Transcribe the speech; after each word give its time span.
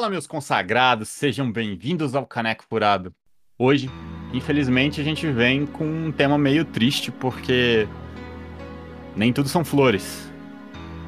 Fala, 0.00 0.08
meus 0.08 0.26
consagrados, 0.26 1.10
sejam 1.10 1.52
bem-vindos 1.52 2.14
ao 2.14 2.24
Caneco 2.24 2.64
Furado. 2.66 3.14
Hoje, 3.58 3.90
infelizmente, 4.32 4.98
a 4.98 5.04
gente 5.04 5.30
vem 5.30 5.66
com 5.66 5.84
um 5.84 6.10
tema 6.10 6.38
meio 6.38 6.64
triste, 6.64 7.12
porque 7.12 7.86
nem 9.14 9.30
tudo 9.30 9.50
são 9.50 9.62
flores. 9.62 10.32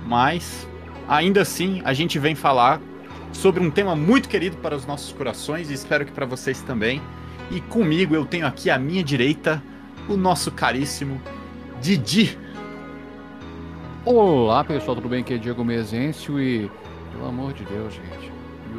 Mas, 0.05 0.69
ainda 1.09 1.41
assim, 1.41 1.81
a 1.87 1.95
gente 1.95 2.19
vem 2.19 2.35
falar 2.35 2.83
sobre 3.33 3.63
um 3.63 3.71
tema 3.71 3.97
muito 3.97 4.29
querido 4.29 4.59
para 4.59 4.77
os 4.77 4.85
nossos 4.85 5.11
corações 5.11 5.71
e 5.71 5.73
espero 5.73 6.05
que 6.05 6.13
para 6.13 6.27
vocês 6.27 6.61
também. 6.61 7.01
E 7.51 7.63
comigo 7.63 8.15
eu 8.15 8.27
tenho 8.27 8.47
aqui 8.47 8.69
à 8.69 8.79
minha 8.79 9.03
direita 9.03 9.63
o 10.07 10.19
nosso 10.19 10.53
caríssimo 10.53 11.19
Didi. 11.81 12.39
Olá 14.05 14.63
pessoal, 14.63 14.97
tudo 14.97 15.09
bem? 15.09 15.23
Aqui 15.23 15.33
é 15.33 15.39
Diego 15.39 15.65
Mezencio 15.65 16.39
e. 16.39 16.71
Pelo 17.11 17.27
amor 17.27 17.55
de 17.55 17.65
Deus, 17.65 17.95
gente. 17.95 18.32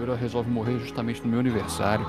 Yura 0.03 0.15
resolve 0.15 0.49
morrer 0.49 0.77
justamente 0.79 1.21
no 1.21 1.29
meu 1.29 1.39
aniversário. 1.39 2.05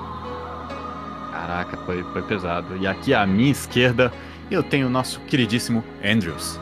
Caraca, 1.31 1.77
foi, 1.77 2.03
foi 2.03 2.21
pesado. 2.23 2.75
E 2.77 2.85
aqui 2.85 3.13
à 3.13 3.25
minha 3.25 3.51
esquerda 3.51 4.11
eu 4.51 4.61
tenho 4.61 4.87
o 4.87 4.89
nosso 4.89 5.21
queridíssimo 5.21 5.83
Andrews. 6.03 6.59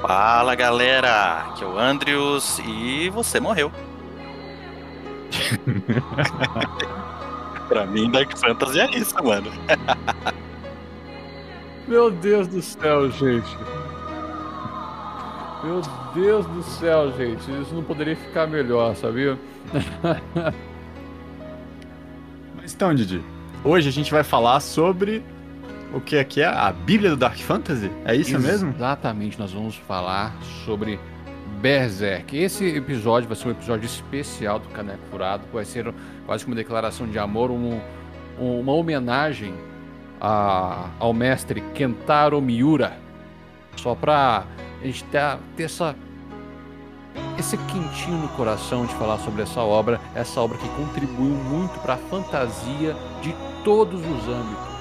Fala 0.00 0.54
galera, 0.54 1.48
aqui 1.48 1.62
é 1.62 1.66
o 1.66 1.78
Andrews 1.78 2.58
e 2.66 3.10
você 3.10 3.38
morreu. 3.38 3.70
pra 7.68 7.86
mim, 7.86 8.10
Dark 8.10 8.36
Fantasy 8.36 8.80
é 8.80 8.90
isso, 8.96 9.14
mano. 9.22 9.52
Meu 11.86 12.10
Deus 12.10 12.48
do 12.48 12.62
céu, 12.62 13.10
gente. 13.10 13.56
Meu 15.62 15.82
Deus 16.14 16.46
do 16.46 16.62
céu, 16.62 17.12
gente. 17.12 17.42
Isso 17.60 17.74
não 17.74 17.84
poderia 17.84 18.16
ficar 18.16 18.46
melhor, 18.46 18.96
sabia? 18.96 19.38
Mas 22.56 22.74
então, 22.74 22.94
Didi, 22.94 23.22
hoje 23.64 23.88
a 23.88 23.92
gente 23.92 24.10
vai 24.10 24.22
falar 24.22 24.60
sobre 24.60 25.22
o 25.92 26.00
que 26.00 26.16
aqui 26.18 26.40
é 26.40 26.46
a 26.46 26.72
Bíblia 26.72 27.10
do 27.10 27.16
Dark 27.16 27.36
Fantasy? 27.36 27.90
É 28.04 28.14
isso 28.14 28.30
Exatamente, 28.30 28.50
mesmo? 28.50 28.70
Exatamente, 28.70 29.38
nós 29.38 29.52
vamos 29.52 29.76
falar 29.76 30.34
sobre 30.64 30.98
Berserk. 31.60 32.36
Esse 32.36 32.64
episódio 32.64 33.28
vai 33.28 33.36
ser 33.36 33.48
um 33.48 33.50
episódio 33.50 33.86
especial 33.86 34.58
do 34.58 34.68
Caneco 34.68 35.02
Furado, 35.10 35.44
vai 35.52 35.64
ser 35.64 35.92
quase 36.26 36.44
que 36.44 36.50
uma 36.50 36.56
declaração 36.56 37.06
de 37.06 37.18
amor, 37.18 37.50
um, 37.50 37.78
um, 38.40 38.60
uma 38.60 38.72
homenagem 38.72 39.54
a, 40.20 40.88
ao 40.98 41.12
mestre 41.12 41.60
Kentaro 41.74 42.40
Miura. 42.40 42.96
Só 43.76 43.94
pra 43.94 44.44
a 44.80 44.84
gente 44.84 45.04
ter, 45.04 45.38
ter 45.56 45.64
essa 45.64 45.94
esse 47.38 47.56
quentinho 47.56 48.18
no 48.18 48.28
coração 48.28 48.86
de 48.86 48.94
falar 48.94 49.18
sobre 49.18 49.42
essa 49.42 49.60
obra, 49.60 50.00
essa 50.14 50.40
obra 50.40 50.58
que 50.58 50.68
contribuiu 50.70 51.34
muito 51.34 51.78
para 51.80 51.94
a 51.94 51.98
fantasia 51.98 52.96
de 53.20 53.34
todos 53.64 54.00
os 54.00 54.28
âmbitos. 54.28 54.72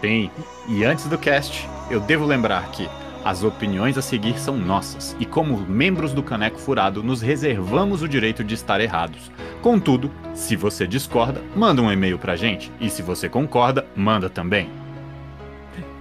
Sim, 0.00 0.30
e 0.68 0.84
antes 0.84 1.06
do 1.06 1.16
cast, 1.16 1.68
eu 1.90 2.00
devo 2.00 2.26
lembrar 2.26 2.70
que 2.70 2.88
as 3.24 3.42
opiniões 3.42 3.96
a 3.96 4.02
seguir 4.02 4.38
são 4.38 4.54
nossas, 4.54 5.16
e 5.18 5.24
como 5.24 5.56
membros 5.56 6.12
do 6.12 6.22
Caneco 6.22 6.58
Furado, 6.58 7.02
nos 7.02 7.22
reservamos 7.22 8.02
o 8.02 8.08
direito 8.08 8.44
de 8.44 8.54
estar 8.54 8.82
errados. 8.82 9.32
Contudo, 9.62 10.10
se 10.34 10.56
você 10.56 10.86
discorda, 10.86 11.42
manda 11.56 11.80
um 11.80 11.90
e-mail 11.90 12.18
pra 12.18 12.36
gente, 12.36 12.70
e 12.78 12.90
se 12.90 13.00
você 13.00 13.26
concorda, 13.26 13.86
manda 13.96 14.28
também. 14.28 14.68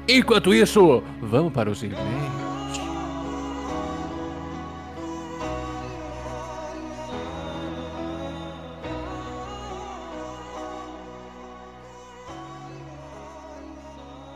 Enquanto 0.05 0.53
isso, 0.53 1.01
vamos 1.21 1.53
para 1.53 1.69
os 1.69 1.81
e-mails. 1.81 2.42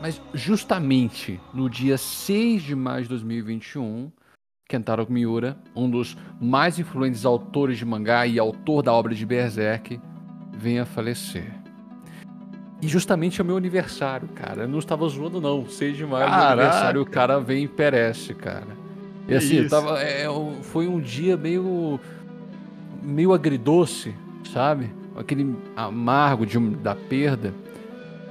Mas 0.08 0.22
justamente 0.32 1.38
no 1.52 1.68
dia 1.68 1.98
6 1.98 2.62
de 2.62 2.74
maio 2.74 3.02
de 3.02 3.10
2021, 3.10 4.10
Kentaro 4.66 5.06
Miura, 5.06 5.58
um 5.76 5.90
dos 5.90 6.16
mais 6.40 6.78
influentes 6.78 7.26
autores 7.26 7.76
de 7.76 7.84
mangá 7.84 8.26
e 8.26 8.38
autor 8.38 8.82
da 8.82 8.90
obra 8.90 9.14
de 9.14 9.26
Berserk, 9.26 10.00
vem 10.56 10.78
a 10.80 10.86
falecer. 10.86 11.52
E 12.80 12.88
justamente 12.88 13.38
é 13.38 13.44
o 13.44 13.46
meu 13.46 13.58
aniversário, 13.58 14.26
cara. 14.28 14.62
Eu 14.62 14.68
não 14.68 14.78
estava 14.78 15.06
zoando, 15.06 15.42
não. 15.42 15.68
6 15.68 15.98
de 15.98 16.06
maio 16.06 16.24
é 16.24 16.30
meu 16.30 16.38
aniversário, 16.38 17.02
o 17.02 17.06
cara 17.06 17.38
vem 17.38 17.64
e 17.64 17.68
perece, 17.68 18.32
cara. 18.32 18.78
E 19.28 19.34
assim, 19.34 19.68
tava, 19.68 20.00
é, 20.00 20.24
foi 20.62 20.88
um 20.88 21.00
dia 21.00 21.36
meio. 21.36 22.00
meio 23.02 23.34
agridoce, 23.34 24.14
sabe? 24.54 24.90
Aquele 25.14 25.54
amargo 25.76 26.46
de, 26.46 26.58
da 26.76 26.94
perda. 26.94 27.52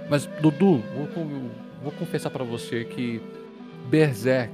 Mas, 0.09 0.25
Dudu, 0.41 0.81
vou, 0.95 1.07
vou 1.81 1.91
confessar 1.91 2.29
para 2.29 2.43
você 2.43 2.83
que 2.85 3.21
Berserk, 3.89 4.53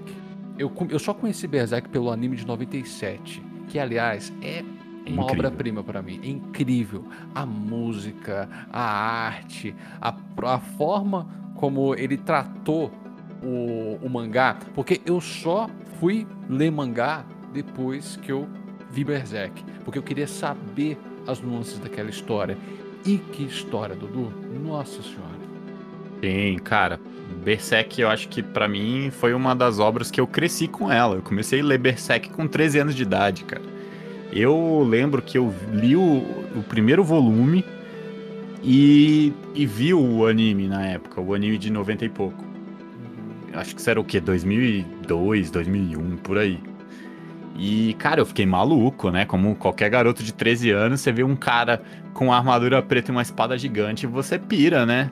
eu, 0.58 0.72
eu 0.90 1.00
só 1.00 1.14
conheci 1.14 1.48
Berserk 1.48 1.90
pelo 1.90 2.12
anime 2.12 2.36
de 2.36 2.46
97, 2.46 3.42
que 3.68 3.80
aliás 3.80 4.32
é 4.42 4.64
uma 5.08 5.26
obra-prima 5.26 5.84
para 5.84 6.02
mim. 6.02 6.20
É 6.24 6.28
incrível. 6.28 7.06
A 7.34 7.46
música, 7.46 8.48
a 8.72 8.82
arte, 8.82 9.76
a, 10.02 10.16
a 10.44 10.60
forma 10.60 11.28
como 11.56 11.96
ele 11.96 12.18
tratou 12.18 12.92
o, 13.42 14.00
o 14.02 14.10
mangá, 14.10 14.58
porque 14.74 15.02
eu 15.06 15.20
só 15.20 15.70
fui 16.00 16.28
ler 16.50 16.72
mangá 16.72 17.26
depois 17.54 18.16
que 18.18 18.32
eu 18.32 18.48
vi 18.90 19.04
Berserk, 19.04 19.64
porque 19.84 19.98
eu 19.98 20.04
queria 20.04 20.28
saber 20.28 20.98
as 21.28 21.42
nuances 21.42 21.80
daquela 21.80 22.10
história. 22.10 22.58
E 23.06 23.18
que 23.18 23.44
história, 23.44 23.96
Dudu! 23.96 24.32
Nossa 24.64 25.02
Senhora! 25.02 25.33
Sim, 26.24 26.58
cara. 26.64 27.02
Berserk, 27.44 28.00
eu 28.00 28.08
acho 28.08 28.30
que 28.30 28.42
para 28.42 28.66
mim 28.66 29.12
foi 29.12 29.34
uma 29.34 29.54
das 29.54 29.78
obras 29.78 30.10
que 30.10 30.22
eu 30.22 30.26
cresci 30.26 30.70
com 30.70 30.90
ela. 30.90 31.16
Eu 31.16 31.22
comecei 31.22 31.60
a 31.60 31.64
ler 31.66 31.78
Berserk 31.78 32.30
com 32.30 32.48
13 32.48 32.80
anos 32.80 32.96
de 32.96 33.04
idade, 33.04 33.44
cara. 33.44 33.62
Eu 34.32 34.88
lembro 34.88 35.22
que 35.22 35.38
eu 35.38 35.54
li 35.74 35.98
o, 35.98 36.24
o 36.56 36.64
primeiro 36.70 37.04
volume 37.04 37.66
e, 38.64 39.34
e 39.54 39.66
vi 39.66 39.94
o 39.94 40.26
anime 40.26 40.70
na 40.70 40.86
época, 40.86 41.20
o 41.20 41.34
anime 41.34 41.58
de 41.58 41.70
90 41.70 42.06
e 42.06 42.10
pouco. 42.10 42.42
Acho 43.52 43.76
que 43.76 43.82
isso 43.82 43.90
era 43.90 44.00
o 44.00 44.04
quê? 44.06 44.22
2002, 44.22 45.52
2001, 45.52 46.18
por 46.18 46.38
aí. 46.38 46.58
E, 47.58 47.96
cara, 48.00 48.22
eu 48.22 48.26
fiquei 48.26 48.46
maluco, 48.46 49.12
né? 49.12 49.26
Como 49.26 49.58
qualquer 49.58 49.90
garoto 49.90 50.24
de 50.24 50.34
13 50.34 50.72
anos, 50.72 51.02
você 51.02 51.12
vê 51.12 51.24
um 51.26 51.36
cara 51.36 51.84
com 52.14 52.28
uma 52.28 52.38
armadura 52.38 52.82
preta 52.82 53.12
e 53.12 53.14
uma 53.14 53.22
espada 53.22 53.58
gigante, 53.58 54.08
você 54.08 54.40
pira, 54.40 54.86
né? 54.86 55.12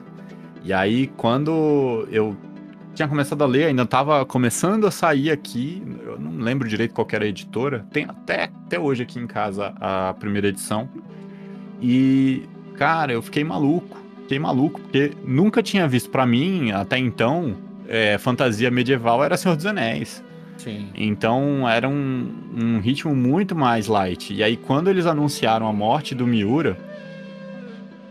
E 0.64 0.72
aí, 0.72 1.08
quando 1.16 2.06
eu 2.10 2.36
tinha 2.94 3.08
começado 3.08 3.42
a 3.42 3.46
ler, 3.46 3.66
ainda 3.66 3.82
estava 3.82 4.24
começando 4.24 4.86
a 4.86 4.90
sair 4.90 5.30
aqui, 5.30 5.82
eu 6.04 6.18
não 6.18 6.42
lembro 6.42 6.68
direito 6.68 6.94
qual 6.94 7.06
era 7.10 7.24
a 7.24 7.28
editora, 7.28 7.86
tem 7.90 8.04
até, 8.04 8.44
até 8.44 8.78
hoje 8.78 9.02
aqui 9.02 9.18
em 9.18 9.26
casa 9.26 9.74
a 9.80 10.14
primeira 10.18 10.48
edição. 10.48 10.88
E, 11.80 12.42
cara, 12.76 13.12
eu 13.12 13.22
fiquei 13.22 13.42
maluco, 13.42 13.96
fiquei 14.22 14.38
maluco, 14.38 14.80
porque 14.80 15.12
nunca 15.24 15.62
tinha 15.62 15.88
visto, 15.88 16.10
para 16.10 16.24
mim, 16.26 16.70
até 16.70 16.98
então, 16.98 17.56
é, 17.88 18.16
fantasia 18.18 18.70
medieval 18.70 19.24
era 19.24 19.36
Senhor 19.36 19.56
dos 19.56 19.66
Anéis. 19.66 20.22
Sim. 20.58 20.90
Então 20.94 21.68
era 21.68 21.88
um, 21.88 22.30
um 22.54 22.78
ritmo 22.78 23.16
muito 23.16 23.56
mais 23.56 23.88
light. 23.88 24.32
E 24.32 24.44
aí, 24.44 24.56
quando 24.56 24.88
eles 24.88 25.06
anunciaram 25.06 25.66
a 25.66 25.72
morte 25.72 26.14
do 26.14 26.24
Miura, 26.24 26.78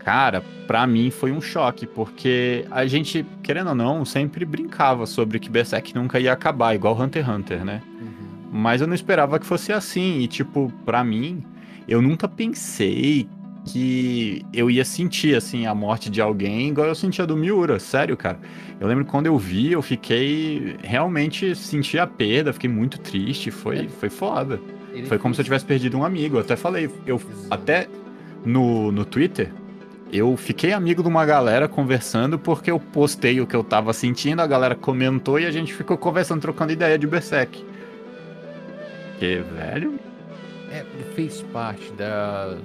Cara, 0.04 0.42
para 0.66 0.86
mim 0.86 1.10
foi 1.10 1.30
um 1.30 1.40
choque, 1.40 1.86
porque 1.86 2.66
a 2.70 2.86
gente, 2.86 3.24
querendo 3.42 3.68
ou 3.68 3.74
não, 3.74 4.04
sempre 4.04 4.44
brincava 4.44 5.06
sobre 5.06 5.38
que 5.38 5.48
Berserk 5.48 5.94
nunca 5.94 6.18
ia 6.18 6.32
acabar, 6.32 6.74
igual 6.74 7.00
Hunter 7.00 7.24
x 7.24 7.34
Hunter, 7.34 7.64
né? 7.64 7.82
Uhum. 8.00 8.10
mas 8.50 8.80
eu 8.80 8.86
não 8.86 8.94
esperava 8.94 9.38
que 9.38 9.46
fosse 9.46 9.72
assim. 9.72 10.20
E, 10.20 10.26
tipo, 10.26 10.72
pra 10.84 11.04
mim, 11.04 11.44
eu 11.86 12.02
nunca 12.02 12.26
pensei 12.26 13.28
que 13.64 14.44
eu 14.52 14.68
ia 14.68 14.84
sentir, 14.84 15.36
assim, 15.36 15.66
a 15.66 15.74
morte 15.74 16.10
de 16.10 16.20
alguém 16.20 16.68
igual 16.68 16.88
eu 16.88 16.94
sentia 16.94 17.26
do 17.26 17.36
Miura. 17.36 17.78
Sério, 17.78 18.16
cara. 18.16 18.38
Eu 18.80 18.88
lembro 18.88 19.04
que 19.04 19.10
quando 19.10 19.26
eu 19.26 19.38
vi, 19.38 19.72
eu 19.72 19.82
fiquei. 19.82 20.76
Realmente 20.82 21.54
senti 21.54 21.98
a 21.98 22.06
perda, 22.06 22.52
fiquei 22.52 22.68
muito 22.68 22.98
triste. 22.98 23.50
Foi, 23.50 23.88
foi 23.88 24.10
foda. 24.10 24.60
Ele 24.92 25.06
Foi 25.06 25.18
como 25.18 25.34
se 25.34 25.40
eu 25.40 25.44
tivesse 25.44 25.64
perdido 25.64 25.96
um 25.96 26.04
amigo. 26.04 26.36
Eu 26.36 26.40
até 26.40 26.56
falei, 26.56 26.90
eu 27.06 27.20
até 27.50 27.88
no, 28.44 28.90
no 28.90 29.04
Twitter, 29.04 29.52
eu 30.12 30.36
fiquei 30.36 30.72
amigo 30.72 31.02
de 31.02 31.08
uma 31.08 31.24
galera 31.24 31.66
conversando 31.68 32.38
porque 32.38 32.70
eu 32.70 32.78
postei 32.78 33.40
o 33.40 33.46
que 33.46 33.56
eu 33.56 33.64
tava 33.64 33.92
sentindo, 33.92 34.40
a 34.40 34.46
galera 34.46 34.74
comentou 34.74 35.38
e 35.40 35.46
a 35.46 35.50
gente 35.50 35.72
ficou 35.72 35.96
conversando, 35.96 36.40
trocando 36.42 36.72
ideia 36.72 36.98
de 36.98 37.06
Berserk. 37.06 37.64
Que, 39.18 39.38
velho, 39.56 39.98
É, 40.70 40.84
fez 41.14 41.42
parte 41.52 41.92
da, 41.92 42.56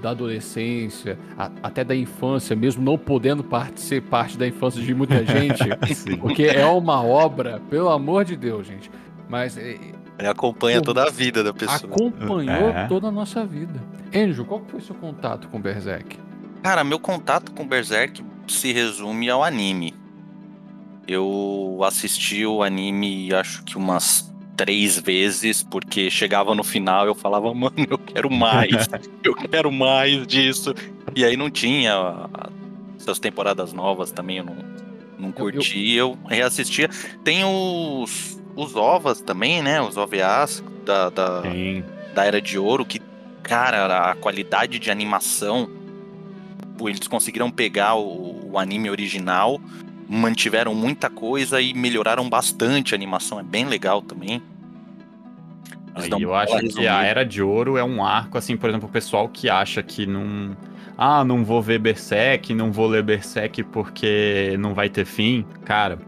da 0.00 0.10
adolescência, 0.10 1.18
a- 1.38 1.50
até 1.62 1.84
da 1.84 1.94
infância, 1.94 2.56
mesmo 2.56 2.82
não 2.82 2.96
podendo 2.96 3.44
parte, 3.44 3.80
ser 3.82 4.00
parte 4.02 4.38
da 4.38 4.46
infância 4.48 4.80
de 4.82 4.94
muita 4.94 5.24
gente, 5.26 5.62
porque 6.20 6.44
é 6.44 6.64
uma 6.64 7.02
obra, 7.02 7.60
pelo 7.68 7.90
amor 7.90 8.24
de 8.24 8.34
Deus, 8.34 8.66
gente. 8.66 8.90
Mas 9.28 9.58
é, 9.58 9.76
Ele 10.18 10.28
acompanha 10.28 10.78
Pô, 10.78 10.86
toda 10.86 11.02
a 11.04 11.10
vida 11.10 11.44
da 11.44 11.52
pessoa. 11.52 11.76
acompanhou 11.76 12.70
É. 12.70 12.86
toda 12.88 13.08
a 13.08 13.10
nossa 13.10 13.44
vida. 13.44 13.78
Anjo, 14.14 14.44
qual 14.46 14.60
que 14.60 14.70
foi 14.70 14.80
seu 14.80 14.94
contato 14.94 15.46
com 15.48 15.60
Berserk? 15.60 16.18
Cara, 16.62 16.84
meu 16.84 16.98
contato 16.98 17.52
com 17.52 17.66
Berserk 17.66 18.22
se 18.46 18.72
resume 18.72 19.30
ao 19.30 19.42
anime. 19.42 19.94
Eu 21.06 21.80
assisti 21.82 22.44
o 22.44 22.62
anime 22.62 23.32
acho 23.34 23.64
que 23.64 23.76
umas 23.76 24.30
três 24.56 24.98
vezes, 24.98 25.62
porque 25.62 26.10
chegava 26.10 26.54
no 26.54 26.62
final 26.62 27.06
eu 27.06 27.14
falava, 27.14 27.52
mano, 27.54 27.74
eu 27.88 27.96
quero 27.96 28.30
mais, 28.30 28.88
eu 29.24 29.34
quero 29.34 29.72
mais 29.72 30.26
disso. 30.26 30.74
E 31.16 31.24
aí 31.24 31.34
não 31.34 31.50
tinha 31.50 31.94
ah, 31.94 32.50
essas 32.98 33.18
temporadas 33.18 33.72
novas 33.72 34.12
também, 34.12 34.36
eu 34.36 34.44
não, 34.44 34.56
não 35.18 35.32
curti, 35.32 35.94
eu, 35.94 36.18
reassistia. 36.28 36.90
Tem 37.24 37.42
os, 37.42 38.38
os 38.54 38.76
OVAs 38.76 39.22
também, 39.22 39.62
né? 39.62 39.80
Os 39.80 39.96
OVAs 39.96 40.62
da, 40.84 41.08
da, 41.08 41.42
Sim. 41.42 41.82
da 42.14 42.24
Era 42.26 42.40
de 42.40 42.58
Ouro, 42.58 42.84
que, 42.84 43.00
cara, 43.42 44.10
a 44.10 44.14
qualidade 44.14 44.78
de 44.78 44.90
animação, 44.90 45.70
eles 46.88 47.06
conseguiram 47.06 47.50
pegar 47.50 47.94
o, 47.94 48.52
o 48.52 48.58
anime 48.58 48.90
original, 48.90 49.60
mantiveram 50.08 50.74
muita 50.74 51.08
coisa 51.08 51.60
e 51.60 51.72
melhoraram 51.74 52.28
bastante 52.28 52.94
a 52.94 52.96
animação, 52.96 53.38
é 53.38 53.42
bem 53.42 53.64
legal 53.66 54.02
também. 54.02 54.42
Aí 55.94 56.22
eu 56.22 56.34
acho 56.34 56.58
que 56.60 56.86
a 56.86 57.02
Era 57.02 57.24
de 57.24 57.42
Ouro 57.42 57.76
é 57.76 57.84
um 57.84 58.04
arco, 58.04 58.38
assim, 58.38 58.56
por 58.56 58.70
exemplo, 58.70 58.88
o 58.88 58.92
pessoal 58.92 59.28
que 59.28 59.48
acha 59.48 59.82
que 59.82 60.06
não. 60.06 60.56
Ah, 60.96 61.24
não 61.24 61.44
vou 61.44 61.62
ver 61.62 61.78
Berserk, 61.78 62.54
não 62.54 62.70
vou 62.70 62.86
ler 62.86 63.02
Berserk 63.02 63.62
porque 63.64 64.56
não 64.58 64.74
vai 64.74 64.88
ter 64.88 65.04
fim. 65.04 65.44
Cara, 65.64 65.98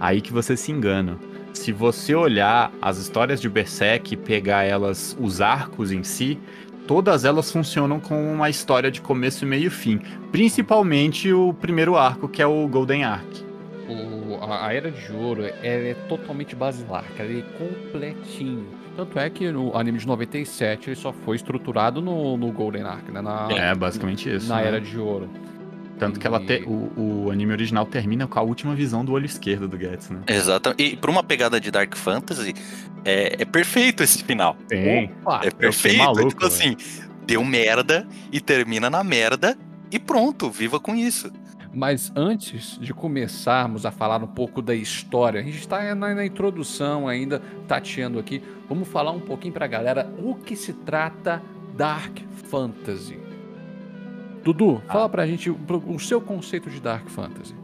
aí 0.00 0.20
que 0.20 0.32
você 0.32 0.56
se 0.56 0.72
engana. 0.72 1.18
Se 1.52 1.72
você 1.72 2.14
olhar 2.14 2.72
as 2.80 2.98
histórias 2.98 3.40
de 3.40 3.48
Berserk 3.48 4.14
e 4.14 4.16
pegar 4.16 4.64
elas, 4.64 5.16
os 5.20 5.40
arcos 5.40 5.92
em 5.92 6.02
si, 6.02 6.38
todas 6.88 7.24
elas 7.24 7.52
funcionam 7.52 8.00
com 8.00 8.32
uma 8.32 8.48
história 8.50 8.90
de 8.90 9.00
começo, 9.00 9.46
meio 9.46 9.66
e 9.66 9.70
fim. 9.70 10.00
Principalmente 10.32 11.30
o 11.32 11.52
primeiro 11.52 11.94
arco, 11.96 12.26
que 12.28 12.42
é 12.42 12.46
o 12.46 12.66
Golden 12.66 13.04
Arc. 13.04 13.26
O- 13.88 14.42
a, 14.42 14.66
a 14.66 14.74
Era 14.74 14.90
de 14.90 15.12
Ouro 15.12 15.42
é 15.44 15.94
totalmente 16.08 16.56
basilar, 16.56 17.04
cara, 17.16 17.28
ele 17.28 17.40
é 17.46 17.58
completinho. 17.58 18.66
Tanto 18.96 19.18
é 19.18 19.30
que 19.30 19.50
no 19.52 19.76
anime 19.76 19.98
de 19.98 20.06
97 20.06 20.88
ele 20.90 20.96
só 20.96 21.12
foi 21.12 21.36
estruturado 21.36 22.00
no, 22.02 22.36
no 22.36 22.50
Golden 22.50 22.82
Arc, 22.82 23.08
né? 23.10 23.20
Na, 23.20 23.46
É, 23.52 23.74
basicamente 23.74 24.34
isso. 24.34 24.48
na 24.48 24.56
né? 24.56 24.66
Era 24.66 24.80
de 24.80 24.98
Ouro. 24.98 25.28
Tanto 25.98 26.20
que 26.20 26.26
ela 26.26 26.38
te- 26.40 26.62
o, 26.66 27.24
o 27.26 27.30
anime 27.30 27.52
original 27.52 27.84
termina 27.84 28.26
com 28.26 28.38
a 28.38 28.42
última 28.42 28.74
visão 28.74 29.04
do 29.04 29.12
olho 29.12 29.26
esquerdo 29.26 29.66
do 29.66 29.76
Guts, 29.78 30.10
né? 30.10 30.20
Exatamente. 30.28 30.82
E 30.82 30.96
pra 30.96 31.10
uma 31.10 31.22
pegada 31.22 31.60
de 31.60 31.70
Dark 31.70 31.94
Fantasy, 31.96 32.54
é, 33.04 33.42
é 33.42 33.44
perfeito 33.44 34.02
esse 34.02 34.22
final. 34.22 34.56
Tem. 34.68 35.12
Opa! 35.22 35.40
É 35.44 35.50
perfeito. 35.50 35.98
maluco, 35.98 36.28
tipo 36.28 36.46
assim, 36.46 36.76
deu 37.26 37.44
merda 37.44 38.06
e 38.32 38.40
termina 38.40 38.88
na 38.88 39.02
merda 39.02 39.56
e 39.90 39.98
pronto, 39.98 40.50
viva 40.50 40.78
com 40.78 40.94
isso. 40.94 41.32
Mas 41.74 42.10
antes 42.16 42.78
de 42.80 42.94
começarmos 42.94 43.84
a 43.84 43.90
falar 43.90 44.22
um 44.22 44.26
pouco 44.26 44.62
da 44.62 44.74
história, 44.74 45.40
a 45.40 45.44
gente 45.44 45.58
está 45.58 45.94
na, 45.94 46.14
na 46.14 46.24
introdução 46.24 47.06
ainda, 47.06 47.42
tateando 47.66 48.18
aqui. 48.18 48.42
Vamos 48.68 48.88
falar 48.88 49.10
um 49.10 49.20
pouquinho 49.20 49.52
pra 49.52 49.66
galera 49.66 50.10
o 50.18 50.34
que 50.34 50.56
se 50.56 50.72
trata 50.72 51.42
Dark 51.76 52.18
Fantasy. 52.50 53.18
Dudu, 54.44 54.82
Ah. 54.88 54.92
fala 54.92 55.08
pra 55.08 55.26
gente 55.26 55.50
o, 55.50 55.98
seu 55.98 56.20
conceito 56.20 56.70
de 56.70 56.80
Dark 56.80 57.08
Fantasy. 57.08 57.54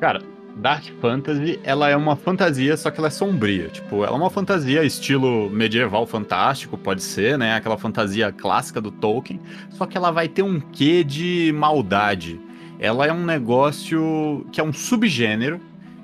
Cara, 0.00 0.22
Dark 0.56 0.84
Fantasy, 1.00 1.58
ela 1.62 1.88
é 1.88 1.96
uma 1.96 2.16
fantasia, 2.16 2.76
só 2.76 2.90
que 2.90 2.98
ela 2.98 3.06
é 3.08 3.10
sombria. 3.10 3.68
Tipo, 3.68 4.04
ela 4.04 4.16
é 4.16 4.20
uma 4.20 4.30
fantasia 4.30 4.84
estilo 4.84 5.48
medieval 5.50 6.06
fantástico, 6.06 6.76
pode 6.76 7.02
ser, 7.02 7.38
né? 7.38 7.54
Aquela 7.54 7.78
fantasia 7.78 8.32
clássica 8.32 8.80
do 8.80 8.90
Tolkien. 8.90 9.40
Só 9.70 9.86
que 9.86 9.96
ela 9.96 10.10
vai 10.10 10.28
ter 10.28 10.42
um 10.42 10.58
quê 10.60 11.04
de 11.04 11.52
maldade. 11.56 12.40
Ela 12.80 13.06
é 13.06 13.12
um 13.12 13.24
negócio 13.24 14.46
que 14.52 14.60
é 14.60 14.64
um 14.64 14.72
subgênero 14.72 15.60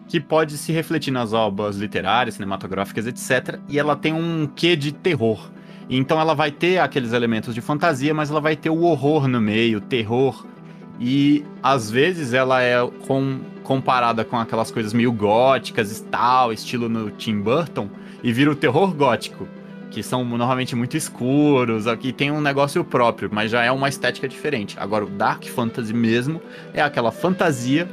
que 0.09 0.21
pode 0.21 0.57
se 0.59 0.73
refletir 0.73 1.11
nas 1.11 1.33
obras 1.33 1.77
literárias, 1.77 2.35
cinematográficas, 2.35 3.07
etc. 3.07 3.59
E 3.69 3.79
ela 3.79 3.97
tem 3.97 4.13
um 4.13 4.47
quê 4.47 4.77
de 4.77 4.93
terror. 4.93 5.51
Então 5.89 6.21
ela 6.21 6.35
vai 6.35 6.51
ter 6.51 6.79
aqueles 6.79 7.13
elementos 7.13 7.55
de 7.55 7.61
fantasia, 7.61 8.15
mas 8.15 8.31
ela 8.31 8.41
vai 8.41 8.57
ter 8.57 8.71
o 8.71 8.83
horror 8.83 9.29
no 9.29 9.41
meio, 9.41 9.79
o 9.79 9.81
terror. 9.81 10.47
E 11.01 11.45
às 11.63 11.91
vezes 11.91 12.33
ela 12.33 12.63
é 12.63 12.77
com- 13.07 13.41
comparada 13.63 14.25
com 14.25 14.39
aquelas 14.39 14.71
coisas 14.71 14.93
meio 14.93 15.13
góticas 15.13 15.99
e 15.99 16.05
tal, 16.05 16.53
estilo 16.53 16.89
no 16.89 17.11
Tim 17.11 17.41
Burton, 17.41 17.89
e 18.23 18.33
vira 18.33 18.51
o 18.51 18.55
terror 18.55 18.95
gótico, 18.95 19.49
que 19.91 20.03
são 20.03 20.25
normalmente 20.25 20.77
muito 20.77 20.97
escuros, 20.97 21.87
aqui 21.87 22.13
tem 22.13 22.31
um 22.31 22.41
negócio 22.41 22.85
próprio, 22.85 23.29
mas 23.33 23.51
já 23.51 23.63
é 23.63 23.73
uma 23.73 23.89
estética 23.89 24.29
diferente. 24.29 24.77
Agora 24.79 25.05
o 25.05 25.11
Dark 25.11 25.45
Fantasy 25.45 25.93
mesmo 25.93 26.41
é 26.73 26.81
aquela 26.81 27.11
fantasia 27.11 27.89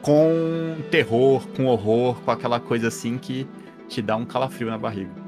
com 0.00 0.76
terror, 0.90 1.46
com 1.56 1.66
horror, 1.66 2.20
com 2.22 2.30
aquela 2.30 2.58
coisa 2.58 2.88
assim 2.88 3.18
que 3.18 3.46
te 3.88 4.02
dá 4.02 4.16
um 4.16 4.24
calafrio 4.24 4.68
na 4.68 4.78
barriga. 4.78 5.21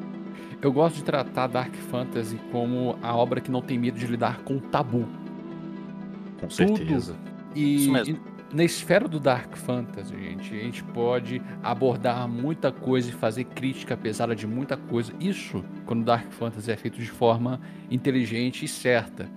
Eu 0.65 0.73
gosto 0.73 0.97
de 0.97 1.05
tratar 1.05 1.47
Dark 1.47 1.75
Fantasy 1.75 2.41
como 2.51 2.99
a 3.03 3.15
obra 3.15 3.39
que 3.39 3.51
não 3.51 3.61
tem 3.61 3.79
medo 3.79 3.99
de 3.99 4.07
lidar 4.07 4.39
com 4.45 4.59
tabu. 4.59 5.07
Com 6.41 6.47
Tudo. 6.47 6.55
certeza. 6.55 7.15
E, 7.55 7.77
Isso 7.77 7.93
mesmo. 7.93 8.17
e 8.51 8.57
na 8.57 8.65
esfera 8.65 9.07
do 9.07 9.21
Dark 9.21 9.55
Fantasy, 9.59 10.17
gente, 10.17 10.55
a 10.55 10.59
gente 10.59 10.83
pode 10.83 11.43
abordar 11.63 12.27
muita 12.27 12.73
coisa 12.73 13.11
e 13.11 13.13
fazer 13.13 13.45
crítica 13.45 13.95
pesada 13.95 14.35
de 14.35 14.47
muita 14.47 14.75
coisa. 14.75 15.13
Isso 15.21 15.63
quando 15.85 16.01
o 16.01 16.05
Dark 16.07 16.33
Fantasy 16.33 16.73
é 16.73 16.77
feito 16.79 16.99
de 16.99 17.11
forma 17.11 17.61
inteligente 17.91 18.65
e 18.65 18.69
certa. 18.69 19.29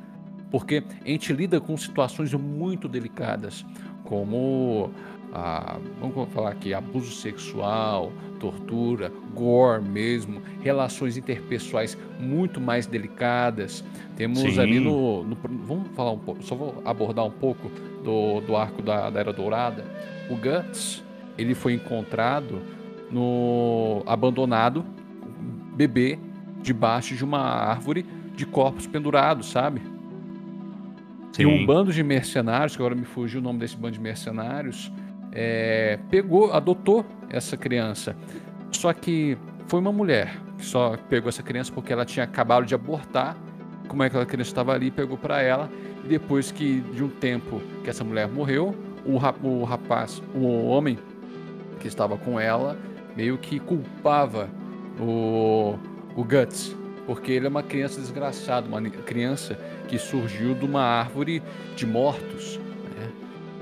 Porque 0.50 0.82
a 1.04 1.10
gente 1.10 1.34
lida 1.34 1.60
com 1.60 1.76
situações 1.76 2.34
muito 2.34 2.88
delicadas, 2.88 3.66
como 4.06 4.92
a, 5.38 5.78
vamos 6.02 6.30
falar 6.34 6.50
aqui, 6.50 6.74
abuso 6.74 7.12
sexual, 7.12 8.12
tortura, 8.40 9.12
gore 9.36 9.82
mesmo, 9.84 10.42
relações 10.62 11.16
interpessoais 11.16 11.96
muito 12.20 12.60
mais 12.60 12.88
delicadas. 12.88 13.84
Temos 14.16 14.40
Sim. 14.40 14.60
ali 14.60 14.80
no, 14.80 15.24
no- 15.24 15.38
Vamos 15.68 15.90
falar 15.96 16.12
um 16.12 16.18
pouco, 16.18 16.42
só 16.44 16.56
vou 16.56 16.82
abordar 16.84 17.24
um 17.26 17.32
pouco 17.32 17.70
do, 18.04 18.42
do 18.42 18.56
arco 18.56 18.82
da, 18.82 19.10
da 19.12 19.20
Era 19.20 19.32
Dourada. 19.32 19.86
O 20.30 20.36
Guts, 20.36 21.04
ele 21.38 21.54
foi 21.54 21.74
encontrado 21.74 22.60
no 23.12 24.02
abandonado, 24.08 24.84
bebê, 25.76 26.18
debaixo 26.64 27.16
de 27.16 27.24
uma 27.24 27.40
árvore 27.40 28.04
de 28.36 28.46
corpos 28.46 28.88
pendurados, 28.88 29.52
sabe? 29.52 29.82
E 31.40 31.46
um 31.46 31.66
bando 31.68 31.94
de 31.94 32.02
mercenários, 32.04 32.76
que 32.76 32.82
agora 32.82 32.96
me 32.96 33.06
fugiu 33.06 33.40
o 33.40 33.44
nome 33.44 33.60
desse 33.60 33.78
bando 33.78 33.94
de 33.94 34.00
mercenários, 34.00 34.92
é, 35.40 36.00
pegou, 36.10 36.52
adotou 36.52 37.06
essa 37.30 37.56
criança. 37.56 38.16
Só 38.72 38.92
que 38.92 39.38
foi 39.68 39.80
uma 39.80 39.92
mulher 39.92 40.36
que 40.58 40.66
só 40.66 40.98
pegou 41.08 41.30
essa 41.30 41.44
criança 41.44 41.72
porque 41.72 41.94
ela 41.94 42.04
tinha 42.04 42.24
acabado 42.24 42.66
de 42.66 42.74
abortar. 42.74 43.38
Como 43.88 44.02
é 44.02 44.10
que 44.10 44.16
aquela 44.16 44.26
criança 44.26 44.50
estava 44.50 44.74
ali, 44.74 44.90
pegou 44.90 45.16
para 45.16 45.40
ela. 45.44 45.70
E 46.04 46.08
depois 46.08 46.52
que 46.52 46.82
de 46.82 47.04
um 47.04 47.10
tempo 47.10 47.62
que 47.84 47.90
essa 47.90 48.04
mulher 48.04 48.28
morreu, 48.28 48.76
o, 49.06 49.14
o 49.48 49.64
rapaz, 49.64 50.24
o 50.34 50.66
homem 50.66 50.98
que 51.80 51.88
estava 51.88 52.18
com 52.18 52.40
ela, 52.40 52.76
meio 53.16 53.38
que 53.38 53.60
culpava 53.60 54.50
o, 55.00 55.78
o 56.16 56.24
Guts, 56.24 56.76
porque 57.06 57.32
ele 57.32 57.46
é 57.46 57.50
uma 57.50 57.62
criança 57.62 58.02
desgraçada, 58.02 58.68
uma 58.68 58.82
criança 58.82 59.54
que 59.88 60.00
surgiu 60.00 60.56
de 60.56 60.66
uma 60.66 60.82
árvore 60.82 61.44
de 61.76 61.86
mortos. 61.86 62.60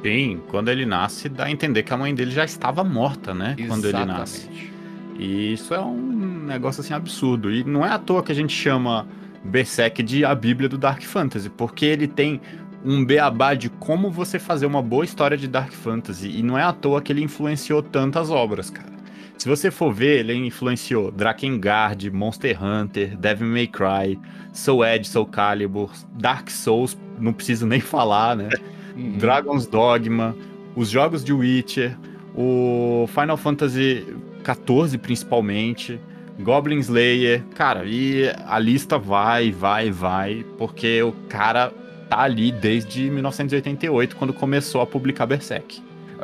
Sim, 0.06 0.40
quando 0.50 0.70
ele 0.70 0.86
nasce, 0.86 1.28
dá 1.28 1.46
a 1.46 1.52
entender 1.52 1.82
que 1.82 1.92
a 1.92 1.98
mãe 1.98 2.14
dele 2.14 2.30
já 2.30 2.46
estava 2.46 2.84
morta, 2.84 3.34
né? 3.34 3.56
Quando 3.68 3.86
ele 3.86 4.06
nasce. 4.06 4.42
Exatamente. 4.42 4.74
E 5.18 5.54
isso 5.54 5.74
é 5.74 5.80
um 5.80 6.46
negócio 6.46 6.82
assim 6.82 6.94
absurdo. 6.94 7.52
E 7.52 7.64
não 7.64 7.84
é 7.84 7.90
à 7.90 7.98
toa 7.98 8.22
que 8.22 8.32
a 8.32 8.36
gente 8.36 8.54
chama 8.54 9.08
Berserk 9.44 10.04
de 10.04 10.24
a 10.24 10.36
Bíblia 10.36 10.70
do 10.70 10.78
Dark 10.78 11.02
Fantasy, 11.02 11.50
porque 11.50 11.86
ele 11.86 12.08
tem 12.08 12.40
um 12.84 13.04
beabá 13.04 13.56
de 13.56 13.68
como 13.68 14.12
você 14.12 14.38
fazer 14.38 14.68
uma 14.68 14.80
boa 14.80 15.04
história 15.04 15.36
de 15.36 15.48
Dark 15.48 15.72
Fantasy. 15.72 16.38
E 16.38 16.44
não 16.44 16.56
é 16.56 16.62
à 16.62 16.72
toa 16.72 17.02
que 17.02 17.12
ele 17.12 17.24
influenciou 17.24 17.82
tantas 17.82 18.30
obras, 18.30 18.70
cara. 18.70 18.94
Se 19.40 19.50
você 19.50 19.72
for 19.72 19.92
ver, 19.92 20.20
ele 20.20 20.36
influenciou 20.36 21.10
Drakengard, 21.10 22.12
Monster 22.12 22.64
Hunter, 22.64 23.18
Devil 23.18 23.48
May 23.48 23.66
Cry, 23.66 24.20
Soul 24.54 24.86
Edge, 24.86 25.08
Soul 25.08 25.26
Calibur, 25.26 25.90
Dark 26.12 26.52
Souls, 26.52 26.96
não 27.20 27.34
preciso 27.34 27.66
nem 27.66 27.80
falar, 27.82 28.36
né? 28.36 28.50
Uhum. 28.96 29.18
Dragon's 29.18 29.68
Dogma, 29.68 30.36
os 30.76 30.90
jogos 30.90 31.24
de 31.24 31.34
Witcher, 31.34 31.98
o 32.36 33.08
Final 33.08 33.38
Fantasy 33.38 34.06
XIV 34.44 34.98
principalmente, 34.98 36.00
Goblin 36.40 36.80
Slayer, 36.80 37.44
cara, 37.56 37.86
e 37.86 38.30
a 38.46 38.60
lista 38.60 38.98
vai, 38.98 39.52
vai, 39.52 39.90
vai, 39.90 40.46
porque 40.58 41.02
o 41.02 41.14
cara 41.30 41.72
tá 42.10 42.22
ali 42.22 42.52
desde 42.52 43.10
1988, 43.10 44.16
quando 44.16 44.34
começou 44.34 44.82
a 44.82 44.86
publicar 44.86 45.26
Berserk. 45.26 45.82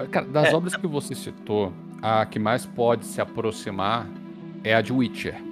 Cara, 0.09 0.25
das 0.25 0.47
é. 0.47 0.55
obras 0.55 0.75
que 0.75 0.87
você 0.87 1.15
citou, 1.15 1.73
a 2.01 2.25
que 2.25 2.39
mais 2.39 2.65
pode 2.65 3.05
se 3.05 3.21
aproximar 3.21 4.07
é 4.63 4.75
a 4.75 4.81
de 4.81 4.91
Witcher. 4.91 5.50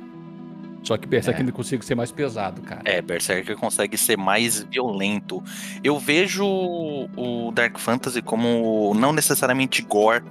Só 0.83 0.97
que 0.97 1.07
Berserk 1.07 1.37
é. 1.37 1.41
ainda 1.41 1.51
consegue 1.51 1.83
ser 1.85 1.95
mais 1.95 2.11
pesado, 2.11 2.61
cara. 2.61 2.81
É, 2.85 3.01
Berserk 3.01 3.53
consegue 3.55 3.97
ser 3.97 4.17
mais 4.17 4.63
violento. 4.63 5.43
Eu 5.83 5.99
vejo 5.99 6.45
o 6.45 7.51
Dark 7.53 7.77
Fantasy 7.77 8.21
como 8.21 8.93
não 8.95 9.11
necessariamente 9.11 9.81
gore 9.81 10.23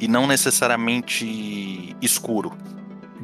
e 0.00 0.06
não 0.06 0.26
necessariamente 0.26 1.96
escuro. 2.00 2.52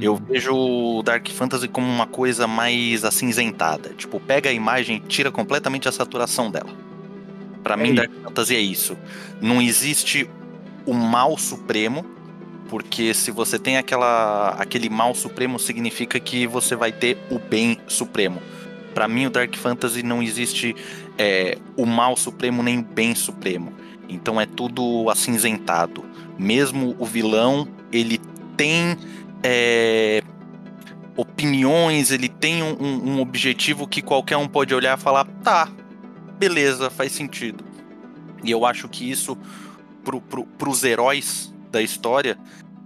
Eu 0.00 0.14
uhum. 0.14 0.24
vejo 0.28 0.54
o 0.54 1.02
Dark 1.02 1.28
Fantasy 1.28 1.68
como 1.68 1.86
uma 1.86 2.06
coisa 2.06 2.46
mais 2.46 3.04
acinzentada. 3.04 3.90
Tipo, 3.90 4.18
pega 4.18 4.48
a 4.48 4.52
imagem 4.52 4.96
e 4.96 5.00
tira 5.00 5.30
completamente 5.30 5.88
a 5.88 5.92
saturação 5.92 6.50
dela. 6.50 6.70
Para 7.62 7.74
é 7.74 7.76
mim, 7.76 7.94
Dark 7.94 8.10
Fantasy 8.24 8.56
é 8.56 8.60
isso. 8.60 8.96
Não 9.40 9.60
existe 9.60 10.28
o 10.86 10.94
mal 10.94 11.36
supremo, 11.36 12.04
porque 12.72 13.12
se 13.12 13.30
você 13.30 13.58
tem 13.58 13.76
aquela, 13.76 14.56
aquele 14.58 14.88
mal 14.88 15.14
supremo, 15.14 15.58
significa 15.58 16.18
que 16.18 16.46
você 16.46 16.74
vai 16.74 16.90
ter 16.90 17.18
o 17.28 17.38
bem 17.38 17.78
supremo. 17.86 18.40
Para 18.94 19.06
mim, 19.06 19.26
o 19.26 19.30
Dark 19.30 19.54
Fantasy 19.56 20.02
não 20.02 20.22
existe 20.22 20.74
é, 21.18 21.58
o 21.76 21.84
mal 21.84 22.16
supremo 22.16 22.62
nem 22.62 22.78
o 22.78 22.82
bem 22.82 23.14
supremo. 23.14 23.74
Então 24.08 24.40
é 24.40 24.46
tudo 24.46 25.10
acinzentado. 25.10 26.02
Mesmo 26.38 26.96
o 26.98 27.04
vilão, 27.04 27.68
ele 27.92 28.18
tem 28.56 28.96
é, 29.42 30.22
opiniões, 31.14 32.10
ele 32.10 32.30
tem 32.30 32.62
um, 32.62 32.76
um, 32.80 33.20
objetivo 33.20 33.86
que 33.86 34.00
qualquer 34.00 34.38
um 34.38 34.48
pode 34.48 34.74
olhar 34.74 34.96
e 34.96 35.00
falar: 35.00 35.26
tá, 35.44 35.70
beleza, 36.38 36.88
faz 36.88 37.12
sentido. 37.12 37.62
E 38.42 38.50
eu 38.50 38.64
acho 38.64 38.88
que 38.88 39.10
isso, 39.10 39.36
pro, 40.02 40.22
pro, 40.22 40.46
pros 40.46 40.82
heróis 40.84 41.51
da 41.72 41.82
história, 41.82 42.38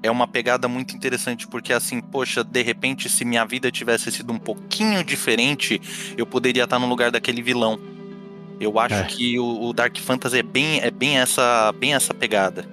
é 0.02 0.10
uma 0.10 0.26
pegada 0.26 0.68
muito 0.68 0.94
interessante, 0.94 1.46
porque 1.46 1.72
assim, 1.72 2.00
poxa, 2.00 2.44
de 2.44 2.62
repente, 2.62 3.08
se 3.08 3.24
minha 3.24 3.44
vida 3.44 3.70
tivesse 3.70 4.10
sido 4.10 4.32
um 4.32 4.38
pouquinho 4.38 5.02
diferente, 5.04 5.80
eu 6.16 6.24
poderia 6.24 6.64
estar 6.64 6.78
no 6.78 6.88
lugar 6.88 7.10
daquele 7.10 7.42
vilão. 7.42 7.78
Eu 8.60 8.78
acho 8.78 8.94
é. 8.94 9.04
que 9.04 9.38
o, 9.38 9.64
o, 9.64 9.72
Dark 9.72 9.96
Fantasy 9.98 10.38
é 10.38 10.42
bem, 10.42 10.80
é 10.80 10.90
bem 10.90 11.18
essa, 11.18 11.72
bem 11.72 11.94
essa 11.94 12.14
pegada. 12.14 12.64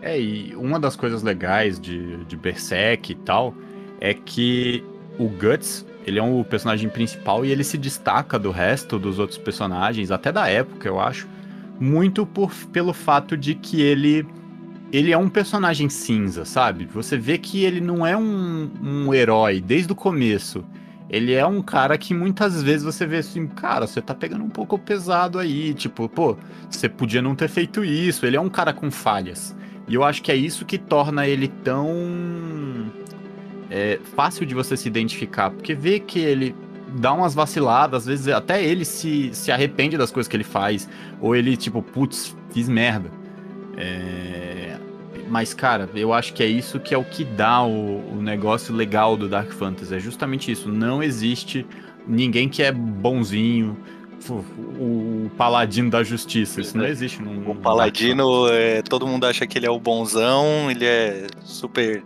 É, 0.00 0.18
e 0.18 0.54
uma 0.56 0.80
das 0.80 0.96
coisas 0.96 1.22
legais 1.22 1.78
de, 1.78 2.24
de 2.24 2.36
Berserk 2.36 3.12
e 3.12 3.14
tal 3.14 3.54
é 4.00 4.14
que 4.14 4.82
o 5.18 5.28
Guts, 5.28 5.84
ele 6.06 6.18
é 6.18 6.22
um 6.22 6.42
personagem 6.42 6.88
principal 6.88 7.44
e 7.44 7.50
ele 7.50 7.62
se 7.62 7.76
destaca 7.76 8.38
do 8.38 8.50
resto 8.50 8.98
dos 8.98 9.18
outros 9.18 9.38
personagens, 9.38 10.10
até 10.10 10.32
da 10.32 10.48
época, 10.48 10.88
eu 10.88 10.98
acho, 10.98 11.28
muito 11.78 12.24
por, 12.24 12.50
pelo 12.72 12.94
fato 12.94 13.36
de 13.36 13.54
que 13.54 13.82
ele 13.82 14.26
ele 14.92 15.12
é 15.12 15.18
um 15.18 15.28
personagem 15.28 15.88
cinza, 15.88 16.44
sabe? 16.44 16.86
Você 16.86 17.16
vê 17.16 17.38
que 17.38 17.64
ele 17.64 17.80
não 17.80 18.06
é 18.06 18.16
um, 18.16 18.70
um 18.82 19.14
herói 19.14 19.60
desde 19.60 19.92
o 19.92 19.94
começo. 19.94 20.64
Ele 21.08 21.32
é 21.32 21.44
um 21.44 21.60
cara 21.60 21.98
que 21.98 22.14
muitas 22.14 22.62
vezes 22.62 22.84
você 22.84 23.04
vê 23.04 23.18
assim, 23.18 23.46
cara, 23.46 23.86
você 23.86 24.00
tá 24.00 24.14
pegando 24.14 24.44
um 24.44 24.48
pouco 24.48 24.78
pesado 24.78 25.38
aí, 25.38 25.74
tipo, 25.74 26.08
pô, 26.08 26.36
você 26.68 26.88
podia 26.88 27.20
não 27.20 27.34
ter 27.34 27.48
feito 27.48 27.84
isso. 27.84 28.24
Ele 28.24 28.36
é 28.36 28.40
um 28.40 28.48
cara 28.48 28.72
com 28.72 28.90
falhas. 28.90 29.56
E 29.88 29.94
eu 29.94 30.04
acho 30.04 30.22
que 30.22 30.30
é 30.30 30.36
isso 30.36 30.64
que 30.64 30.78
torna 30.78 31.26
ele 31.26 31.48
tão 31.48 32.90
é, 33.70 33.98
fácil 34.14 34.46
de 34.46 34.54
você 34.54 34.76
se 34.76 34.88
identificar, 34.88 35.50
porque 35.50 35.74
vê 35.74 36.00
que 36.00 36.18
ele 36.18 36.54
dá 36.98 37.12
umas 37.12 37.34
vaciladas, 37.34 38.02
às 38.02 38.06
vezes 38.06 38.28
até 38.28 38.64
ele 38.64 38.84
se, 38.84 39.30
se 39.32 39.52
arrepende 39.52 39.96
das 39.96 40.10
coisas 40.10 40.28
que 40.28 40.36
ele 40.36 40.44
faz, 40.44 40.88
ou 41.20 41.36
ele, 41.36 41.56
tipo, 41.56 41.82
putz, 41.82 42.36
fiz 42.52 42.68
merda. 42.68 43.10
É... 43.76 44.76
Mas, 45.30 45.54
cara, 45.54 45.88
eu 45.94 46.12
acho 46.12 46.34
que 46.34 46.42
é 46.42 46.46
isso 46.46 46.80
que 46.80 46.92
é 46.92 46.98
o 46.98 47.04
que 47.04 47.24
dá 47.24 47.62
o, 47.62 48.14
o 48.14 48.20
negócio 48.20 48.74
legal 48.74 49.16
do 49.16 49.28
Dark 49.28 49.52
Fantasy. 49.52 49.94
É 49.94 50.00
justamente 50.00 50.50
isso. 50.50 50.68
Não 50.68 51.00
existe 51.00 51.64
ninguém 52.06 52.48
que 52.48 52.62
é 52.62 52.72
bonzinho, 52.72 53.76
o 54.28 55.30
paladino 55.36 55.88
da 55.88 56.02
justiça. 56.02 56.60
Isso 56.60 56.76
não 56.76 56.84
é. 56.84 56.90
existe 56.90 57.22
num. 57.22 57.48
O 57.48 57.54
paladino, 57.54 58.48
é, 58.48 58.82
todo 58.82 59.06
mundo 59.06 59.24
acha 59.24 59.46
que 59.46 59.56
ele 59.56 59.66
é 59.66 59.70
o 59.70 59.78
bonzão, 59.78 60.70
ele 60.70 60.84
é 60.84 61.26
super 61.44 62.02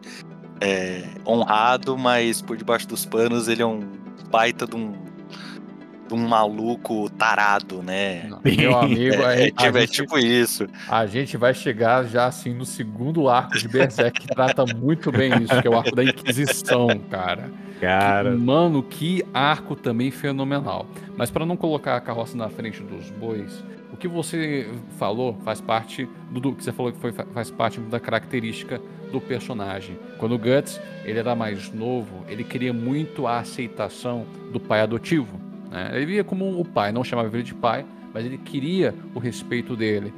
é, 0.61 1.05
honrado, 1.27 1.97
mas 1.97 2.41
por 2.41 2.57
debaixo 2.57 2.87
dos 2.87 3.05
panos 3.05 3.49
ele 3.49 3.63
é 3.63 3.67
um 3.67 3.81
baita 4.31 4.67
de 4.67 4.77
um, 4.77 4.93
de 6.07 6.15
um 6.15 6.29
maluco 6.29 7.09
tarado, 7.11 7.83
né? 7.83 8.31
Meu 8.45 8.77
amigo, 8.77 9.23
é, 9.23 9.47
é, 9.47 9.51
tipo, 9.51 9.63
é 9.63 9.81
gente, 9.81 9.93
tipo 9.93 10.19
isso. 10.19 10.67
A 10.89 11.07
gente 11.07 11.37
vai 11.37 11.55
chegar 11.55 12.05
já 12.05 12.27
assim 12.27 12.53
no 12.53 12.65
segundo 12.65 13.29
arco 13.29 13.59
de 13.59 13.69
Berserk 13.69 14.21
que 14.21 14.29
trata 14.29 14.65
muito 14.77 15.11
bem 15.11 15.33
isso, 15.43 15.61
que 15.61 15.67
é 15.67 15.71
o 15.71 15.77
arco 15.77 15.95
da 15.95 16.05
Inquisição, 16.05 16.89
cara. 17.11 17.51
Cara. 17.81 18.31
Que, 18.31 18.37
mano, 18.37 18.83
que 18.83 19.25
arco 19.33 19.75
também 19.75 20.11
fenomenal. 20.11 20.87
Mas 21.17 21.31
para 21.31 21.45
não 21.45 21.57
colocar 21.57 21.97
a 21.97 22.01
carroça 22.01 22.37
na 22.37 22.49
frente 22.49 22.83
dos 22.83 23.11
bois, 23.11 23.65
o 23.93 23.97
que 23.97 24.09
você 24.09 24.69
falou 24.99 25.39
faz 25.45 25.61
parte 25.61 26.09
do, 26.31 26.41
do 26.41 26.53
que 26.55 26.65
você 26.65 26.73
falou 26.73 26.93
que 26.93 26.99
foi, 26.99 27.13
faz 27.13 27.51
parte 27.51 27.81
da 27.81 28.01
característica 28.01 28.81
do 29.13 29.21
personagem. 29.21 29.97
Quando 30.19 30.35
o 30.35 30.39
Guts 30.39 30.81
ele 31.05 31.19
era 31.19 31.37
mais 31.37 31.73
novo, 31.73 32.25
ele 32.29 32.43
queria 32.43 32.73
muito 32.73 33.27
a 33.27 33.39
aceitação 33.39 34.27
do 34.53 34.59
pai 34.59 34.81
adotivo. 34.81 35.44
Né? 35.75 35.91
Ele 35.97 36.07
via 36.07 36.25
como 36.25 36.61
o 36.61 36.65
pai, 36.65 36.93
não 36.93 37.03
chamava 37.03 37.29
ele 37.35 37.43
de 37.43 37.53
pai, 37.53 37.85
mas 38.13 38.25
ele 38.25 38.39
queria 38.39 38.95
o 39.13 39.19
respeito 39.19 39.75
dele. 39.75 40.15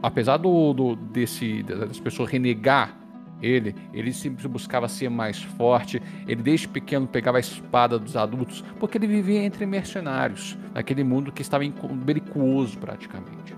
Apesar 0.00 0.36
do, 0.36 0.72
do 0.72 0.94
desse 0.94 1.64
das 1.64 1.98
pessoas 1.98 2.30
renegar 2.30 2.96
ele, 3.42 3.74
ele 3.92 4.12
sempre 4.12 4.46
buscava 4.46 4.88
ser 4.88 5.10
mais 5.10 5.42
forte, 5.42 6.00
ele 6.26 6.40
desde 6.42 6.68
pequeno 6.68 7.06
pegava 7.06 7.36
a 7.36 7.40
espada 7.40 7.98
dos 7.98 8.16
adultos, 8.16 8.64
porque 8.78 8.96
ele 8.96 9.08
vivia 9.08 9.42
entre 9.42 9.66
mercenários, 9.66 10.56
naquele 10.72 11.02
mundo 11.02 11.32
que 11.32 11.42
estava 11.42 11.64
belicoso 12.04 12.78
praticamente. 12.78 13.54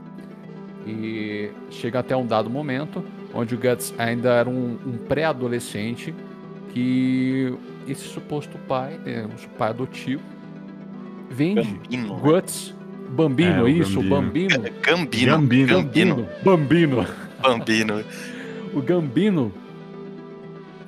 E 0.86 1.50
chega 1.70 1.98
até 1.98 2.16
um 2.16 2.26
dado 2.26 2.48
momento 2.48 3.04
onde 3.34 3.54
o 3.54 3.58
Guts 3.58 3.94
ainda 3.98 4.30
era 4.30 4.48
um, 4.48 4.78
um 4.86 4.96
pré-adolescente 5.06 6.14
que 6.72 7.54
esse 7.86 8.08
suposto 8.08 8.58
pai, 8.66 8.98
é, 9.04 9.26
um 9.26 9.56
pai 9.56 9.68
adotivo, 9.68 10.22
vende 11.30 11.62
Bambino, 11.62 12.14
né? 12.14 12.20
Guts, 12.22 12.74
Bambino, 13.10 13.66
é, 13.66 13.70
isso, 13.70 14.02
Bambino. 14.02 14.62
Gambino. 14.82 15.32
Gambino. 15.32 15.66
Gambino. 15.66 16.28
Bambino. 16.44 17.06
Bambino. 17.40 18.04
o 18.74 18.82
Gambino 18.82 19.52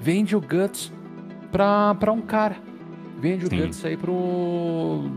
vende 0.01 0.35
o 0.37 0.41
Guts 0.41 0.93
pra, 1.51 1.95
pra 1.95 2.13
um 2.13 2.21
cara. 2.21 2.57
Vende 3.19 3.47
Sim. 3.47 3.57
o 3.57 3.63
Guts 3.63 3.85
aí 3.85 3.97
pro, 3.97 5.11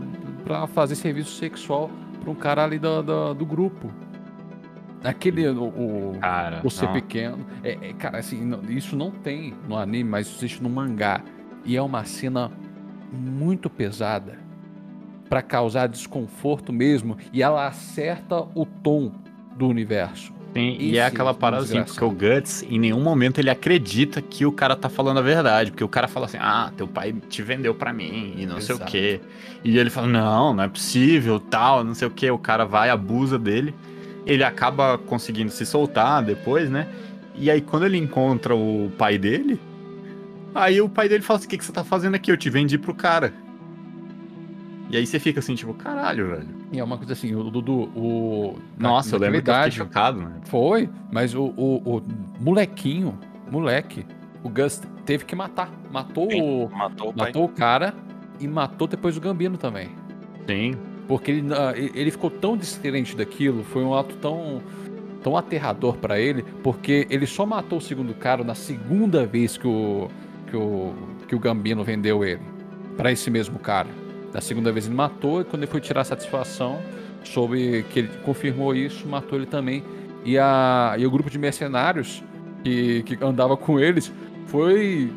pra 0.44 0.66
fazer 0.66 0.94
serviço 0.94 1.36
sexual 1.36 1.90
pra 2.20 2.30
um 2.30 2.34
cara 2.34 2.64
ali 2.64 2.78
do, 2.78 3.02
do, 3.02 3.34
do 3.34 3.46
grupo. 3.46 3.90
Aquele, 5.02 5.46
o, 5.48 5.64
o, 5.64 6.18
cara, 6.18 6.62
o 6.64 6.70
ser 6.70 6.86
não. 6.86 6.92
pequeno. 6.94 7.46
É, 7.62 7.90
é, 7.90 7.92
cara, 7.92 8.18
assim, 8.18 8.50
isso 8.70 8.96
não 8.96 9.10
tem 9.10 9.52
no 9.68 9.76
anime, 9.76 10.08
mas 10.08 10.34
existe 10.34 10.62
no 10.62 10.70
mangá. 10.70 11.20
E 11.64 11.76
é 11.76 11.82
uma 11.82 12.04
cena 12.04 12.50
muito 13.12 13.68
pesada 13.68 14.43
para 15.28 15.42
causar 15.42 15.86
desconforto 15.88 16.72
mesmo. 16.72 17.16
E 17.32 17.42
ela 17.42 17.66
acerta 17.66 18.46
o 18.54 18.64
tom 18.64 19.12
do 19.56 19.68
universo. 19.68 20.32
Sim, 20.54 20.76
e 20.78 20.98
é 20.98 21.04
aquela 21.04 21.34
parada 21.34 21.64
assim, 21.64 21.82
porque 21.82 22.04
o 22.04 22.10
Guts, 22.10 22.62
em 22.62 22.78
nenhum 22.78 23.02
momento 23.02 23.40
ele 23.40 23.50
acredita 23.50 24.22
que 24.22 24.46
o 24.46 24.52
cara 24.52 24.76
tá 24.76 24.88
falando 24.88 25.18
a 25.18 25.22
verdade. 25.22 25.72
Porque 25.72 25.82
o 25.82 25.88
cara 25.88 26.06
fala 26.06 26.26
assim, 26.26 26.38
ah, 26.40 26.72
teu 26.76 26.86
pai 26.86 27.12
te 27.28 27.42
vendeu 27.42 27.74
pra 27.74 27.92
mim, 27.92 28.34
e 28.36 28.46
não 28.46 28.58
Exato. 28.58 28.64
sei 28.64 28.74
o 28.76 28.88
quê. 28.88 29.20
E 29.64 29.76
ele 29.76 29.90
fala, 29.90 30.06
não, 30.06 30.54
não 30.54 30.62
é 30.62 30.68
possível, 30.68 31.40
tal, 31.40 31.82
não 31.82 31.94
sei 31.94 32.06
o 32.06 32.10
quê. 32.10 32.30
O 32.30 32.38
cara 32.38 32.64
vai, 32.64 32.88
abusa 32.88 33.36
dele. 33.36 33.74
Ele 34.24 34.44
acaba 34.44 34.96
conseguindo 34.96 35.50
se 35.50 35.66
soltar 35.66 36.22
depois, 36.22 36.70
né? 36.70 36.86
E 37.34 37.50
aí, 37.50 37.60
quando 37.60 37.84
ele 37.84 37.98
encontra 37.98 38.54
o 38.54 38.92
pai 38.96 39.18
dele, 39.18 39.58
Aí 40.54 40.80
o 40.80 40.88
pai 40.88 41.08
dele 41.08 41.22
fala 41.22 41.38
assim: 41.38 41.46
o 41.46 41.50
que, 41.50 41.58
que 41.58 41.64
você 41.64 41.72
tá 41.72 41.82
fazendo 41.82 42.14
aqui? 42.14 42.30
Eu 42.30 42.36
te 42.36 42.48
vendi 42.48 42.78
pro 42.78 42.94
cara. 42.94 43.34
E 44.94 44.96
aí 44.96 45.04
você 45.06 45.18
fica 45.18 45.40
assim, 45.40 45.56
tipo, 45.56 45.74
caralho, 45.74 46.28
velho. 46.28 46.46
E 46.72 46.78
é 46.78 46.84
uma 46.84 46.96
coisa 46.96 47.14
assim, 47.14 47.34
o 47.34 47.42
Dudu, 47.50 47.90
o. 47.96 48.54
Nossa, 48.78 49.10
na- 49.10 49.26
eu 49.26 49.32
lembro 49.32 49.42
que 49.42 49.50
eu 49.50 49.54
fiquei 49.56 49.70
chocado, 49.72 50.20
né? 50.20 50.30
Foi, 50.44 50.88
mas 51.10 51.34
o, 51.34 51.46
o, 51.56 51.96
o 51.98 52.02
molequinho, 52.40 53.18
moleque, 53.50 54.06
o 54.44 54.48
Gus 54.48 54.80
teve 55.04 55.24
que 55.24 55.34
matar. 55.34 55.68
Matou, 55.90 56.28
o, 56.32 56.70
Matou 56.70 57.10
o 57.10 57.16
matou 57.18 57.44
o 57.44 57.48
cara 57.48 57.92
e 58.38 58.46
matou 58.46 58.86
depois 58.86 59.16
o 59.16 59.20
Gambino 59.20 59.56
também. 59.56 59.88
Sim. 60.46 60.74
Porque 61.08 61.32
ele, 61.32 61.52
ah, 61.52 61.72
ele 61.76 62.12
ficou 62.12 62.30
tão 62.30 62.56
descrente 62.56 63.16
daquilo, 63.16 63.64
foi 63.64 63.82
um 63.82 63.94
ato 63.94 64.14
tão, 64.18 64.62
tão 65.24 65.36
aterrador 65.36 65.96
pra 65.96 66.20
ele, 66.20 66.44
porque 66.62 67.04
ele 67.10 67.26
só 67.26 67.44
matou 67.44 67.78
o 67.78 67.82
segundo 67.82 68.14
cara 68.14 68.44
na 68.44 68.54
segunda 68.54 69.26
vez 69.26 69.56
que 69.58 69.66
o, 69.66 70.08
que 70.46 70.56
o, 70.56 70.94
que 71.26 71.34
o 71.34 71.38
Gambino 71.40 71.82
vendeu 71.82 72.24
ele 72.24 72.42
pra 72.96 73.10
esse 73.10 73.28
mesmo 73.28 73.58
cara. 73.58 73.88
Da 74.34 74.40
segunda 74.40 74.72
vez 74.72 74.86
ele 74.86 74.96
matou 74.96 75.40
e 75.40 75.44
quando 75.44 75.62
ele 75.62 75.70
foi 75.70 75.80
tirar 75.80 76.00
a 76.00 76.04
satisfação, 76.04 76.82
soube 77.22 77.84
que 77.90 78.00
ele 78.00 78.08
confirmou 78.24 78.74
isso, 78.74 79.06
matou 79.06 79.38
ele 79.38 79.46
também. 79.46 79.84
E, 80.24 80.36
a, 80.36 80.96
e 80.98 81.06
o 81.06 81.10
grupo 81.10 81.30
de 81.30 81.38
mercenários 81.38 82.20
que, 82.64 83.04
que 83.04 83.24
andava 83.24 83.56
com 83.56 83.78
eles 83.78 84.12
foi, 84.46 85.08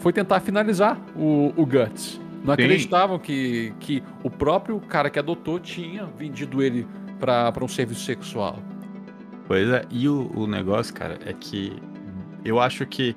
foi 0.00 0.12
tentar 0.12 0.40
finalizar 0.40 1.00
o, 1.16 1.54
o 1.56 1.64
Guts. 1.64 2.20
Não 2.44 2.54
Sim. 2.54 2.62
acreditavam 2.62 3.18
que, 3.18 3.72
que 3.80 4.02
o 4.22 4.28
próprio 4.28 4.78
cara 4.80 5.08
que 5.08 5.18
adotou 5.18 5.58
tinha 5.58 6.04
vendido 6.04 6.62
ele 6.62 6.86
pra 7.18 7.50
um 7.62 7.68
serviço 7.68 8.02
sexual. 8.02 8.58
Pois 9.46 9.66
é, 9.66 9.86
e 9.90 10.06
o, 10.06 10.30
o 10.34 10.46
negócio, 10.46 10.92
cara, 10.92 11.18
é 11.24 11.32
que 11.32 11.72
eu 12.44 12.60
acho 12.60 12.84
que 12.84 13.16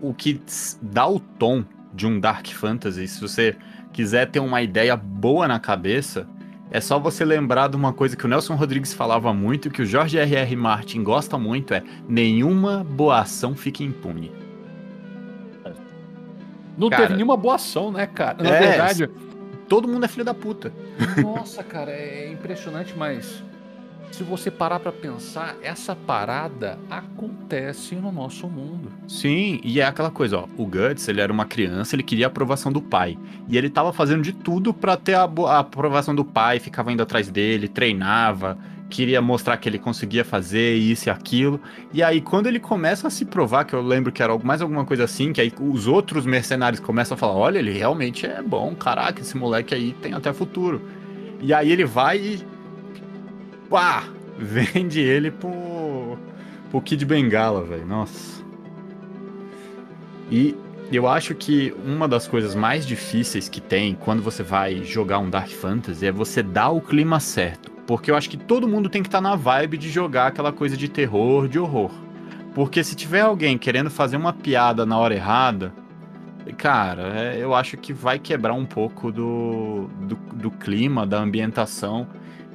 o 0.00 0.14
que 0.14 0.40
dá 0.80 1.06
o 1.06 1.20
tom 1.20 1.62
de 1.92 2.06
um 2.06 2.18
Dark 2.18 2.46
Fantasy, 2.46 3.08
se 3.08 3.20
você 3.20 3.54
quiser 3.92 4.30
ter 4.30 4.40
uma 4.40 4.62
ideia 4.62 4.96
boa 4.96 5.48
na 5.48 5.58
cabeça, 5.58 6.26
é 6.70 6.80
só 6.80 6.98
você 6.98 7.24
lembrar 7.24 7.68
de 7.68 7.76
uma 7.76 7.92
coisa 7.92 8.16
que 8.16 8.24
o 8.24 8.28
Nelson 8.28 8.54
Rodrigues 8.54 8.92
falava 8.92 9.32
muito, 9.32 9.70
que 9.70 9.82
o 9.82 9.86
George 9.86 10.18
R.R. 10.18 10.56
Martin 10.56 11.02
gosta 11.02 11.38
muito, 11.38 11.72
é 11.72 11.82
nenhuma 12.08 12.84
boa 12.84 13.20
ação 13.20 13.54
fica 13.54 13.82
impune. 13.82 14.32
Não 16.76 16.90
Cara, 16.90 17.02
teve 17.02 17.14
nenhuma 17.14 17.36
boa 17.36 17.56
ação, 17.56 17.90
né, 17.90 18.06
cara? 18.06 18.40
Na 18.40 18.50
é, 18.50 18.60
verdade, 18.60 19.10
Todo 19.68 19.86
mundo 19.86 20.04
é 20.04 20.08
filho 20.08 20.24
da 20.24 20.32
puta. 20.32 20.72
Nossa, 21.22 21.62
cara, 21.62 21.90
é 21.92 22.30
impressionante, 22.32 22.94
mas 22.96 23.44
se 24.10 24.22
você 24.22 24.50
parar 24.50 24.80
pra 24.80 24.90
pensar, 24.90 25.56
essa 25.62 25.94
parada 25.94 26.78
acontece 26.90 27.94
no 27.94 28.10
nosso 28.10 28.48
mundo. 28.48 28.90
Sim, 29.06 29.60
e 29.62 29.80
é 29.80 29.84
aquela 29.84 30.10
coisa, 30.10 30.38
ó. 30.38 30.48
O 30.56 30.66
Guts, 30.66 31.06
ele 31.08 31.20
era 31.20 31.32
uma 31.32 31.44
criança, 31.44 31.94
ele 31.94 32.02
queria 32.02 32.26
a 32.26 32.28
aprovação 32.28 32.72
do 32.72 32.82
pai. 32.82 33.16
E 33.48 33.56
ele 33.56 33.70
tava 33.70 33.92
fazendo 33.92 34.22
de 34.22 34.32
tudo 34.32 34.74
pra 34.74 34.96
ter 34.96 35.14
a, 35.14 35.22
a 35.22 35.58
aprovação 35.60 36.14
do 36.14 36.24
pai, 36.24 36.58
ficava 36.58 36.92
indo 36.92 37.02
atrás 37.02 37.30
dele, 37.30 37.68
treinava, 37.68 38.58
queria 38.88 39.20
mostrar 39.20 39.56
que 39.56 39.68
ele 39.68 39.78
conseguia 39.78 40.24
fazer 40.24 40.74
isso 40.74 41.08
e 41.08 41.10
aquilo. 41.10 41.60
E 41.92 42.02
aí, 42.02 42.20
quando 42.20 42.46
ele 42.46 42.58
começa 42.58 43.06
a 43.06 43.10
se 43.10 43.24
provar, 43.24 43.64
que 43.64 43.74
eu 43.74 43.82
lembro 43.82 44.10
que 44.10 44.22
era 44.22 44.36
mais 44.38 44.62
alguma 44.62 44.84
coisa 44.84 45.04
assim, 45.04 45.32
que 45.32 45.40
aí 45.40 45.52
os 45.60 45.86
outros 45.86 46.24
mercenários 46.26 46.80
começam 46.80 47.14
a 47.14 47.18
falar: 47.18 47.34
olha, 47.34 47.58
ele 47.58 47.72
realmente 47.72 48.26
é 48.26 48.42
bom, 48.42 48.74
caraca, 48.74 49.20
esse 49.20 49.36
moleque 49.36 49.74
aí 49.74 49.92
tem 49.92 50.14
até 50.14 50.32
futuro. 50.32 50.82
E 51.40 51.52
aí 51.52 51.70
ele 51.70 51.84
vai 51.84 52.18
e. 52.18 52.57
Pá! 53.68 54.04
Vende 54.38 55.00
ele 55.00 55.30
pro. 55.30 56.16
pro 56.70 56.80
Kid 56.80 57.04
Bengala, 57.04 57.64
velho. 57.64 57.86
Nossa. 57.86 58.42
E 60.30 60.54
eu 60.90 61.06
acho 61.06 61.34
que 61.34 61.74
uma 61.84 62.08
das 62.08 62.26
coisas 62.26 62.54
mais 62.54 62.86
difíceis 62.86 63.48
que 63.48 63.60
tem 63.60 63.94
quando 63.94 64.22
você 64.22 64.42
vai 64.42 64.84
jogar 64.84 65.18
um 65.18 65.28
Dark 65.28 65.50
Fantasy 65.50 66.06
é 66.06 66.12
você 66.12 66.42
dar 66.42 66.70
o 66.70 66.80
clima 66.80 67.20
certo. 67.20 67.70
Porque 67.86 68.10
eu 68.10 68.16
acho 68.16 68.28
que 68.28 68.36
todo 68.36 68.68
mundo 68.68 68.88
tem 68.88 69.02
que 69.02 69.08
estar 69.08 69.20
na 69.20 69.34
vibe 69.34 69.78
de 69.78 69.90
jogar 69.90 70.28
aquela 70.28 70.52
coisa 70.52 70.76
de 70.76 70.88
terror, 70.88 71.48
de 71.48 71.58
horror. 71.58 71.90
Porque 72.54 72.84
se 72.84 72.94
tiver 72.94 73.20
alguém 73.20 73.56
querendo 73.56 73.90
fazer 73.90 74.16
uma 74.16 74.32
piada 74.32 74.84
na 74.84 74.98
hora 74.98 75.14
errada, 75.14 75.72
cara, 76.56 77.18
é, 77.18 77.38
eu 77.38 77.54
acho 77.54 77.76
que 77.76 77.92
vai 77.92 78.18
quebrar 78.18 78.54
um 78.54 78.66
pouco 78.66 79.12
do, 79.12 79.88
do, 80.02 80.16
do 80.34 80.50
clima, 80.50 81.06
da 81.06 81.18
ambientação. 81.18 82.06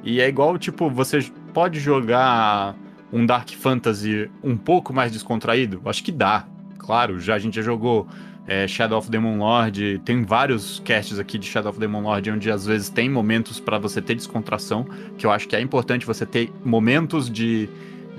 E 0.04 0.20
é 0.20 0.28
igual, 0.28 0.58
tipo, 0.58 0.90
você 0.90 1.20
pode 1.54 1.80
jogar 1.80 2.76
um 3.10 3.24
Dark 3.24 3.48
Fantasy 3.50 4.30
um 4.42 4.56
pouco 4.56 4.92
mais 4.92 5.10
descontraído? 5.10 5.80
Acho 5.86 6.04
que 6.04 6.12
dá. 6.12 6.46
Claro, 6.78 7.18
já 7.18 7.34
a 7.34 7.38
gente 7.38 7.56
já 7.56 7.62
jogou 7.62 8.06
é, 8.46 8.68
Shadow 8.68 8.98
of 8.98 9.10
Demon 9.10 9.38
Lord, 9.38 10.02
tem 10.04 10.22
vários 10.22 10.80
casts 10.84 11.18
aqui 11.18 11.38
de 11.38 11.46
Shadow 11.46 11.70
of 11.70 11.80
Demon 11.80 12.02
Lord 12.02 12.30
onde 12.30 12.50
às 12.50 12.66
vezes 12.66 12.90
tem 12.90 13.08
momentos 13.08 13.58
pra 13.58 13.78
você 13.78 14.02
ter 14.02 14.14
descontração, 14.14 14.86
que 15.16 15.24
eu 15.24 15.30
acho 15.30 15.48
que 15.48 15.56
é 15.56 15.60
importante 15.60 16.04
você 16.04 16.26
ter 16.26 16.52
momentos 16.62 17.30
de, 17.30 17.70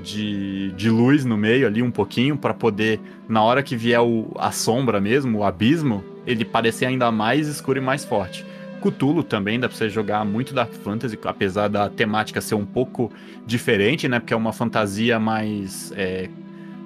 de, 0.02 0.71
de 0.71 0.89
luz 0.89 1.24
no 1.24 1.38
meio 1.38 1.67
ali 1.67 1.84
um 1.84 1.91
pouquinho 1.91 2.36
pra 2.36 2.56
poder, 2.56 3.00
na 3.30 3.43
hora 3.43 3.62
que 3.62 3.76
vier 3.76 4.02
o, 4.02 4.32
a 4.39 4.52
sombra 4.52 5.00
mesmo, 5.00 5.39
o 5.39 5.43
abismo, 5.43 6.04
ele 6.26 6.43
parecer 6.43 6.88
ainda 6.88 7.12
mais 7.12 7.48
escuro 7.48 7.78
e 7.78 7.82
mais 7.82 8.04
forte. 8.04 8.43
Cthulhu 8.91 9.24
também 9.24 9.60
dá 9.60 9.67
pra 9.67 9.78
você 9.78 9.89
jogar 9.89 10.24
muito 10.26 10.54
Dark 10.54 10.71
Fantasy, 10.74 11.17
apesar 11.26 11.67
da 11.67 11.89
temática 11.89 12.39
ser 12.41 12.56
um 12.56 12.65
pouco 12.65 13.12
diferente, 13.45 14.08
né? 14.08 14.19
Porque 14.19 14.34
é 14.34 14.38
uma 14.38 14.54
fantasia 14.54 15.19
mais 15.19 15.91
é, 15.95 16.30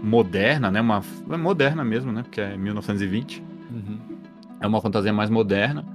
moderna, 0.03 0.71
né? 0.71 0.81
Uma 0.81 1.01
é 1.31 1.37
moderna 1.37 1.83
mesmo, 1.83 2.11
né? 2.11 2.23
Porque 2.23 2.41
é 2.41 2.55
1920. 2.57 3.43
É 4.61 4.67
uma 4.67 4.81
fantasia 4.81 5.13
mais 5.13 5.29
moderna, 5.29 5.85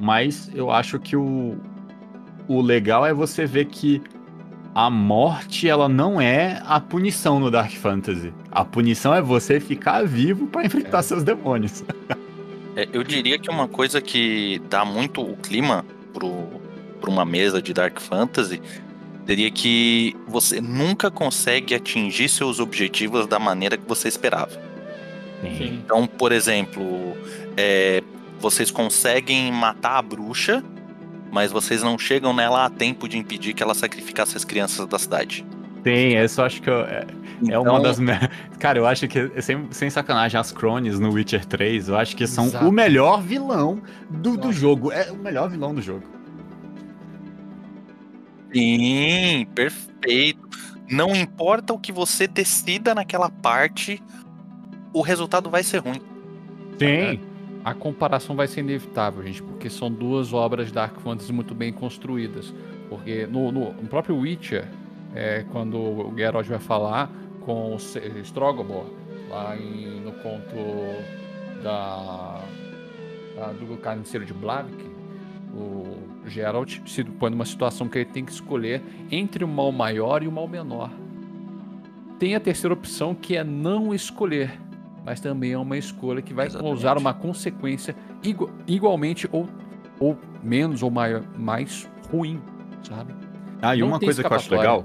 mas 0.00 0.50
eu 0.54 0.70
acho 0.70 0.98
que 0.98 1.16
o, 1.16 1.56
o 2.48 2.60
legal 2.62 3.04
é 3.04 3.12
você 3.12 3.44
ver 3.44 3.66
que 3.66 4.00
a 4.74 4.88
morte 4.90 5.68
ela 5.68 5.88
não 5.88 6.20
é 6.20 6.60
a 6.66 6.80
punição 6.80 7.38
no 7.38 7.50
Dark 7.50 7.70
Fantasy. 7.72 8.32
A 8.50 8.64
punição 8.64 9.14
é 9.14 9.20
você 9.22 9.60
ficar 9.60 10.04
vivo 10.06 10.46
pra 10.46 10.64
enfrentar 10.64 10.98
É. 10.98 11.02
seus 11.02 11.22
demônios. 11.22 11.84
É, 12.76 12.88
eu 12.92 13.02
diria 13.02 13.38
que 13.38 13.48
uma 13.50 13.68
coisa 13.68 14.00
que 14.00 14.60
dá 14.68 14.84
muito 14.84 15.22
o 15.22 15.36
clima 15.36 15.84
pro, 16.12 16.60
pra 17.00 17.10
uma 17.10 17.24
mesa 17.24 17.62
de 17.62 17.72
Dark 17.72 18.00
Fantasy 18.00 18.60
seria 19.26 19.50
que 19.50 20.16
você 20.26 20.60
nunca 20.60 21.10
consegue 21.10 21.74
atingir 21.74 22.28
seus 22.28 22.60
objetivos 22.60 23.26
da 23.26 23.38
maneira 23.38 23.76
que 23.76 23.86
você 23.86 24.08
esperava. 24.08 24.60
Sim. 25.40 25.82
Então, 25.84 26.06
por 26.06 26.32
exemplo, 26.32 27.16
é, 27.56 28.02
vocês 28.38 28.70
conseguem 28.70 29.50
matar 29.52 29.98
a 29.98 30.02
bruxa, 30.02 30.62
mas 31.30 31.50
vocês 31.50 31.82
não 31.82 31.98
chegam 31.98 32.32
nela 32.32 32.66
a 32.66 32.70
tempo 32.70 33.08
de 33.08 33.18
impedir 33.18 33.54
que 33.54 33.62
ela 33.62 33.74
sacrificasse 33.74 34.36
as 34.36 34.44
crianças 34.44 34.86
da 34.86 34.98
cidade. 34.98 35.44
Sim, 35.84 36.16
isso 36.16 36.40
eu 36.40 36.44
acho 36.46 36.62
que 36.62 36.70
eu- 36.70 36.80
é, 36.84 37.04
é 37.50 37.58
uma 37.58 37.70
Então, 37.72 37.82
das. 37.82 37.98
me- 37.98 38.12
Cara, 38.58 38.78
eu 38.78 38.86
acho 38.86 39.06
que, 39.06 39.42
sem, 39.42 39.70
sem 39.70 39.90
sacanagem, 39.90 40.40
as 40.40 40.50
Crones 40.50 40.98
no 40.98 41.12
Witcher 41.12 41.44
3, 41.44 41.88
eu 41.88 41.96
acho 41.96 42.16
que 42.16 42.26
são 42.26 42.46
Exato. 42.46 42.66
o 42.66 42.72
melhor 42.72 43.20
vilão 43.22 43.82
do, 44.08 44.36
do 44.38 44.50
jogo. 44.52 44.90
É 44.90 45.12
o 45.12 45.16
melhor 45.16 45.50
vilão 45.50 45.74
do 45.74 45.82
jogo. 45.82 46.02
Sim, 48.52 49.46
perfeito. 49.54 50.48
Não 50.88 51.14
importa 51.14 51.72
o 51.72 51.78
que 51.78 51.90
você 51.90 52.26
decida 52.26 52.94
naquela 52.94 53.28
parte, 53.30 54.02
o 54.92 55.00
resultado 55.00 55.50
vai 55.50 55.62
ser 55.62 55.78
ruim. 55.78 56.00
Sim. 56.78 57.20
A 57.64 57.72
comparação 57.72 58.36
vai 58.36 58.46
ser 58.46 58.60
inevitável, 58.60 59.22
gente, 59.22 59.42
porque 59.42 59.70
são 59.70 59.90
duas 59.90 60.32
obras 60.32 60.70
Dark 60.70 60.98
Fantasy 61.00 61.32
muito 61.32 61.54
bem 61.54 61.72
construídas. 61.72 62.52
Porque 62.88 63.26
no, 63.26 63.50
no- 63.50 63.72
no 63.72 63.88
próprio 63.88 64.16
Witcher, 64.18 64.68
é, 65.14 65.44
quando 65.52 65.76
o 65.78 66.12
Geralt 66.16 66.46
vai 66.46 66.58
falar 66.58 67.10
com 67.40 67.74
o 67.74 67.76
Strogobor, 68.22 68.86
lá 69.30 69.56
em- 69.56 70.00
no 70.00 70.12
conto 70.12 70.54
da, 71.62 72.40
da- 73.36 73.52
do 73.52 73.76
carniceiro 73.78 74.24
de 74.26 74.32
Blavik, 74.32 74.84
o 75.54 75.98
Geralt 76.26 76.78
se 76.86 77.04
põe 77.04 77.30
numa 77.30 77.44
situação 77.44 77.88
que 77.88 77.98
ele 77.98 78.06
tem 78.10 78.24
que 78.24 78.32
escolher 78.32 78.82
entre 79.10 79.44
o 79.44 79.48
mal 79.48 79.70
maior 79.70 80.22
e 80.22 80.28
o 80.28 80.32
mal 80.32 80.48
menor. 80.48 80.90
Tem 82.18 82.34
a 82.34 82.40
terceira 82.40 82.72
opção 82.74 83.14
que 83.14 83.36
é 83.36 83.44
não 83.44 83.94
escolher, 83.94 84.58
mas 85.04 85.20
também 85.20 85.52
é 85.52 85.58
uma 85.58 85.76
escolha 85.76 86.22
que 86.22 86.32
vai 86.32 86.46
Exatamente. 86.46 86.72
causar 86.74 86.96
uma 86.98 87.12
consequência 87.12 87.94
igu- 88.22 88.50
igualmente 88.66 89.28
ou, 89.30 89.48
ou 90.00 90.16
menos 90.42 90.82
ou 90.82 90.90
maior, 90.90 91.22
mais 91.36 91.88
ruim, 92.10 92.40
sabe? 92.82 93.14
Ah, 93.60 93.76
e 93.76 93.80
Não 93.80 93.88
uma 93.88 94.00
coisa 94.00 94.22
que 94.22 94.32
eu 94.32 94.36
acho 94.36 94.54
legal, 94.54 94.84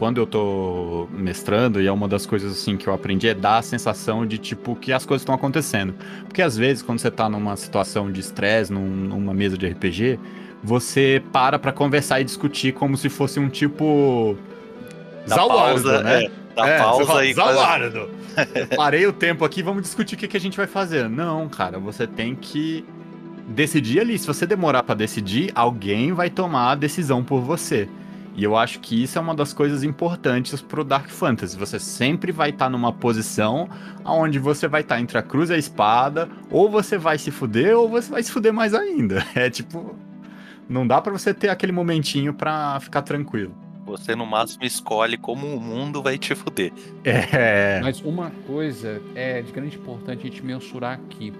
quando 0.00 0.16
eu 0.18 0.26
tô 0.26 1.06
mestrando, 1.12 1.78
e 1.80 1.86
é 1.86 1.92
uma 1.92 2.08
das 2.08 2.24
coisas 2.24 2.50
assim 2.52 2.74
que 2.76 2.86
eu 2.88 2.94
aprendi, 2.94 3.28
é 3.28 3.34
dar 3.34 3.58
a 3.58 3.62
sensação 3.62 4.26
de 4.26 4.38
tipo 4.38 4.74
que 4.74 4.92
as 4.94 5.04
coisas 5.04 5.20
estão 5.20 5.34
acontecendo. 5.34 5.94
Porque 6.24 6.40
às 6.40 6.56
vezes, 6.56 6.82
quando 6.82 6.98
você 6.98 7.10
tá 7.10 7.28
numa 7.28 7.54
situação 7.54 8.10
de 8.10 8.18
estresse, 8.18 8.72
num- 8.72 8.80
numa 8.80 9.34
mesa 9.34 9.58
de 9.58 9.66
RPG, 9.66 10.18
você 10.64 11.22
para 11.32 11.58
pra 11.58 11.70
conversar 11.70 12.18
e 12.20 12.24
discutir 12.24 12.72
como 12.72 12.96
se 12.96 13.10
fosse 13.10 13.38
um 13.38 13.48
tipo. 13.50 14.36
Da 15.28 15.36
Zauardo, 15.36 15.82
pausa, 15.82 16.02
né? 16.02 16.24
é. 16.24 16.30
Dá 16.56 16.66
É, 16.66 16.78
pausa 16.78 17.06
fala, 17.06 17.24
e 17.26 17.34
faz- 17.34 17.54
Zalardo, 17.54 18.08
parei 18.76 19.06
o 19.06 19.12
tempo 19.12 19.44
aqui, 19.44 19.62
vamos 19.62 19.82
discutir 19.82 20.14
o 20.14 20.18
que, 20.18 20.26
que 20.26 20.36
a 20.36 20.40
gente 20.40 20.56
vai 20.56 20.66
fazer. 20.66 21.08
Não, 21.10 21.46
cara, 21.48 21.78
você 21.78 22.06
tem 22.06 22.34
que 22.34 22.84
decidir 23.48 24.00
ali. 24.00 24.18
Se 24.18 24.26
você 24.26 24.46
demorar 24.46 24.82
pra 24.82 24.94
decidir, 24.94 25.52
alguém 25.54 26.12
vai 26.14 26.30
tomar 26.30 26.72
a 26.72 26.74
decisão 26.74 27.22
por 27.22 27.40
você. 27.42 27.86
E 28.40 28.44
eu 28.44 28.56
acho 28.56 28.80
que 28.80 29.02
isso 29.02 29.18
é 29.18 29.20
uma 29.20 29.34
das 29.34 29.52
coisas 29.52 29.82
importantes 29.82 30.62
pro 30.62 30.82
Dark 30.82 31.10
Fantasy. 31.10 31.58
Você 31.58 31.78
sempre 31.78 32.32
vai 32.32 32.48
estar 32.48 32.70
numa 32.70 32.90
posição 32.90 33.68
onde 34.02 34.38
você 34.38 34.66
vai 34.66 34.80
estar 34.80 34.98
entre 34.98 35.18
a 35.18 35.22
cruz 35.22 35.50
e 35.50 35.52
a 35.52 35.58
espada, 35.58 36.26
ou 36.50 36.70
você 36.70 36.96
vai 36.96 37.18
se 37.18 37.30
fuder, 37.30 37.76
ou 37.76 37.86
você 37.86 38.10
vai 38.10 38.22
se 38.22 38.32
fuder 38.32 38.50
mais 38.50 38.72
ainda. 38.72 39.22
É 39.36 39.50
tipo. 39.50 39.94
Não 40.66 40.86
dá 40.86 41.02
pra 41.02 41.12
você 41.12 41.34
ter 41.34 41.50
aquele 41.50 41.70
momentinho 41.70 42.32
pra 42.32 42.80
ficar 42.80 43.02
tranquilo. 43.02 43.54
Você 43.84 44.16
no 44.16 44.24
máximo 44.24 44.64
escolhe 44.64 45.18
como 45.18 45.46
o 45.54 45.60
mundo 45.60 46.02
vai 46.02 46.16
te 46.16 46.34
fuder. 46.34 46.72
É. 47.04 47.78
Mas 47.82 48.00
uma 48.00 48.30
coisa 48.46 49.02
é 49.14 49.42
de 49.42 49.52
grande 49.52 49.76
importância 49.76 50.20
a 50.20 50.22
gente 50.22 50.42
mensurar 50.42 50.94
aqui. 50.94 51.30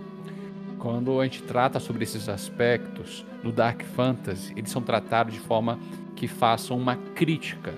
Quando 0.80 1.20
a 1.20 1.24
gente 1.24 1.42
trata 1.42 1.78
sobre 1.78 2.02
esses 2.04 2.28
aspectos 2.28 3.24
do 3.42 3.52
Dark 3.52 3.82
Fantasy, 3.82 4.52
eles 4.56 4.70
são 4.70 4.80
tratados 4.82 5.34
de 5.34 5.40
forma 5.40 5.78
que 6.16 6.26
façam 6.26 6.76
uma 6.76 6.96
crítica. 7.14 7.72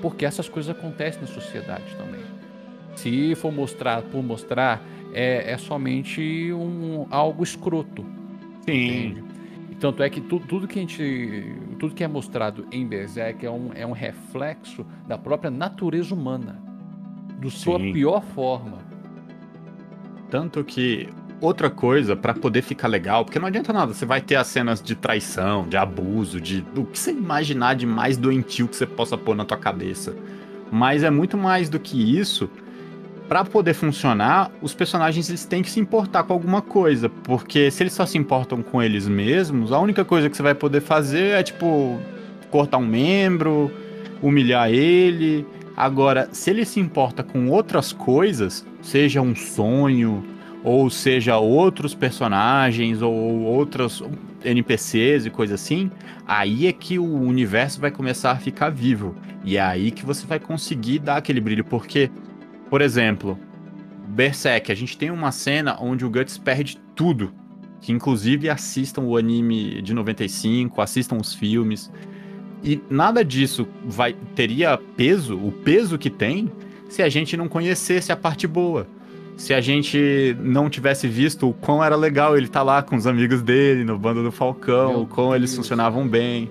Porque 0.00 0.24
essas 0.24 0.48
coisas 0.48 0.74
acontecem 0.74 1.20
na 1.20 1.26
sociedade 1.26 1.84
também. 1.96 2.22
Se 2.94 3.34
for 3.34 3.52
mostrar 3.52 4.00
por 4.02 4.22
mostrar, 4.22 4.82
é, 5.12 5.52
é 5.52 5.58
somente 5.58 6.50
um, 6.52 7.06
algo 7.10 7.42
escroto. 7.44 8.04
Entende? 8.62 9.22
E 9.70 9.74
Tanto 9.74 10.02
é 10.02 10.08
que 10.08 10.20
tu- 10.22 10.40
tudo 10.40 10.66
que 10.66 10.78
a 10.78 10.82
gente. 10.82 11.52
Tudo 11.78 11.94
que 11.94 12.02
é 12.02 12.08
mostrado 12.08 12.66
em 12.72 12.86
Berserk 12.86 13.44
é 13.44 13.50
um, 13.50 13.70
é 13.74 13.86
um 13.86 13.92
reflexo 13.92 14.86
da 15.06 15.18
própria 15.18 15.50
natureza 15.50 16.14
humana. 16.14 16.58
Do 17.38 17.50
sua 17.50 17.78
Sim. 17.78 17.92
pior 17.92 18.22
forma. 18.22 18.78
Tanto 20.30 20.64
que 20.64 21.08
outra 21.40 21.68
coisa 21.68 22.16
pra 22.16 22.32
poder 22.34 22.62
ficar 22.62 22.88
legal, 22.88 23.24
porque 23.24 23.38
não 23.38 23.46
adianta 23.46 23.72
nada, 23.72 23.92
você 23.92 24.06
vai 24.06 24.20
ter 24.20 24.36
as 24.36 24.46
cenas 24.46 24.82
de 24.82 24.94
traição, 24.94 25.68
de 25.68 25.76
abuso, 25.76 26.40
de 26.40 26.60
do 26.60 26.84
que 26.84 26.98
você 26.98 27.10
imaginar 27.10 27.74
de 27.74 27.86
mais 27.86 28.16
doentio 28.16 28.68
que 28.68 28.76
você 28.76 28.86
possa 28.86 29.16
pôr 29.16 29.36
na 29.36 29.44
tua 29.44 29.56
cabeça. 29.56 30.14
Mas 30.70 31.02
é 31.02 31.10
muito 31.10 31.36
mais 31.36 31.68
do 31.68 31.78
que 31.78 32.18
isso. 32.18 32.50
Pra 33.28 33.44
poder 33.44 33.74
funcionar, 33.74 34.52
os 34.62 34.72
personagens 34.72 35.28
eles 35.28 35.44
têm 35.44 35.62
que 35.62 35.70
se 35.70 35.80
importar 35.80 36.22
com 36.22 36.32
alguma 36.32 36.62
coisa, 36.62 37.08
porque 37.08 37.70
se 37.70 37.82
eles 37.82 37.92
só 37.92 38.06
se 38.06 38.16
importam 38.16 38.62
com 38.62 38.80
eles 38.80 39.08
mesmos, 39.08 39.72
a 39.72 39.80
única 39.80 40.04
coisa 40.04 40.30
que 40.30 40.36
você 40.36 40.42
vai 40.44 40.54
poder 40.54 40.80
fazer 40.80 41.38
é 41.38 41.42
tipo 41.42 42.00
cortar 42.50 42.78
um 42.78 42.86
membro, 42.86 43.70
humilhar 44.22 44.70
ele. 44.70 45.44
Agora, 45.76 46.28
se 46.30 46.50
ele 46.50 46.64
se 46.64 46.78
importa 46.78 47.24
com 47.24 47.48
outras 47.48 47.92
coisas, 47.92 48.64
seja 48.80 49.20
um 49.20 49.34
sonho, 49.34 50.24
ou 50.66 50.90
seja 50.90 51.38
outros 51.38 51.94
personagens, 51.94 53.00
ou 53.00 53.12
outros 53.42 54.02
NPCs 54.44 55.24
e 55.24 55.30
coisa 55.30 55.54
assim, 55.54 55.92
aí 56.26 56.66
é 56.66 56.72
que 56.72 56.98
o 56.98 57.04
universo 57.04 57.80
vai 57.80 57.92
começar 57.92 58.32
a 58.32 58.36
ficar 58.36 58.68
vivo. 58.68 59.14
E 59.44 59.56
é 59.56 59.60
aí 59.60 59.92
que 59.92 60.04
você 60.04 60.26
vai 60.26 60.40
conseguir 60.40 60.98
dar 60.98 61.18
aquele 61.18 61.40
brilho, 61.40 61.64
porque, 61.64 62.10
por 62.68 62.80
exemplo, 62.82 63.38
Berserk, 64.08 64.72
a 64.72 64.74
gente 64.74 64.98
tem 64.98 65.08
uma 65.08 65.30
cena 65.30 65.76
onde 65.80 66.04
o 66.04 66.10
Guts 66.10 66.36
perde 66.36 66.78
tudo. 66.96 67.32
Que 67.80 67.92
inclusive 67.92 68.50
assistam 68.50 69.02
o 69.02 69.16
anime 69.16 69.80
de 69.80 69.94
95, 69.94 70.82
assistam 70.82 71.16
os 71.16 71.32
filmes. 71.32 71.92
E 72.64 72.80
nada 72.90 73.24
disso 73.24 73.68
vai 73.84 74.16
teria 74.34 74.76
peso, 74.96 75.38
o 75.38 75.52
peso 75.52 75.96
que 75.96 76.10
tem, 76.10 76.50
se 76.88 77.02
a 77.02 77.08
gente 77.08 77.36
não 77.36 77.46
conhecesse 77.46 78.10
a 78.10 78.16
parte 78.16 78.48
boa. 78.48 78.95
Se 79.36 79.52
a 79.52 79.60
gente 79.60 80.34
não 80.40 80.70
tivesse 80.70 81.06
visto 81.06 81.48
o 81.48 81.52
quão 81.52 81.84
era 81.84 81.94
legal 81.94 82.36
ele 82.36 82.46
estar 82.46 82.62
lá 82.62 82.82
com 82.82 82.96
os 82.96 83.06
amigos 83.06 83.42
dele 83.42 83.84
no 83.84 83.98
bando 83.98 84.22
do 84.22 84.32
Falcão, 84.32 84.90
Meu 84.92 85.02
o 85.02 85.06
quão 85.06 85.34
eles 85.34 85.50
Deus. 85.50 85.58
funcionavam 85.58 86.08
bem. 86.08 86.50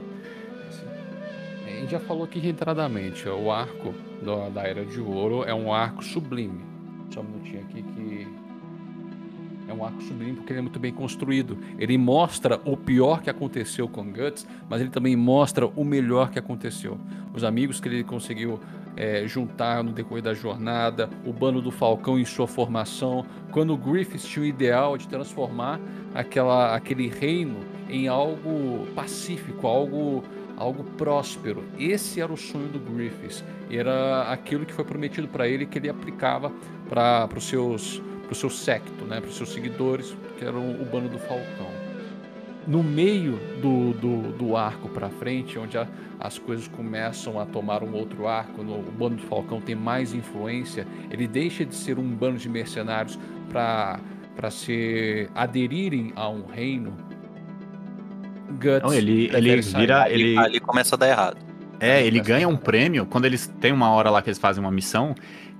A 1.66 1.70
gente 1.70 1.92
já 1.92 2.00
falou 2.00 2.24
aqui 2.24 2.40
reiteradamente, 2.40 3.28
o 3.28 3.52
arco 3.52 3.94
da, 4.24 4.50
da 4.50 4.64
Era 4.68 4.86
de 4.86 5.00
Ouro 5.00 5.44
é 5.44 5.54
um 5.54 5.74
arco 5.74 6.04
sublime. 6.04 6.62
Só 7.12 7.22
um 7.22 7.24
minutinho 7.24 7.62
aqui 7.62 7.82
um 9.76 9.86
arco 9.86 10.02
sublime 10.02 10.34
porque 10.34 10.54
ele 10.54 10.60
é 10.60 10.62
muito 10.62 10.80
bem 10.80 10.92
construído. 10.92 11.58
Ele 11.78 11.98
mostra 11.98 12.60
o 12.66 12.76
pior 12.76 13.22
que 13.22 13.30
aconteceu 13.30 13.88
com 13.88 14.12
Guts, 14.12 14.48
mas 14.70 14.82
ele 14.82 14.90
também 14.90 15.16
mostra 15.16 15.68
o 15.68 15.84
melhor 15.84 16.32
que 16.32 16.40
aconteceu. 16.40 16.98
Os 17.34 17.44
amigos 17.44 17.80
que 17.80 17.88
ele 17.88 18.04
conseguiu 18.04 18.60
é, 18.96 19.28
juntar 19.28 19.84
no 19.84 19.92
decorrer 19.92 20.24
da 20.24 20.34
jornada, 20.34 21.10
o 21.26 21.34
bando 21.34 21.62
do 21.62 21.72
Falcão 21.72 22.18
em 22.18 22.26
sua 22.26 22.48
formação, 22.48 23.26
quando 23.52 23.74
o 23.74 23.78
Griffiths 23.78 24.26
tinha 24.26 24.44
o 24.44 24.46
ideal 24.46 24.98
de 24.98 25.08
transformar 25.08 25.80
aquela, 26.14 26.76
aquele 26.76 27.08
reino 27.08 27.58
em 27.90 28.08
algo 28.08 28.88
pacífico, 28.96 29.68
algo 29.68 30.24
algo 30.58 30.84
próspero. 30.98 31.64
Esse 31.78 32.22
era 32.22 32.32
o 32.32 32.38
sonho 32.38 32.68
do 32.68 32.80
Griffiths. 32.80 33.44
Era 33.70 34.32
aquilo 34.32 34.66
que 34.66 34.74
foi 34.74 34.86
prometido 34.86 35.28
para 35.28 35.48
ele 35.48 35.66
que 35.66 35.78
ele 35.78 35.90
aplicava 35.90 36.52
para 36.88 37.28
os 37.36 37.44
seus 37.44 38.02
para 38.26 38.34
o 38.34 38.36
seu 38.36 38.50
secto, 38.50 39.06
né, 39.06 39.20
para 39.22 39.30
os 39.30 39.38
seus 39.38 39.50
seguidores, 39.50 40.16
que 40.38 40.44
eram 40.46 40.72
o 40.72 40.86
bando 40.86 41.08
do 41.10 41.20
Falcão. 41.20 41.70
No 42.68 42.82
meio 42.82 43.40
do, 43.62 43.94
do, 43.94 44.32
do 44.34 44.58
arco 44.58 44.90
para 44.90 45.08
frente, 45.10 45.58
onde 45.60 45.78
a- 45.78 45.88
as 46.20 46.40
coisas 46.40 46.68
começam 46.68 47.40
a 47.40 47.46
tomar 47.46 47.84
um 47.84 47.94
outro 47.94 48.28
arco, 48.28 48.64
no- 48.64 48.80
o 48.80 48.92
bando 48.92 49.18
do 49.18 49.22
Falcão 49.24 49.62
tem 49.62 49.76
mais 49.76 50.14
influência, 50.16 50.88
ele 51.12 51.28
deixa 51.28 51.64
de 51.64 51.76
ser 51.76 52.00
um 52.00 52.10
bando 52.10 52.38
de 52.40 52.50
mercenários 52.50 53.18
para 53.50 54.00
para 54.36 54.52
se 54.52 55.30
aderirem 55.34 56.12
a 56.14 56.28
um 56.28 56.46
reino. 56.46 56.92
Guts 58.52 58.76
Então 58.78 58.94
ele, 58.94 59.30
prefere 59.30 59.50
ele 59.50 59.62
vira. 59.62 60.02
Ali, 60.04 60.14
Ele, 60.14 60.38
ali 60.38 60.60
começa 60.60 60.96
a 60.96 60.98
dar 60.98 61.08
errado. 61.08 61.38
É, 61.80 62.06
ele 62.06 62.20
ganha 62.20 62.48
um 62.48 62.56
prêmio 62.58 63.06
quando 63.06 63.26
eles 63.26 63.52
têm 63.60 63.72
uma 63.72 63.90
hora 63.92 64.10
lá 64.10 64.22
que 64.22 64.30
eles 64.30 64.40
fazem 64.40 64.64
uma 64.64 64.72
missão, 64.72 65.14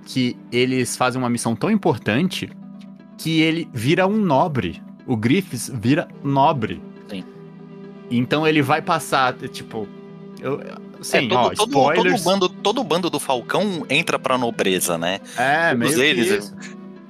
que 0.04 0.36
eles 0.52 0.96
fazem 0.96 1.20
uma 1.20 1.28
missão 1.30 1.54
tão 1.56 1.70
importante 1.70 2.50
que 3.18 3.40
ele 3.40 3.68
vira 3.72 4.06
um 4.06 4.16
nobre. 4.16 4.82
O 5.06 5.16
Griffiths 5.16 5.70
vira 5.72 6.08
nobre. 6.22 6.82
Sim. 7.08 7.24
Então 8.10 8.46
ele 8.46 8.62
vai 8.62 8.80
passar, 8.82 9.34
tipo. 9.34 9.88
Eu, 10.40 10.60
sim, 11.00 11.18
É, 11.26 11.28
todo, 11.28 11.34
ó, 11.38 11.42
todo, 11.50 11.56
todo, 11.56 11.68
spoilers. 11.92 12.22
bando, 12.24 12.48
todo 12.48 12.84
bando 12.84 13.10
do 13.10 13.18
Falcão 13.20 13.84
entra 13.88 14.18
pra 14.18 14.36
nobreza, 14.38 14.96
né? 14.98 15.20
é, 15.36 15.74
todos 15.74 15.94
que 15.94 16.00
eles. 16.00 16.54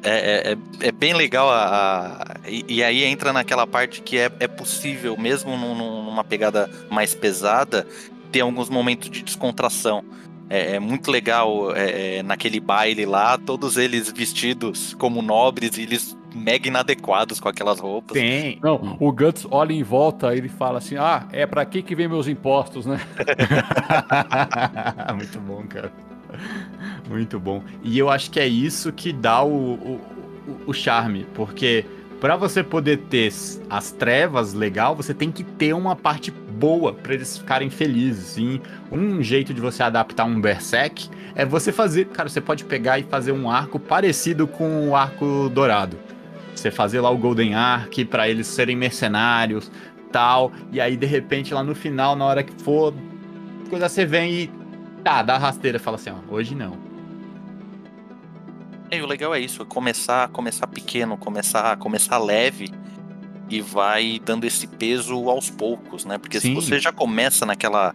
É, 0.02 0.10
é, 0.10 0.52
é, 0.52 0.88
é 0.88 0.92
bem 0.92 1.14
legal 1.14 1.50
a, 1.50 2.22
a- 2.22 2.48
e, 2.48 2.64
e 2.68 2.84
aí 2.84 3.02
entra 3.02 3.32
naquela 3.32 3.66
parte 3.66 4.00
que 4.02 4.16
é, 4.16 4.30
é 4.38 4.46
possível, 4.46 5.16
mesmo 5.16 5.56
num- 5.56 6.04
numa 6.04 6.22
pegada 6.22 6.70
mais 6.88 7.12
pesada, 7.14 7.84
ter 8.26 8.40
alguns 8.40 8.68
momentos 8.68 9.08
de 9.10 9.22
descontração. 9.22 10.04
É, 10.48 10.76
é 10.76 10.80
muito 10.80 11.10
legal 11.10 11.74
é, 11.74 12.18
é, 12.18 12.22
naquele 12.22 12.60
baile 12.60 13.04
lá, 13.04 13.36
todos 13.36 13.76
eles 13.76 14.12
vestidos 14.12 14.94
como 14.94 15.20
nobres 15.20 15.76
e 15.76 15.82
eles 15.82 16.16
mega 16.32 16.68
inadequados 16.68 17.40
com 17.40 17.48
aquelas 17.48 17.80
roupas. 17.80 18.12
Tem. 18.16 18.60
Não, 18.62 18.96
o 19.00 19.10
Guts 19.10 19.44
olha 19.50 19.72
em 19.72 19.82
volta 19.82 20.32
e 20.34 20.38
ele 20.38 20.48
fala 20.48 20.78
assim: 20.78 20.96
Ah, 20.96 21.26
é 21.32 21.46
pra 21.46 21.64
que 21.64 21.82
que 21.82 21.96
vem 21.96 22.06
meus 22.06 22.28
impostos, 22.28 22.86
né? 22.86 23.00
Muito 25.14 25.40
bom, 25.40 25.62
cara. 25.68 25.92
Muito 27.08 27.38
bom. 27.40 27.62
E 27.82 27.98
eu 27.98 28.10
acho 28.10 28.30
que 28.30 28.40
é 28.40 28.46
isso 28.46 28.92
que 28.92 29.12
dá 29.12 29.42
o, 29.42 29.74
o, 29.74 30.00
o- 30.66 30.72
charme, 30.72 31.26
porque 31.34 31.84
pra 32.20 32.36
você 32.36 32.62
poder 32.62 32.98
ter 33.08 33.32
as 33.70 33.92
trevas 33.92 34.52
legal, 34.52 34.94
você 34.94 35.14
tem 35.14 35.30
que 35.30 35.42
ter 35.44 35.72
uma 35.72 35.94
parte 35.96 36.30
boa 36.56 36.92
pra 36.92 37.14
eles 37.14 37.38
ficarem 37.38 37.70
felizes. 37.70 38.36
E 38.36 38.60
um 38.90 39.22
jeito 39.22 39.52
de 39.52 39.60
você 39.60 39.82
adaptar 39.82 40.24
um 40.24 40.40
Berserk 40.40 41.08
é 41.34 41.44
você 41.44 41.70
fazer, 41.70 42.06
cara, 42.06 42.28
você 42.28 42.40
pode 42.40 42.64
pegar 42.64 42.98
e 42.98 43.02
fazer 43.02 43.32
um 43.32 43.50
arco 43.50 43.78
parecido 43.78 44.46
com 44.46 44.88
o 44.88 44.96
arco 44.96 45.48
dourado. 45.50 45.98
Você 46.54 46.70
fazer 46.70 47.00
lá 47.00 47.10
o 47.10 47.18
Golden 47.18 47.54
Ark 47.54 48.04
pra 48.06 48.28
eles 48.28 48.46
serem 48.46 48.74
mercenários, 48.74 49.70
tal, 50.10 50.50
e 50.72 50.80
aí 50.80 50.96
de 50.96 51.06
repente 51.06 51.52
lá 51.52 51.62
no 51.62 51.74
final, 51.74 52.16
na 52.16 52.24
hora 52.24 52.42
que 52.42 52.62
for 52.62 52.94
coisa 53.68 53.88
você 53.88 54.06
vem 54.06 54.32
e 54.32 54.50
tá, 55.04 55.22
dá 55.22 55.36
rasteira 55.36 55.78
fala 55.78 55.96
assim, 55.96 56.10
ó, 56.10 56.34
hoje 56.34 56.54
não. 56.54 56.78
E 58.90 59.00
o 59.00 59.06
legal 59.06 59.34
é 59.34 59.40
isso, 59.40 59.62
é 59.62 59.64
começar, 59.64 60.28
começar 60.28 60.66
pequeno, 60.68 61.16
começar, 61.18 61.76
começar 61.76 62.18
leve 62.18 62.72
e 63.48 63.60
vai 63.60 64.20
dando 64.24 64.44
esse 64.44 64.66
peso 64.66 65.28
aos 65.30 65.50
poucos, 65.50 66.04
né? 66.04 66.18
Porque 66.18 66.40
Sim. 66.40 66.48
se 66.48 66.54
você 66.54 66.78
já 66.78 66.92
começa 66.92 67.46
naquela 67.46 67.94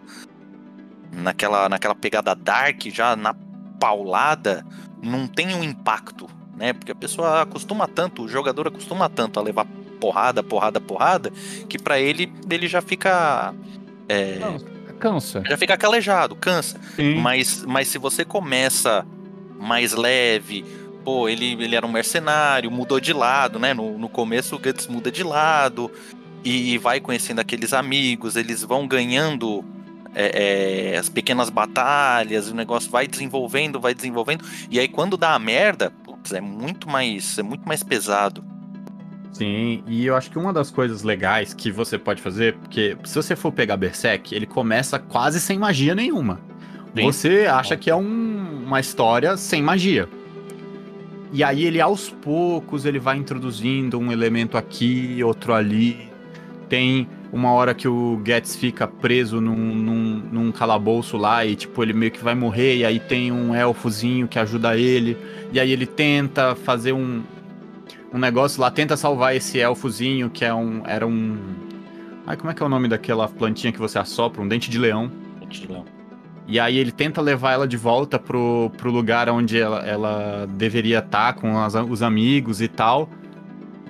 naquela 1.12 1.68
naquela 1.68 1.94
pegada 1.94 2.34
dark, 2.34 2.86
já 2.86 3.14
na 3.14 3.34
paulada, 3.78 4.64
não 5.02 5.26
tem 5.26 5.54
um 5.54 5.62
impacto, 5.62 6.28
né? 6.56 6.72
Porque 6.72 6.92
a 6.92 6.94
pessoa 6.94 7.42
acostuma 7.42 7.86
tanto, 7.86 8.22
o 8.22 8.28
jogador 8.28 8.68
acostuma 8.68 9.08
tanto 9.08 9.38
a 9.38 9.42
levar 9.42 9.66
porrada, 10.00 10.42
porrada, 10.42 10.80
porrada, 10.80 11.30
que 11.68 11.78
pra 11.78 11.98
ele 11.98 12.32
ele 12.50 12.66
já 12.66 12.80
fica 12.80 13.54
é, 14.08 14.38
Não, 14.38 14.58
cansa. 14.98 15.42
já 15.46 15.56
fica 15.56 15.76
calejado, 15.76 16.34
cansa. 16.34 16.80
Sim. 16.96 17.16
Mas, 17.16 17.64
mas 17.64 17.88
se 17.88 17.98
você 17.98 18.24
começa 18.24 19.06
mais 19.58 19.92
leve. 19.92 20.64
Pô, 21.04 21.28
ele, 21.28 21.52
ele 21.62 21.74
era 21.74 21.86
um 21.86 21.90
mercenário, 21.90 22.70
mudou 22.70 23.00
de 23.00 23.12
lado, 23.12 23.58
né? 23.58 23.74
No, 23.74 23.98
no 23.98 24.08
começo 24.08 24.56
o 24.56 24.58
Guts 24.58 24.86
muda 24.86 25.10
de 25.10 25.22
lado 25.22 25.90
e 26.44 26.78
vai 26.78 27.00
conhecendo 27.00 27.40
aqueles 27.40 27.72
amigos, 27.72 28.36
eles 28.36 28.62
vão 28.62 28.86
ganhando 28.86 29.64
é, 30.14 30.92
é, 30.94 30.98
as 30.98 31.08
pequenas 31.08 31.50
batalhas, 31.50 32.48
o 32.48 32.54
negócio 32.54 32.90
vai 32.90 33.06
desenvolvendo, 33.06 33.80
vai 33.80 33.94
desenvolvendo, 33.94 34.44
e 34.70 34.78
aí 34.78 34.88
quando 34.88 35.16
dá 35.16 35.34
a 35.34 35.38
merda, 35.38 35.92
putz, 36.04 36.32
é 36.32 36.40
muito 36.40 36.88
mais, 36.88 37.38
é 37.38 37.42
muito 37.42 37.66
mais 37.66 37.82
pesado. 37.82 38.44
Sim, 39.32 39.82
e 39.86 40.04
eu 40.04 40.14
acho 40.14 40.30
que 40.30 40.38
uma 40.38 40.52
das 40.52 40.70
coisas 40.70 41.02
legais 41.02 41.54
que 41.54 41.70
você 41.70 41.96
pode 41.96 42.20
fazer, 42.20 42.54
porque 42.54 42.96
se 43.04 43.14
você 43.14 43.34
for 43.34 43.50
pegar 43.50 43.78
Berserk, 43.78 44.34
ele 44.34 44.46
começa 44.46 44.98
quase 44.98 45.40
sem 45.40 45.58
magia 45.58 45.94
nenhuma. 45.94 46.38
Sim. 46.94 47.04
Você 47.04 47.46
acha 47.46 47.74
que 47.74 47.88
é 47.88 47.96
um, 47.96 48.64
uma 48.66 48.78
história 48.78 49.34
sem 49.38 49.62
magia. 49.62 50.06
E 51.32 51.42
aí 51.42 51.64
ele 51.64 51.80
aos 51.80 52.10
poucos 52.10 52.84
ele 52.84 52.98
vai 52.98 53.16
introduzindo 53.16 53.98
um 53.98 54.12
elemento 54.12 54.58
aqui, 54.58 55.24
outro 55.24 55.54
ali. 55.54 56.10
Tem 56.68 57.08
uma 57.32 57.50
hora 57.52 57.72
que 57.74 57.88
o 57.88 58.20
Getz 58.24 58.54
fica 58.54 58.86
preso 58.86 59.40
num, 59.40 59.74
num, 59.74 60.22
num, 60.30 60.52
calabouço 60.52 61.16
lá 61.16 61.44
e, 61.46 61.56
tipo, 61.56 61.82
ele 61.82 61.94
meio 61.94 62.12
que 62.12 62.22
vai 62.22 62.34
morrer, 62.34 62.76
e 62.76 62.84
aí 62.84 63.00
tem 63.00 63.32
um 63.32 63.54
elfozinho 63.54 64.28
que 64.28 64.38
ajuda 64.38 64.76
ele, 64.76 65.16
e 65.50 65.58
aí 65.58 65.70
ele 65.70 65.86
tenta 65.86 66.54
fazer 66.54 66.92
um, 66.92 67.22
um 68.12 68.18
negócio 68.18 68.60
lá, 68.60 68.70
tenta 68.70 68.96
salvar 68.96 69.34
esse 69.34 69.58
elfozinho 69.58 70.28
que 70.28 70.44
é 70.44 70.52
um, 70.52 70.82
era 70.86 71.06
um... 71.06 71.38
Ai, 72.26 72.36
como 72.36 72.50
é 72.50 72.54
que 72.54 72.62
é 72.62 72.66
o 72.66 72.68
nome 72.68 72.86
daquela 72.86 73.26
plantinha 73.26 73.72
que 73.72 73.78
você 73.78 73.98
assopra? 73.98 74.42
Um 74.42 74.46
dente 74.46 74.70
de 74.70 74.78
leão. 74.78 75.10
Dente 75.40 75.62
de 75.62 75.66
leão. 75.66 76.01
E 76.46 76.58
aí 76.58 76.76
ele 76.76 76.90
tenta 76.90 77.20
levar 77.20 77.52
ela 77.52 77.68
de 77.68 77.76
volta 77.76 78.18
pro, 78.18 78.70
pro 78.76 78.90
lugar 78.90 79.28
onde 79.28 79.58
ela, 79.58 79.86
ela 79.86 80.46
deveria 80.46 80.98
estar, 80.98 81.32
tá, 81.32 81.40
com 81.40 81.58
as, 81.58 81.74
os 81.74 82.02
amigos 82.02 82.60
e 82.60 82.68
tal. 82.68 83.08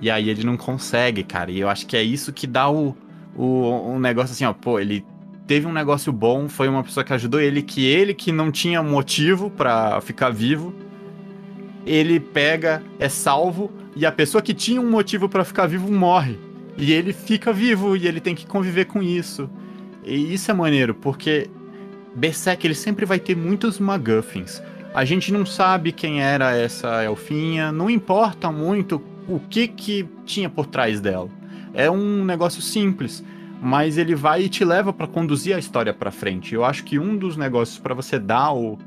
E 0.01 0.11
aí 0.11 0.29
ele 0.29 0.45
não 0.45 0.57
consegue, 0.57 1.23
cara. 1.23 1.51
E 1.51 1.61
eu 1.61 1.69
acho 1.69 1.87
que 1.87 1.97
é 1.97 2.03
isso 2.03 2.33
que 2.33 2.47
dá 2.47 2.69
o, 2.69 2.97
o, 3.35 3.93
um 3.93 3.99
negócio 3.99 4.33
assim, 4.33 4.45
ó, 4.45 4.53
pô, 4.53 4.79
ele 4.79 5.05
teve 5.47 5.67
um 5.67 5.73
negócio 5.73 6.13
bom, 6.13 6.49
foi 6.49 6.69
uma 6.69 6.83
pessoa 6.83 7.05
que 7.05 7.13
ajudou 7.13 7.41
ele, 7.41 7.63
que 7.63 7.85
ele 7.85 8.15
que 8.15 8.31
não 8.31 8.51
tinha 8.51 8.83
motivo 8.83 9.51
para 9.51 10.01
ficar 10.01 10.31
vivo, 10.31 10.75
ele 11.87 12.21
pega, 12.21 12.83
é 12.99 13.09
salvo, 13.09 13.73
e 13.95 14.07
a 14.07 14.13
pessoa 14.13 14.41
que 14.41 14.55
tinha 14.55 14.81
um 14.81 14.91
motivo 14.91 15.29
para 15.29 15.45
ficar 15.45 15.67
vivo 15.67 15.91
morre. 15.93 16.39
E 16.77 16.93
ele 16.93 17.13
fica 17.13 17.53
vivo 17.53 17.97
e 17.97 18.07
ele 18.07 18.21
tem 18.21 18.35
que 18.35 18.47
conviver 18.47 18.87
com 18.87 19.03
isso. 19.03 19.51
E 20.05 20.33
isso 20.33 20.51
é 20.51 20.55
maneiro, 20.55 20.95
porque 20.95 21.51
Berserk 22.15 22.67
ele 22.67 22.75
sempre 22.75 23.07
vai 23.07 23.19
ter 23.19 23.37
muitos 23.37 23.79
MacGuffins. 23.79 24.63
A 24.95 25.05
gente 25.05 25.33
não 25.33 25.47
sabe 25.47 25.93
quem 25.93 26.23
era 26.23 26.55
essa 26.55 27.03
elfinha, 27.03 27.73
não 27.73 27.89
importa 27.89 28.53
muito 28.53 29.03
o 29.27 29.41
que 29.41 29.67
que 29.67 30.07
tinha 30.27 30.51
por 30.51 30.67
trás 30.67 31.01
dela. 31.01 31.29
É 31.73 31.91
um 31.91 32.25
negócio 32.25 32.61
simples, 32.61 33.25
mas 33.63 33.97
ele 33.97 34.15
vai 34.15 34.43
e 34.43 34.49
te 34.49 34.65
leva 34.65 34.93
para 34.93 35.07
conduzir 35.07 35.57
a 35.57 35.59
história 35.59 35.95
para 35.95 36.11
frente. 36.11 36.55
Eu 36.55 36.65
acho 36.65 36.85
que 36.85 36.99
um 36.99 37.17
dos 37.17 37.37
negócios 37.37 37.79
para 37.79 37.95
você 37.95 38.19
dar 38.19 38.53
o, 38.53 38.79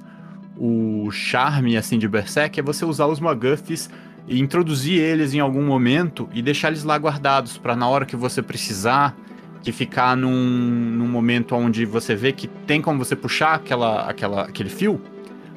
o 0.58 1.10
charme 1.12 1.76
assim 1.76 1.98
de 1.98 2.08
Berserk 2.08 2.60
é 2.60 2.64
você 2.64 2.86
usar 2.86 3.08
os 3.08 3.20
MacGuffs 3.20 3.90
e 4.28 4.40
introduzir 4.40 5.00
eles 5.00 5.34
em 5.34 5.40
algum 5.40 5.66
momento 5.66 6.30
e 6.34 6.42
deixar 6.42 6.68
eles 6.68 6.84
lá 6.84 6.98
guardados 6.98 7.58
para 7.58 7.76
na 7.76 7.88
hora 7.88 8.06
que 8.06 8.16
você 8.16 8.42
precisar, 8.42 9.16
que 9.65 9.71
ficar 9.71 10.15
num, 10.15 10.30
num 10.32 11.08
momento 11.08 11.56
onde 11.56 11.86
você 11.86 12.15
vê 12.15 12.32
que 12.32 12.47
tem 12.47 12.80
como 12.80 13.04
você 13.04 13.15
puxar 13.15 13.56
aquela, 13.56 14.08
aquela, 14.08 14.43
aquele 14.43 14.69
fio, 14.69 15.01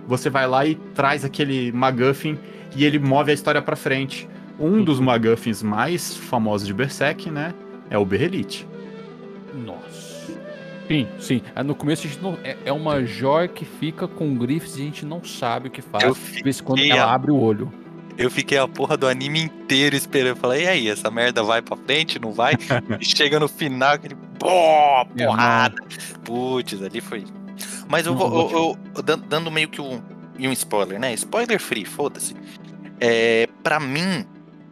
você 0.07 0.31
vai 0.31 0.47
lá 0.47 0.65
e 0.65 0.75
traz 0.95 1.27
aquele 1.27 1.71
MacGuffin 1.73 2.39
e 2.75 2.87
ele 2.87 2.99
move 2.99 3.31
a 3.31 3.35
história 3.35 3.61
para 3.61 3.77
frente. 3.77 4.27
Um 4.59 4.83
dos 4.83 4.99
MacGuffins 4.99 5.63
mais 5.63 6.17
famosos 6.17 6.67
de 6.67 6.73
Berserk, 6.73 7.31
né? 7.31 7.53
É 7.91 7.99
o 7.99 8.05
Berrelite. 8.05 8.67
Nossa. 9.55 10.33
Sim, 10.89 11.07
sim. 11.19 11.43
É, 11.55 11.63
no 11.63 11.75
começo 11.75 12.07
a 12.07 12.11
gente 12.11 12.23
não. 12.23 12.39
É, 12.43 12.57
é 12.65 12.73
uma 12.73 13.05
joia 13.05 13.47
que 13.47 13.67
fica 13.67 14.09
com 14.09 14.35
grifes 14.35 14.79
e 14.79 14.81
a 14.81 14.85
gente 14.85 15.05
não 15.05 15.23
sabe 15.23 15.69
o 15.69 15.71
que 15.71 15.83
faz. 15.83 16.15
De 16.33 16.43
vez 16.43 16.61
em 16.61 16.65
quando 16.65 16.83
ela 16.83 17.13
abre 17.13 17.31
o 17.31 17.39
olho. 17.39 17.71
Eu 18.19 18.31
fiquei 18.31 18.59
a 18.59 18.67
porra 18.67 18.97
do 18.97 19.07
anime 19.07 19.41
inteiro 19.41 19.95
esperando. 19.95 20.31
Eu 20.31 20.37
falei, 20.37 20.65
e 20.65 20.69
aí, 20.69 20.89
essa 20.89 21.09
merda 21.09 21.41
vai 21.45 21.63
pra 21.63 21.77
frente, 21.77 22.19
não 22.19 22.33
vai? 22.33 22.55
e 23.01 23.05
chega 23.05 23.39
no 23.39 23.47
final, 23.47 23.95
aquele. 23.95 24.17
Pô, 24.39 25.07
porrada. 25.17 25.77
Putz, 26.25 26.83
ali 26.83 27.01
foi. 27.01 27.25
Mas 27.89 28.07
eu 28.07 28.15
vou. 28.17 28.51
Eu, 28.51 28.79
eu, 28.97 29.17
dando 29.17 29.53
meio 29.53 29.69
que 29.69 29.81
um, 29.81 30.03
um 30.37 30.53
spoiler, 30.53 30.99
né? 30.99 31.15
Spoiler 31.15 31.61
free, 31.61 31.85
foda-se. 31.85 32.35
É, 33.01 33.49
pra 33.63 33.79
mim, 33.79 34.27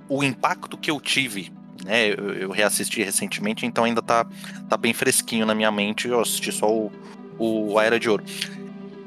o 0.09 0.25
impacto 0.25 0.77
que 0.77 0.91
eu 0.91 1.01
tive, 1.01 1.53
né? 1.85 2.09
Eu, 2.11 2.33
eu, 2.35 2.51
reassisti 2.51 3.03
recentemente, 3.03 3.65
então 3.65 3.85
ainda 3.85 4.03
tá, 4.03 4.27
tá 4.69 4.77
bem 4.77 4.93
fresquinho 4.93 5.47
na 5.47 5.55
minha 5.55 5.71
mente. 5.71 6.09
Eu 6.09 6.21
assisti 6.21 6.51
só 6.51 6.69
o, 6.69 6.91
o 7.39 7.79
A 7.79 7.85
Era 7.85 8.01
de 8.01 8.11
Ouro. 8.11 8.25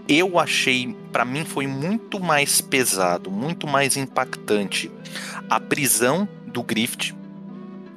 Eu 0.10 0.40
achei, 0.40 0.96
para 1.12 1.24
mim, 1.24 1.46
foi 1.46 1.68
muito 1.68 2.20
mais 2.20 2.60
pesado, 2.60 3.30
muito 3.30 3.68
mais 3.68 3.96
impactante 3.96 4.92
a 5.48 5.60
prisão 5.60 6.28
do 6.48 6.64
Grift. 6.64 7.14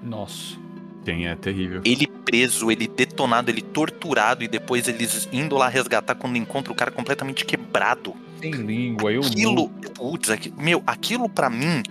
Nossa. 0.03 0.61
Sim, 1.07 1.25
é 1.25 1.35
terrível. 1.35 1.81
Ele 1.87 2.07
preso, 2.07 2.71
ele 2.71 2.87
detonado, 2.87 3.51
ele 3.51 3.63
torturado 3.63 4.45
e 4.45 4.49
depois 4.49 4.87
eles 4.89 5.27
indo 5.33 5.57
lá 5.57 5.69
resgatar 5.69 6.15
quando 6.15 6.37
encontra 6.37 6.71
o 6.71 6.77
cara 6.77 6.91
completamente 6.91 7.47
quebrado. 7.47 8.15
Sem 8.41 8.53
língua, 8.53 9.11
eu. 9.11 9.23
Aquilo, 9.23 9.71
putz, 9.95 10.29
meu, 10.59 10.83
aquilo 10.87 11.31
para 11.31 11.49
mim 11.49 11.83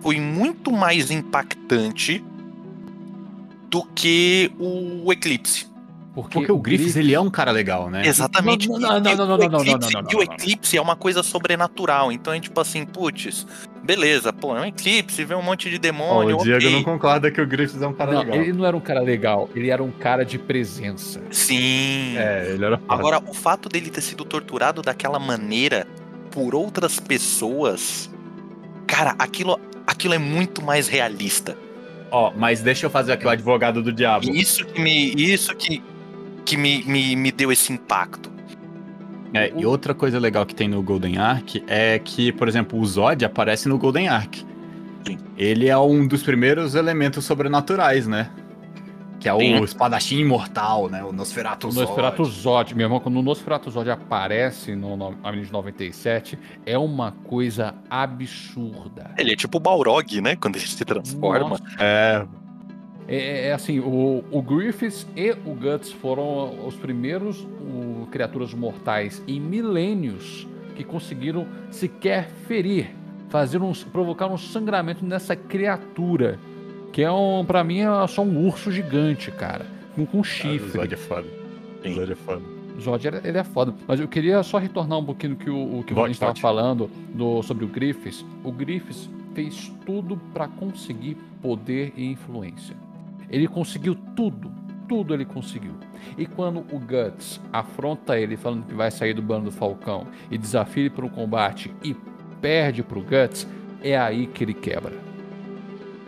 foi 0.00 0.20
muito 0.20 0.70
mais 0.70 1.10
impactante 1.10 2.24
do 3.68 3.82
que 3.94 4.52
o 4.56 5.12
Eclipse. 5.12 5.66
Porque, 6.14 6.38
Porque 6.38 6.52
o 6.52 6.58
Griffiths, 6.58 6.94
ele 6.94 7.12
é 7.12 7.20
um 7.20 7.28
cara 7.28 7.50
legal, 7.50 7.90
né? 7.90 8.06
Exatamente. 8.06 8.68
Não, 8.68 8.78
não, 8.78 9.00
não, 9.00 9.00
não, 9.00 9.26
não, 9.26 9.36
não, 9.36 9.48
não, 9.48 9.64
não, 9.64 10.02
não, 10.02 10.10
E 10.12 10.14
o 10.14 10.22
Eclipse 10.22 10.76
é 10.76 10.80
uma 10.80 10.94
coisa 10.94 11.24
sobrenatural. 11.24 12.12
Então 12.12 12.32
é 12.32 12.38
tipo 12.38 12.60
assim, 12.60 12.86
putz, 12.86 13.44
beleza, 13.82 14.32
pô, 14.32 14.56
é 14.56 14.60
um 14.60 14.64
Eclipse, 14.64 15.24
vê 15.24 15.34
um 15.34 15.42
monte 15.42 15.68
de 15.68 15.76
demônio. 15.76 16.36
Oh, 16.36 16.40
o 16.40 16.44
Diego 16.44 16.58
okay. 16.58 16.72
não 16.72 16.84
concorda 16.84 17.32
que 17.32 17.40
o 17.40 17.46
Griffiths 17.46 17.82
é 17.82 17.86
um 17.88 17.92
cara 17.92 18.12
não, 18.12 18.20
legal. 18.20 18.36
Ele 18.36 18.52
não 18.52 18.64
era 18.64 18.76
um 18.76 18.80
cara 18.80 19.00
legal, 19.00 19.50
ele 19.56 19.70
era 19.70 19.82
um 19.82 19.90
cara 19.90 20.24
de 20.24 20.38
presença. 20.38 21.20
Sim. 21.32 22.16
É, 22.16 22.52
ele 22.52 22.64
era. 22.64 22.80
Agora, 22.88 23.18
o 23.18 23.34
fato 23.34 23.68
dele 23.68 23.90
ter 23.90 24.00
sido 24.00 24.24
torturado 24.24 24.82
daquela 24.82 25.18
maneira 25.18 25.84
por 26.30 26.54
outras 26.54 27.00
pessoas, 27.00 28.08
cara, 28.86 29.16
aquilo 29.18 29.58
aquilo 29.84 30.14
é 30.14 30.18
muito 30.18 30.62
mais 30.62 30.86
realista. 30.86 31.56
Ó, 32.10 32.28
oh, 32.28 32.38
mas 32.38 32.60
deixa 32.62 32.86
eu 32.86 32.90
fazer 32.90 33.12
aqui 33.12 33.26
o 33.26 33.28
advogado 33.28 33.82
do 33.82 33.92
diabo. 33.92 34.30
Isso 34.30 34.64
que 34.64 34.80
me, 34.80 35.12
isso 35.16 35.54
que, 35.56 35.82
que 36.44 36.56
me, 36.56 36.82
me, 36.84 37.16
me 37.16 37.32
deu 37.32 37.50
esse 37.50 37.72
impacto. 37.72 38.32
É, 39.32 39.52
e 39.56 39.66
outra 39.66 39.92
coisa 39.92 40.18
legal 40.18 40.46
que 40.46 40.54
tem 40.54 40.68
no 40.68 40.80
Golden 40.80 41.18
Ark 41.18 41.64
é 41.66 41.98
que, 41.98 42.30
por 42.32 42.46
exemplo, 42.46 42.78
o 42.78 42.86
Zod 42.86 43.24
aparece 43.24 43.68
no 43.68 43.76
Golden 43.76 44.08
Ark. 44.08 44.46
Sim. 45.04 45.18
Ele 45.36 45.68
é 45.68 45.76
um 45.76 46.06
dos 46.06 46.22
primeiros 46.22 46.76
elementos 46.76 47.24
sobrenaturais, 47.24 48.06
né? 48.06 48.30
Que 49.18 49.28
é 49.28 49.36
Sim. 49.36 49.58
o 49.58 49.64
espadachim 49.64 50.18
imortal, 50.18 50.88
né? 50.88 51.02
O 51.02 51.12
Nosferatu 51.12 51.70
Zod. 51.70 51.84
O 51.84 51.88
Nosferatu 51.88 52.24
Zod, 52.26 52.74
meu 52.74 52.84
irmão, 52.84 53.00
quando 53.00 53.16
o 53.18 53.22
Nosferatu 53.22 53.70
Zod 53.70 53.90
aparece 53.90 54.76
no, 54.76 55.14
Anime 55.24 55.46
de 55.46 55.52
97, 55.52 56.38
é 56.64 56.78
uma 56.78 57.10
coisa 57.10 57.74
absurda. 57.90 59.10
Ele 59.18 59.32
é 59.32 59.36
tipo 59.36 59.56
o 59.56 59.60
Balrog, 59.60 60.20
né? 60.20 60.36
Quando 60.36 60.56
ele 60.56 60.66
se 60.66 60.84
transforma. 60.84 61.48
Nossa. 61.50 61.64
É. 61.80 62.24
É, 63.06 63.48
é, 63.48 63.52
assim, 63.52 63.80
o, 63.80 64.24
o 64.30 64.42
Griffiths 64.42 65.06
e 65.14 65.32
o 65.32 65.54
Guts 65.54 65.92
foram 65.92 66.66
os 66.66 66.74
primeiros 66.74 67.40
o, 67.40 68.08
criaturas 68.10 68.54
mortais 68.54 69.22
em 69.28 69.38
milênios 69.38 70.46
que 70.74 70.82
conseguiram 70.82 71.46
sequer 71.70 72.28
ferir, 72.46 72.90
fazer 73.28 73.60
um, 73.60 73.72
provocar 73.72 74.26
um 74.26 74.38
sangramento 74.38 75.04
nessa 75.04 75.36
criatura 75.36 76.38
que 76.94 77.02
é 77.02 77.10
um, 77.10 77.44
pra 77.44 77.64
mim, 77.64 77.80
é 77.80 78.06
só 78.06 78.22
um 78.22 78.46
urso 78.46 78.70
gigante, 78.70 79.32
cara. 79.32 79.66
Com, 79.96 80.06
com 80.06 80.22
chifre. 80.22 80.78
Ah, 80.78 80.82
o 80.82 80.82
Zod 80.82 80.94
é 80.94 80.96
foda. 80.96 81.26
O 81.84 81.92
Zod 81.92 82.12
é 82.12 82.14
foda. 82.14 82.42
Zod 82.80 83.06
ele 83.24 83.38
é 83.38 83.42
foda. 83.42 83.74
Mas 83.88 83.98
eu 83.98 84.06
queria 84.06 84.40
só 84.44 84.58
retornar 84.58 85.00
um 85.00 85.04
pouquinho 85.04 85.34
que 85.34 85.50
o, 85.50 85.80
o 85.80 85.84
que 85.84 85.92
a 85.92 85.96
gente 86.02 86.12
estava 86.12 86.36
falando 86.36 86.88
do, 87.12 87.42
sobre 87.42 87.64
o 87.64 87.68
Griffiths. 87.68 88.24
O 88.44 88.52
Griffiths 88.52 89.10
fez 89.34 89.72
tudo 89.84 90.16
para 90.32 90.46
conseguir 90.46 91.16
poder 91.42 91.92
e 91.96 92.06
influência. 92.06 92.76
Ele 93.34 93.48
conseguiu 93.48 93.94
tudo. 94.16 94.52
Tudo 94.88 95.14
ele 95.14 95.24
conseguiu. 95.24 95.72
E 96.18 96.26
quando 96.26 96.58
o 96.70 96.78
Guts 96.78 97.40
afronta 97.52 98.18
ele 98.18 98.36
falando 98.36 98.66
que 98.66 98.74
vai 98.74 98.90
sair 98.90 99.14
do 99.14 99.22
bando 99.22 99.46
do 99.46 99.52
Falcão 99.52 100.06
e 100.30 100.36
desafia 100.36 100.82
ele 100.84 100.90
para 100.90 101.06
um 101.06 101.08
combate 101.08 101.74
e 101.82 101.96
perde 102.40 102.82
para 102.82 102.98
o 102.98 103.02
Guts, 103.02 103.46
é 103.82 103.98
aí 103.98 104.26
que 104.26 104.44
ele 104.44 104.52
quebra 104.54 104.92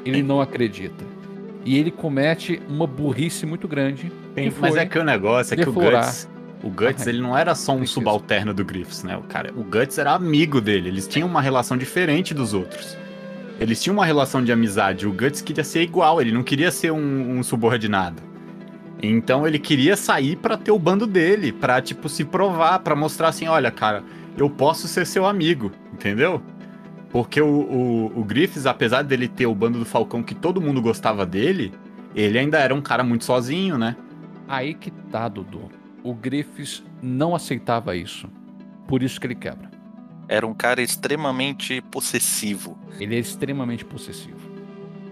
ele 0.09 0.23
não 0.23 0.41
acredita. 0.41 1.05
E 1.65 1.77
ele 1.77 1.91
comete 1.91 2.62
uma 2.69 2.87
burrice 2.87 3.45
muito 3.45 3.67
grande. 3.67 4.12
Sim, 4.37 4.53
mas 4.61 4.77
é 4.77 4.87
que 4.87 4.99
o 4.99 5.05
negócio 5.05 5.55
é 5.55 5.57
que 5.57 5.69
o 5.69 5.73
Guts, 5.73 6.29
O 6.62 6.71
Guts, 6.71 7.07
Ah, 7.07 7.11
ele 7.11 7.21
não 7.21 7.37
era 7.37 7.55
só 7.55 7.73
um 7.73 7.79
preciso. 7.79 8.01
subalterno 8.01 8.55
do 8.55 8.65
Griffiths, 8.65 9.03
né? 9.03 9.17
O 9.17 9.23
cara, 9.23 9.53
o 9.57 9.65
Guts 9.65 9.99
era 9.99 10.12
amigo 10.12 10.61
dele. 10.61 10.89
Eles 10.89 11.07
tinham 11.09 11.29
uma 11.29 11.41
relação 11.41 11.77
diferente 11.77 12.33
dos 12.33 12.55
outros. 12.55 12.97
Eles 13.59 13.83
tinham 13.83 13.95
uma 13.95 14.05
relação 14.05 14.45
de 14.45 14.53
amizade. 14.53 15.07
O 15.07 15.12
Guts 15.12 15.40
queria 15.40 15.64
ser 15.64 15.83
igual, 15.83 16.21
ele 16.21 16.33
não 16.33 16.42
queria 16.42 16.71
ser 16.71 16.90
um, 16.90 17.38
um 17.38 17.42
subordinado. 17.42 18.23
Então 19.03 19.47
ele 19.47 19.59
queria 19.59 19.97
sair 19.97 20.37
pra 20.37 20.57
ter 20.57 20.71
o 20.71 20.79
bando 20.79 21.07
dele, 21.07 21.53
pra, 21.53 21.81
tipo, 21.81 22.09
se 22.09 22.25
provar, 22.25 22.79
pra 22.81 22.97
mostrar 22.97 23.29
assim, 23.29 23.47
olha, 23.47 23.71
cara, 23.71 24.03
eu 24.37 24.49
posso 24.49 24.88
ser 24.88 25.07
seu 25.07 25.27
amigo, 25.27 25.73
entendeu? 25.92 26.42
Porque 27.11 27.40
o, 27.40 27.47
o, 27.47 28.21
o 28.21 28.25
Griffiths, 28.25 28.66
apesar 28.66 29.03
dele 29.03 29.29
ter 29.29 29.47
o 29.47 29.55
bando 29.55 29.79
do 29.79 29.85
Falcão 29.85 30.23
que 30.23 30.35
todo 30.35 30.61
mundo 30.61 30.83
gostava 30.83 31.25
dele, 31.25 31.73
ele 32.14 32.38
ainda 32.38 32.59
era 32.59 32.75
um 32.75 32.81
cara 32.81 33.05
muito 33.05 33.25
sozinho, 33.25 33.79
né? 33.79 33.97
Aí 34.49 34.75
que 34.75 34.90
tá, 34.90 35.29
Dudu. 35.29 35.71
O 36.03 36.14
Griffiths 36.14 36.83
não 37.03 37.35
aceitava 37.35 37.97
isso. 37.97 38.29
Por 38.87 39.03
isso 39.03 39.21
que 39.21 39.27
ele 39.27 39.35
quebra. 39.35 39.76
Era 40.29 40.47
um 40.47 40.55
cara 40.55 40.83
extremamente 40.83 41.81
possessivo. 41.81 42.77
Ele 42.99 43.15
é 43.17 43.19
extremamente 43.19 43.85
possessivo. 43.85 44.37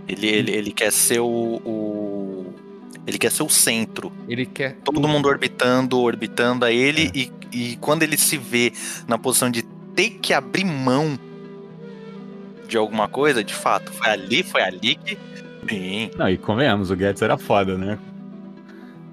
Ele, 0.09 0.27
ele, 0.27 0.51
ele 0.53 0.71
quer 0.73 0.91
ser 0.93 1.21
o, 1.21 1.27
o- 1.65 2.55
Ele 3.07 3.19
quer 3.19 3.31
ser 3.31 3.43
o 3.43 3.49
centro. 3.49 4.13
Ele 4.29 4.45
quer. 4.47 4.77
Todo 4.85 5.07
mundo 5.09 5.27
orbitando, 5.29 5.99
orbitando 6.01 6.65
a 6.65 6.73
ele. 6.73 7.11
E, 7.15 7.33
e 7.53 7.77
quando 7.77 8.03
ele 8.03 8.17
se 8.17 8.37
vê 8.37 8.73
na 9.07 9.17
posição 9.19 9.51
de 9.51 9.63
ter 9.95 10.11
que 10.11 10.33
abrir 10.35 10.65
mão 10.65 11.19
de 12.69 12.77
alguma 12.77 13.07
coisa, 13.09 13.45
de 13.45 13.55
fato, 13.55 13.93
foi 13.93 14.09
ali, 14.11 14.43
foi 14.43 14.63
ali 14.63 14.97
que. 14.97 15.17
Sim. 15.69 16.11
Não, 16.17 16.29
e 16.29 16.37
convenhamos, 16.37 16.91
o 16.91 16.97
Guts 16.97 17.23
era 17.23 17.39
foda, 17.39 17.79
né? 17.79 17.99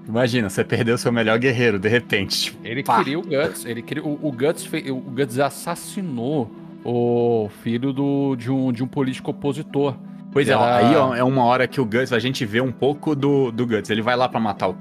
Imagina, 0.08 0.50
você 0.50 0.64
perdeu 0.64 0.98
seu 0.98 1.12
melhor 1.12 1.38
guerreiro, 1.38 1.78
de 1.78 1.88
repente. 1.88 2.44
Tipo, 2.44 2.66
Ele 2.66 2.82
Pá. 2.82 2.98
queria 2.98 3.18
o 3.18 3.22
Guts. 3.22 3.64
Ele 3.64 3.82
queria, 3.82 4.02
o, 4.04 4.18
o 4.20 4.32
Guts 4.32 4.64
fe- 4.66 4.90
o 4.90 4.96
Guts 4.96 5.38
assassinou 5.38 6.50
o 6.84 7.48
filho 7.62 7.92
do, 7.92 8.34
de, 8.36 8.50
um, 8.50 8.72
de 8.72 8.82
um 8.82 8.86
político 8.88 9.30
opositor. 9.30 9.94
Pois 10.32 10.48
é, 10.48 10.52
Era- 10.52 10.76
aí 10.78 10.96
ó, 10.96 11.14
é 11.14 11.22
uma 11.22 11.44
hora 11.44 11.68
que 11.68 11.80
o 11.80 11.84
Guts, 11.84 12.12
a 12.12 12.18
gente 12.18 12.44
vê 12.44 12.60
um 12.60 12.72
pouco 12.72 13.14
do, 13.14 13.52
do 13.52 13.66
Guts. 13.66 13.90
Ele 13.90 14.02
vai 14.02 14.16
lá 14.16 14.28
pra 14.28 14.40
matar 14.40 14.68
o. 14.70 14.74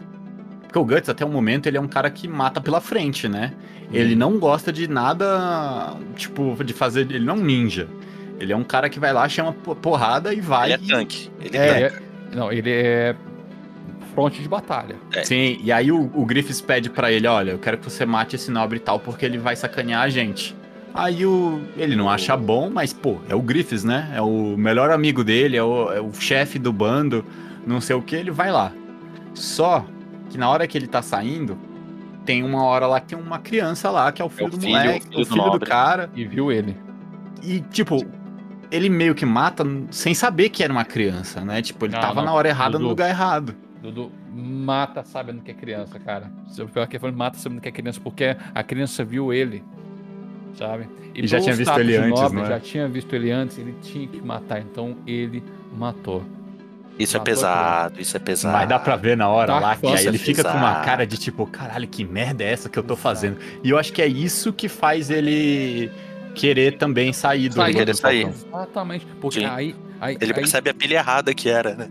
Porque 0.63 0.79
o 0.79 0.85
Guts, 0.85 1.09
até 1.09 1.23
o 1.25 1.29
momento, 1.29 1.67
ele 1.67 1.77
é 1.77 1.81
um 1.81 1.87
cara 1.87 2.09
que 2.09 2.27
mata 2.27 2.59
pela 2.61 2.79
frente, 2.81 3.27
né? 3.27 3.53
Ele 3.91 4.15
não 4.15 4.39
gosta 4.39 4.71
de 4.71 4.87
nada, 4.87 5.95
tipo, 6.15 6.55
de 6.63 6.71
fazer. 6.73 7.01
Ele 7.01 7.19
não 7.19 7.35
é 7.35 7.37
um 7.37 7.43
ninja. 7.43 7.87
Ele 8.39 8.53
é 8.53 8.55
um 8.55 8.63
cara 8.63 8.89
que 8.89 8.97
vai 8.99 9.11
lá, 9.13 9.27
chama 9.27 9.51
po- 9.53 9.75
porrada 9.75 10.33
e 10.33 10.39
vai. 10.39 10.71
Ele 10.71 10.83
é 10.85 10.87
tanque. 10.95 11.29
Ele 11.41 11.57
É. 11.57 11.69
Ele 11.75 11.83
é- 11.85 11.93
não, 12.33 12.51
ele 12.51 12.71
é 12.71 13.15
fronte 14.13 14.41
de 14.41 14.47
batalha. 14.47 14.95
Sim, 15.23 15.59
e 15.63 15.71
aí 15.71 15.91
o, 15.91 16.11
o 16.13 16.25
Griffiths 16.25 16.61
pede 16.61 16.89
pra 16.89 17.11
ele, 17.11 17.27
olha, 17.27 17.51
eu 17.51 17.59
quero 17.59 17.77
que 17.77 17.89
você 17.89 18.05
mate 18.05 18.35
esse 18.35 18.51
nobre 18.51 18.77
e 18.77 18.81
tal, 18.81 18.99
porque 18.99 19.25
ele 19.25 19.37
vai 19.37 19.55
sacanear 19.55 20.01
a 20.03 20.09
gente. 20.09 20.55
Aí 20.93 21.25
o, 21.25 21.61
ele 21.77 21.95
não 21.95 22.09
acha 22.09 22.35
bom, 22.35 22.69
mas, 22.69 22.91
pô, 22.91 23.17
é 23.29 23.35
o 23.35 23.41
Griffiths, 23.41 23.83
né? 23.83 24.11
É 24.13 24.21
o 24.21 24.55
melhor 24.57 24.91
amigo 24.91 25.23
dele, 25.23 25.55
é 25.55 25.63
o, 25.63 25.91
é 25.91 26.01
o 26.01 26.13
chefe 26.13 26.59
do 26.59 26.73
bando, 26.73 27.25
não 27.65 27.79
sei 27.79 27.95
o 27.95 28.01
que, 28.01 28.15
ele 28.15 28.31
vai 28.31 28.51
lá. 28.51 28.73
Só 29.33 29.85
que 30.29 30.37
na 30.37 30.49
hora 30.49 30.67
que 30.67 30.77
ele 30.77 30.87
tá 30.87 31.01
saindo, 31.01 31.57
tem 32.25 32.43
uma 32.43 32.63
hora 32.63 32.87
lá 32.87 32.99
que 32.99 33.07
tem 33.07 33.17
uma 33.17 33.39
criança 33.39 33.89
lá, 33.89 34.11
que 34.11 34.21
é 34.21 34.25
o 34.25 34.29
filho 34.29 34.47
o 34.47 34.51
do 34.51 34.59
filho, 34.59 34.71
moleque, 34.71 35.05
o 35.07 35.21
o 35.21 35.25
filho 35.25 35.25
do 35.25 35.33
filho 35.33 35.59
do 35.59 35.65
cara. 35.65 36.09
E 36.13 36.25
viu 36.25 36.51
ele. 36.51 36.75
E, 37.41 37.61
tipo, 37.61 38.05
ele 38.69 38.89
meio 38.89 39.15
que 39.15 39.25
mata 39.25 39.65
sem 39.89 40.13
saber 40.13 40.49
que 40.49 40.63
era 40.63 40.71
uma 40.71 40.85
criança, 40.85 41.41
né? 41.41 41.61
Tipo, 41.61 41.85
ele 41.85 41.93
Não, 41.93 42.01
tava 42.01 42.15
não, 42.15 42.25
na 42.25 42.33
hora 42.33 42.49
errada 42.49 42.77
no 42.77 42.87
lugar 42.87 43.09
errado. 43.09 43.55
Dudu, 43.81 44.11
mata 44.31 45.03
sabendo 45.03 45.41
que 45.41 45.49
é 45.49 45.53
criança, 45.53 45.99
cara. 45.99 46.31
Se 46.47 46.61
eu 46.61 46.67
falar 46.67 46.85
que 46.87 46.97
ele 46.97 47.11
mata 47.11 47.37
sabendo 47.37 47.61
que 47.61 47.67
é 47.67 47.71
criança, 47.71 47.99
porque 47.99 48.35
a 48.53 48.63
criança 48.63 49.03
viu 49.03 49.33
ele, 49.33 49.63
sabe? 50.55 50.87
E 51.15 51.25
já 51.27 51.37
pelo 51.37 51.43
tinha 51.45 51.55
visto 51.55 51.79
ele 51.79 51.97
antes, 51.97 52.21
nobre, 52.21 52.37
não 52.37 52.45
é? 52.45 52.49
Já 52.49 52.59
tinha 52.59 52.87
visto 52.87 53.15
ele 53.15 53.31
antes, 53.31 53.57
ele 53.57 53.75
tinha 53.81 54.07
que 54.07 54.21
matar, 54.21 54.61
então 54.61 54.97
ele 55.07 55.43
matou. 55.75 56.23
Isso 56.99 57.15
é 57.17 57.19
Matou 57.19 57.33
pesado, 57.33 58.01
isso 58.01 58.15
é 58.15 58.19
pesado. 58.19 58.55
Mas 58.55 58.69
dá 58.69 58.77
pra 58.77 58.95
ver 58.95 59.17
na 59.17 59.27
hora 59.27 59.53
Dark 59.53 59.63
lá 59.63 59.75
que 59.75 59.87
aí 59.87 60.05
ele 60.05 60.17
fica 60.19 60.43
com 60.43 60.57
uma 60.57 60.81
cara 60.81 61.07
de 61.07 61.17
tipo, 61.17 61.47
caralho, 61.47 61.87
que 61.87 62.03
merda 62.03 62.43
é 62.43 62.51
essa 62.51 62.69
que 62.69 62.77
eu 62.77 62.83
tô 62.83 62.95
fazendo? 62.95 63.37
E 63.63 63.69
eu 63.69 63.77
acho 63.79 63.91
que 63.91 64.01
é 64.01 64.07
isso 64.07 64.53
que 64.53 64.69
faz 64.69 65.09
ele 65.09 65.89
querer 66.35 66.77
também 66.77 67.11
sair 67.11 67.49
do 67.49 67.55
Sair. 67.55 67.73
Querer 67.73 67.95
sair. 67.95 68.27
Exatamente. 68.27 69.07
Porque 69.19 69.39
Sim. 69.39 69.45
aí. 69.45 69.75
aí, 69.99 70.17
Ele 70.21 70.31
aí 70.31 70.33
percebe 70.33 70.69
a 70.69 70.73
pilha 70.73 70.97
errada 70.97 71.33
que 71.33 71.49
era, 71.49 71.73
né? 71.73 71.89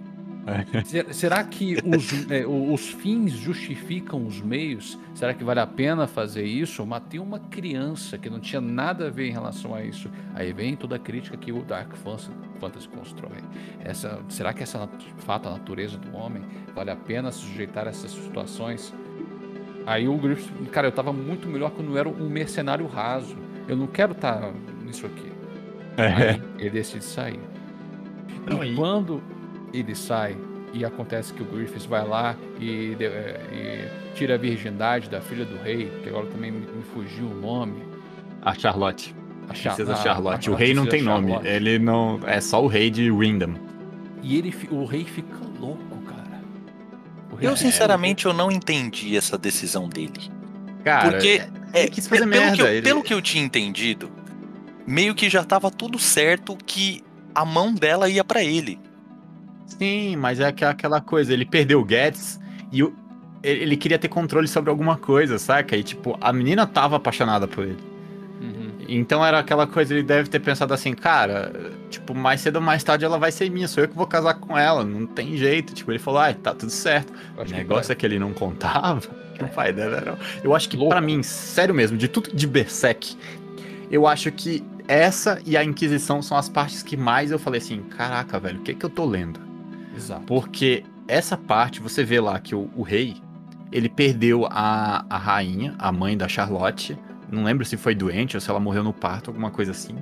ser- 0.84 1.12
será 1.14 1.42
que 1.44 1.76
os, 1.84 2.30
é, 2.30 2.46
os 2.46 2.88
fins 2.90 3.32
justificam 3.32 4.26
os 4.26 4.40
meios? 4.40 4.98
Será 5.14 5.34
que 5.34 5.44
vale 5.44 5.60
a 5.60 5.66
pena 5.66 6.06
fazer 6.06 6.44
isso? 6.44 6.82
Eu 6.82 6.86
matei 6.86 7.20
uma 7.20 7.38
criança 7.38 8.16
que 8.18 8.30
não 8.30 8.40
tinha 8.40 8.60
nada 8.60 9.08
a 9.08 9.10
ver 9.10 9.28
em 9.28 9.32
relação 9.32 9.74
a 9.74 9.82
isso. 9.84 10.10
Aí 10.34 10.52
vem 10.52 10.76
toda 10.76 10.96
a 10.96 10.98
crítica 10.98 11.36
que 11.36 11.52
o 11.52 11.62
Dark 11.62 11.92
Fantasy, 11.96 12.88
constrói. 12.88 13.38
Essa, 13.84 14.20
será 14.28 14.52
que 14.52 14.62
essa 14.62 14.88
de 14.98 15.12
fato 15.24 15.48
a 15.48 15.52
natureza 15.52 15.96
do 15.98 16.16
homem 16.16 16.42
vale 16.74 16.90
a 16.90 16.96
pena 16.96 17.30
se 17.32 17.40
sujeitar 17.40 17.86
a 17.86 17.90
essas 17.90 18.10
situações? 18.10 18.92
Aí 19.86 20.06
o 20.08 20.16
Griffith, 20.16 20.52
cara, 20.70 20.86
eu 20.86 20.92
tava 20.92 21.12
muito 21.12 21.48
melhor 21.48 21.70
quando 21.70 21.90
eu 21.90 21.98
era 21.98 22.08
um 22.08 22.28
mercenário 22.28 22.86
raso. 22.86 23.36
Eu 23.66 23.76
não 23.76 23.86
quero 23.86 24.12
estar 24.12 24.52
nisso 24.84 25.06
aqui. 25.06 25.30
Aí 25.96 26.40
ele 26.58 26.70
decide 26.70 27.04
sair. 27.04 27.40
Não, 28.46 28.64
e 28.64 28.72
e- 28.72 28.76
quando 28.76 29.22
ele 29.72 29.94
sai 29.94 30.36
e 30.72 30.84
acontece 30.84 31.32
que 31.32 31.42
o 31.42 31.44
Griffiths 31.46 31.84
vai 31.86 32.06
lá 32.06 32.36
e, 32.60 32.94
de- 32.96 33.04
é, 33.04 33.40
e 34.12 34.14
tira 34.16 34.34
a 34.34 34.38
virgindade 34.38 35.08
da 35.10 35.20
filha 35.20 35.44
do 35.44 35.56
rei, 35.62 35.90
que 36.02 36.08
agora 36.08 36.26
também 36.26 36.50
me, 36.52 36.60
me 36.60 36.82
fugiu 36.94 37.26
o 37.26 37.34
nome. 37.40 37.82
A 38.42 38.54
Charlotte. 38.54 39.14
A 39.48 39.54
Cha- 39.54 39.74
Princesa 39.74 39.96
Charlotte. 39.96 40.48
a- 40.48 40.52
o 40.52 40.54
a 40.54 40.58
rei 40.58 40.72
não 40.74 40.86
tem 40.86 41.02
nome. 41.02 41.28
Charlotte. 41.32 41.48
Ele 41.48 41.78
não. 41.78 42.20
É 42.26 42.40
só 42.40 42.62
o 42.62 42.66
rei 42.68 42.88
de 42.90 43.10
Windham. 43.10 43.54
E 44.22 44.36
ele, 44.36 44.54
o 44.70 44.84
rei 44.84 45.04
fica 45.04 45.36
louco, 45.58 45.96
cara. 46.06 46.40
O 47.32 47.34
rei 47.36 47.48
Eu, 47.48 47.56
fica 47.56 47.70
sinceramente, 47.70 48.26
eu 48.26 48.32
não 48.32 48.50
entendi 48.50 49.16
essa 49.16 49.36
decisão 49.36 49.88
dele. 49.88 50.30
Cara, 50.84 51.10
Porque, 51.12 51.42
é, 51.72 51.88
fazer 51.90 52.08
pelo, 52.10 52.26
merda. 52.26 52.56
que 52.56 52.62
eu, 52.62 52.66
ele- 52.68 52.82
pelo 52.82 53.02
que 53.02 53.12
eu 53.12 53.20
tinha 53.20 53.42
entendido, 53.44 54.10
meio 54.86 55.14
que 55.14 55.28
já 55.28 55.42
tava 55.42 55.70
tudo 55.70 55.98
certo 55.98 56.56
que 56.64 57.02
a 57.34 57.44
mão 57.44 57.74
dela 57.74 58.08
ia 58.08 58.22
pra 58.24 58.42
ele. 58.42 58.78
Sim, 59.78 60.16
mas 60.16 60.40
é 60.40 60.46
aquela 60.46 61.00
coisa, 61.00 61.32
ele 61.32 61.44
perdeu 61.44 61.80
o 61.80 61.84
Guedes 61.84 62.38
e 62.70 62.82
o- 62.82 62.94
ele 63.42 63.76
queria 63.76 63.98
ter 63.98 64.08
controle 64.08 64.46
sobre 64.46 64.68
alguma 64.70 64.96
coisa, 64.98 65.38
saca? 65.38 65.76
E 65.76 65.82
tipo, 65.82 66.16
a 66.20 66.32
menina 66.32 66.66
tava 66.66 66.96
apaixonada 66.96 67.48
por 67.48 67.64
ele. 67.64 67.78
Uhum. 68.40 68.70
Então 68.88 69.24
era 69.24 69.38
aquela 69.38 69.66
coisa, 69.66 69.94
ele 69.94 70.02
deve 70.02 70.28
ter 70.28 70.40
pensado 70.40 70.74
assim, 70.74 70.92
cara, 70.92 71.52
tipo, 71.88 72.14
mais 72.14 72.40
cedo 72.40 72.56
ou 72.56 72.62
mais 72.62 72.82
tarde 72.84 73.04
ela 73.04 73.18
vai 73.18 73.30
ser 73.32 73.48
minha, 73.50 73.68
sou 73.68 73.84
eu 73.84 73.88
que 73.88 73.94
vou 73.96 74.06
casar 74.06 74.34
com 74.34 74.58
ela, 74.58 74.84
não 74.84 75.06
tem 75.06 75.36
jeito. 75.36 75.72
Tipo, 75.72 75.92
ele 75.92 75.98
falou, 75.98 76.20
ai, 76.20 76.34
tá 76.34 76.52
tudo 76.54 76.70
certo. 76.70 77.12
O 77.36 77.42
acho 77.42 77.52
que 77.52 77.58
negócio 77.58 77.92
é 77.92 77.94
que 77.94 78.04
ele 78.04 78.18
não 78.18 78.32
contava, 78.34 79.00
que 79.34 79.44
o 79.44 79.48
pai 79.48 79.72
dela 79.72 79.96
era. 79.96 80.18
Eu 80.44 80.54
acho 80.54 80.68
que 80.68 80.76
pra 80.76 81.00
mim, 81.00 81.22
sério 81.22 81.74
mesmo, 81.74 81.96
de 81.96 82.08
tudo 82.08 82.30
de 82.34 82.46
Berserk, 82.46 83.16
eu 83.90 84.06
acho 84.06 84.30
que 84.32 84.62
essa 84.88 85.40
e 85.46 85.56
a 85.56 85.62
Inquisição 85.64 86.20
são 86.20 86.36
as 86.36 86.48
partes 86.48 86.82
que 86.82 86.96
mais 86.96 87.30
eu 87.30 87.38
falei 87.38 87.58
assim, 87.60 87.80
caraca, 87.96 88.38
velho, 88.40 88.58
o 88.58 88.62
que 88.62 88.74
que 88.74 88.84
eu 88.84 88.90
tô 88.90 89.04
lendo? 89.04 89.38
Exato. 90.00 90.22
Porque 90.22 90.82
essa 91.06 91.36
parte, 91.36 91.80
você 91.80 92.02
vê 92.02 92.20
lá 92.20 92.38
que 92.38 92.54
o, 92.54 92.70
o 92.74 92.82
rei, 92.82 93.16
ele 93.70 93.88
perdeu 93.88 94.46
a, 94.50 95.04
a 95.08 95.18
rainha, 95.18 95.74
a 95.78 95.92
mãe 95.92 96.16
da 96.16 96.26
Charlotte. 96.26 96.96
Não 97.30 97.44
lembro 97.44 97.64
se 97.64 97.76
foi 97.76 97.94
doente 97.94 98.36
ou 98.36 98.40
se 98.40 98.48
ela 98.50 98.58
morreu 98.58 98.82
no 98.82 98.92
parto, 98.92 99.30
alguma 99.30 99.50
coisa 99.50 99.72
assim. 99.72 99.96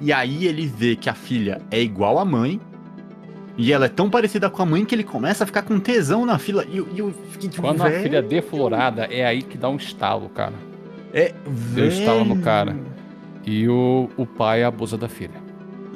E 0.00 0.12
aí 0.12 0.46
ele 0.46 0.66
vê 0.66 0.94
que 0.94 1.10
a 1.10 1.14
filha 1.14 1.60
é 1.70 1.80
igual 1.80 2.18
à 2.18 2.24
mãe. 2.24 2.60
E 3.58 3.72
ela 3.72 3.86
é 3.86 3.88
tão 3.88 4.10
parecida 4.10 4.50
com 4.50 4.62
a 4.62 4.66
mãe 4.66 4.84
que 4.84 4.94
ele 4.94 5.04
começa 5.04 5.44
a 5.44 5.46
ficar 5.46 5.62
com 5.62 5.80
tesão 5.80 6.26
na 6.26 6.38
fila. 6.38 6.64
E 6.68 6.76
eu, 6.76 6.88
eu 6.94 7.14
fiquei 7.30 7.48
tipo, 7.48 7.62
Quando 7.62 7.80
a 7.82 7.88
velho, 7.88 8.02
filha 8.02 8.18
é 8.18 8.22
deflorada, 8.22 9.04
é 9.06 9.24
aí 9.24 9.42
que 9.42 9.56
dá 9.56 9.68
um 9.68 9.76
estalo, 9.76 10.28
cara. 10.28 10.52
É, 11.12 11.32
Deu 11.74 11.88
estalo 11.88 12.24
no 12.24 12.34
velho. 12.34 12.44
cara. 12.44 12.76
E 13.46 13.66
o, 13.66 14.10
o 14.16 14.26
pai 14.26 14.62
abusa 14.62 14.98
da 14.98 15.08
filha. 15.08 15.45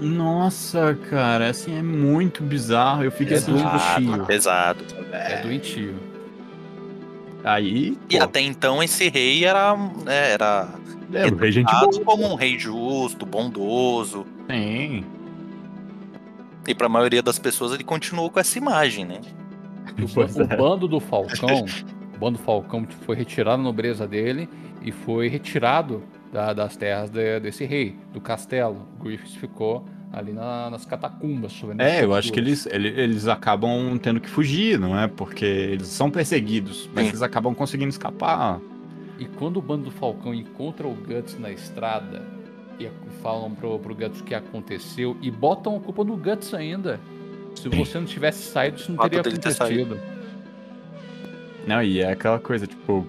Nossa, 0.01 0.98
cara, 1.11 1.51
assim, 1.51 1.76
é 1.76 1.82
muito 1.82 2.42
bizarro. 2.42 3.05
Eu 3.05 3.12
fiquei 3.12 3.36
É 3.36 3.38
assim, 3.38 3.53
doentio. 3.53 4.26
pesado. 4.26 4.84
É 5.12 5.42
doentio. 5.42 5.94
Aí, 7.44 7.96
E 8.09 8.18
pô, 8.18 8.24
até 8.24 8.40
então 8.40 8.82
esse 8.82 9.09
rei 9.09 9.44
era, 9.44 9.74
né, 10.05 10.32
era 10.32 10.68
é, 11.12 11.26
o 11.26 11.36
rei 11.36 11.51
gente 11.53 11.70
boa. 11.70 12.05
como 12.05 12.30
um 12.30 12.34
rei 12.34 12.59
justo, 12.59 13.24
bondoso. 13.24 14.26
Sim. 14.51 15.05
E 16.66 16.74
pra 16.74 16.88
maioria 16.88 17.22
das 17.22 17.38
pessoas 17.38 17.72
ele 17.72 17.82
continuou 17.84 18.30
com 18.30 18.38
essa 18.38 18.59
imagem, 18.59 19.05
né? 19.07 19.20
O, 19.98 20.20
o 20.20 20.42
é. 20.53 20.57
bando 20.57 20.86
do 20.86 21.01
Falcão, 21.01 21.64
o 22.14 22.18
bando 22.18 22.38
do 22.38 22.44
Falcão 22.44 22.86
foi 23.07 23.16
retirado 23.16 23.61
a 23.61 23.64
nobreza 23.64 24.07
dele 24.07 24.48
e 24.82 24.92
foi 24.92 25.28
retirado 25.28 26.03
da- 26.32 26.52
das 26.52 26.76
terras 26.76 27.10
de- 27.10 27.40
desse 27.40 27.64
rei, 27.64 27.96
do 28.12 28.20
castelo. 28.20 28.86
O 28.98 29.04
Griffiths 29.04 29.34
ficou 29.36 29.84
ali 30.12 30.32
na- 30.32 30.70
nas 30.70 30.84
catacumbas. 30.84 31.62
É, 31.78 32.04
eu 32.04 32.14
acho 32.14 32.32
que 32.32 32.40
eles, 32.40 32.66
ele- 32.66 32.88
eles 33.00 33.28
acabam 33.28 33.96
tendo 33.98 34.20
que 34.20 34.28
fugir, 34.28 34.78
não 34.78 34.98
é? 34.98 35.06
Porque 35.06 35.44
eles 35.44 35.86
são 35.88 36.10
perseguidos, 36.10 36.88
mas 36.94 37.08
eles 37.08 37.22
acabam 37.22 37.54
conseguindo 37.54 37.90
escapar. 37.90 38.60
E 39.18 39.24
quando 39.26 39.58
o 39.58 39.62
bando 39.62 39.84
do 39.84 39.90
Falcão 39.90 40.32
encontra 40.34 40.86
o 40.88 40.94
Guts 40.94 41.38
na 41.38 41.50
estrada 41.50 42.22
e 42.78 42.88
falam 43.22 43.50
pro, 43.54 43.78
pro 43.78 43.94
Guts 43.94 44.20
o 44.20 44.24
que 44.24 44.34
aconteceu 44.34 45.16
e 45.20 45.30
botam 45.30 45.76
a 45.76 45.80
culpa 45.80 46.02
no 46.02 46.16
Guts 46.16 46.54
ainda. 46.54 46.98
Se 47.54 47.68
você 47.68 47.98
não 47.98 48.06
tivesse 48.06 48.44
saído, 48.50 48.78
isso 48.78 48.92
não 48.92 48.98
teria 49.10 49.20
acontecido. 49.68 50.00
Não, 51.66 51.82
e 51.82 52.00
é 52.00 52.10
aquela 52.12 52.38
coisa, 52.38 52.66
tipo. 52.66 53.06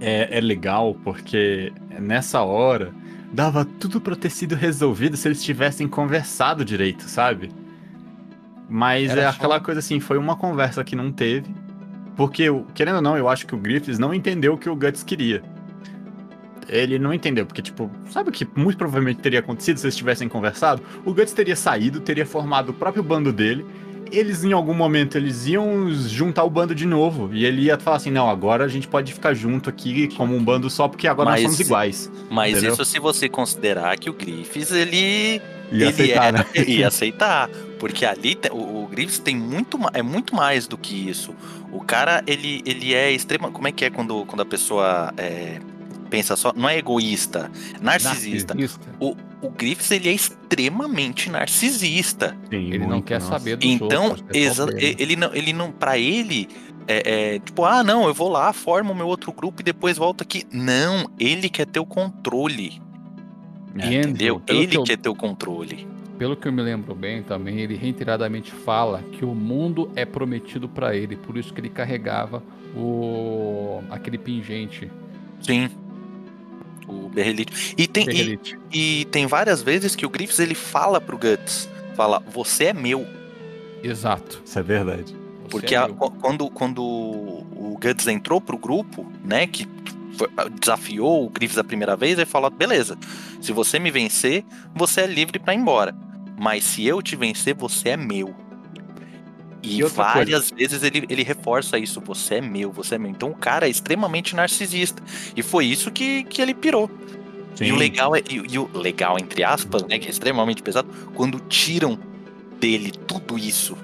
É, 0.00 0.38
é 0.38 0.40
legal 0.40 0.94
porque 1.02 1.72
nessa 1.98 2.42
hora 2.42 2.92
dava 3.32 3.64
tudo 3.64 4.00
pra 4.00 4.14
ter 4.14 4.30
sido 4.30 4.54
resolvido 4.54 5.16
se 5.16 5.26
eles 5.28 5.42
tivessem 5.42 5.88
conversado 5.88 6.64
direito, 6.64 7.04
sabe? 7.04 7.50
Mas 8.68 9.10
Era 9.10 9.22
é 9.22 9.24
só- 9.24 9.36
aquela 9.36 9.60
coisa 9.60 9.80
assim, 9.80 10.00
foi 10.00 10.18
uma 10.18 10.36
conversa 10.36 10.82
que 10.84 10.96
não 10.96 11.10
teve. 11.12 11.54
Porque, 12.16 12.44
querendo 12.74 12.96
ou 12.96 13.02
não, 13.02 13.16
eu 13.16 13.28
acho 13.28 13.46
que 13.46 13.54
o 13.54 13.58
Griffiths 13.58 13.98
não 13.98 14.12
entendeu 14.14 14.54
o 14.54 14.58
que 14.58 14.68
o 14.70 14.74
Guts 14.76 15.02
queria. 15.02 15.42
Ele 16.68 16.98
não 16.98 17.12
entendeu, 17.14 17.46
porque, 17.46 17.62
tipo, 17.62 17.90
sabe 18.10 18.30
o 18.30 18.32
que 18.32 18.46
muito 18.56 18.76
provavelmente 18.76 19.20
teria 19.20 19.38
acontecido 19.38 19.78
se 19.78 19.86
eles 19.86 19.94
tivessem 19.96 20.28
conversado? 20.28 20.82
O 21.04 21.14
Guts 21.14 21.32
teria 21.32 21.54
saído, 21.54 22.00
teria 22.00 22.26
formado 22.26 22.70
o 22.70 22.72
próprio 22.74 23.02
bando 23.02 23.32
dele. 23.32 23.64
Eles, 24.10 24.44
em 24.44 24.52
algum 24.52 24.74
momento, 24.74 25.16
eles 25.16 25.46
iam 25.46 25.90
juntar 25.90 26.44
o 26.44 26.50
bando 26.50 26.74
de 26.74 26.86
novo. 26.86 27.30
E 27.32 27.44
ele 27.44 27.62
ia 27.62 27.78
falar 27.78 27.96
assim: 27.96 28.10
não, 28.10 28.28
agora 28.30 28.64
a 28.64 28.68
gente 28.68 28.86
pode 28.88 29.12
ficar 29.12 29.34
junto 29.34 29.68
aqui 29.68 30.08
como 30.16 30.34
um 30.36 30.42
bando 30.42 30.68
só, 30.70 30.86
porque 30.88 31.06
agora 31.08 31.30
Mas- 31.30 31.42
nós 31.42 31.52
somos 31.52 31.60
iguais. 31.66 32.10
Mas 32.30 32.52
Entendeu? 32.52 32.72
isso 32.74 32.84
se 32.84 32.98
você 32.98 33.28
considerar 33.28 33.96
que 33.98 34.08
o 34.08 34.12
Griffiths, 34.12 34.70
ele 34.72 34.96
Ia 34.96 35.40
ele 35.72 35.84
aceitar, 35.86 36.24
era- 36.26 36.38
né? 36.38 36.46
ia 36.66 36.88
aceitar. 36.88 37.48
Porque 37.78 38.06
ali 38.06 38.38
o, 38.52 38.84
o 38.84 38.88
Grievous 38.90 39.18
tem 39.18 39.36
muito, 39.36 39.78
é 39.92 40.02
muito 40.02 40.34
mais 40.34 40.66
do 40.66 40.78
que 40.78 40.94
isso. 41.10 41.34
O 41.70 41.80
cara, 41.80 42.22
ele, 42.26 42.62
ele 42.64 42.94
é 42.94 43.10
extrema. 43.12 43.50
Como 43.50 43.68
é 43.68 43.72
que 43.72 43.84
é 43.84 43.90
quando, 43.90 44.24
quando 44.24 44.40
a 44.40 44.46
pessoa 44.46 45.12
é, 45.18 45.58
pensa 46.08 46.36
só? 46.36 46.52
Não 46.56 46.66
é 46.68 46.78
egoísta, 46.78 47.50
narcisista. 47.82 48.54
Narcisista. 48.54 48.88
O, 48.98 49.14
o 49.42 49.50
Griffiths, 49.50 49.90
ele 49.90 50.08
é 50.08 50.12
extremamente 50.12 51.28
narcisista. 51.30 52.36
Sim, 52.50 52.72
Ele 52.72 52.86
não 52.86 53.02
quer 53.02 53.20
nossa. 53.20 53.32
saber 53.38 53.56
dos 53.56 53.68
Então, 53.70 54.08
outros. 54.10 54.24
é 54.32 54.94
ele 54.98 55.16
não, 55.16 55.34
ele 55.34 55.52
não, 55.52 55.70
para 55.70 55.98
ele, 55.98 56.48
é, 56.88 57.34
é, 57.34 57.38
tipo, 57.38 57.64
ah, 57.64 57.82
não, 57.84 58.06
eu 58.06 58.14
vou 58.14 58.28
lá, 58.30 58.52
formo 58.52 58.92
o 58.92 58.96
meu 58.96 59.06
outro 59.06 59.32
grupo 59.32 59.60
e 59.60 59.64
depois 59.64 59.96
volto 59.98 60.22
aqui. 60.22 60.44
Não, 60.52 61.10
ele 61.18 61.48
quer 61.48 61.66
ter 61.66 61.80
o 61.80 61.86
controle, 61.86 62.80
É, 63.76 63.84
Andrew, 63.86 64.00
entendeu? 64.00 64.42
Ele 64.48 64.66
que 64.66 64.76
eu- 64.78 64.84
quer 64.84 64.96
ter 64.96 65.08
o 65.08 65.14
controle. 65.14 65.86
Pelo 66.18 66.34
que 66.34 66.48
eu 66.48 66.52
me 66.52 66.62
lembro 66.62 66.94
bem 66.94 67.22
também, 67.22 67.58
ele 67.60 67.76
reiteradamente 67.76 68.50
fala 68.50 69.02
que 69.12 69.22
o 69.22 69.34
mundo 69.34 69.90
é 69.94 70.06
prometido 70.06 70.66
pra 70.66 70.96
ele, 70.96 71.14
por 71.14 71.36
isso 71.36 71.52
que 71.52 71.60
ele 71.60 71.68
carregava 71.68 72.42
o 72.74 73.82
aquele 73.90 74.16
pingente. 74.16 74.90
Sim. 75.42 75.68
O 76.88 77.08
Berrelite. 77.08 77.74
E 77.76 77.86
tem, 77.86 78.04
e, 78.04 78.06
Berrelite. 78.06 78.58
e 78.72 79.06
tem 79.10 79.26
várias 79.26 79.62
vezes 79.62 79.94
que 79.96 80.06
o 80.06 80.08
Griffiths 80.10 80.38
ele 80.38 80.54
fala 80.54 81.00
pro 81.00 81.18
Guts, 81.18 81.68
fala, 81.96 82.22
você 82.32 82.66
é 82.66 82.72
meu. 82.72 83.06
Exato. 83.82 84.42
Isso 84.44 84.58
é 84.58 84.62
verdade. 84.62 85.14
Você 85.44 85.48
Porque 85.50 85.74
é 85.74 85.78
a- 85.78 85.88
quando, 85.88 86.50
quando 86.50 86.82
o 86.82 87.78
Guts 87.80 88.06
entrou 88.08 88.40
pro 88.40 88.58
grupo, 88.58 89.06
né, 89.24 89.46
que 89.46 89.66
desafiou 90.58 91.26
o 91.26 91.30
Griffiths 91.30 91.58
a 91.58 91.64
primeira 91.64 91.96
vez, 91.96 92.14
ele 92.18 92.24
falou, 92.26 92.50
beleza, 92.50 92.96
se 93.40 93.52
você 93.52 93.78
me 93.78 93.90
vencer, 93.90 94.44
você 94.74 95.02
é 95.02 95.06
livre 95.06 95.38
pra 95.38 95.54
ir 95.54 95.58
embora. 95.58 95.94
Mas 96.38 96.64
se 96.64 96.84
eu 96.86 97.00
te 97.02 97.16
vencer, 97.16 97.54
você 97.54 97.90
é 97.90 97.96
meu. 97.96 98.34
E, 99.66 99.80
E 99.80 99.84
várias 99.84 100.50
vezes 100.50 100.82
ele, 100.82 101.04
ele 101.08 101.22
reforça 101.22 101.78
isso, 101.78 102.00
você 102.00 102.36
é 102.36 102.40
meu, 102.40 102.70
você 102.70 102.94
é 102.94 102.98
meu. 102.98 103.10
Então 103.10 103.30
o 103.30 103.34
cara 103.34 103.66
é 103.66 103.70
extremamente 103.70 104.34
narcisista. 104.36 105.02
E 105.36 105.42
foi 105.42 105.66
isso 105.66 105.90
que, 105.90 106.22
que 106.24 106.40
ele 106.40 106.54
pirou. 106.54 106.90
E 107.60 107.72
o 107.72 107.76
legal 107.76 108.14
é, 108.14 108.20
e, 108.28 108.34
e 108.52 108.58
o 108.58 108.68
legal, 108.74 109.18
entre 109.18 109.42
aspas, 109.42 109.82
né, 109.84 109.98
que 109.98 110.06
é 110.06 110.10
extremamente 110.10 110.62
pesado, 110.62 110.88
quando 111.14 111.40
tiram 111.40 111.98
dele 112.60 112.90
tudo 112.90 113.38
isso. 113.38 113.76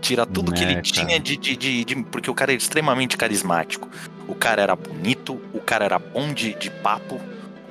Tira 0.00 0.24
tudo 0.24 0.52
que 0.52 0.62
ele 0.62 0.74
cara. 0.74 0.82
tinha 0.82 1.18
de, 1.18 1.36
de, 1.36 1.56
de, 1.56 1.84
de- 1.84 2.02
Porque 2.04 2.30
o 2.30 2.34
cara 2.34 2.52
é 2.52 2.54
extremamente 2.54 3.16
carismático. 3.16 3.88
O 4.28 4.34
cara 4.34 4.62
era 4.62 4.76
bonito, 4.76 5.40
o 5.52 5.60
cara 5.60 5.84
era 5.84 5.98
bom 5.98 6.32
de, 6.32 6.54
de 6.54 6.70
papo, 6.70 7.20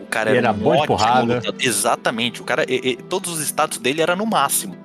o 0.01 0.05
cara 0.05 0.31
era, 0.31 0.39
era 0.39 0.53
bom 0.53 0.71
de 0.71 0.77
ótimo 0.79 0.87
porrada. 0.97 1.35
lutador. 1.35 1.55
Exatamente. 1.61 2.41
O 2.41 2.43
cara. 2.43 2.65
e- 2.67 2.81
e- 2.91 2.95
todos 2.97 3.31
os 3.31 3.39
status 3.39 3.77
dele 3.77 4.01
era 4.01 4.15
no 4.17 4.25
máximo. 4.25 4.75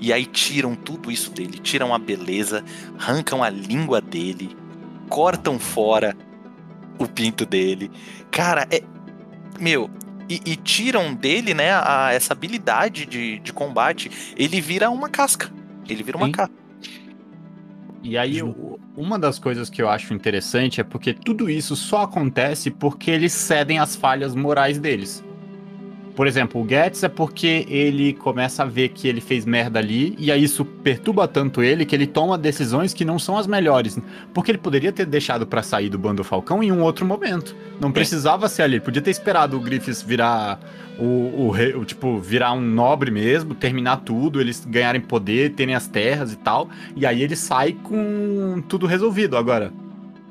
E 0.00 0.12
aí 0.12 0.24
tiram 0.24 0.74
tudo 0.74 1.10
isso 1.10 1.30
dele, 1.30 1.58
tiram 1.58 1.94
a 1.94 1.98
beleza, 1.98 2.64
arrancam 2.98 3.42
a 3.42 3.50
língua 3.50 4.00
dele, 4.00 4.56
cortam 5.08 5.58
fora 5.58 6.16
o 6.98 7.06
pinto 7.06 7.44
dele. 7.44 7.90
Cara, 8.30 8.66
é. 8.70 8.82
Meu, 9.58 9.90
e, 10.28 10.40
e 10.46 10.56
tiram 10.56 11.12
dele, 11.12 11.52
né, 11.52 11.72
a, 11.72 12.12
essa 12.12 12.32
habilidade 12.32 13.04
de, 13.04 13.40
de 13.40 13.52
combate. 13.52 14.10
Ele 14.36 14.60
vira 14.60 14.90
uma 14.90 15.08
casca. 15.08 15.50
Ele 15.88 16.02
vira 16.02 16.16
uma 16.16 16.26
Sim. 16.26 16.32
casca. 16.32 16.54
E 18.02 18.16
aí, 18.16 18.42
o- 18.42 18.78
uma 18.96 19.18
das 19.18 19.38
coisas 19.38 19.68
que 19.68 19.82
eu 19.82 19.88
acho 19.88 20.14
interessante 20.14 20.80
é 20.80 20.84
porque 20.84 21.12
tudo 21.12 21.50
isso 21.50 21.76
só 21.76 22.02
acontece 22.02 22.70
porque 22.70 23.10
eles 23.10 23.32
cedem 23.32 23.78
às 23.78 23.94
falhas 23.96 24.34
morais 24.34 24.78
deles. 24.78 25.22
Por 26.20 26.26
exemplo, 26.26 26.60
o 26.60 26.64
Guedes 26.64 27.02
é 27.02 27.08
porque 27.08 27.64
ele 27.66 28.12
começa 28.12 28.62
a 28.62 28.66
ver 28.66 28.90
que 28.90 29.08
ele 29.08 29.22
fez 29.22 29.46
merda 29.46 29.78
ali, 29.78 30.14
e 30.18 30.30
aí 30.30 30.44
isso 30.44 30.66
perturba 30.66 31.26
tanto 31.26 31.62
ele 31.62 31.86
que 31.86 31.96
ele 31.96 32.06
toma 32.06 32.36
decisões 32.36 32.92
que 32.92 33.06
não 33.06 33.18
são 33.18 33.38
as 33.38 33.46
melhores. 33.46 33.98
Porque 34.34 34.50
ele 34.50 34.58
poderia 34.58 34.92
ter 34.92 35.06
deixado 35.06 35.46
pra 35.46 35.62
sair 35.62 35.88
do 35.88 35.98
Bando 35.98 36.22
Falcão 36.22 36.62
em 36.62 36.70
um 36.70 36.82
outro 36.82 37.06
momento. 37.06 37.56
Não 37.80 37.90
precisava 37.90 38.50
ser 38.50 38.64
ali. 38.64 38.74
Ele 38.74 38.84
podia 38.84 39.00
ter 39.00 39.10
esperado 39.10 39.56
o 39.56 39.60
Griffiths 39.60 40.02
virar 40.02 40.60
o, 40.98 41.46
o, 41.46 41.50
rei- 41.50 41.74
o, 41.74 41.86
tipo, 41.86 42.18
virar 42.18 42.52
um 42.52 42.60
nobre 42.60 43.10
mesmo, 43.10 43.54
terminar 43.54 44.02
tudo, 44.02 44.42
eles 44.42 44.62
ganharem 44.62 45.00
poder, 45.00 45.54
terem 45.54 45.74
as 45.74 45.86
terras 45.86 46.34
e 46.34 46.36
tal. 46.36 46.68
E 46.94 47.06
aí 47.06 47.22
ele 47.22 47.34
sai 47.34 47.72
com 47.72 48.62
tudo 48.68 48.84
resolvido. 48.86 49.38
Agora, 49.38 49.72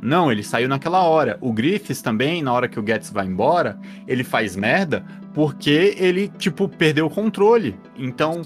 não, 0.01 0.31
ele 0.31 0.43
saiu 0.43 0.69
naquela 0.69 1.01
hora. 1.03 1.37
O 1.41 1.51
Griffiths 1.51 2.01
também, 2.01 2.41
na 2.41 2.53
hora 2.53 2.69
que 2.69 2.79
o 2.79 2.83
Guedes 2.83 3.11
vai 3.11 3.25
embora, 3.25 3.77
ele 4.07 4.23
faz 4.23 4.55
merda 4.55 5.03
porque 5.33 5.95
ele, 5.97 6.27
tipo, 6.37 6.67
perdeu 6.67 7.05
o 7.05 7.09
controle. 7.09 7.75
Então, 7.97 8.41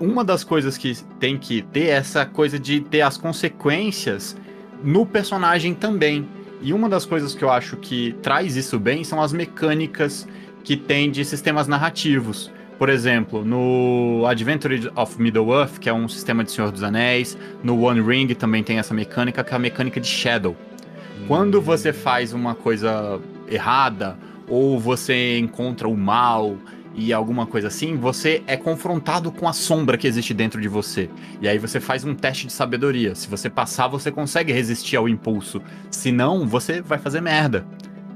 uma 0.00 0.24
das 0.24 0.42
coisas 0.42 0.76
que 0.76 0.96
tem 1.20 1.36
que 1.38 1.62
ter 1.62 1.86
é 1.86 1.90
essa 1.90 2.26
coisa 2.26 2.58
de 2.58 2.80
ter 2.80 3.02
as 3.02 3.16
consequências 3.16 4.36
no 4.82 5.06
personagem 5.06 5.74
também. 5.74 6.26
E 6.60 6.72
uma 6.72 6.88
das 6.88 7.04
coisas 7.04 7.34
que 7.34 7.42
eu 7.44 7.50
acho 7.50 7.76
que 7.76 8.14
traz 8.22 8.56
isso 8.56 8.78
bem 8.78 9.04
são 9.04 9.20
as 9.20 9.32
mecânicas 9.32 10.26
que 10.64 10.76
tem 10.76 11.10
de 11.10 11.24
sistemas 11.24 11.66
narrativos. 11.66 12.50
Por 12.78 12.88
exemplo, 12.88 13.44
no 13.44 14.26
Adventure 14.26 14.90
of 14.96 15.20
Middle-earth, 15.20 15.78
que 15.78 15.88
é 15.88 15.92
um 15.92 16.08
sistema 16.08 16.42
de 16.42 16.50
Senhor 16.50 16.72
dos 16.72 16.82
Anéis, 16.82 17.38
no 17.62 17.80
One 17.80 18.00
Ring 18.00 18.26
também 18.34 18.64
tem 18.64 18.78
essa 18.78 18.92
mecânica, 18.92 19.44
que 19.44 19.52
é 19.52 19.56
a 19.56 19.58
mecânica 19.58 20.00
de 20.00 20.06
Shadow. 20.08 20.56
Quando 21.28 21.60
você 21.60 21.92
faz 21.92 22.32
uma 22.32 22.54
coisa 22.54 23.20
errada, 23.48 24.16
ou 24.48 24.78
você 24.78 25.38
encontra 25.38 25.88
o 25.88 25.96
mal 25.96 26.56
e 26.94 27.12
alguma 27.12 27.46
coisa 27.46 27.68
assim, 27.68 27.96
você 27.96 28.42
é 28.46 28.56
confrontado 28.56 29.32
com 29.32 29.48
a 29.48 29.52
sombra 29.52 29.96
que 29.96 30.06
existe 30.06 30.34
dentro 30.34 30.60
de 30.60 30.68
você. 30.68 31.08
E 31.40 31.48
aí 31.48 31.58
você 31.58 31.80
faz 31.80 32.04
um 32.04 32.14
teste 32.14 32.46
de 32.46 32.52
sabedoria. 32.52 33.14
Se 33.14 33.28
você 33.28 33.48
passar, 33.48 33.88
você 33.88 34.10
consegue 34.10 34.52
resistir 34.52 34.96
ao 34.96 35.08
impulso. 35.08 35.62
Se 35.90 36.12
não, 36.12 36.46
você 36.46 36.82
vai 36.82 36.98
fazer 36.98 37.22
merda. 37.22 37.66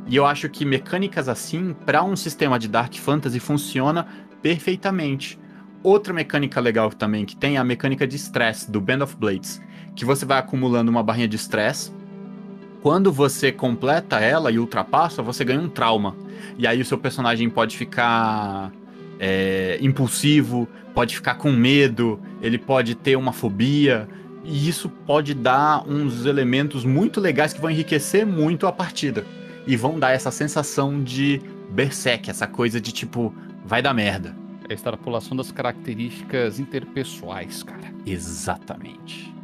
E 0.06 0.14
eu 0.14 0.26
acho 0.26 0.48
que 0.48 0.64
mecânicas 0.64 1.28
assim, 1.28 1.74
para 1.84 2.04
um 2.04 2.14
sistema 2.14 2.58
de 2.58 2.68
Dark 2.68 2.94
Fantasy, 2.94 3.40
funciona 3.40 4.06
perfeitamente. 4.42 5.38
Outra 5.82 6.12
mecânica 6.12 6.60
legal 6.60 6.90
também 6.90 7.24
que 7.24 7.36
tem 7.36 7.56
é 7.56 7.58
a 7.58 7.64
mecânica 7.64 8.06
de 8.06 8.16
stress 8.16 8.70
do 8.70 8.80
Band 8.80 9.02
of 9.02 9.16
Blades, 9.16 9.60
que 9.94 10.04
você 10.04 10.26
vai 10.26 10.38
acumulando 10.38 10.90
uma 10.90 11.02
barrinha 11.02 11.28
de 11.28 11.36
stress. 11.36 11.92
Quando 12.82 13.12
você 13.12 13.50
completa 13.50 14.20
ela 14.20 14.50
e 14.50 14.58
ultrapassa, 14.58 15.22
você 15.22 15.44
ganha 15.44 15.60
um 15.60 15.68
trauma. 15.68 16.14
E 16.58 16.66
aí 16.66 16.80
o 16.80 16.84
seu 16.84 16.98
personagem 16.98 17.48
pode 17.50 17.76
ficar 17.76 18.72
é, 19.18 19.78
impulsivo, 19.80 20.68
pode 20.94 21.14
ficar 21.16 21.34
com 21.34 21.50
medo, 21.50 22.20
ele 22.40 22.58
pode 22.58 22.94
ter 22.94 23.16
uma 23.16 23.32
fobia. 23.32 24.08
E 24.44 24.68
isso 24.68 24.88
pode 24.88 25.34
dar 25.34 25.86
uns 25.88 26.24
elementos 26.24 26.84
muito 26.84 27.20
legais 27.20 27.52
que 27.52 27.60
vão 27.60 27.70
enriquecer 27.70 28.24
muito 28.24 28.66
a 28.66 28.72
partida. 28.72 29.24
E 29.66 29.76
vão 29.76 29.98
dar 29.98 30.12
essa 30.12 30.30
sensação 30.30 31.02
de 31.02 31.40
berserk, 31.70 32.30
essa 32.30 32.46
coisa 32.46 32.80
de 32.80 32.92
tipo, 32.92 33.34
vai 33.64 33.82
dar 33.82 33.92
merda. 33.92 34.36
É 34.68 34.72
a 34.72 34.74
extrapolação 34.74 35.36
das 35.36 35.50
características 35.50 36.60
interpessoais, 36.60 37.62
cara. 37.62 37.92
Exatamente. 38.04 39.35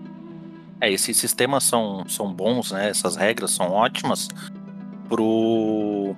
É, 0.82 0.90
esses 0.90 1.16
sistemas 1.16 1.62
são, 1.62 2.04
são 2.08 2.32
bons, 2.34 2.72
né? 2.72 2.88
Essas 2.90 3.14
regras 3.14 3.52
são 3.52 3.70
ótimas 3.70 4.28
pro, 5.08 6.16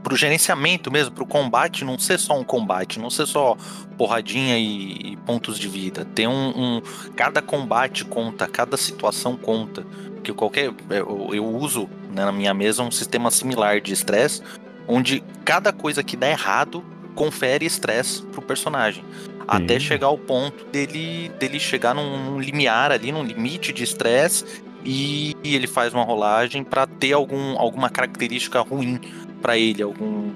pro 0.00 0.14
gerenciamento 0.14 0.92
mesmo, 0.92 1.12
pro 1.12 1.26
combate 1.26 1.84
não 1.84 1.98
ser 1.98 2.16
só 2.20 2.38
um 2.38 2.44
combate, 2.44 3.00
não 3.00 3.10
ser 3.10 3.26
só 3.26 3.56
porradinha 3.98 4.56
e, 4.56 5.12
e 5.12 5.16
pontos 5.26 5.58
de 5.58 5.68
vida. 5.68 6.04
Ter 6.04 6.28
um, 6.28 6.50
um- 6.76 6.82
Cada 7.16 7.42
combate 7.42 8.04
conta, 8.04 8.46
cada 8.46 8.76
situação 8.76 9.36
conta. 9.36 9.84
Que 10.22 10.32
qualquer. 10.32 10.72
Eu, 10.88 11.30
eu 11.32 11.44
uso 11.44 11.88
né, 12.14 12.24
na 12.24 12.30
minha 12.32 12.54
mesa 12.54 12.84
um 12.84 12.92
sistema 12.92 13.28
similar 13.28 13.80
de 13.80 13.92
estresse, 13.92 14.40
onde 14.86 15.20
cada 15.44 15.72
coisa 15.72 16.04
que 16.04 16.16
dá 16.16 16.28
errado 16.30 16.84
confere 17.16 17.66
estresse 17.66 18.22
pro 18.26 18.40
personagem. 18.40 19.04
Até 19.46 19.78
chegar 19.78 20.08
ao 20.08 20.18
ponto 20.18 20.64
dele, 20.66 21.30
dele 21.38 21.60
chegar 21.60 21.94
num, 21.94 22.24
num 22.24 22.40
limiar 22.40 22.90
ali, 22.90 23.12
num 23.12 23.22
limite 23.22 23.72
de 23.72 23.84
estresse, 23.84 24.44
e, 24.84 25.36
ele 25.42 25.66
faz 25.66 25.92
uma 25.92 26.04
rolagem 26.04 26.62
para 26.62 26.86
ter 26.86 27.12
algum, 27.12 27.58
alguma 27.58 27.90
característica 27.90 28.60
ruim 28.60 29.00
para 29.42 29.58
ele, 29.58 29.82
algum, 29.82 30.32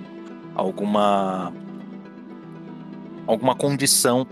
alguma 0.55 1.53
alguma 3.27 3.55
condição 3.55 4.27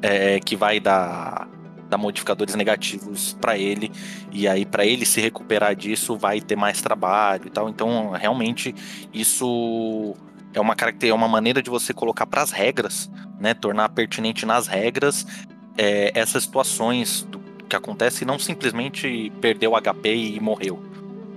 é, 0.00 0.40
que 0.40 0.56
vai 0.56 0.80
dar, 0.80 1.46
dar 1.90 1.98
modificadores 1.98 2.54
negativos 2.54 3.36
para 3.38 3.58
ele 3.58 3.92
e 4.32 4.48
aí 4.48 4.64
para 4.64 4.86
ele 4.86 5.04
se 5.04 5.20
recuperar 5.20 5.76
disso 5.76 6.16
vai 6.16 6.40
ter 6.40 6.56
mais 6.56 6.80
trabalho 6.80 7.46
e 7.46 7.50
tal. 7.50 7.68
Então 7.68 8.12
realmente 8.12 8.74
isso 9.12 10.14
é 10.54 10.60
uma 10.60 10.74
é 11.02 11.12
uma 11.12 11.28
maneira 11.28 11.62
de 11.62 11.68
você 11.68 11.92
colocar 11.92 12.26
para 12.26 12.40
as 12.40 12.50
regras, 12.50 13.10
né, 13.40 13.54
tornar 13.54 13.88
pertinente 13.88 14.44
nas 14.44 14.66
regras 14.66 15.26
é, 15.76 16.12
essas 16.14 16.44
situações 16.44 17.26
do 17.30 17.40
que 17.68 17.74
acontece 17.74 18.24
e 18.24 18.26
não 18.26 18.38
simplesmente 18.38 19.32
perdeu 19.40 19.72
HP 19.80 20.14
e 20.14 20.40
morreu. 20.40 20.82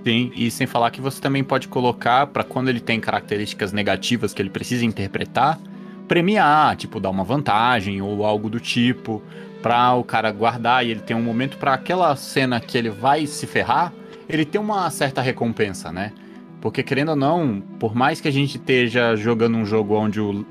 Sim, 0.04 0.30
e 0.36 0.50
sem 0.50 0.66
falar 0.66 0.90
que 0.90 1.00
você 1.00 1.20
também 1.20 1.42
pode 1.42 1.66
colocar 1.66 2.26
para 2.26 2.44
quando 2.44 2.68
ele 2.68 2.80
tem 2.80 3.00
características 3.00 3.72
negativas 3.72 4.34
que 4.34 4.42
ele 4.42 4.50
precisa 4.50 4.84
interpretar, 4.84 5.58
premiar, 6.06 6.76
tipo 6.76 7.00
dar 7.00 7.08
uma 7.08 7.24
vantagem 7.24 8.02
ou 8.02 8.24
algo 8.26 8.50
do 8.50 8.60
tipo, 8.60 9.22
para 9.62 9.94
o 9.94 10.04
cara 10.04 10.30
guardar 10.30 10.84
e 10.84 10.90
ele 10.90 11.00
tem 11.00 11.16
um 11.16 11.22
momento 11.22 11.56
para 11.56 11.72
aquela 11.72 12.14
cena 12.16 12.60
que 12.60 12.76
ele 12.76 12.90
vai 12.90 13.26
se 13.26 13.46
ferrar, 13.46 13.94
ele 14.28 14.44
tem 14.44 14.60
uma 14.60 14.90
certa 14.90 15.22
recompensa, 15.22 15.90
né? 15.90 16.12
Porque 16.60 16.82
querendo 16.82 17.10
ou 17.10 17.16
não, 17.16 17.62
por 17.78 17.94
mais 17.94 18.20
que 18.20 18.28
a 18.28 18.30
gente 18.30 18.58
esteja 18.58 19.16
jogando 19.16 19.56
um 19.56 19.64
jogo 19.64 19.94
onde 19.94 20.20
o, 20.20 20.44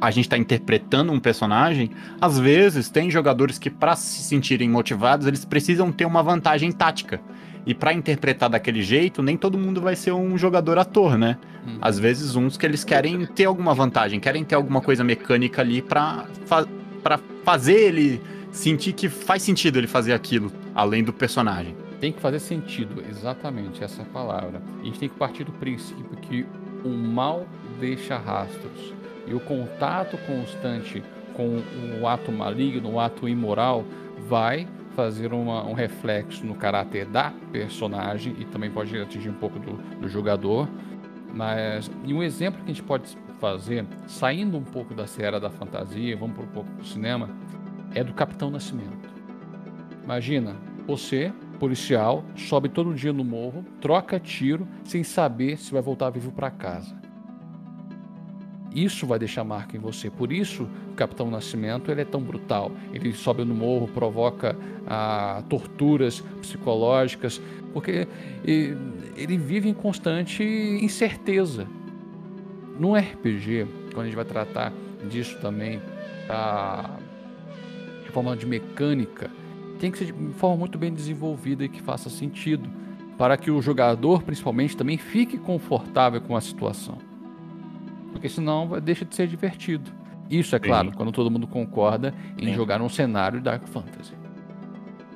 a 0.00 0.10
gente 0.10 0.26
está 0.26 0.38
interpretando 0.38 1.12
um 1.12 1.18
personagem, 1.18 1.90
às 2.20 2.38
vezes 2.38 2.88
tem 2.88 3.10
jogadores 3.10 3.58
que 3.58 3.70
para 3.70 3.96
se 3.96 4.22
sentirem 4.22 4.68
motivados, 4.68 5.26
eles 5.26 5.44
precisam 5.44 5.90
ter 5.90 6.04
uma 6.04 6.22
vantagem 6.22 6.70
tática. 6.70 7.20
E 7.66 7.74
para 7.74 7.92
interpretar 7.92 8.48
daquele 8.48 8.82
jeito, 8.82 9.22
nem 9.22 9.36
todo 9.36 9.58
mundo 9.58 9.80
vai 9.80 9.94
ser 9.94 10.12
um 10.12 10.38
jogador 10.38 10.78
ator, 10.78 11.18
né? 11.18 11.36
Hum. 11.66 11.76
Às 11.82 11.98
vezes 11.98 12.34
uns 12.34 12.56
que 12.56 12.64
eles 12.64 12.82
querem 12.82 13.26
ter 13.26 13.44
alguma 13.44 13.74
vantagem, 13.74 14.18
querem 14.18 14.42
ter 14.42 14.54
alguma 14.54 14.80
coisa 14.80 15.04
mecânica 15.04 15.60
ali 15.60 15.82
para 15.82 16.24
fa 16.46 16.66
pra 17.02 17.20
fazer 17.44 17.74
ele 17.74 18.20
sentir 18.50 18.92
que 18.92 19.08
faz 19.08 19.42
sentido 19.42 19.78
ele 19.78 19.86
fazer 19.86 20.12
aquilo, 20.12 20.50
além 20.74 21.04
do 21.04 21.12
personagem. 21.12 21.76
Tem 22.00 22.12
que 22.12 22.20
fazer 22.20 22.38
sentido, 22.38 23.02
exatamente 23.08 23.82
essa 23.82 24.02
palavra. 24.04 24.62
A 24.80 24.84
gente 24.84 24.98
tem 24.98 25.08
que 25.08 25.16
partir 25.16 25.44
do 25.44 25.52
princípio 25.52 26.16
que 26.22 26.46
o 26.84 26.88
mal 26.88 27.46
deixa 27.80 28.16
rastros. 28.16 28.94
E 29.28 29.34
o 29.34 29.40
contato 29.40 30.16
constante 30.26 31.02
com 31.34 31.62
o 32.00 32.08
ato 32.08 32.32
maligno, 32.32 32.90
o 32.90 33.00
ato 33.00 33.28
imoral, 33.28 33.84
vai 34.26 34.66
fazer 34.96 35.32
uma, 35.32 35.64
um 35.64 35.74
reflexo 35.74 36.44
no 36.44 36.54
caráter 36.54 37.06
da 37.06 37.32
personagem 37.52 38.34
e 38.38 38.44
também 38.44 38.70
pode 38.70 38.98
atingir 38.98 39.28
um 39.28 39.34
pouco 39.34 39.58
do, 39.58 39.74
do 40.00 40.08
jogador. 40.08 40.68
Mas, 41.32 41.88
e 42.04 42.12
um 42.12 42.22
exemplo 42.22 42.58
que 42.64 42.72
a 42.72 42.74
gente 42.74 42.82
pode 42.82 43.16
fazer, 43.38 43.86
saindo 44.08 44.56
um 44.56 44.64
pouco 44.64 44.94
da 44.94 45.06
seara 45.06 45.38
da 45.38 45.50
fantasia, 45.50 46.16
vamos 46.16 46.34
para 46.34 46.44
um 46.44 46.48
pouco 46.48 46.70
do 46.72 46.84
cinema, 46.84 47.30
é 47.94 48.02
do 48.02 48.12
Capitão 48.12 48.50
Nascimento. 48.50 49.08
Imagina, 50.02 50.56
você, 50.84 51.32
policial, 51.60 52.24
sobe 52.34 52.68
todo 52.68 52.92
dia 52.94 53.12
no 53.12 53.22
morro, 53.22 53.64
troca 53.80 54.18
tiro 54.18 54.66
sem 54.82 55.04
saber 55.04 55.58
se 55.58 55.70
vai 55.70 55.82
voltar 55.82 56.10
vivo 56.10 56.32
para 56.32 56.50
casa. 56.50 56.97
Isso 58.74 59.06
vai 59.06 59.18
deixar 59.18 59.44
marca 59.44 59.76
em 59.76 59.80
você. 59.80 60.10
Por 60.10 60.32
isso, 60.32 60.68
o 60.90 60.94
Capitão 60.94 61.30
Nascimento 61.30 61.90
ele 61.90 62.02
é 62.02 62.04
tão 62.04 62.20
brutal. 62.20 62.70
Ele 62.92 63.12
sobe 63.12 63.44
no 63.44 63.54
morro, 63.54 63.88
provoca 63.88 64.56
ah, 64.86 65.42
torturas 65.48 66.20
psicológicas, 66.40 67.40
porque 67.72 68.06
ele 68.44 69.38
vive 69.38 69.68
em 69.68 69.74
constante 69.74 70.42
incerteza. 70.42 71.66
No 72.78 72.94
RPG, 72.94 73.66
quando 73.92 74.02
a 74.02 74.04
gente 74.04 74.16
vai 74.16 74.24
tratar 74.24 74.72
disso 75.08 75.38
também, 75.40 75.80
de 78.04 78.10
forma 78.10 78.36
de 78.36 78.46
mecânica, 78.46 79.30
tem 79.80 79.90
que 79.90 79.98
ser 79.98 80.06
de 80.06 80.12
forma 80.34 80.56
muito 80.56 80.78
bem 80.78 80.92
desenvolvida 80.92 81.64
e 81.64 81.68
que 81.68 81.80
faça 81.80 82.10
sentido, 82.10 82.68
para 83.16 83.36
que 83.36 83.50
o 83.50 83.60
jogador, 83.60 84.22
principalmente, 84.22 84.76
também 84.76 84.98
fique 84.98 85.38
confortável 85.38 86.20
com 86.20 86.36
a 86.36 86.40
situação 86.40 87.07
porque 88.12 88.28
senão 88.28 88.68
deixa 88.80 89.04
de 89.04 89.14
ser 89.14 89.26
divertido. 89.26 89.90
Isso 90.30 90.54
é 90.54 90.58
claro, 90.58 90.90
Sim. 90.90 90.94
quando 90.94 91.12
todo 91.12 91.30
mundo 91.30 91.46
concorda 91.46 92.12
em 92.38 92.46
Sim. 92.46 92.54
jogar 92.54 92.82
um 92.82 92.88
cenário 92.88 93.40
Dark 93.40 93.66
Fantasy. 93.68 94.12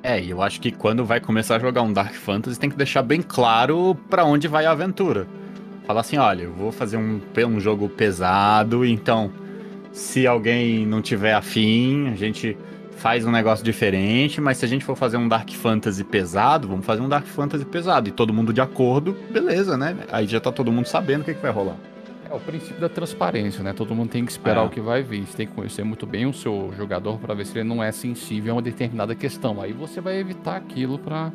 É, 0.01 0.21
e 0.21 0.29
eu 0.31 0.41
acho 0.41 0.59
que 0.59 0.71
quando 0.71 1.05
vai 1.05 1.21
começar 1.21 1.55
a 1.55 1.59
jogar 1.59 1.81
um 1.81 1.93
Dark 1.93 2.13
Fantasy 2.13 2.59
tem 2.59 2.69
que 2.69 2.75
deixar 2.75 3.03
bem 3.03 3.21
claro 3.21 3.95
para 4.09 4.25
onde 4.25 4.47
vai 4.47 4.65
a 4.65 4.71
aventura. 4.71 5.27
Falar 5.85 6.01
assim, 6.01 6.17
olha, 6.17 6.43
eu 6.43 6.53
vou 6.53 6.71
fazer 6.71 6.97
um, 6.97 7.21
um 7.47 7.59
jogo 7.59 7.87
pesado, 7.87 8.83
então 8.83 9.31
se 9.91 10.25
alguém 10.25 10.85
não 10.85 11.01
tiver 11.01 11.33
afim, 11.33 12.09
a 12.09 12.15
gente 12.15 12.57
faz 12.97 13.25
um 13.25 13.31
negócio 13.31 13.63
diferente, 13.63 14.41
mas 14.41 14.57
se 14.57 14.65
a 14.65 14.67
gente 14.67 14.83
for 14.83 14.95
fazer 14.95 15.17
um 15.17 15.27
Dark 15.27 15.49
Fantasy 15.51 16.03
pesado, 16.03 16.67
vamos 16.67 16.85
fazer 16.85 17.01
um 17.01 17.09
Dark 17.09 17.25
Fantasy 17.25 17.65
pesado. 17.65 18.09
E 18.09 18.11
todo 18.11 18.33
mundo 18.33 18.51
de 18.51 18.61
acordo, 18.61 19.15
beleza, 19.29 19.77
né? 19.77 19.95
Aí 20.11 20.25
já 20.25 20.39
tá 20.39 20.51
todo 20.51 20.71
mundo 20.71 20.85
sabendo 20.85 21.21
o 21.21 21.23
que, 21.23 21.33
que 21.33 21.41
vai 21.41 21.51
rolar. 21.51 21.77
É 22.33 22.35
o 22.35 22.39
princípio 22.39 22.81
da 22.81 22.89
transparência, 22.89 23.63
né? 23.63 23.73
Todo 23.73 23.93
mundo 23.93 24.09
tem 24.09 24.25
que 24.25 24.31
esperar 24.31 24.63
é. 24.63 24.65
o 24.65 24.69
que 24.69 24.81
vai 24.81 25.03
vir. 25.03 25.23
Você 25.23 25.37
tem 25.37 25.45
que 25.45 25.53
conhecer 25.53 25.83
muito 25.83 26.07
bem 26.07 26.25
o 26.25 26.33
seu 26.33 26.73
jogador 26.75 27.19
para 27.19 27.35
ver 27.35 27.45
se 27.45 27.59
ele 27.59 27.69
não 27.69 27.83
é 27.83 27.91
sensível 27.91 28.53
a 28.53 28.55
uma 28.55 28.61
determinada 28.63 29.13
questão. 29.13 29.61
Aí 29.61 29.71
você 29.71 30.01
vai 30.01 30.17
evitar 30.17 30.55
aquilo 30.55 30.97
para 30.97 31.31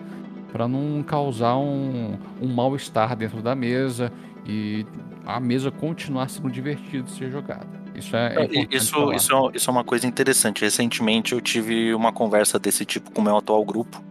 para 0.51 0.67
não 0.67 1.03
causar 1.03 1.57
um, 1.59 2.19
um 2.41 2.49
mal-estar 2.49 3.15
dentro 3.15 3.43
da 3.43 3.55
mesa 3.55 4.11
e 4.47 4.85
a 5.27 5.39
mesa 5.39 5.71
continuar 5.71 6.29
sendo 6.31 6.51
divertida 6.51 7.05
de 7.05 7.11
ser 7.13 7.31
jogada. 7.31 7.69
Isso 7.95 8.17
é, 8.17 8.35
é 8.35 8.67
isso, 8.75 9.13
isso, 9.13 9.51
é, 9.51 9.57
isso 9.57 9.71
é 9.71 9.73
uma 9.73 9.85
coisa 9.85 10.05
interessante. 10.07 10.63
Recentemente 10.63 11.33
eu 11.33 11.41
tive 11.41 11.95
uma 11.95 12.13
conversa 12.13 12.59
desse 12.59 12.85
tipo 12.85 13.13
com 13.13 13.21
o 13.21 13.25
meu 13.25 13.37
atual 13.37 13.65
grupo 13.65 14.03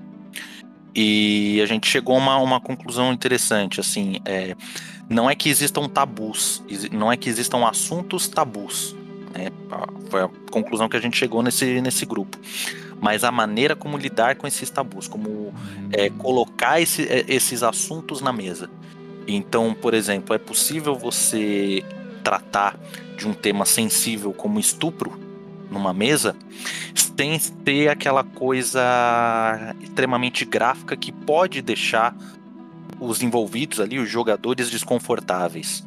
e 0.95 1.59
a 1.61 1.65
gente 1.65 1.87
chegou 1.87 2.15
a 2.15 2.17
uma, 2.17 2.37
uma 2.37 2.61
conclusão 2.61 3.11
interessante. 3.11 3.79
Assim, 3.79 4.19
é, 4.23 4.55
não 5.09 5.29
é 5.29 5.35
que 5.35 5.49
existam 5.49 5.87
tabus, 5.87 6.63
não 6.91 7.11
é 7.11 7.17
que 7.17 7.29
existam 7.29 7.65
assuntos 7.65 8.27
tabus. 8.27 8.95
Né? 9.33 9.49
Foi 10.09 10.23
a 10.23 10.29
conclusão 10.51 10.89
que 10.89 10.97
a 10.97 10.99
gente 10.99 11.17
chegou 11.17 11.41
nesse, 11.41 11.81
nesse 11.81 12.05
grupo. 12.05 12.37
Mas 12.99 13.23
a 13.23 13.31
maneira 13.31 13.75
como 13.75 13.97
lidar 13.97 14.35
com 14.35 14.47
esses 14.47 14.69
tabus, 14.69 15.07
como 15.07 15.53
é, 15.91 16.09
hum. 16.09 16.17
colocar 16.17 16.81
esse, 16.81 17.03
é, 17.03 17.25
esses 17.27 17.63
assuntos 17.63 18.21
na 18.21 18.33
mesa. 18.33 18.69
Então, 19.27 19.73
por 19.73 19.93
exemplo, 19.93 20.35
é 20.35 20.39
possível 20.39 20.95
você 20.95 21.83
tratar 22.23 22.77
de 23.17 23.27
um 23.27 23.33
tema 23.33 23.65
sensível 23.65 24.33
como 24.33 24.59
estupro 24.59 25.17
numa 25.69 25.93
mesa 25.93 26.35
sem 27.17 27.39
ter 27.39 27.89
aquela 27.89 28.23
coisa 28.23 29.75
extremamente 29.81 30.45
gráfica 30.45 30.95
que 30.95 31.11
pode 31.11 31.61
deixar 31.61 32.15
os 32.99 33.21
envolvidos 33.21 33.79
ali, 33.79 33.99
os 33.99 34.09
jogadores 34.09 34.69
desconfortáveis. 34.69 35.83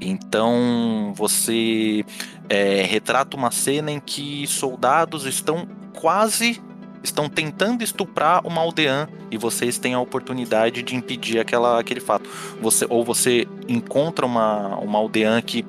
Então 0.00 1.12
você 1.14 2.04
é, 2.48 2.82
retrata 2.82 3.36
uma 3.36 3.50
cena 3.50 3.90
em 3.90 4.00
que 4.00 4.46
soldados 4.46 5.26
estão 5.26 5.66
quase 5.92 6.60
estão 7.02 7.28
tentando 7.28 7.82
estuprar 7.82 8.46
uma 8.46 8.60
aldeã 8.60 9.08
e 9.30 9.38
vocês 9.38 9.78
têm 9.78 9.94
a 9.94 10.00
oportunidade 10.00 10.82
de 10.82 10.96
impedir 10.96 11.38
aquela, 11.38 11.80
aquele 11.80 12.00
fato. 12.00 12.28
Você 12.60 12.86
ou 12.88 13.04
você 13.04 13.46
encontra 13.68 14.26
uma, 14.26 14.76
uma 14.76 14.98
aldeã 14.98 15.40
que 15.40 15.64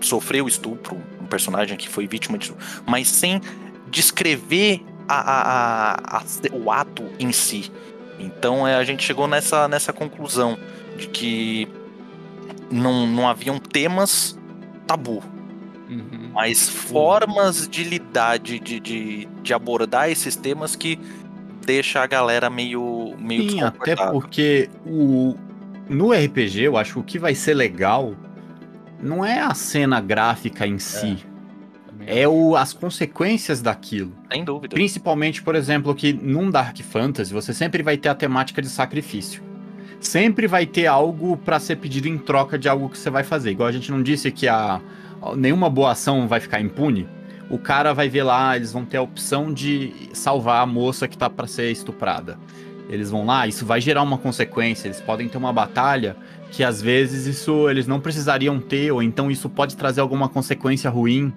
sofreu 0.00 0.46
estupro, 0.46 0.96
um 1.20 1.26
personagem 1.26 1.76
que 1.76 1.88
foi 1.88 2.06
vítima 2.06 2.38
disso, 2.38 2.56
mas 2.86 3.08
sem 3.08 3.40
descrever 3.90 4.84
a, 5.08 5.18
a, 5.18 6.18
a, 6.18 6.22
o 6.52 6.70
ato 6.70 7.04
em 7.18 7.32
si. 7.32 7.72
Então 8.18 8.66
é, 8.66 8.74
a 8.74 8.84
gente 8.84 9.02
chegou 9.02 9.26
nessa, 9.26 9.68
nessa 9.68 9.92
conclusão 9.92 10.58
de 10.96 11.08
que 11.08 11.68
não, 12.70 13.06
não 13.06 13.28
haviam 13.28 13.58
temas 13.58 14.38
tabu, 14.86 15.22
uhum. 15.88 16.30
mas 16.32 16.68
formas 16.68 17.68
de 17.68 17.84
lidar, 17.84 18.38
de, 18.38 18.58
de, 18.58 18.80
de, 18.80 19.28
de, 19.42 19.54
abordar 19.54 20.10
esses 20.10 20.34
temas 20.34 20.74
que 20.74 20.98
deixa 21.64 22.02
a 22.02 22.06
galera 22.06 22.48
meio, 22.48 23.14
meio 23.18 23.50
Sim, 23.50 23.62
até 23.62 23.94
porque 23.94 24.70
o, 24.86 25.36
no 25.88 26.12
RPG 26.12 26.62
eu 26.62 26.76
acho 26.76 26.94
que 26.94 26.98
o 26.98 27.02
que 27.02 27.18
vai 27.18 27.34
ser 27.34 27.54
legal 27.54 28.14
não 29.00 29.24
é 29.24 29.40
a 29.40 29.54
cena 29.54 30.00
gráfica 30.00 30.66
em 30.66 30.78
si. 30.78 31.18
É 31.34 31.37
é 32.08 32.26
o, 32.26 32.56
as 32.56 32.72
consequências 32.72 33.60
daquilo. 33.60 34.12
Sem 34.32 34.42
dúvida. 34.42 34.74
Principalmente, 34.74 35.42
por 35.42 35.54
exemplo, 35.54 35.94
que 35.94 36.10
num 36.12 36.50
Dark 36.50 36.78
Fantasy 36.78 37.34
você 37.34 37.52
sempre 37.52 37.82
vai 37.82 37.98
ter 37.98 38.08
a 38.08 38.14
temática 38.14 38.62
de 38.62 38.68
sacrifício. 38.68 39.42
sempre 40.00 40.46
vai 40.46 40.64
ter 40.64 40.86
algo 40.86 41.36
para 41.36 41.60
ser 41.60 41.76
pedido 41.76 42.08
em 42.08 42.16
troca 42.16 42.58
de 42.58 42.66
algo 42.68 42.88
que 42.88 42.96
você 42.96 43.10
vai 43.10 43.24
fazer. 43.24 43.50
Igual 43.50 43.68
a 43.68 43.72
gente 43.72 43.90
não 43.90 44.02
disse 44.02 44.30
que 44.30 44.48
a, 44.48 44.80
nenhuma 45.36 45.68
boa 45.68 45.90
ação 45.90 46.26
vai 46.26 46.40
ficar 46.40 46.60
impune. 46.60 47.06
O 47.50 47.58
cara 47.58 47.92
vai 47.92 48.08
ver 48.08 48.22
lá, 48.22 48.56
eles 48.56 48.72
vão 48.72 48.84
ter 48.84 48.96
a 48.96 49.02
opção 49.02 49.52
de 49.52 49.92
salvar 50.12 50.62
a 50.62 50.66
moça 50.66 51.06
que 51.06 51.18
tá 51.18 51.28
para 51.28 51.46
ser 51.46 51.70
estuprada. 51.70 52.38
Eles 52.88 53.10
vão 53.10 53.26
lá, 53.26 53.46
isso 53.46 53.66
vai 53.66 53.82
gerar 53.82 54.02
uma 54.02 54.16
consequência. 54.16 54.88
Eles 54.88 55.00
podem 55.00 55.28
ter 55.28 55.36
uma 55.36 55.52
batalha 55.52 56.16
que 56.50 56.64
às 56.64 56.80
vezes 56.80 57.26
isso 57.26 57.68
eles 57.68 57.86
não 57.86 58.00
precisariam 58.00 58.58
ter, 58.60 58.90
ou 58.92 59.02
então 59.02 59.30
isso 59.30 59.50
pode 59.50 59.76
trazer 59.76 60.00
alguma 60.00 60.28
consequência 60.28 60.88
ruim. 60.88 61.32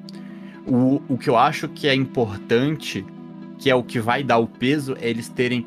O, 0.74 1.02
o 1.10 1.18
que 1.18 1.30
eu 1.30 1.36
acho 1.36 1.68
que 1.68 1.86
é 1.86 1.94
importante, 1.94 3.06
que 3.60 3.70
é 3.70 3.76
o 3.76 3.84
que 3.84 4.00
vai 4.00 4.24
dar 4.24 4.38
o 4.38 4.48
peso, 4.48 4.96
é 5.02 5.10
eles 5.10 5.28
terem 5.28 5.66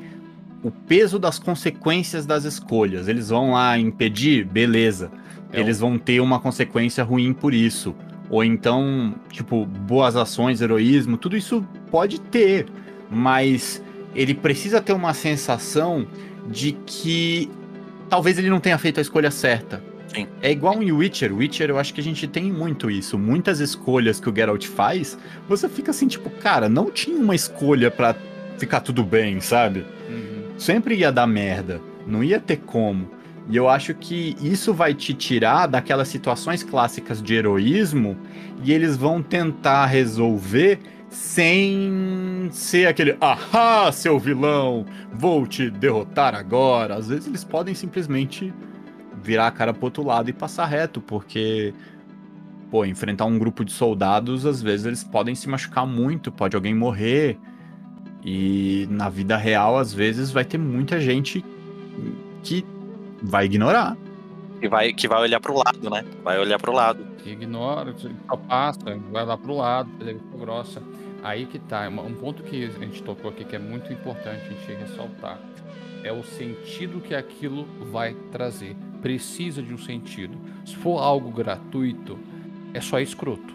o 0.63 0.71
peso 0.71 1.19
das 1.19 1.39
consequências 1.39 2.25
das 2.25 2.45
escolhas. 2.45 3.07
Eles 3.07 3.29
vão 3.29 3.53
lá 3.53 3.79
impedir, 3.79 4.47
beleza. 4.47 5.13
É 5.53 5.61
eles 5.61 5.79
vão 5.79 5.99
ter 5.99 6.21
uma 6.21 6.41
consequência 6.41 7.05
ruim 7.05 7.35
por 7.35 7.53
isso. 7.53 7.95
Ou 8.31 8.43
então, 8.43 9.15
tipo, 9.31 9.67
boas 9.67 10.17
ações, 10.17 10.63
heroísmo, 10.63 11.19
tudo 11.19 11.37
isso 11.37 11.63
pode 11.91 12.19
ter, 12.19 12.67
mas 13.11 13.83
ele 14.15 14.33
precisa 14.33 14.81
ter 14.81 14.95
uma 14.95 15.13
sensação 15.13 16.07
de 16.49 16.73
que 16.87 17.51
talvez 18.09 18.39
ele 18.39 18.49
não 18.49 18.59
tenha 18.59 18.79
feito 18.79 19.01
a 19.01 19.03
escolha 19.03 19.31
certa. 19.31 19.85
Sim. 20.15 20.29
É 20.41 20.51
igual 20.51 20.83
em 20.83 20.93
Witcher. 20.93 21.35
Witcher, 21.35 21.71
eu 21.71 21.79
acho 21.79 21.93
que 21.93 22.01
a 22.01 22.05
gente 22.05 22.29
tem 22.29 22.53
muito 22.53 22.91
isso. 22.91 23.19
Muitas 23.19 23.59
escolhas 23.59 24.21
que 24.21 24.29
o 24.29 24.35
Geralt 24.35 24.65
faz, 24.67 25.19
você 25.49 25.69
fica 25.69 25.91
assim, 25.91 26.07
tipo, 26.07 26.31
cara, 26.31 26.69
não 26.69 26.91
tinha 26.91 27.19
uma 27.19 27.35
escolha 27.35 27.91
para 27.91 28.15
ficar 28.57 28.81
tudo 28.81 29.03
bem, 29.03 29.41
sabe? 29.41 29.85
Uhum. 30.09 30.59
Sempre 30.59 30.95
ia 30.95 31.11
dar 31.11 31.27
merda. 31.27 31.81
Não 32.07 32.23
ia 32.23 32.39
ter 32.39 32.59
como. 32.59 33.11
E 33.49 33.57
eu 33.57 33.69
acho 33.69 33.93
que 33.95 34.37
isso 34.41 34.73
vai 34.73 34.95
te 34.95 35.13
tirar 35.13 35.67
daquelas 35.67 36.09
situações 36.09 36.63
clássicas 36.63 37.21
de 37.21 37.35
heroísmo 37.35 38.17
e 38.63 38.73
eles 38.73 38.97
vão 38.97 39.23
tentar 39.23 39.87
resolver 39.87 40.79
sem 41.11 42.49
ser 42.51 42.89
aquele 42.89 43.17
ahá, 43.21 43.93
seu 43.93 44.19
vilão, 44.19 44.85
vou 45.13 45.47
te 45.47 45.71
derrotar 45.71 46.35
agora. 46.35 46.95
Às 46.95 47.09
vezes 47.09 47.27
eles 47.27 47.45
podem 47.45 47.75
simplesmente 47.75 48.53
virar 49.25 49.47
a 49.47 49.51
cara 49.51 49.73
pro 49.73 49.87
outro 49.87 50.05
lado 50.05 50.29
e 50.29 50.33
passar 50.33 50.67
reto, 50.67 51.01
porque 51.01 51.73
pô, 52.71 52.85
enfrentar 52.85 53.25
um 53.25 53.39
grupo 53.39 53.65
de 53.65 53.73
soldados, 53.73 54.45
às 54.45 54.61
vezes 54.61 54.85
eles 54.85 55.03
podem 55.03 55.35
se 55.35 55.49
machucar 55.49 55.87
muito, 55.87 56.31
pode 56.31 56.55
alguém 56.55 56.75
morrer. 56.75 57.39
E 58.25 58.87
na 58.91 59.09
vida 59.09 59.37
real, 59.37 59.79
às 59.79 59.93
vezes 59.93 60.31
vai 60.31 60.45
ter 60.45 60.59
muita 60.59 61.01
gente 61.01 61.45
que 62.43 62.65
vai 63.23 63.47
ignorar. 63.47 63.97
Que 64.61 64.69
vai, 64.69 64.93
que 64.93 65.07
vai 65.07 65.21
olhar 65.21 65.41
pro 65.41 65.55
lado, 65.55 65.91
né? 65.91 66.05
Vai 66.23 66.39
olhar 66.39 66.59
pro 66.59 66.73
lado. 66.73 67.07
Ignora, 67.25 67.95
só 67.97 68.37
passa, 68.37 68.81
vai 69.11 69.25
lá 69.25 69.37
pro 69.37 69.57
lado, 69.57 69.91
grossa. 70.39 70.83
Aí 71.23 71.47
que 71.47 71.59
tá, 71.59 71.89
um 71.89 72.15
ponto 72.15 72.43
que 72.43 72.65
a 72.65 72.85
gente 72.85 73.03
tocou 73.03 73.31
aqui 73.31 73.45
que 73.45 73.57
é 73.57 73.59
muito 73.59 73.93
importante 73.93 74.43
a 74.47 74.49
gente 74.49 74.81
ressaltar. 74.81 75.39
É 76.03 76.13
o 76.13 76.23
sentido 76.23 77.01
que 77.01 77.15
aquilo 77.15 77.67
vai 77.91 78.15
trazer. 78.31 78.77
Precisa 79.05 79.63
de 79.63 79.75
um 79.75 79.77
sentido. 79.77 80.35
Se 80.65 80.75
for 80.77 80.99
algo 80.99 81.31
gratuito, 81.31 82.19
é 82.73 82.81
só 82.81 82.99
escroto. 82.99 83.55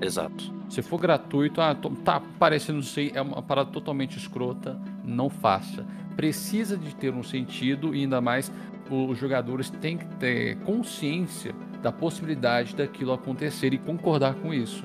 Exato. 0.00 0.50
Se 0.70 0.80
for 0.80 0.98
gratuito, 0.98 1.60
ah, 1.60 1.76
tá 2.02 2.22
parecendo 2.38 2.82
ser 2.82 3.12
é 3.14 3.20
uma 3.20 3.42
parada 3.42 3.70
totalmente 3.70 4.16
escrota, 4.16 4.80
não 5.04 5.28
faça. 5.28 5.84
Precisa 6.16 6.74
de 6.74 6.94
ter 6.96 7.12
um 7.12 7.22
sentido 7.22 7.94
e 7.94 8.00
ainda 8.00 8.18
mais 8.22 8.50
os 8.90 9.18
jogadores 9.18 9.68
têm 9.68 9.98
que 9.98 10.06
ter 10.16 10.56
consciência 10.60 11.54
da 11.82 11.92
possibilidade 11.92 12.74
daquilo 12.74 13.12
acontecer 13.12 13.74
e 13.74 13.78
concordar 13.78 14.36
com 14.36 14.54
isso. 14.54 14.84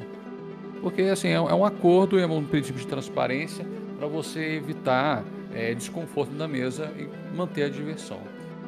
Porque 0.81 1.03
assim, 1.03 1.29
é, 1.29 1.35
é 1.35 1.53
um 1.53 1.63
acordo, 1.63 2.19
é 2.19 2.27
um 2.27 2.43
princípio 2.43 2.81
de 2.81 2.87
transparência 2.87 3.65
para 3.97 4.07
você 4.09 4.57
evitar 4.57 5.23
é, 5.53 5.73
desconforto 5.73 6.33
na 6.33 6.45
mesa 6.45 6.91
e 6.97 7.07
manter 7.33 7.63
a 7.63 7.69
diversão. 7.69 8.19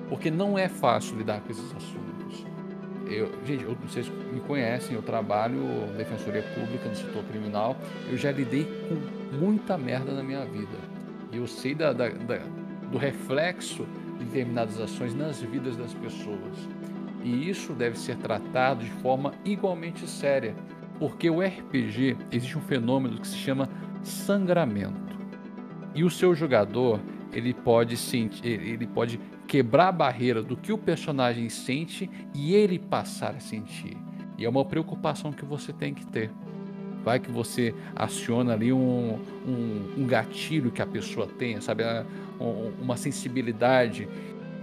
Porque 0.10 0.32
não 0.32 0.58
é 0.58 0.68
fácil 0.68 1.18
lidar 1.18 1.40
com 1.42 1.52
esses 1.52 1.76
assuntos. 1.76 2.46
Eu, 3.08 3.32
gente, 3.46 3.64
eu, 3.64 3.76
vocês 3.76 4.08
me 4.32 4.40
conhecem, 4.42 4.96
eu 4.96 5.02
trabalho 5.02 5.62
defensoria 5.98 6.44
pública 6.44 6.90
no 6.90 6.96
setor 6.96 7.24
criminal, 7.24 7.76
eu 8.10 8.18
já 8.18 8.32
lidei 8.32 8.66
com 8.88 9.38
muita 9.38 9.78
merda 9.78 10.12
na 10.12 10.22
minha 10.22 10.46
vida. 10.46 10.78
E 11.32 11.38
eu 11.38 11.48
sei 11.48 11.74
da, 11.74 11.94
da, 11.94 12.10
da, 12.10 12.38
do 12.92 12.98
reflexo 12.98 13.86
de 14.18 14.26
determinadas 14.26 14.80
ações 14.80 15.16
nas 15.16 15.42
vidas 15.42 15.76
das 15.76 15.94
pessoas. 15.94 16.68
E 17.24 17.50
isso 17.50 17.74
deve 17.74 17.98
ser 17.98 18.16
tratado 18.18 18.84
de 18.84 18.92
forma 18.92 19.34
igualmente 19.44 20.08
séria, 20.08 20.56
porque 20.98 21.30
o 21.30 21.42
RPG 21.42 22.18
existe 22.32 22.58
um 22.58 22.62
fenômeno 22.62 23.20
que 23.20 23.28
se 23.28 23.38
chama 23.38 23.68
sangramento. 24.04 25.18
E 25.96 26.04
o 26.04 26.10
seu 26.10 26.36
jogador, 26.36 27.00
ele 27.34 27.54
pode 27.54 27.98
sentir, 27.98 28.48
ele 28.48 28.88
pode 28.88 29.20
quebrar 29.50 29.88
a 29.88 29.92
barreira 29.92 30.44
do 30.44 30.56
que 30.56 30.72
o 30.72 30.78
personagem 30.78 31.50
sente 31.50 32.08
e 32.36 32.54
ele 32.54 32.78
passar 32.78 33.36
a 33.36 33.40
sentir. 33.40 33.98
E 34.38 34.46
é 34.46 34.50
uma 34.50 34.64
preocupação 34.64 35.34
que 35.34 35.44
você 35.44 35.74
tem 35.74 35.92
que 35.92 36.06
ter. 36.06 36.32
Vai 37.04 37.20
que 37.20 37.32
você 37.32 37.74
aciona 37.96 38.54
ali 38.54 38.72
um, 38.72 39.20
um, 39.48 39.94
um 39.98 40.06
gatilho 40.06 40.70
que 40.70 40.84
a 40.84 40.86
pessoa 40.86 41.26
tenha, 41.26 41.60
sabe? 41.62 41.84
Uma 42.80 42.96
sensibilidade 42.96 44.08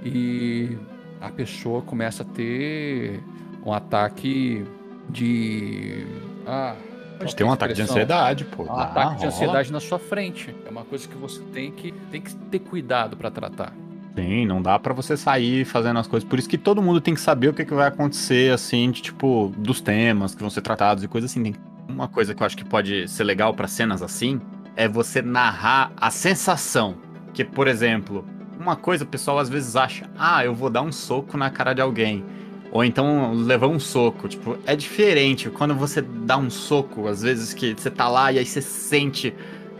e 0.05 0.79
a 1.21 1.31
pessoa 1.31 1.83
começa 1.83 2.23
a 2.23 2.27
ter 2.27 3.21
um 3.65 3.73
ataque 3.73 4.65
de. 5.11 6.07
Ah, 6.47 6.77
a 7.19 7.25
gente 7.25 7.35
tem 7.35 7.45
um 7.45 7.51
ataque 7.51 7.75
de 7.75 7.83
ansiedade, 7.83 8.45
pô. 8.45 8.63
Um 8.63 8.71
ah, 8.71 8.85
ataque 8.85 9.17
de 9.17 9.27
ansiedade 9.27 9.73
na 9.73 9.81
sua 9.81 9.99
frente. 9.99 10.55
É 10.65 10.71
uma 10.71 10.85
coisa 10.85 11.09
que 11.09 11.17
você 11.17 11.41
tem 11.53 11.73
que, 11.73 11.91
tem 12.13 12.21
que 12.21 12.33
ter 12.37 12.61
cuidado 12.61 13.17
para 13.17 13.33
tratar. 13.33 13.73
Sim, 14.17 14.47
não 14.47 14.63
dá 14.63 14.79
para 14.79 14.95
você 14.95 15.17
sair 15.17 15.65
fazendo 15.65 15.99
as 15.99 16.07
coisas. 16.07 16.27
Por 16.29 16.39
isso 16.39 16.49
que 16.49 16.57
todo 16.57 16.81
mundo 16.81 17.01
tem 17.01 17.15
que 17.15 17.21
saber 17.21 17.49
o 17.49 17.53
que, 17.53 17.65
que 17.65 17.75
vai 17.75 17.89
acontecer, 17.89 18.53
assim, 18.53 18.91
de, 18.91 19.03
tipo, 19.03 19.53
dos 19.59 19.81
temas 19.81 20.35
que 20.35 20.41
vão 20.41 20.49
ser 20.49 20.63
tratados 20.63 21.05
e 21.05 21.09
coisas 21.09 21.31
assim. 21.31 21.43
Tem 21.43 21.55
uma 21.89 22.09
coisa 22.09 22.35
que 22.35 22.43
eu 22.43 22.47
acho 22.47 22.57
que 22.57 22.65
pode 22.65 23.07
ser 23.09 23.25
legal 23.25 23.53
para 23.53 23.69
cenas 23.69 24.03
assim 24.03 24.41
é 24.77 24.87
você 24.87 25.23
narrar 25.23 25.91
a 25.97 26.11
sensação. 26.11 26.97
Que, 27.33 27.43
por 27.43 27.67
exemplo, 27.67 28.25
uma 28.61 28.77
coisa 28.77 29.05
o 29.05 29.07
pessoal 29.07 29.39
às 29.39 29.49
vezes 29.49 29.75
acha, 29.75 30.09
ah, 30.17 30.45
eu 30.45 30.55
vou 30.55 30.71
dar 30.71 30.83
um 30.83 30.93
soco 30.93 31.37
na 31.37 31.51
cara 31.51 31.73
de 31.73 31.81
alguém. 31.81 32.25
Ou 32.71 32.85
então 32.85 33.33
levar 33.33 33.69
um 33.69 33.81
soco. 33.81 34.29
Tipo, 34.29 34.59
é 34.67 34.77
diferente 34.77 35.49
quando 35.49 35.75
você 35.75 36.03
dá 36.03 36.37
um 36.37 36.51
soco, 36.51 37.09
às 37.09 37.23
vezes 37.23 37.55
que 37.55 37.75
você 37.75 37.91
tá 37.91 38.09
lá 38.09 38.31
e 38.31 38.39
aí 38.39 38.45
você 38.45 38.61
sente. 38.61 39.35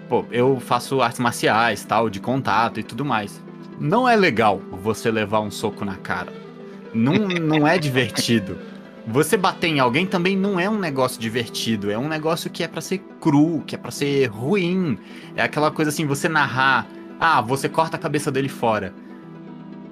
Pô, 0.09 0.25
eu 0.31 0.59
faço 0.61 1.01
artes 1.01 1.21
marciais, 1.21 1.85
tal, 1.85 2.09
de 2.09 2.21
contato 2.21 2.81
e 2.81 2.83
tudo 2.83 3.05
mais. 3.05 3.43
Não 3.79 4.09
é 4.09 4.17
legal 4.17 4.61
você 4.83 5.11
levar 5.11 5.41
um 5.41 5.51
soco 5.51 5.85
na 5.85 5.97
cara. 5.97 6.33
Não, 6.95 7.15
não 7.15 7.69
é 7.69 7.77
divertido. 7.77 8.59
Você 9.07 9.37
bater 9.37 9.69
em 9.69 9.79
alguém 9.79 10.07
também 10.07 10.37
não 10.37 10.59
é 10.59 10.69
um 10.69 10.79
negócio 10.79 11.21
divertido, 11.21 11.91
é 11.91 11.99
um 11.99 12.09
negócio 12.09 12.51
que 12.51 12.65
é 12.65 12.69
para 12.69 12.81
ser 12.81 12.99
cru, 13.21 13.63
que 13.67 13.75
é 13.75 13.79
para 13.79 13.91
ser 13.91 14.27
ruim. 14.27 14.99
É 15.37 15.43
aquela 15.43 15.71
coisa 15.71 15.91
assim, 15.91 16.07
você 16.07 16.29
narrar, 16.29 16.89
ah, 17.21 17.41
você 17.41 17.69
corta 17.69 17.97
a 17.97 18.01
cabeça 18.01 18.33
dele 18.33 18.49
fora. 18.49 18.93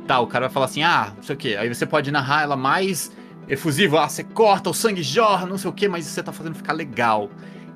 Tá, 0.06 0.18
o 0.18 0.26
cara 0.26 0.46
vai 0.46 0.52
falar 0.52 0.66
assim, 0.66 0.82
ah, 0.82 1.12
não 1.14 1.22
sei 1.22 1.34
o 1.34 1.38
que. 1.38 1.56
Aí 1.56 1.72
você 1.72 1.86
pode 1.86 2.10
narrar 2.10 2.42
ela 2.42 2.56
mais 2.56 3.12
efusivo, 3.46 3.98
ah, 3.98 4.08
você 4.08 4.24
corta, 4.24 4.70
o 4.70 4.74
sangue 4.74 5.02
jorra, 5.02 5.46
não 5.46 5.58
sei 5.58 5.70
o 5.70 5.72
que, 5.72 5.86
mas 5.86 6.06
você 6.06 6.22
tá 6.22 6.32
fazendo 6.32 6.56
ficar 6.56 6.72
legal. 6.72 7.30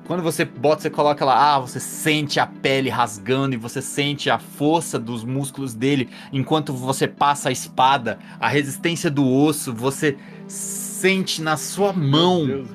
Quando 0.09 0.23
você 0.23 0.43
bota, 0.43 0.81
você 0.81 0.89
coloca 0.89 1.23
lá, 1.23 1.53
ah, 1.53 1.59
você 1.59 1.79
sente 1.79 2.39
a 2.39 2.47
pele 2.47 2.89
rasgando 2.89 3.53
e 3.53 3.57
você 3.59 3.79
sente 3.79 4.27
a 4.27 4.39
força 4.39 4.97
dos 4.97 5.23
músculos 5.23 5.75
dele 5.75 6.09
enquanto 6.33 6.73
você 6.73 7.07
passa 7.07 7.49
a 7.49 7.51
espada, 7.51 8.17
a 8.39 8.47
resistência 8.47 9.11
do 9.11 9.23
osso, 9.23 9.71
você 9.71 10.17
sente 10.47 11.43
na 11.43 11.57
sua 11.57 11.93
mão 11.93 12.65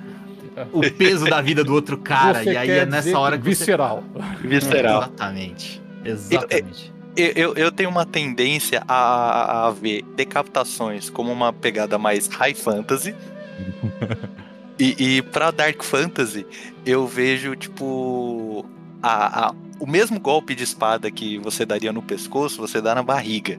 o 0.72 0.89
peso 0.93 1.24
da 1.24 1.43
vida 1.43 1.64
do 1.64 1.74
outro 1.74 1.99
cara. 1.99 2.45
Você 2.45 2.53
e 2.53 2.57
aí 2.57 2.70
é 2.70 2.87
nessa 2.87 3.18
hora 3.18 3.37
que. 3.37 3.43
Visceral. 3.43 4.05
Você... 4.12 4.47
Visceral. 4.47 5.03
Exatamente. 5.03 5.82
Exatamente 6.05 6.95
eu, 7.16 7.55
eu 7.55 7.72
tenho 7.72 7.91
uma 7.91 8.05
tendência 8.05 8.82
a, 8.89 9.66
a 9.66 9.70
ver 9.70 10.03
decapitações 10.16 11.09
como 11.11 11.32
uma 11.32 11.53
pegada 11.53 11.99
mais 11.99 12.28
high 12.28 12.55
fantasy. 12.55 13.12
e, 14.79 15.16
e 15.18 15.22
pra 15.22 15.51
Dark 15.51 15.83
Fantasy, 15.83 16.47
eu 16.85 17.07
vejo, 17.07 17.55
tipo, 17.57 18.64
a, 19.03 19.47
a, 19.49 19.55
o 19.79 19.87
mesmo 19.87 20.18
golpe 20.20 20.55
de 20.55 20.64
espada 20.64 21.11
que 21.11 21.39
você 21.39 21.64
daria 21.66 21.93
no 21.93 22.03
pescoço, 22.03 22.57
você 22.59 22.81
dá 22.81 22.95
na 22.95 23.03
barriga. 23.03 23.59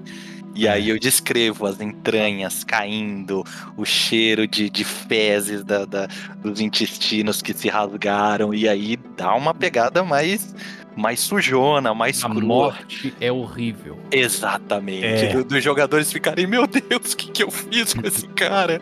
E 0.57 0.69
aí 0.69 0.87
eu 0.87 0.97
descrevo 0.97 1.65
as 1.65 1.81
entranhas 1.81 2.63
caindo, 2.63 3.43
o 3.75 3.83
cheiro 3.83 4.47
de, 4.47 4.69
de 4.69 4.85
fezes 4.85 5.65
da, 5.65 5.83
da, 5.83 6.07
dos 6.41 6.61
intestinos 6.61 7.41
que 7.41 7.53
se 7.53 7.67
rasgaram, 7.67 8.53
e 8.53 8.65
aí 8.69 8.97
dá 9.17 9.33
uma 9.35 9.53
pegada 9.53 10.03
mais 10.03 10.55
mais 10.95 11.19
sujona, 11.19 11.93
mais 11.93 12.23
A 12.23 12.29
crua. 12.29 12.41
morte 12.41 13.13
é 13.19 13.29
horrível. 13.29 13.99
Exatamente. 14.09 15.25
É. 15.25 15.33
Do- 15.33 15.43
Dos 15.43 15.61
jogadores 15.61 16.09
ficarem, 16.09 16.47
meu 16.47 16.65
Deus, 16.65 17.11
o 17.11 17.17
que, 17.17 17.31
que 17.31 17.43
eu 17.43 17.51
fiz 17.51 17.93
com 17.93 18.07
esse 18.07 18.25
cara? 18.29 18.81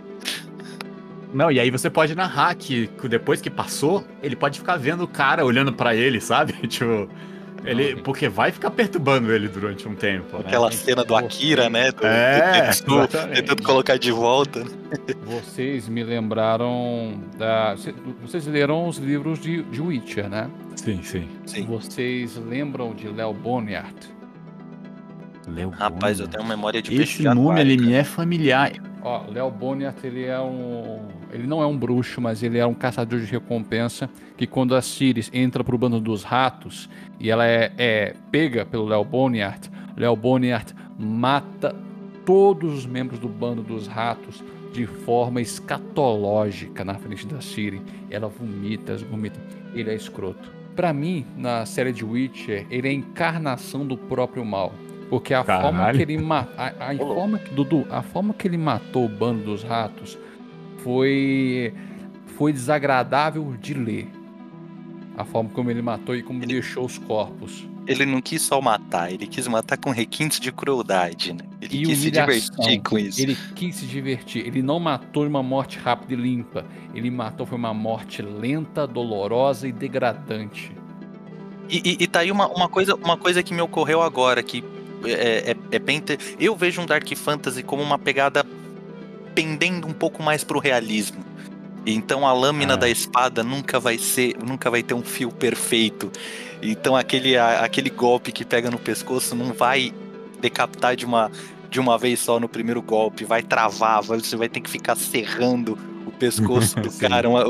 Não, 1.33 1.51
e 1.51 1.59
aí 1.59 1.69
você 1.71 1.89
pode 1.89 2.13
narrar 2.15 2.53
que 2.55 2.87
que 2.87 3.07
depois 3.07 3.41
que 3.41 3.49
passou, 3.49 4.05
ele 4.21 4.35
pode 4.35 4.59
ficar 4.59 4.77
vendo 4.77 5.03
o 5.03 5.07
cara 5.07 5.43
olhando 5.45 5.73
pra 5.73 5.95
ele, 5.95 6.21
sabe? 6.21 6.53
tipo, 6.67 7.09
ele, 7.65 7.95
porque 8.01 8.27
vai 8.29 8.51
ficar 8.51 8.69
perturbando 8.71 9.31
ele 9.31 9.47
durante 9.47 9.87
um 9.87 9.95
tempo, 9.95 10.37
né? 10.37 10.43
Aquela 10.45 10.69
cena 10.71 11.03
do 11.03 11.15
Akira, 11.15 11.69
né? 11.69 11.91
Do, 11.91 12.05
É, 12.05 12.69
do 12.85 13.07
tentando 13.07 13.63
colocar 13.63 13.97
de 13.97 14.11
volta. 14.11 14.63
Vocês 15.25 15.87
me 15.87 16.03
lembraram 16.03 17.19
da. 17.37 17.75
cê- 17.77 17.95
Vocês 18.21 18.45
leram 18.45 18.87
os 18.87 18.97
livros 18.97 19.39
de, 19.39 19.63
de 19.63 19.81
Witcher, 19.81 20.29
né? 20.29 20.49
Sim, 20.75 21.01
sim. 21.03 21.27
Sim. 21.45 21.65
Vocês 21.65 22.35
lembram 22.35 22.93
de 22.93 23.07
Léo 23.07 23.33
Boniart? 23.33 23.95
Leo 25.47 25.69
Rapaz, 25.69 26.19
eu 26.19 26.27
tenho 26.27 26.45
memória 26.45 26.81
de 26.81 26.93
Esse 27.01 27.23
nome 27.23 27.59
ele 27.61 27.77
me 27.77 27.93
é 27.93 28.03
familiar. 28.03 28.71
Ó, 29.03 29.25
Léo 29.29 29.51
Boniart, 29.51 30.01
ele 30.03 30.23
é 30.23 30.39
um. 30.39 31.07
Ele 31.31 31.45
não 31.45 31.61
é 31.61 31.65
um 31.65 31.77
bruxo, 31.77 32.21
mas 32.21 32.41
ele 32.41 32.57
é 32.57 32.65
um 32.65 32.73
caçador 32.73 33.19
de 33.19 33.25
recompensa. 33.25 34.09
Que 34.37 34.47
quando 34.47 34.75
a 34.75 34.81
Ciris 34.81 35.29
entra 35.33 35.63
pro 35.63 35.77
bando 35.77 35.99
dos 35.99 36.23
ratos 36.23 36.89
e 37.19 37.29
ela 37.29 37.45
é, 37.45 37.71
é 37.77 38.15
pega 38.31 38.65
pelo 38.65 38.85
Léo 38.85 39.03
Boniart, 39.03 39.67
Léo 39.97 40.15
Boniart 40.15 40.71
mata 40.97 41.75
todos 42.25 42.73
os 42.73 42.85
membros 42.85 43.19
do 43.19 43.27
bando 43.27 43.61
dos 43.61 43.87
ratos 43.87 44.41
de 44.71 44.87
forma 44.87 45.41
escatológica 45.41 46.85
na 46.85 46.95
frente 46.95 47.27
da 47.27 47.41
Ciri. 47.41 47.81
Ela 48.09 48.27
vomita, 48.29 48.95
vomita. 48.97 49.39
Ele 49.73 49.91
é 49.91 49.95
escroto. 49.95 50.51
Pra 50.75 50.93
mim, 50.93 51.25
na 51.37 51.65
série 51.65 51.91
de 51.91 52.03
Witcher, 52.03 52.65
ele 52.71 52.87
é 52.87 52.91
a 52.91 52.93
encarnação 52.93 53.85
do 53.85 53.97
próprio 53.97 54.43
mal. 54.43 54.73
Porque 55.09 55.33
a 55.33 55.43
forma 55.43 55.71
Caralho. 55.79 55.97
que 55.97 56.03
ele 56.03 56.17
ma 56.17 56.47
a, 56.57 56.91
a 56.91 56.97
forma 56.97 57.37
que 57.39 57.53
Dudu, 57.53 57.85
a 57.91 58.01
forma 58.01 58.33
que 58.33 58.47
ele 58.47 58.57
matou 58.57 59.05
o 59.05 59.09
bando 59.09 59.43
dos 59.43 59.63
ratos 59.63 60.17
foi 60.83 61.73
foi 62.37 62.51
desagradável 62.51 63.55
de 63.61 63.73
ler. 63.73 64.07
A 65.15 65.23
forma 65.23 65.49
como 65.51 65.69
ele 65.69 65.81
matou 65.81 66.15
e 66.15 66.23
como 66.23 66.39
Ele- 66.43 66.53
deixou 66.53 66.85
os 66.85 66.97
corpos. 66.97 67.67
Ele 67.85 68.05
não 68.05 68.21
quis 68.21 68.41
só 68.41 68.61
matar, 68.61 69.11
ele 69.11 69.27
quis 69.27 69.45
matar 69.45 69.75
com 69.77 69.91
requintes 69.91 70.39
de 70.39 70.53
crueldade, 70.53 71.33
né? 71.33 71.43
Ele 71.61 71.81
E 71.81 71.85
quis 71.85 71.97
se 71.99 72.07
humilhação. 72.07 72.55
divertir 72.55 72.81
com 72.81 72.97
isso. 72.97 73.21
Ele 73.21 73.37
quis 73.55 73.75
se 73.75 73.85
divertir. 73.85 74.47
Ele 74.47 74.61
não 74.61 74.79
matou 74.79 75.27
uma 75.27 75.43
morte 75.43 75.77
rápida 75.77 76.13
e 76.13 76.15
limpa. 76.15 76.65
Ele 76.95 77.11
matou 77.11 77.45
foi 77.45 77.57
uma 77.57 77.73
morte 77.73 78.21
lenta, 78.21 78.87
dolorosa 78.87 79.67
e 79.67 79.71
degradante. 79.73 80.71
E, 81.69 81.77
e- 81.91 82.03
e 82.03 82.07
tá 82.07 82.21
aí 82.21 82.31
uma, 82.31 82.47
uma, 82.47 82.69
coisa, 82.69 82.95
uma 82.95 83.17
coisa 83.17 83.43
que 83.43 83.53
me 83.53 83.61
ocorreu 83.61 84.01
agora, 84.01 84.41
que 84.41 84.63
é, 85.05 85.51
é, 85.51 85.55
é 85.71 85.79
bem. 85.79 86.01
Eu 86.39 86.55
vejo 86.55 86.81
um 86.81 86.85
Dark 86.85 87.07
Fantasy 87.15 87.63
como 87.63 87.81
uma 87.83 87.97
pegada 87.99 88.45
pendendo 89.35 89.87
um 89.87 89.93
pouco 89.93 90.21
mais 90.21 90.43
pro 90.43 90.59
realismo. 90.59 91.23
Então 91.85 92.25
a 92.25 92.31
lâmina 92.33 92.73
Ah. 92.73 92.77
da 92.77 92.89
espada 92.89 93.43
nunca 93.43 93.79
vai 93.79 93.97
ser, 93.97 94.35
nunca 94.45 94.69
vai 94.71 94.81
ter 94.83 94.93
um 94.93 95.01
fio 95.03 95.29
perfeito. 95.31 96.11
Então 96.61 96.95
aquele, 96.95 97.35
a- 97.37 97.59
aquele 97.61 97.89
golpe 97.89 98.31
que 98.31 98.45
pega 98.45 98.71
no 98.71 98.77
pescoço 98.79 99.35
não 99.35 99.51
vai 99.53 99.91
decapitar 100.39 100.95
de 100.95 101.05
uma, 101.05 101.29
de 101.69 101.79
uma 101.79 101.97
vez 101.97 102.19
só 102.19 102.39
no 102.39 102.47
primeiro 102.47 102.81
golpe, 102.81 103.25
vai 103.25 103.41
travar, 103.43 104.01
você 104.01 104.35
vai 104.37 104.47
ter 104.47 104.61
que 104.61 104.69
ficar 104.69 104.95
serrando 104.95 105.77
o 106.05 106.11
pescoço 106.11 106.79
do 106.79 106.89
cara. 106.99 107.27
Uma, 107.27 107.43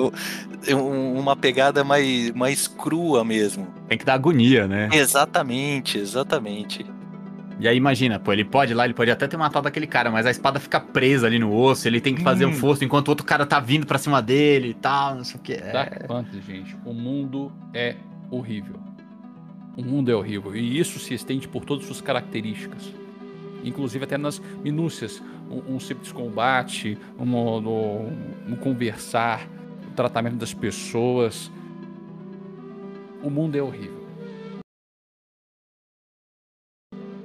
um- 0.70 1.20
uma 1.20 1.36
pegada 1.36 1.84
mais, 1.84 2.32
mais 2.32 2.68
crua 2.68 3.24
mesmo. 3.24 3.68
Tem 3.88 3.98
que 4.00 4.06
dar 4.06 4.16
agonia, 4.16 4.68
né? 4.68 4.90
Exatamente, 4.94 6.00
exatamente. 6.00 6.86
E 7.60 7.68
aí 7.68 7.78
imagina, 7.78 8.20
pô, 8.20 8.34
ele 8.34 8.44
pode 8.44 8.72
ir 8.72 8.76
lá, 8.76 8.84
ele 8.86 8.94
pode 8.94 9.12
até 9.12 9.28
ter 9.28 9.38
matado 9.38 9.68
aquele 9.68 9.86
cara, 9.88 10.10
mas 10.12 10.26
a 10.26 10.32
espada 10.32 10.60
fica 10.60 10.80
presa 10.80 11.28
ali 11.28 11.38
no 11.40 11.54
osso, 11.56 11.88
ele 11.88 12.02
tem 12.02 12.14
que 12.16 12.22
fazer 12.24 12.46
Hum. 12.46 12.50
um 12.50 12.54
forço 12.54 12.84
enquanto 12.84 13.08
o 13.08 13.12
outro 13.12 13.26
cara 13.26 13.46
tá 13.46 13.60
vindo 13.60 13.86
pra 13.86 13.98
cima 13.98 14.22
dele 14.22 14.70
e 14.70 14.74
tal, 14.74 15.16
não 15.16 15.24
sei 15.24 15.40
o 15.40 15.40
que. 15.44 15.56
Dark 15.58 16.06
Fantasy, 16.08 16.42
gente, 16.42 16.76
o 16.84 16.94
mundo 16.94 17.52
é 17.74 17.96
horrível. 18.32 18.76
O 19.78 19.84
mundo 19.84 20.12
é 20.12 20.16
horrível. 20.16 20.56
E 20.56 20.80
isso 20.80 21.00
se 21.00 21.14
estende 21.14 21.48
por 21.48 21.64
todas 21.64 21.84
as 21.84 21.88
suas 21.88 22.02
características. 22.02 22.94
Inclusive 23.64 24.04
até 24.04 24.18
nas 24.18 24.42
minúcias. 24.64 25.22
Um, 25.50 25.76
um 25.76 25.80
simples 25.80 26.12
combate, 26.12 26.98
um, 27.18 27.26
no- 27.26 28.08
um 28.50 28.56
conversar, 28.56 29.48
o 29.88 29.92
tratamento 29.96 30.36
das 30.36 30.54
pessoas. 30.54 31.52
O 33.24 33.30
mundo 33.30 33.56
é 33.56 33.62
horrível. 33.62 33.93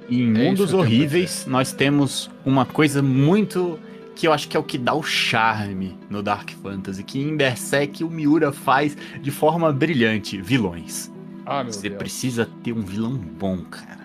E 0.09 0.21
em 0.23 0.35
É 0.37 0.49
Mundos 0.49 0.71
eu 0.71 0.79
Horríveis, 0.79 1.45
nós 1.47 1.71
temos 1.71 2.29
uma 2.45 2.65
coisa 2.65 3.01
muito 3.01 3.79
que 4.15 4.27
eu 4.27 4.33
acho 4.33 4.49
que 4.49 4.57
é 4.57 4.59
o 4.59 4.63
que 4.63 4.77
dá 4.77 4.93
o 4.93 5.03
charme 5.03 5.97
no 6.09 6.21
Dark 6.21 6.49
Fantasy, 6.61 7.03
que 7.03 7.19
em 7.21 7.37
Berserk 7.37 8.03
o 8.03 8.09
Miura 8.09 8.51
faz 8.51 8.97
de 9.21 9.31
forma 9.31 9.71
brilhante, 9.71 10.41
vilões. 10.41 11.09
Ah, 11.45 11.63
meu 11.63 11.71
Você 11.71 11.87
Deus. 11.89 11.99
precisa 11.99 12.47
ter 12.63 12.73
um 12.73 12.81
vilão 12.81 13.13
bom, 13.13 13.57
cara. 13.59 13.99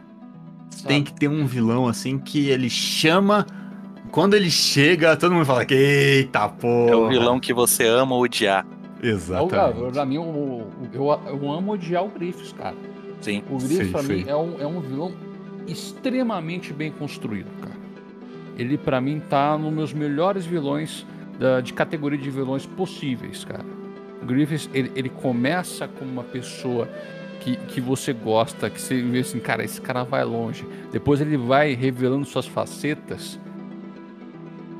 Sabe? 0.70 0.88
Tem 0.88 1.02
que 1.02 1.12
ter 1.14 1.28
um 1.28 1.46
vilão 1.46 1.88
assim 1.88 2.18
que 2.18 2.48
ele 2.48 2.70
chama. 2.70 3.46
Quando 4.12 4.34
ele 4.34 4.50
chega, 4.50 5.16
todo 5.16 5.32
mundo 5.34 5.46
fala 5.46 5.64
que 5.64 5.74
eita 5.74 6.48
porra. 6.48 6.92
É 6.92 6.96
o 6.96 7.08
vilão 7.08 7.40
que 7.40 7.52
você 7.52 7.84
ama 7.86 8.14
odiar. 8.16 8.64
Exatamente. 9.02 9.92
Pra 9.92 10.06
mim, 10.06 10.14
eu, 10.14 10.66
eu, 10.92 11.20
eu 11.26 11.52
amo 11.52 11.72
odiar 11.72 12.04
o 12.04 12.08
Griffiths, 12.08 12.52
cara. 12.52 12.76
Sim. 13.20 13.42
O 13.50 13.56
Griffiths, 13.58 13.86
Sim, 13.86 13.92
pra 13.92 14.02
mim, 14.02 14.22
sim. 14.22 14.30
é 14.30 14.36
um, 14.36 14.60
é 14.60 14.66
um 14.66 14.80
vilão 14.80 15.12
extremamente 15.66 16.72
bem 16.72 16.90
construído, 16.92 17.48
cara. 17.60 17.74
Ele, 18.56 18.78
pra 18.78 19.00
mim, 19.00 19.20
tá 19.28 19.56
nos 19.58 19.72
meus 19.72 19.92
melhores 19.92 20.46
vilões 20.46 21.04
da- 21.38 21.60
de 21.60 21.72
categoria 21.72 22.18
de 22.18 22.30
vilões 22.30 22.64
possíveis, 22.66 23.44
cara. 23.44 23.64
O 24.22 24.26
Griffiths, 24.26 24.70
ele, 24.72 24.92
ele 24.94 25.08
começa 25.08 25.88
como 25.88 26.10
uma 26.10 26.22
pessoa 26.22 26.88
que, 27.40 27.56
que 27.56 27.80
você 27.80 28.12
gosta, 28.12 28.70
que 28.70 28.80
você 28.80 29.02
vê 29.02 29.20
assim, 29.20 29.40
cara, 29.40 29.64
esse 29.64 29.80
cara 29.80 30.02
vai 30.04 30.24
longe. 30.24 30.64
Depois 30.92 31.20
ele 31.20 31.36
vai 31.36 31.74
revelando 31.74 32.24
suas 32.24 32.46
facetas 32.46 33.38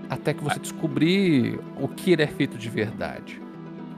até 0.08 0.32
que 0.32 0.42
você 0.44 0.58
descobrir 0.60 1.58
o 1.80 1.88
que 1.88 2.12
ele 2.12 2.22
é 2.22 2.26
feito 2.26 2.56
de 2.56 2.68
verdade. 2.70 3.40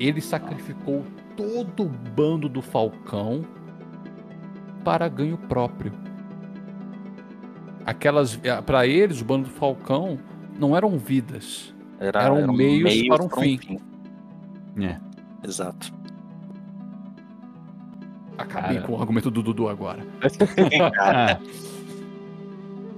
Ele 0.01 0.21
sacrificou 0.21 1.05
todo 1.37 1.85
o 1.85 1.89
bando 1.89 2.49
do 2.49 2.63
Falcão 2.63 3.45
para 4.83 5.09
ganho 5.09 5.37
próprio. 5.37 5.93
Aquelas, 7.87 8.39
para 8.67 8.85
eles, 8.87 9.21
o 9.21 9.25
bando 9.25 9.45
do 9.49 9.55
Falcão 9.55 10.19
não 10.59 10.77
eram 10.77 10.99
vidas. 10.99 11.73
Era, 12.01 12.25
Eram 12.25 12.39
era 12.39 12.53
meios 12.53 13.09
para 13.09 13.23
um 13.25 13.31
fim. 13.31 13.79
É. 14.79 14.97
Exato. 15.47 15.93
Acabei 18.37 18.75
Cara. 18.77 18.87
com 18.87 18.93
o 18.95 19.01
argumento 19.01 19.31
do 19.31 19.43
Dudu 19.43 19.69
agora. 19.69 20.05
É. 21.07 21.39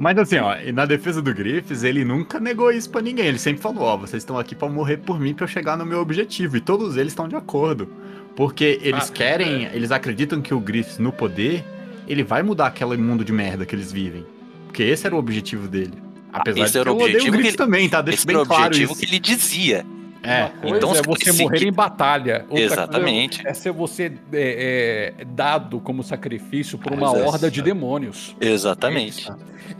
Mas 0.01 0.17
assim, 0.17 0.37
ó, 0.39 0.57
e 0.57 0.71
na 0.71 0.87
defesa 0.87 1.21
do 1.21 1.35
Griffiths, 1.35 1.83
ele 1.83 2.05
nunca 2.05 2.39
negou 2.39 2.71
isso 2.71 2.89
pra 2.89 3.01
ninguém. 3.03 3.27
Ele 3.27 3.39
sempre 3.39 3.61
falou, 3.61 3.83
ó, 3.83 3.97
vocês 3.97 4.23
estão 4.23 4.39
aqui 4.39 4.55
pra 4.55 4.69
morrer 4.69 4.99
por 4.99 5.19
mim 5.19 5.35
pra 5.35 5.43
eu 5.45 5.49
chegar 5.49 5.77
no 5.77 5.85
meu 5.85 6.01
objetivo. 6.01 6.57
E 6.57 6.61
todos 6.61 6.97
eles 6.97 7.13
estão 7.13 7.27
de 7.29 7.35
acordo. 7.35 7.89
Porque 8.37 8.79
eles 8.81 9.11
Ah, 9.11 9.13
querem, 9.13 9.65
eles 9.65 9.91
acreditam 9.91 10.41
que 10.41 10.55
o 10.55 10.61
Griffiths 10.61 10.99
no 10.99 11.11
poder, 11.13 11.65
ele 12.07 12.23
vai 12.23 12.45
mudar 12.45 12.69
aquele 12.69 12.97
mundo 12.97 13.25
de 13.25 13.33
merda 13.33 13.67
que 13.67 13.75
eles 13.75 13.91
vivem. 13.91 14.25
Porque 14.69 14.83
esse 14.85 15.05
era 15.07 15.15
o 15.15 15.19
objetivo 15.19 15.67
dele. 15.69 15.95
Apesar 16.33 16.61
esse 16.61 16.67
de 16.67 16.73
que 16.73 16.79
era 16.79 16.93
o 16.93 16.93
eu 16.93 16.97
odeio 16.97 17.07
o 17.07 17.11
objetivo 17.11 17.25
que 17.25 17.31
Griffiths 17.43 17.61
ele- 17.61 17.65
também, 17.67 17.89
tá? 17.89 18.01
Deixa 18.03 18.19
Esse 18.21 18.27
bem 18.27 18.37
era 18.37 18.43
o 18.45 18.47
claro 18.47 18.67
objetivo 18.67 18.93
isso. 18.93 19.01
que 19.01 19.07
ele 19.07 19.19
dizia. 19.19 19.87
É, 20.23 20.41
Uma 20.43 20.49
coisa 20.51 20.77
então 20.77 20.95
é 20.97 21.03
você 21.03 21.33
morrer 21.43 21.65
em 21.69 21.73
batalha. 21.73 22.45
Outra 22.49 22.65
Exatamente. 22.65 23.37
coisa 23.37 23.49
é 23.51 23.55
ser 23.55 23.73
você 23.73 24.13
é, 24.33 25.15
é, 25.21 25.25
dado 25.25 25.81
como 25.81 26.03
sacrifício 26.03 26.77
por 26.77 26.93
uma 26.93 27.07
é. 27.17 27.23
horda 27.25 27.51
de 27.51 27.63
demônios. 27.63 28.37
Exatamente. 28.41 29.31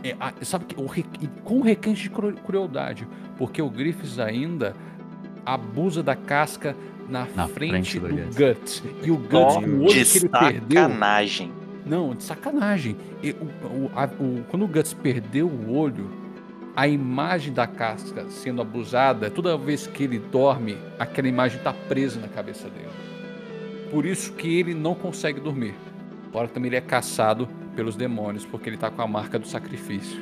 É, 0.03 0.15
a- 0.19 0.33
sabe 0.41 0.65
que 0.65 0.81
o 0.81 0.85
re- 0.87 1.05
e 1.21 1.27
com 1.43 1.61
requinte 1.61 2.03
de 2.03 2.09
cru- 2.09 2.33
crueldade, 2.45 3.05
porque 3.37 3.61
o 3.61 3.69
Griffiths 3.69 4.17
ainda 4.17 4.73
abusa 5.45 6.01
da 6.01 6.15
casca 6.15 6.75
na, 7.09 7.27
Na 7.35 7.47
frente, 7.47 7.71
frente 7.71 7.99
do 7.99 8.07
do 8.07 8.35
Guts. 8.35 8.83
E 9.03 9.11
o 9.11 9.17
Guts, 9.17 9.31
com 9.55 9.61
o 9.61 9.81
olho 9.83 9.87
de 9.93 10.05
que 10.05 10.17
ele 10.19 10.29
perdeu. 10.29 10.81
sacanagem. 10.83 11.51
Não, 11.89 12.13
de 12.13 12.23
sacanagem. 12.23 12.95
E 13.23 13.31
o- 13.31 13.85
o- 13.85 13.91
a- 13.95 14.05
o- 14.19 14.43
quando 14.47 14.63
o 14.63 14.67
Guts 14.67 14.93
perdeu 14.93 15.47
o 15.47 15.75
olho, 15.75 16.07
a 16.75 16.87
imagem 16.87 17.51
da 17.51 17.65
casca 17.65 18.29
sendo 18.29 18.61
abusada, 18.61 19.31
toda 19.31 19.57
vez 19.57 19.87
que 19.87 20.03
ele 20.03 20.19
dorme, 20.19 20.77
aquela 20.99 21.27
imagem 21.27 21.59
tá 21.61 21.73
presa 21.73 22.19
na 22.19 22.27
cabeça 22.27 22.69
dele. 22.69 22.89
Por 23.89 24.05
isso 24.05 24.33
que 24.33 24.59
ele 24.59 24.75
não 24.75 24.93
consegue 24.93 25.39
dormir. 25.39 25.73
Que 26.31 26.47
também 26.53 26.69
ele 26.69 26.75
é 26.75 26.81
caçado 26.81 27.49
pelos 27.75 27.95
demônios, 27.95 28.45
porque 28.45 28.69
ele 28.69 28.77
tá 28.77 28.91
com 28.91 29.01
a 29.01 29.07
marca 29.07 29.39
do 29.39 29.47
sacrifício. 29.47 30.21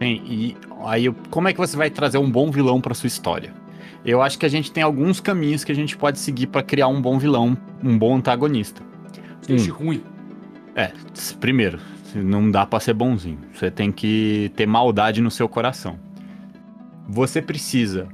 Sim, 0.00 0.22
e 0.24 0.56
aí, 0.86 1.12
como 1.28 1.48
é 1.48 1.52
que 1.52 1.58
você 1.58 1.76
vai 1.76 1.90
trazer 1.90 2.16
um 2.16 2.30
bom 2.30 2.50
vilão 2.50 2.80
pra 2.80 2.94
sua 2.94 3.08
história? 3.08 3.52
Eu 4.06 4.22
acho 4.22 4.38
que 4.38 4.46
a 4.46 4.48
gente 4.48 4.72
tem 4.72 4.82
alguns 4.82 5.20
caminhos 5.20 5.64
que 5.64 5.72
a 5.72 5.74
gente 5.74 5.98
pode 5.98 6.18
seguir 6.18 6.46
pra 6.46 6.62
criar 6.62 6.88
um 6.88 7.02
bom 7.02 7.18
vilão, 7.18 7.58
um 7.84 7.98
bom 7.98 8.16
antagonista. 8.16 8.87
Seja 9.48 9.72
ruim. 9.72 10.02
É, 10.74 10.92
primeiro, 11.40 11.78
não 12.14 12.50
dá 12.50 12.66
pra 12.66 12.80
ser 12.80 12.94
bonzinho. 12.94 13.38
Você 13.52 13.70
tem 13.70 13.90
que 13.90 14.52
ter 14.54 14.66
maldade 14.66 15.20
no 15.20 15.30
seu 15.30 15.48
coração. 15.48 15.98
Você 17.08 17.40
precisa 17.40 18.08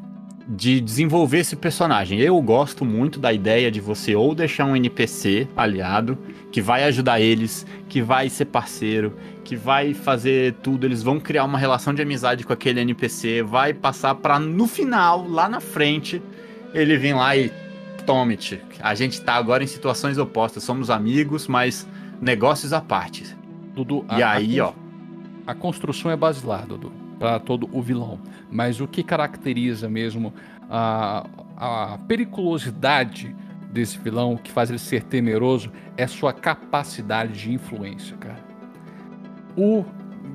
de 0.46 0.80
desenvolver 0.80 1.38
esse 1.38 1.56
personagem. 1.56 2.20
Eu 2.20 2.40
gosto 2.40 2.84
muito 2.84 3.18
da 3.18 3.32
ideia 3.32 3.70
de 3.70 3.80
você 3.80 4.14
ou 4.14 4.34
deixar 4.34 4.66
um 4.66 4.76
NPC 4.76 5.48
aliado 5.56 6.18
que 6.52 6.60
vai 6.60 6.84
ajudar 6.84 7.20
eles, 7.20 7.66
que 7.88 8.02
vai 8.02 8.28
ser 8.28 8.44
parceiro, 8.46 9.16
que 9.42 9.56
vai 9.56 9.94
fazer 9.94 10.54
tudo, 10.62 10.86
eles 10.86 11.02
vão 11.02 11.18
criar 11.18 11.44
uma 11.44 11.58
relação 11.58 11.94
de 11.94 12.02
amizade 12.02 12.44
com 12.44 12.52
aquele 12.52 12.80
NPC, 12.80 13.42
vai 13.42 13.72
passar 13.72 14.14
para 14.14 14.38
no 14.38 14.66
final, 14.66 15.26
lá 15.28 15.48
na 15.48 15.60
frente, 15.60 16.22
ele 16.72 16.96
vir 16.96 17.14
lá 17.14 17.36
e 17.36 17.50
tome-te. 18.04 18.60
A 18.80 18.94
gente 18.94 19.20
tá 19.20 19.34
agora 19.34 19.64
em 19.64 19.66
situações 19.66 20.18
opostas, 20.18 20.62
somos 20.62 20.90
amigos, 20.90 21.46
mas 21.46 21.86
negócios 22.20 22.72
à 22.72 22.80
parte. 22.80 23.36
Dudu, 23.74 24.04
e 24.16 24.22
a, 24.22 24.30
aí, 24.30 24.60
a, 24.60 24.68
ó, 24.68 24.72
a 25.46 25.54
construção 25.54 26.10
é 26.10 26.16
basilar, 26.16 26.66
Dudu, 26.66 26.92
para 27.18 27.38
todo 27.40 27.68
o 27.72 27.82
vilão. 27.82 28.18
Mas 28.50 28.80
o 28.80 28.86
que 28.86 29.02
caracteriza 29.02 29.88
mesmo 29.88 30.32
a, 30.70 31.26
a 31.56 31.98
periculosidade 32.06 33.34
desse 33.70 33.98
vilão, 33.98 34.34
o 34.34 34.38
que 34.38 34.52
faz 34.52 34.70
ele 34.70 34.78
ser 34.78 35.02
temeroso, 35.02 35.72
é 35.96 36.06
sua 36.06 36.32
capacidade 36.32 37.32
de 37.32 37.52
influência, 37.52 38.16
cara. 38.16 38.44
O 39.56 39.84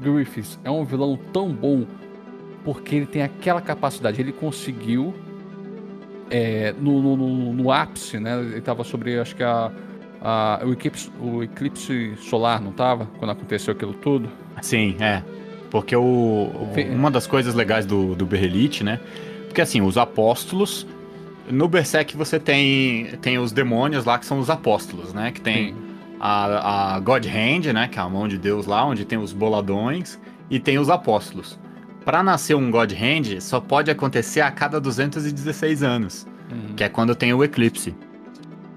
Griffiths 0.02 0.60
é 0.64 0.70
um 0.70 0.84
vilão 0.84 1.18
tão 1.32 1.54
bom 1.54 1.86
porque 2.64 2.96
ele 2.96 3.06
tem 3.06 3.22
aquela 3.22 3.62
capacidade. 3.62 4.22
Ele 4.22 4.32
conseguiu 4.32 5.14
é, 6.30 6.74
no, 6.80 7.16
no, 7.16 7.54
no, 7.54 7.72
ápice, 7.72 8.20
né? 8.20 8.40
Ele 8.40 8.58
estava 8.58 8.84
sobre, 8.84 9.20
acho 9.20 9.36
que 9.36 9.44
a, 9.44 9.72
a, 10.22 10.62
o, 10.64 10.74
eclipse, 10.74 11.10
o 11.20 11.44
eclipse 11.44 12.16
solar, 12.18 12.62
não 12.62 12.72
estava? 12.72 13.08
Quando 13.18 13.32
aconteceu 13.32 13.74
aquilo 13.74 13.94
tudo? 13.94 14.30
Sim, 14.62 14.96
é. 15.00 15.24
Porque 15.70 15.96
o, 15.96 16.02
o 16.02 16.74
uma 16.92 17.12
das 17.12 17.28
coisas 17.28 17.54
legais 17.54 17.86
do, 17.86 18.16
do 18.16 18.26
Berrelite, 18.26 18.84
né? 18.84 19.00
Porque 19.46 19.62
assim, 19.62 19.82
os 19.82 19.98
apóstolos. 19.98 20.86
No 21.50 21.68
Berserk 21.68 22.16
você 22.16 22.40
tem, 22.40 23.08
tem 23.22 23.40
os 23.40 23.52
demônios 23.52 24.06
lá 24.06 24.20
que 24.20 24.26
são 24.26 24.40
os 24.40 24.52
apóstolos, 24.52 25.14
né? 25.14 25.32
Que 25.32 25.42
tem 25.42 25.76
a, 26.20 26.96
a 26.96 27.00
God 27.00 27.26
Hand, 27.26 27.74
né? 27.74 27.88
Que 27.88 27.98
é 27.98 28.02
a 28.02 28.10
mão 28.10 28.28
de 28.28 28.38
Deus 28.38 28.68
lá, 28.68 28.86
onde 28.86 29.04
tem 29.04 29.18
os 29.18 29.34
boladões, 29.34 30.20
e 30.50 30.60
tem 30.60 30.78
os 30.78 30.90
apóstolos. 30.90 31.58
Para 32.06 32.24
nascer 32.24 32.56
um 32.56 32.72
God 32.72 32.92
Hand, 32.94 33.42
só 33.42 33.60
pode 33.60 33.92
acontecer 33.92 34.42
a 34.42 34.52
cada 34.52 34.80
216 34.80 35.84
anos, 35.84 36.28
uhum. 36.52 36.76
que 36.76 36.84
é 36.84 36.90
quando 36.90 37.14
tem 37.14 37.34
o 37.34 37.44
eclipse. 37.44 37.96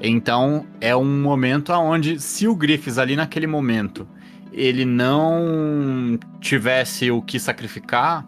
Então, 0.00 0.66
é 0.80 0.94
um 0.96 1.22
momento 1.22 1.72
onde, 1.72 2.20
se 2.20 2.48
o 2.48 2.54
Griffiths 2.54 2.98
ali 2.98 3.14
naquele 3.14 3.46
momento 3.46 4.06
ele 4.52 4.84
não 4.84 6.18
tivesse 6.40 7.10
o 7.10 7.22
que 7.22 7.38
sacrificar, 7.38 8.26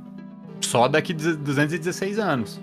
só 0.60 0.88
daqui 0.88 1.12
216 1.12 2.18
anos. 2.18 2.60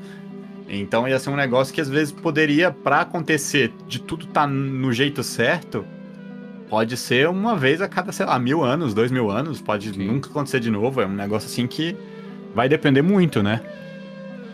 Então 0.68 1.08
ia 1.08 1.20
ser 1.20 1.30
um 1.30 1.36
negócio 1.36 1.74
que 1.74 1.82
às 1.82 1.90
vezes 1.90 2.12
poderia, 2.12 2.72
para 2.72 3.02
acontecer, 3.02 3.74
de 3.88 4.00
tudo 4.00 4.26
tá 4.26 4.48
no 4.48 4.92
jeito 4.94 5.22
certo, 5.22 5.86
pode 6.70 6.96
ser 6.96 7.28
uma 7.28 7.58
vez 7.58 7.82
a 7.82 7.90
cada, 7.90 8.12
sei 8.14 8.26
lá, 8.26 8.40
mil 8.40 8.64
anos, 8.64 8.94
dois 8.94 9.12
mil 9.12 9.30
anos, 9.30 9.62
pode 9.62 9.92
Sim. 9.92 10.08
nunca 10.08 10.30
acontecer 10.30 10.62
de 10.62 10.72
novo. 10.72 11.02
É 11.02 11.06
um 11.06 11.14
negócio 11.14 11.48
assim 11.48 11.68
que 11.68 11.96
vai 12.54 12.70
depender 12.70 13.02
muito, 13.02 13.41
né? 13.41 13.62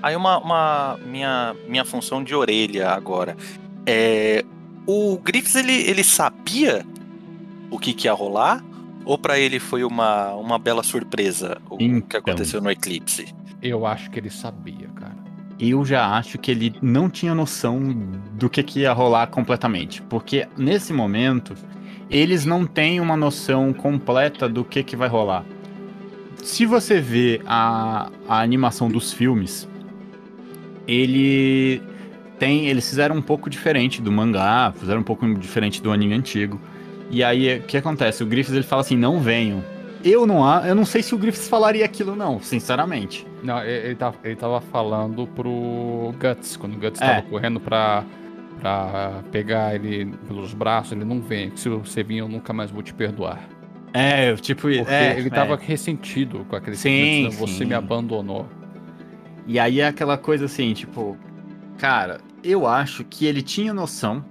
Aí 0.02 0.16
uma, 0.16 0.38
uma 0.38 1.00
minha, 1.06 1.56
minha 1.68 1.84
função 1.84 2.24
de 2.24 2.36
orelha 2.36 2.90
agora. 2.90 3.36
É, 3.86 4.46
o 4.86 5.18
Griffiths, 5.18 5.56
ele, 5.56 5.74
ele 5.74 6.04
sabia 6.04 6.86
o 7.70 7.80
que, 7.80 7.94
que 7.94 8.08
ia 8.08 8.14
rolar? 8.14 8.64
Ou 9.06 9.18
para 9.18 9.40
ele 9.40 9.60
foi 9.60 9.84
uma, 9.84 10.34
uma 10.34 10.60
bela 10.60 10.84
surpresa 10.84 11.58
o 11.70 11.78
então, 11.80 12.02
que 12.02 12.18
aconteceu 12.18 12.62
no 12.62 12.70
eclipse? 12.70 13.34
Eu 13.62 13.86
acho 13.86 14.10
que 14.12 14.20
ele 14.20 14.30
sabia, 14.30 14.88
cara. 14.96 15.16
Eu 15.60 15.84
já 15.84 16.16
acho 16.16 16.38
que 16.38 16.52
ele 16.52 16.76
não 16.82 17.10
tinha 17.10 17.34
noção 17.34 17.82
do 18.34 18.50
que, 18.50 18.62
que 18.62 18.82
ia 18.82 18.94
rolar 18.94 19.28
completamente. 19.28 20.02
Porque 20.04 20.48
nesse 20.58 20.94
momento, 20.94 21.56
eles 22.10 22.46
não 22.46 22.66
têm 22.66 23.00
uma 23.00 23.18
noção 23.18 23.74
completa 23.74 24.48
do 24.48 24.64
que, 24.64 24.84
que 24.84 24.96
vai 24.96 25.08
rolar. 25.10 25.44
Se 26.48 26.66
você 26.66 27.02
vê 27.02 27.42
a, 27.46 28.10
a 28.26 28.40
animação 28.40 28.88
dos 28.88 29.12
filmes, 29.12 29.68
ele 30.88 31.82
tem. 32.40 32.68
Eles 32.68 32.88
fizeram 32.88 33.18
um 33.18 33.22
pouco 33.22 33.50
diferente 33.50 34.02
do 34.02 34.10
mangá, 34.14 34.74
fizeram 34.80 35.02
um 35.02 35.04
pouco 35.04 35.28
diferente 35.36 35.82
do 35.84 35.92
anime 35.92 36.14
antigo. 36.14 36.58
E 37.12 37.22
aí, 37.22 37.58
o 37.58 37.64
que 37.64 37.76
acontece? 37.76 38.24
O 38.24 38.26
Griffiths 38.26 38.56
ele 38.56 38.64
fala 38.64 38.82
assim: 38.82 38.96
não 38.96 39.20
venham. 39.20 39.62
Eu 40.02 40.26
não, 40.26 40.66
eu 40.66 40.74
não 40.74 40.86
sei 40.86 41.04
se 41.04 41.14
o 41.14 41.18
Griffiths 41.18 41.50
falaria 41.50 41.84
aquilo, 41.84 42.16
não, 42.16 42.40
sinceramente. 42.40 43.28
Não, 43.44 43.62
ele, 43.62 43.96
tava, 43.96 44.16
ele 44.24 44.38
tava 44.38 44.62
falando 44.62 45.28
pro 45.28 46.14
Guts, 46.18 46.56
quando 46.56 46.76
o 46.76 46.80
Guts 46.80 47.02
é. 47.02 47.06
tava 47.06 47.22
correndo 47.24 47.60
pra, 47.60 48.06
pra 48.62 49.22
pegar 49.34 49.76
ele 49.76 50.06
pelos 50.26 50.54
braços, 50.54 50.94
ele 50.94 51.04
não 51.04 51.20
vem. 51.20 51.52
Se 51.58 51.68
você 51.68 52.04
vir, 52.04 52.20
eu 52.20 52.30
nunca 52.30 52.54
mais 52.54 52.72
vou 52.72 52.82
te 52.82 52.94
perdoar. 52.94 53.57
É, 53.98 54.36
tipo, 54.36 54.62
Porque 54.64 54.92
é, 54.92 55.18
ele 55.18 55.30
tava 55.30 55.56
é. 55.56 55.60
ressentido 55.60 56.46
com 56.50 56.56
aquele 56.56 56.76
sim, 56.76 57.26
Guts, 57.26 57.38
você 57.38 57.66
me 57.66 57.74
abandonou. 57.74 58.48
E 59.46 59.60
aí 59.60 59.80
é 59.80 59.88
aquela 59.88 60.18
coisa 60.18 60.46
assim, 60.46 60.74
tipo, 60.74 61.18
cara, 61.78 62.20
eu 62.44 62.68
acho 62.68 63.04
que 63.04 63.26
ele 63.26 63.42
tinha 63.42 63.74
noção 63.74 64.24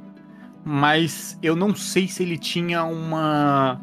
mas 0.68 1.38
eu 1.40 1.54
não 1.54 1.76
sei 1.76 2.08
se 2.08 2.24
ele 2.24 2.36
tinha 2.36 2.82
uma 2.82 3.80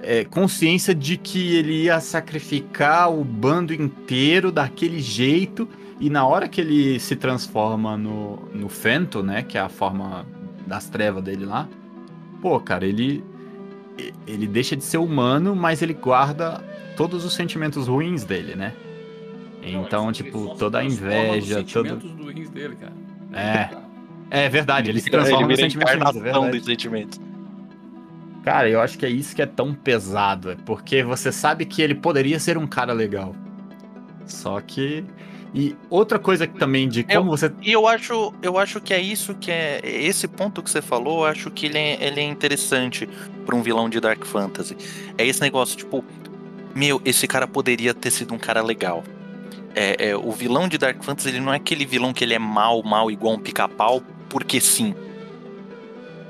é, 0.00 0.24
consciência 0.24 0.94
de 0.94 1.18
que 1.18 1.54
ele 1.54 1.82
ia 1.82 2.00
sacrificar 2.00 3.12
o 3.12 3.22
bando 3.22 3.74
inteiro 3.74 4.50
daquele 4.50 5.00
jeito. 5.00 5.68
E 6.00 6.08
na 6.08 6.26
hora 6.26 6.48
que 6.48 6.62
ele 6.62 6.98
se 6.98 7.14
transforma 7.14 7.98
no, 7.98 8.36
no 8.54 8.70
Fento, 8.70 9.22
né? 9.22 9.42
Que 9.42 9.58
é 9.58 9.60
a 9.60 9.68
forma 9.68 10.24
das 10.66 10.88
trevas 10.88 11.22
dele 11.22 11.44
lá. 11.44 11.68
Pô, 12.40 12.58
cara, 12.58 12.86
ele. 12.86 13.22
Ele 14.26 14.46
deixa 14.46 14.76
de 14.76 14.84
ser 14.84 14.98
humano, 14.98 15.54
mas 15.54 15.82
ele 15.82 15.94
guarda 15.94 16.62
todos 16.96 17.24
os 17.24 17.34
sentimentos 17.34 17.86
ruins 17.86 18.24
dele, 18.24 18.54
né? 18.54 18.72
Então, 19.62 20.12
tipo, 20.12 20.54
toda 20.56 20.78
a 20.78 20.84
inveja. 20.84 21.60
Os 21.60 21.72
sentimentos 21.72 22.10
todo... 22.10 22.22
ruins 22.22 22.50
dele, 22.50 22.76
cara. 22.76 22.92
É. 23.32 23.84
É 24.30 24.48
verdade, 24.48 24.90
ele, 24.90 25.00
se 25.00 25.10
transforma 25.10 25.52
ele 25.52 25.52
no 25.52 25.56
sentimento. 25.56 26.26
É 26.26 26.50
dos 26.50 26.64
sentimentos. 26.64 27.20
Cara, 28.42 28.68
eu 28.68 28.80
acho 28.80 28.98
que 28.98 29.06
é 29.06 29.08
isso 29.08 29.34
que 29.34 29.40
é 29.40 29.46
tão 29.46 29.72
pesado. 29.72 30.50
É 30.50 30.56
porque 30.66 31.02
você 31.02 31.30
sabe 31.30 31.64
que 31.64 31.80
ele 31.80 31.94
poderia 31.94 32.38
ser 32.38 32.58
um 32.58 32.66
cara 32.66 32.92
legal. 32.92 33.34
Só 34.26 34.60
que. 34.60 35.04
E 35.54 35.76
outra 35.88 36.18
coisa 36.18 36.48
que 36.48 36.58
também 36.58 36.88
de 36.88 37.04
como 37.04 37.16
eu, 37.16 37.24
você. 37.24 37.52
E 37.62 37.70
eu 37.70 37.86
acho, 37.86 38.34
eu 38.42 38.58
acho 38.58 38.80
que 38.80 38.92
é 38.92 39.00
isso 39.00 39.36
que 39.36 39.52
é. 39.52 39.80
Esse 39.84 40.26
ponto 40.26 40.60
que 40.60 40.68
você 40.68 40.82
falou, 40.82 41.20
eu 41.20 41.26
acho 41.26 41.48
que 41.48 41.66
ele 41.66 41.78
é, 41.78 42.04
ele 42.04 42.20
é 42.20 42.24
interessante 42.24 43.08
para 43.46 43.54
um 43.54 43.62
vilão 43.62 43.88
de 43.88 44.00
Dark 44.00 44.24
Fantasy. 44.24 44.76
É 45.16 45.24
esse 45.24 45.40
negócio, 45.40 45.76
tipo, 45.76 46.04
meu, 46.74 47.00
esse 47.04 47.28
cara 47.28 47.46
poderia 47.46 47.94
ter 47.94 48.10
sido 48.10 48.34
um 48.34 48.38
cara 48.38 48.60
legal. 48.62 49.04
É, 49.76 50.08
é, 50.08 50.16
o 50.16 50.32
vilão 50.32 50.66
de 50.66 50.76
Dark 50.76 51.00
Fantasy 51.04 51.28
ele 51.28 51.40
não 51.40 51.52
é 51.52 51.56
aquele 51.56 51.86
vilão 51.86 52.12
que 52.12 52.24
ele 52.24 52.34
é 52.34 52.38
mal, 52.38 52.82
mal 52.82 53.08
igual 53.08 53.34
um 53.34 53.38
pica-pau, 53.38 54.02
porque 54.28 54.60
sim. 54.60 54.92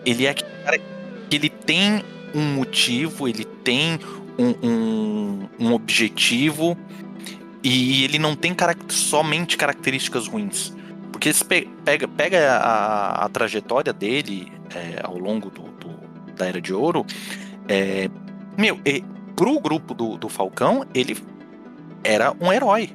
Ele 0.05 0.27
é 0.27 0.31
aquele 0.31 0.51
cara 0.62 0.79
que 1.31 1.37
ele 1.37 1.49
tem 1.49 2.05
um 2.35 2.43
motivo, 2.43 3.27
ele 3.27 3.45
tem 3.45 3.99
um, 4.39 4.55
um, 4.62 5.49
um 5.59 5.72
objetivo 5.72 6.77
e 7.64 8.04
ele 8.04 8.18
não 8.18 8.36
tem 8.36 8.54
somente 8.88 9.56
características 9.56 10.28
ruins. 10.28 10.72
Porque 11.10 11.32
você 11.32 11.44
pega, 11.84 12.06
pega 12.06 12.58
a, 12.58 13.24
a 13.24 13.28
trajetória 13.28 13.92
dele 13.92 14.52
é, 14.74 15.00
ao 15.02 15.18
longo 15.18 15.48
do, 15.50 15.62
do, 15.62 16.32
da 16.36 16.46
Era 16.46 16.60
de 16.60 16.74
Ouro, 16.74 17.06
é, 17.66 18.10
meu, 18.58 18.78
e, 18.84 19.02
pro 19.34 19.58
grupo 19.58 19.94
do, 19.94 20.18
do 20.18 20.28
Falcão, 20.28 20.86
ele 20.94 21.16
era 22.04 22.32
um 22.40 22.52
herói. 22.52 22.90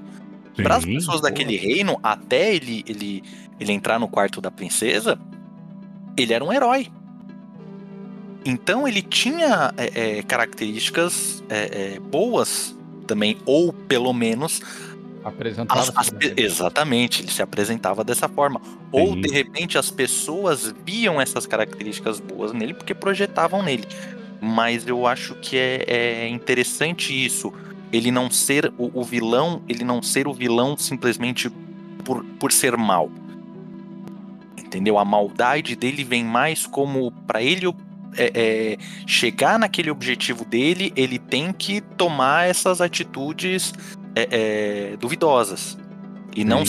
Para 0.56 0.76
as 0.76 0.86
pessoas 0.86 1.22
daquele 1.22 1.56
reino, 1.56 1.98
até 2.04 2.54
ele, 2.54 2.84
ele 2.86 3.24
ele 3.60 3.74
entrar 3.74 4.00
no 4.00 4.08
quarto 4.08 4.40
da 4.40 4.50
princesa, 4.50 5.20
ele 6.18 6.34
era 6.34 6.44
um 6.44 6.52
herói. 6.54 6.88
Então 8.46 8.88
ele 8.88 9.02
tinha 9.02 9.74
é, 9.76 10.20
é, 10.20 10.24
características 10.24 11.44
é, 11.50 11.96
é 11.96 12.00
boas 12.00 12.76
também, 13.10 13.38
ou 13.44 13.74
pelo 13.74 14.14
menos 14.14 14.62
apresentava 15.24 15.82
as, 15.82 15.90
as, 15.96 16.14
exatamente 16.38 17.22
ele 17.22 17.32
se 17.32 17.42
apresentava 17.42 18.04
dessa 18.04 18.30
forma. 18.30 18.62
Sim. 18.64 18.78
ou 18.92 19.16
de 19.16 19.30
repente 19.30 19.78
as 19.78 19.90
pessoas 19.90 20.74
viam 20.86 21.20
essas 21.20 21.46
características 21.46 22.20
boas 22.20 22.54
nele 22.54 22.76
porque 22.76 22.94
projetavam 22.94 23.64
nele. 23.64 23.88
Mas 24.40 24.88
eu 24.88 25.06
acho 25.06 25.36
que 25.36 25.58
é, 25.58 25.84
é 25.88 26.28
interessante 26.30 27.14
isso. 27.14 27.52
Ele 27.92 28.12
não 28.12 28.30
ser 28.30 28.72
o, 28.78 29.02
o, 29.02 29.04
vilão 29.04 29.62
ele 29.68 29.84
não 29.84 30.02
ser 30.02 30.28
o 30.28 30.34
vilão 30.34 30.78
simplesmente 30.78 31.50
por, 32.06 32.24
por 32.40 32.52
ser 32.52 32.78
mal 32.78 33.10
entendeu? 34.58 35.00
A 35.00 35.04
maldade 35.04 35.76
dele 35.76 36.04
vem 36.04 36.24
mais 36.24 36.68
como 36.68 37.12
para 37.26 37.42
ele 37.42 37.66
é, 38.18 38.32
é, 38.34 38.78
chegar 39.08 39.60
naquele 39.60 39.92
objetivo 39.92 40.46
dele, 40.46 40.92
ele 40.96 41.20
tem 41.20 41.52
que 41.54 41.82
tomar 41.82 42.48
essas 42.48 42.82
atitudes 42.82 43.74
é, 44.16 44.28
é, 44.92 44.98
duvidosas. 44.98 45.78
E 46.36 46.44
não, 46.44 46.64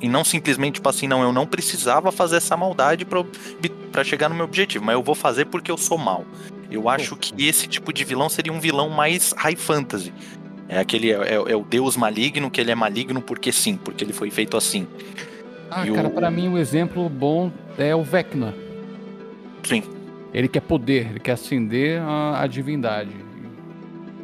e 0.00 0.08
não 0.08 0.24
simplesmente, 0.24 0.74
tipo 0.74 0.88
assim, 0.88 1.06
não, 1.06 1.22
eu 1.22 1.32
não 1.32 1.46
precisava 1.46 2.12
fazer 2.12 2.36
essa 2.36 2.56
maldade 2.56 3.04
para 3.04 4.04
chegar 4.04 4.28
no 4.28 4.34
meu 4.34 4.44
objetivo, 4.44 4.84
mas 4.84 4.94
eu 4.94 5.02
vou 5.02 5.14
fazer 5.14 5.46
porque 5.46 5.70
eu 5.70 5.78
sou 5.78 5.98
mal. 5.98 6.24
Eu 6.70 6.88
acho 6.88 7.16
que 7.16 7.46
esse 7.46 7.66
tipo 7.66 7.92
de 7.92 8.04
vilão 8.04 8.28
seria 8.28 8.52
um 8.52 8.60
vilão 8.60 8.90
mais 8.90 9.32
high 9.36 9.56
fantasy. 9.56 10.12
É 10.68 10.78
aquele 10.78 11.10
é, 11.10 11.16
é, 11.16 11.34
é, 11.34 11.56
o 11.56 11.64
deus 11.64 11.96
maligno, 11.96 12.50
que 12.50 12.60
ele 12.60 12.70
é 12.70 12.74
maligno 12.74 13.22
porque 13.22 13.50
sim, 13.50 13.76
porque 13.76 14.04
ele 14.04 14.12
foi 14.12 14.30
feito 14.30 14.56
assim. 14.56 14.86
Ah, 15.70 15.86
e 15.86 15.92
cara, 15.92 16.08
o... 16.08 16.10
para 16.10 16.30
mim 16.30 16.48
um 16.48 16.58
exemplo 16.58 17.08
bom 17.08 17.50
é 17.78 17.94
o 17.94 18.02
Vecna. 18.02 18.54
Sim. 19.62 19.82
Ele 20.32 20.48
quer 20.48 20.60
poder, 20.60 21.10
ele 21.10 21.20
quer 21.20 21.32
ascender 21.32 22.02
a, 22.02 22.42
a 22.42 22.46
divindade. 22.46 23.14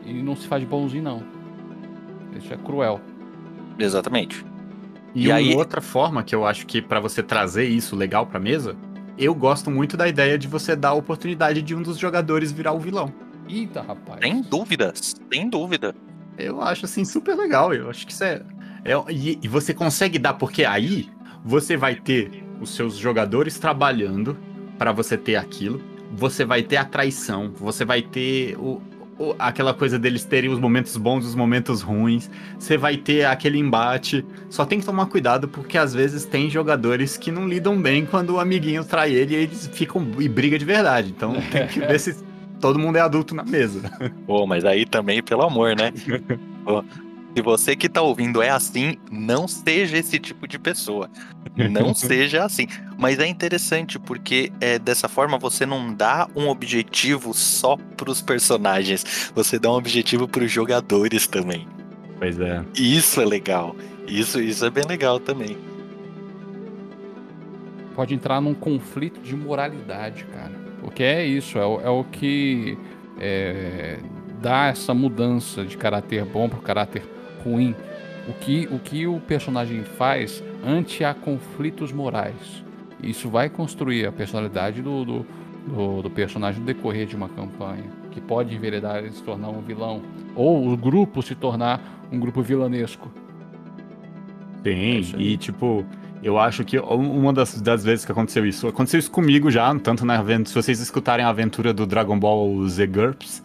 E 0.04 0.12
não 0.22 0.36
se 0.36 0.46
faz 0.46 0.62
bonzinho, 0.64 1.02
não. 1.02 1.22
Isso 2.36 2.52
é 2.52 2.56
cruel. 2.56 3.00
Exatamente. 3.78 4.44
E, 5.14 5.24
e 5.24 5.28
uma 5.28 5.36
aí... 5.36 5.54
outra 5.54 5.80
forma 5.80 6.22
que 6.22 6.34
eu 6.34 6.46
acho 6.46 6.66
que 6.66 6.82
para 6.82 7.00
você 7.00 7.22
trazer 7.22 7.64
isso 7.64 7.96
legal 7.96 8.26
pra 8.26 8.38
mesa, 8.38 8.76
eu 9.16 9.34
gosto 9.34 9.70
muito 9.70 9.96
da 9.96 10.08
ideia 10.08 10.36
de 10.36 10.48
você 10.48 10.74
dar 10.74 10.90
a 10.90 10.94
oportunidade 10.94 11.62
de 11.62 11.74
um 11.74 11.82
dos 11.82 11.98
jogadores 11.98 12.52
virar 12.52 12.72
o 12.72 12.78
vilão. 12.78 13.12
Eita, 13.48 13.82
rapaz. 13.82 14.20
Sem 14.22 14.42
dúvidas, 14.42 15.14
sem 15.32 15.48
dúvida. 15.48 15.94
Eu 16.36 16.60
acho 16.60 16.84
assim 16.84 17.04
super 17.04 17.36
legal. 17.36 17.72
Eu 17.72 17.88
acho 17.88 18.06
que 18.06 18.12
isso 18.12 18.24
é. 18.24 18.42
é 18.84 18.94
e, 19.10 19.38
e 19.42 19.48
você 19.48 19.72
consegue 19.72 20.18
dar, 20.18 20.34
porque 20.34 20.64
aí 20.64 21.08
você 21.44 21.76
vai 21.76 21.94
ter 21.94 22.44
os 22.60 22.70
seus 22.70 22.96
jogadores 22.96 23.58
trabalhando 23.58 24.36
para 24.78 24.92
você 24.92 25.16
ter 25.16 25.36
aquilo. 25.36 25.80
Você 26.16 26.44
vai 26.44 26.62
ter 26.62 26.76
a 26.76 26.84
traição, 26.84 27.52
você 27.56 27.84
vai 27.84 28.02
ter 28.02 28.56
o, 28.58 28.80
o, 29.18 29.34
aquela 29.38 29.74
coisa 29.74 29.98
deles 29.98 30.24
terem 30.24 30.50
os 30.50 30.58
momentos 30.58 30.96
bons 30.96 31.24
e 31.24 31.28
os 31.28 31.34
momentos 31.34 31.82
ruins. 31.82 32.30
Você 32.58 32.76
vai 32.76 32.96
ter 32.96 33.24
aquele 33.24 33.58
embate. 33.58 34.24
Só 34.48 34.64
tem 34.64 34.80
que 34.80 34.86
tomar 34.86 35.06
cuidado 35.06 35.48
porque 35.48 35.78
às 35.78 35.94
vezes 35.94 36.24
tem 36.24 36.48
jogadores 36.50 37.16
que 37.16 37.30
não 37.30 37.48
lidam 37.48 37.80
bem 37.80 38.06
quando 38.06 38.30
o 38.30 38.40
amiguinho 38.40 38.84
trai 38.84 39.12
ele 39.12 39.34
e 39.34 39.38
eles 39.38 39.70
ficam 39.72 40.06
e 40.18 40.28
briga 40.28 40.58
de 40.58 40.64
verdade. 40.64 41.12
Então 41.14 41.34
tem 41.50 41.66
que 41.66 41.80
ver 41.80 41.98
se 41.98 42.16
todo 42.60 42.78
mundo 42.78 42.96
é 42.96 43.00
adulto 43.00 43.34
na 43.34 43.44
mesa. 43.44 43.90
Pô, 44.26 44.46
mas 44.46 44.64
aí 44.64 44.86
também, 44.86 45.22
pelo 45.22 45.42
amor, 45.42 45.76
né? 45.76 45.92
Pô, 46.64 46.82
se 47.34 47.42
você 47.42 47.74
que 47.74 47.88
tá 47.88 48.00
ouvindo 48.00 48.40
é 48.40 48.50
assim, 48.50 48.96
não 49.10 49.48
seja 49.48 49.98
esse 49.98 50.18
tipo 50.20 50.46
de 50.46 50.56
pessoa. 50.58 51.10
Não 51.56 51.92
seja 51.94 52.44
assim. 52.44 52.68
Mas 52.96 53.18
é 53.18 53.26
interessante 53.26 53.98
porque 53.98 54.52
é, 54.60 54.78
dessa 54.78 55.08
forma 55.08 55.36
você 55.36 55.66
não 55.66 55.92
dá 55.92 56.28
um 56.36 56.48
objetivo 56.48 57.34
só 57.34 57.76
pros 57.96 58.22
personagens, 58.22 59.32
você 59.34 59.58
dá 59.58 59.70
um 59.70 59.74
objetivo 59.74 60.28
pros 60.28 60.50
jogadores 60.50 61.26
também. 61.26 61.66
Pois 62.18 62.38
é. 62.38 62.64
Isso 62.76 63.20
é 63.20 63.24
legal. 63.24 63.74
Isso, 64.06 64.40
isso 64.40 64.64
é 64.64 64.70
bem 64.70 64.84
legal 64.84 65.18
também. 65.18 65.58
Pode 67.96 68.14
entrar 68.14 68.40
num 68.40 68.54
conflito 68.54 69.20
de 69.20 69.34
moralidade, 69.34 70.24
cara. 70.24 70.52
Porque 70.80 71.02
é 71.02 71.26
isso, 71.26 71.58
é 71.58 71.66
o, 71.66 71.80
é 71.80 71.88
o 71.88 72.04
que 72.04 72.78
é, 73.18 73.98
dá 74.40 74.66
essa 74.66 74.92
mudança 74.92 75.64
de 75.64 75.76
caráter 75.76 76.24
bom 76.24 76.48
para 76.48 76.58
o 76.58 76.62
caráter 76.62 77.13
ruim. 77.44 77.74
O 78.28 78.32
que, 78.32 78.66
o 78.70 78.78
que 78.78 79.06
o 79.06 79.20
personagem 79.20 79.84
faz 79.84 80.42
ante 80.64 81.04
a 81.04 81.12
conflitos 81.12 81.92
morais. 81.92 82.64
Isso 83.02 83.28
vai 83.28 83.50
construir 83.50 84.06
a 84.06 84.12
personalidade 84.12 84.80
do, 84.80 85.04
do, 85.04 85.26
do, 85.66 86.02
do 86.02 86.10
personagem 86.10 86.60
no 86.60 86.66
decorrer 86.66 87.06
de 87.06 87.14
uma 87.14 87.28
campanha, 87.28 87.84
que 88.10 88.20
pode 88.20 88.54
enveredar 88.54 89.04
e 89.04 89.12
se 89.12 89.22
tornar 89.22 89.50
um 89.50 89.60
vilão, 89.60 90.00
ou 90.34 90.72
o 90.72 90.76
grupo 90.76 91.22
se 91.22 91.34
tornar 91.34 91.80
um 92.10 92.18
grupo 92.18 92.40
vilanesco. 92.40 93.12
Sim, 94.62 95.16
é 95.18 95.20
e 95.20 95.36
tipo, 95.36 95.84
eu 96.22 96.38
acho 96.38 96.64
que 96.64 96.78
uma 96.78 97.32
das, 97.32 97.60
das 97.60 97.84
vezes 97.84 98.06
que 98.06 98.12
aconteceu 98.12 98.46
isso, 98.46 98.66
aconteceu 98.66 98.98
isso 98.98 99.10
comigo 99.10 99.50
já, 99.50 99.74
tanto 99.78 100.06
na 100.06 100.18
aventura, 100.18 100.48
se 100.48 100.54
vocês 100.54 100.80
escutarem 100.80 101.24
a 101.24 101.28
aventura 101.28 101.74
do 101.74 101.84
Dragon 101.84 102.18
Ball 102.18 102.66
Z 102.66 102.86
GURPS, 102.86 103.42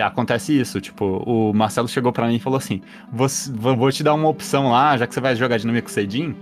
acontece 0.00 0.58
isso, 0.58 0.80
tipo, 0.80 1.22
o 1.24 1.52
Marcelo 1.52 1.86
chegou 1.86 2.12
para 2.12 2.26
mim 2.26 2.36
e 2.36 2.40
falou 2.40 2.56
assim, 2.56 2.80
vou, 3.12 3.28
vou 3.76 3.92
te 3.92 4.02
dar 4.02 4.14
uma 4.14 4.28
opção 4.28 4.70
lá, 4.70 4.96
já 4.96 5.06
que 5.06 5.14
você 5.14 5.20
vai 5.20 5.36
jogar 5.36 5.56
dinâmico 5.56 5.90
cedinho, 5.90 6.36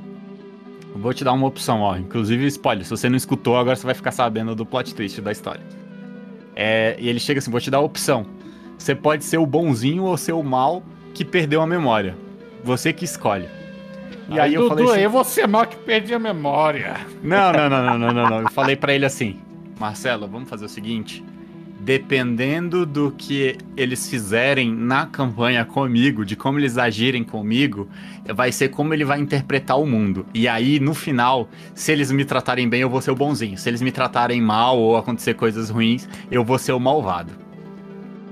vou 0.95 1.12
te 1.12 1.22
dar 1.22 1.32
uma 1.32 1.47
opção, 1.47 1.80
ó, 1.80 1.97
inclusive 1.97 2.47
spoiler, 2.47 2.84
se 2.84 2.91
você 2.91 3.09
não 3.09 3.16
escutou, 3.16 3.57
agora 3.57 3.76
você 3.76 3.84
vai 3.84 3.95
ficar 3.95 4.12
sabendo 4.12 4.55
do 4.55 4.64
plot 4.64 4.95
twist 4.95 5.20
da 5.20 5.32
história. 5.32 5.62
É, 6.55 6.97
e 6.99 7.09
ele 7.09 7.20
chega 7.20 7.39
assim, 7.39 7.51
vou 7.51 7.61
te 7.61 7.70
dar 7.70 7.78
a 7.78 7.82
opção, 7.82 8.26
você 8.78 8.95
pode 8.95 9.24
ser 9.24 9.37
o 9.37 9.47
bonzinho 9.47 10.05
ou 10.05 10.16
ser 10.16 10.32
o 10.32 10.43
mal 10.43 10.82
que 11.12 11.24
perdeu 11.24 11.61
a 11.61 11.66
memória, 11.66 12.16
você 12.64 12.93
que 12.93 13.05
escolhe. 13.05 13.49
E 14.28 14.32
aí, 14.32 14.41
aí 14.41 14.55
eu 14.55 14.62
Dudu, 14.62 14.76
falei 14.76 14.93
assim, 14.93 15.01
eu 15.03 15.11
vou 15.11 15.24
ser 15.24 15.47
mal 15.47 15.66
que 15.66 15.76
perdi 15.76 16.14
a 16.14 16.18
memória. 16.18 16.97
Não, 17.22 17.53
não, 17.53 17.68
não, 17.68 17.82
não, 17.82 17.99
não, 17.99 18.12
não, 18.12 18.30
não. 18.30 18.41
Eu 18.41 18.51
falei 18.51 18.74
para 18.74 18.93
ele 18.93 19.05
assim, 19.05 19.39
Marcelo, 19.78 20.26
vamos 20.26 20.49
fazer 20.49 20.64
o 20.64 20.68
seguinte. 20.68 21.22
Dependendo 21.87 22.84
do 22.84 23.12
que 23.12 23.57
eles 23.76 24.11
fizerem 24.11 24.74
na 24.74 25.07
campanha 25.07 25.64
comigo, 25.64 26.24
de 26.24 26.34
como 26.34 26.59
eles 26.59 26.76
agirem 26.76 27.22
comigo, 27.22 27.89
vai 28.34 28.51
ser 28.51 28.70
como 28.70 28.93
ele 28.93 29.05
vai 29.05 29.20
interpretar 29.20 29.78
o 29.78 29.87
mundo. 29.87 30.26
E 30.34 30.49
aí, 30.49 30.80
no 30.80 30.93
final, 30.95 31.49
se 31.76 31.93
eles 31.93 32.11
me 32.11 32.24
tratarem 32.24 32.68
bem, 32.68 32.80
eu 32.80 32.91
vou 32.91 33.01
ser 33.01 33.12
o 33.12 33.14
bonzinho. 33.14 33.57
Se 33.57 33.70
eles 33.70 33.80
me 33.80 33.93
tratarem 33.93 34.43
mal 34.43 34.76
ou 34.76 34.97
acontecer 34.97 35.34
coisas 35.34 35.70
ruins, 35.70 36.09
eu 36.28 36.43
vou 36.43 36.59
ser 36.59 36.72
o 36.72 36.80
malvado. 36.80 37.30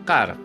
Cara, 0.04 0.36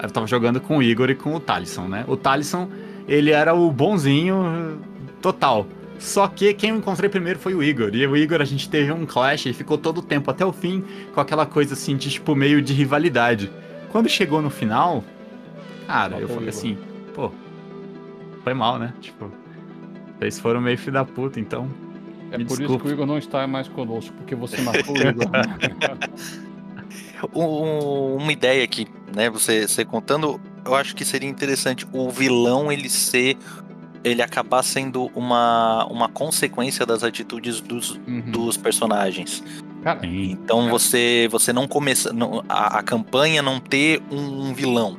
eu 0.00 0.08
tava 0.08 0.28
jogando 0.28 0.60
com 0.60 0.78
o 0.78 0.82
Igor 0.82 1.10
e 1.10 1.16
com 1.16 1.34
o 1.34 1.40
Talisson, 1.40 1.88
né? 1.88 2.04
O 2.06 2.16
Talisson 2.16 2.68
ele 3.08 3.32
era 3.32 3.52
o 3.52 3.68
bonzinho 3.72 4.78
total. 5.20 5.66
Só 5.98 6.28
que 6.28 6.52
quem 6.54 6.70
eu 6.70 6.76
encontrei 6.76 7.08
primeiro 7.08 7.38
foi 7.38 7.54
o 7.54 7.62
Igor. 7.62 7.94
E 7.94 8.06
o 8.06 8.16
Igor, 8.16 8.40
a 8.40 8.44
gente 8.44 8.68
teve 8.68 8.92
um 8.92 9.06
clash 9.06 9.46
e 9.46 9.52
ficou 9.52 9.78
todo 9.78 9.98
o 9.98 10.02
tempo 10.02 10.30
até 10.30 10.44
o 10.44 10.52
fim 10.52 10.84
com 11.14 11.20
aquela 11.20 11.46
coisa 11.46 11.74
assim, 11.74 11.96
de 11.96 12.10
tipo, 12.10 12.34
meio 12.34 12.60
de 12.60 12.72
rivalidade. 12.72 13.50
Quando 13.90 14.08
chegou 14.08 14.42
no 14.42 14.50
final, 14.50 15.04
cara, 15.86 16.18
eu 16.18 16.28
falei 16.28 16.48
assim, 16.48 16.76
pô, 17.14 17.30
foi 18.42 18.54
mal, 18.54 18.78
né? 18.78 18.92
Tipo, 19.00 19.30
vocês 20.18 20.38
foram 20.38 20.60
meio 20.60 20.76
filho 20.76 20.92
da 20.92 21.04
puta, 21.04 21.38
então. 21.38 21.70
É 22.30 22.38
por 22.38 22.44
desculpa. 22.44 22.64
isso 22.64 22.78
que 22.78 22.88
o 22.88 22.92
Igor 22.92 23.06
não 23.06 23.18
está 23.18 23.46
mais 23.46 23.68
conosco, 23.68 24.12
porque 24.16 24.34
você 24.34 24.60
matou 24.60 24.94
o 24.94 24.98
Igor. 24.98 25.26
uma 27.32 28.32
ideia 28.32 28.64
aqui, 28.64 28.86
né? 29.14 29.30
Você, 29.30 29.66
você 29.66 29.84
contando, 29.84 30.40
eu 30.64 30.74
acho 30.74 30.94
que 30.94 31.04
seria 31.04 31.28
interessante 31.28 31.86
o 31.92 32.10
vilão 32.10 32.70
ele 32.70 32.88
ser 32.88 33.36
ele 34.04 34.22
acabar 34.22 34.62
sendo 34.62 35.06
uma, 35.14 35.86
uma 35.86 36.08
consequência 36.08 36.84
das 36.84 37.02
atitudes 37.02 37.60
dos, 37.60 37.92
uhum. 38.06 38.30
dos 38.30 38.56
personagens. 38.56 39.42
Cara, 39.82 40.06
então 40.06 40.68
você 40.68 41.28
você 41.30 41.52
não 41.52 41.66
começa 41.66 42.14
a, 42.48 42.78
a 42.78 42.82
campanha 42.82 43.42
não 43.42 43.58
ter 43.58 44.02
um, 44.10 44.48
um 44.48 44.54
vilão, 44.54 44.98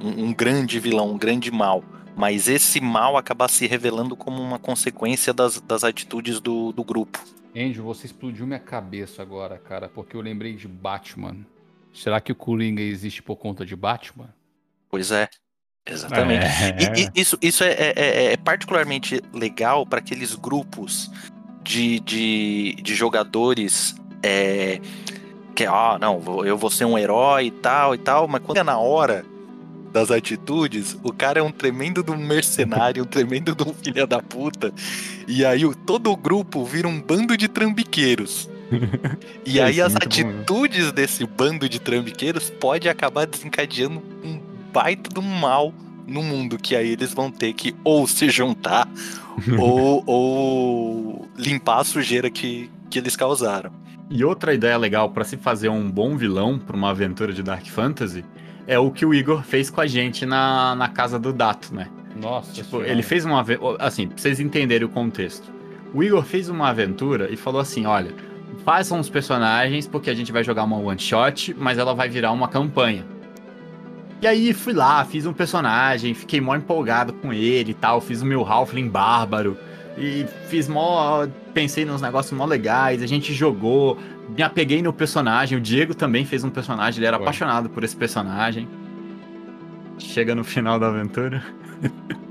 um, 0.00 0.26
um, 0.26 0.34
grande 0.34 0.80
vilão, 0.80 1.12
um 1.12 1.18
grande 1.18 1.50
mal, 1.50 1.84
mas 2.16 2.48
esse 2.48 2.80
mal 2.80 3.16
acabar 3.16 3.48
se 3.48 3.66
revelando 3.66 4.16
como 4.16 4.42
uma 4.42 4.58
consequência 4.58 5.32
das, 5.32 5.60
das 5.60 5.84
atitudes 5.84 6.40
do, 6.40 6.72
do 6.72 6.82
grupo. 6.82 7.22
Andrew, 7.54 7.84
você 7.84 8.06
explodiu 8.06 8.46
minha 8.46 8.58
cabeça 8.58 9.22
agora, 9.22 9.56
cara, 9.56 9.88
porque 9.88 10.14
eu 10.14 10.20
lembrei 10.20 10.54
de 10.54 10.68
Batman. 10.68 11.38
Será 11.92 12.20
que 12.20 12.30
o 12.30 12.34
Coringa 12.34 12.82
existe 12.82 13.22
por 13.22 13.36
conta 13.36 13.64
de 13.64 13.74
Batman? 13.74 14.28
Pois 14.90 15.10
é. 15.10 15.28
Exatamente. 15.86 16.44
É. 16.44 16.76
E, 16.96 17.04
e, 17.04 17.20
isso, 17.20 17.38
isso 17.40 17.62
é, 17.62 17.70
é, 17.70 17.92
é, 17.96 18.32
é 18.32 18.36
particularmente 18.36 19.22
legal 19.32 19.86
para 19.86 20.00
aqueles 20.00 20.34
grupos 20.34 21.10
de, 21.62 22.00
de, 22.00 22.76
de 22.82 22.94
jogadores 22.94 23.94
é, 24.22 24.80
que, 25.54 25.64
ah, 25.64 25.96
não, 26.00 26.44
eu 26.44 26.58
vou 26.58 26.70
ser 26.70 26.84
um 26.84 26.98
herói 26.98 27.46
e 27.46 27.50
tal 27.50 27.94
e 27.94 27.98
tal, 27.98 28.28
mas 28.28 28.42
quando 28.42 28.58
é 28.58 28.62
na 28.62 28.78
hora 28.78 29.24
das 29.92 30.10
atitudes, 30.10 30.96
o 31.02 31.12
cara 31.12 31.40
é 31.40 31.42
um 31.42 31.50
tremendo 31.50 32.02
de 32.02 32.10
um 32.10 32.18
mercenário, 32.18 33.02
um 33.02 33.06
tremendo 33.06 33.54
de 33.54 33.62
um 33.62 33.72
filho 33.82 34.06
da 34.06 34.20
puta. 34.20 34.72
E 35.26 35.44
aí 35.44 35.62
todo 35.86 36.10
o 36.10 36.16
grupo 36.16 36.64
vira 36.64 36.86
um 36.86 37.00
bando 37.00 37.36
de 37.36 37.48
trambiqueiros. 37.48 38.48
E 39.46 39.60
aí 39.60 39.80
as 39.80 39.94
atitudes 39.94 40.86
bom, 40.86 40.92
desse 40.92 41.24
bando 41.24 41.68
de 41.68 41.78
trambiqueiros 41.78 42.50
pode 42.50 42.88
acabar 42.88 43.24
desencadeando 43.24 44.02
um 44.24 44.40
baita 44.76 45.08
do 45.08 45.22
mal 45.22 45.72
no 46.06 46.22
mundo, 46.22 46.58
que 46.58 46.76
aí 46.76 46.90
eles 46.90 47.14
vão 47.14 47.30
ter 47.30 47.54
que 47.54 47.74
ou 47.82 48.06
se 48.06 48.28
juntar 48.28 48.86
ou, 49.58 50.04
ou 50.06 51.28
limpar 51.34 51.80
a 51.80 51.84
sujeira 51.84 52.28
que, 52.28 52.70
que 52.90 52.98
eles 52.98 53.16
causaram. 53.16 53.70
E 54.10 54.22
outra 54.22 54.52
ideia 54.52 54.76
legal 54.76 55.08
para 55.10 55.24
se 55.24 55.38
fazer 55.38 55.70
um 55.70 55.90
bom 55.90 56.14
vilão 56.14 56.58
para 56.58 56.76
uma 56.76 56.90
aventura 56.90 57.32
de 57.32 57.42
Dark 57.42 57.66
Fantasy 57.66 58.22
é 58.66 58.78
o 58.78 58.90
que 58.90 59.06
o 59.06 59.14
Igor 59.14 59.42
fez 59.42 59.70
com 59.70 59.80
a 59.80 59.86
gente 59.86 60.26
na, 60.26 60.76
na 60.76 60.88
casa 60.88 61.18
do 61.18 61.32
Dato, 61.32 61.74
né? 61.74 61.88
Nossa. 62.20 62.52
Tipo, 62.52 62.82
ele 62.82 63.02
fez 63.02 63.24
uma. 63.24 63.44
Assim, 63.78 64.08
pra 64.08 64.18
vocês 64.18 64.40
entenderem 64.40 64.86
o 64.86 64.90
contexto. 64.90 65.50
O 65.94 66.02
Igor 66.02 66.22
fez 66.22 66.48
uma 66.48 66.68
aventura 66.68 67.32
e 67.32 67.36
falou 67.36 67.60
assim: 67.60 67.86
olha, 67.86 68.14
façam 68.64 69.00
os 69.00 69.08
personagens, 69.08 69.86
porque 69.86 70.10
a 70.10 70.14
gente 70.14 70.32
vai 70.32 70.44
jogar 70.44 70.64
uma 70.64 70.76
one 70.76 70.98
shot, 70.98 71.54
mas 71.58 71.78
ela 71.78 71.94
vai 71.94 72.08
virar 72.08 72.32
uma 72.32 72.48
campanha. 72.48 73.15
E 74.20 74.26
aí 74.26 74.52
fui 74.54 74.72
lá, 74.72 75.04
fiz 75.04 75.26
um 75.26 75.32
personagem, 75.32 76.14
fiquei 76.14 76.40
mó 76.40 76.56
empolgado 76.56 77.12
com 77.12 77.32
ele 77.32 77.72
e 77.72 77.74
tal, 77.74 78.00
fiz 78.00 78.22
o 78.22 78.26
meu 78.26 78.44
Halfling 78.44 78.88
bárbaro. 78.88 79.56
E 79.98 80.26
fiz 80.48 80.68
mó. 80.68 81.26
Pensei 81.52 81.84
nos 81.84 82.00
negócios 82.02 82.36
mó 82.36 82.44
legais, 82.44 83.02
a 83.02 83.06
gente 83.06 83.32
jogou, 83.32 83.98
me 84.36 84.42
apeguei 84.42 84.82
no 84.82 84.92
personagem. 84.92 85.56
O 85.56 85.60
Diego 85.60 85.94
também 85.94 86.24
fez 86.24 86.44
um 86.44 86.50
personagem, 86.50 86.98
ele 86.98 87.06
era 87.06 87.16
Foi. 87.16 87.24
apaixonado 87.24 87.68
por 87.70 87.82
esse 87.84 87.96
personagem. 87.96 88.68
Chega 89.98 90.34
no 90.34 90.44
final 90.44 90.78
da 90.78 90.88
aventura. 90.88 91.42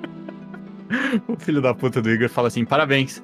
o 1.27 1.35
filho 1.37 1.61
da 1.61 1.73
puta 1.73 2.01
do 2.01 2.09
Igor 2.09 2.29
fala 2.29 2.47
assim: 2.47 2.65
parabéns. 2.65 3.21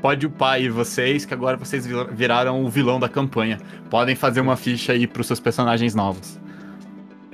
Pode 0.00 0.26
upar 0.26 0.54
aí 0.54 0.68
vocês, 0.68 1.24
que 1.24 1.32
agora 1.32 1.56
vocês 1.56 1.86
vir- 1.86 2.08
viraram 2.12 2.62
o 2.62 2.68
vilão 2.68 3.00
da 3.00 3.08
campanha. 3.08 3.58
Podem 3.88 4.14
fazer 4.14 4.40
uma 4.40 4.56
ficha 4.56 4.92
aí 4.92 5.06
pros 5.06 5.26
seus 5.26 5.40
personagens 5.40 5.94
novos. 5.94 6.38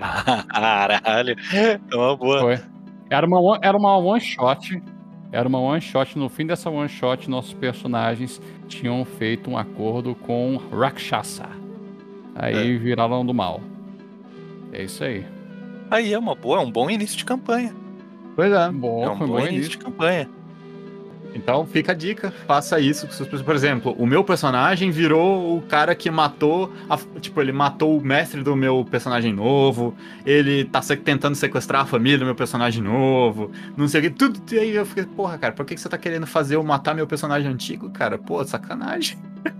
Caralho. 0.48 1.36
É 1.52 1.78
uma 1.96 2.16
boa. 2.16 2.40
Foi. 2.40 2.58
Era 3.10 3.26
uma, 3.26 3.40
one- 3.40 3.60
era 3.62 3.76
uma 3.76 3.96
one 3.96 4.20
shot. 4.20 4.82
Era 5.32 5.48
uma 5.48 5.60
one 5.60 5.80
shot. 5.80 6.16
No 6.18 6.28
fim 6.28 6.46
dessa 6.46 6.70
one 6.70 6.88
shot, 6.88 7.28
nossos 7.28 7.52
personagens 7.54 8.40
tinham 8.68 9.04
feito 9.04 9.50
um 9.50 9.56
acordo 9.58 10.14
com 10.14 10.56
Rakshasa. 10.72 11.46
Aí 12.34 12.78
viraram 12.78 13.24
do 13.26 13.34
mal. 13.34 13.60
É 14.72 14.84
isso 14.84 15.02
aí. 15.04 15.26
Aí 15.90 16.12
é 16.12 16.18
uma 16.18 16.34
boa, 16.34 16.58
é 16.58 16.60
um 16.64 16.70
bom 16.70 16.88
início 16.88 17.16
de 17.18 17.24
campanha. 17.24 17.74
Pois 18.36 18.52
é. 18.52 18.68
Bom, 18.70 19.02
é 19.04 19.10
um 19.10 19.16
foi 19.18 19.26
bom 19.26 19.32
bom 19.34 19.38
início 19.40 19.54
início. 19.56 19.70
de 19.72 19.78
campanha. 19.78 20.28
Então 21.34 21.64
fica 21.66 21.92
a 21.92 21.94
dica, 21.94 22.32
faça 22.46 22.80
isso. 22.80 23.06
Por 23.44 23.54
exemplo, 23.54 23.94
o 23.98 24.04
meu 24.06 24.24
personagem 24.24 24.90
virou 24.90 25.56
o 25.58 25.62
cara 25.62 25.94
que 25.94 26.10
matou. 26.10 26.72
a- 26.88 26.98
tipo, 27.20 27.40
ele 27.40 27.52
matou 27.52 27.96
o 27.96 28.00
mestre 28.04 28.42
do 28.42 28.56
meu 28.56 28.84
personagem 28.84 29.32
novo. 29.32 29.94
Ele 30.26 30.64
tá 30.64 30.82
se- 30.82 30.96
tentando 30.96 31.36
sequestrar 31.36 31.82
a 31.82 31.86
família 31.86 32.18
do 32.18 32.24
meu 32.24 32.34
personagem 32.34 32.82
novo. 32.82 33.50
Não 33.76 33.86
sei 33.86 34.00
o 34.00 34.02
que. 34.04 34.10
Tudo. 34.10 34.40
E 34.52 34.58
aí 34.58 34.70
eu 34.74 34.84
fiquei, 34.84 35.04
porra, 35.04 35.38
cara, 35.38 35.52
por 35.52 35.64
que, 35.64 35.74
que 35.76 35.80
você 35.80 35.88
tá 35.88 35.96
querendo 35.96 36.26
fazer 36.26 36.56
eu 36.56 36.62
matar 36.64 36.94
meu 36.94 37.06
personagem 37.06 37.50
antigo, 37.50 37.90
cara? 37.90 38.18
Pô, 38.18 38.44
sacanagem. 38.44 39.16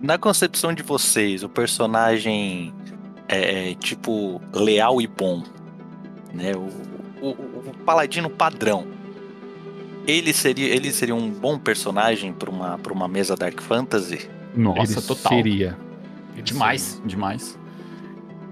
Na 0.00 0.16
concepção 0.16 0.72
de 0.72 0.82
vocês, 0.82 1.42
o 1.42 1.48
personagem 1.48 2.72
é 3.28 3.74
tipo 3.74 4.40
leal 4.54 5.00
e 5.02 5.06
bom, 5.06 5.42
né? 6.32 6.52
O, 6.54 7.26
o- 7.26 7.30
o 7.30 7.74
paladino 7.84 8.30
padrão. 8.30 8.86
Ele 10.08 10.32
seria, 10.32 10.74
ele 10.74 10.90
seria 10.90 11.14
um 11.14 11.30
bom 11.30 11.58
personagem 11.58 12.32
para 12.32 12.48
uma, 12.48 12.78
pra 12.78 12.94
uma 12.94 13.06
mesa 13.06 13.36
Dark 13.36 13.60
Fantasy? 13.60 14.26
Nossa, 14.56 14.98
Ele 14.98 15.02
total. 15.02 15.32
Seria. 15.34 15.76
Ele 16.32 16.42
Demais, 16.42 17.02
demais. 17.04 17.58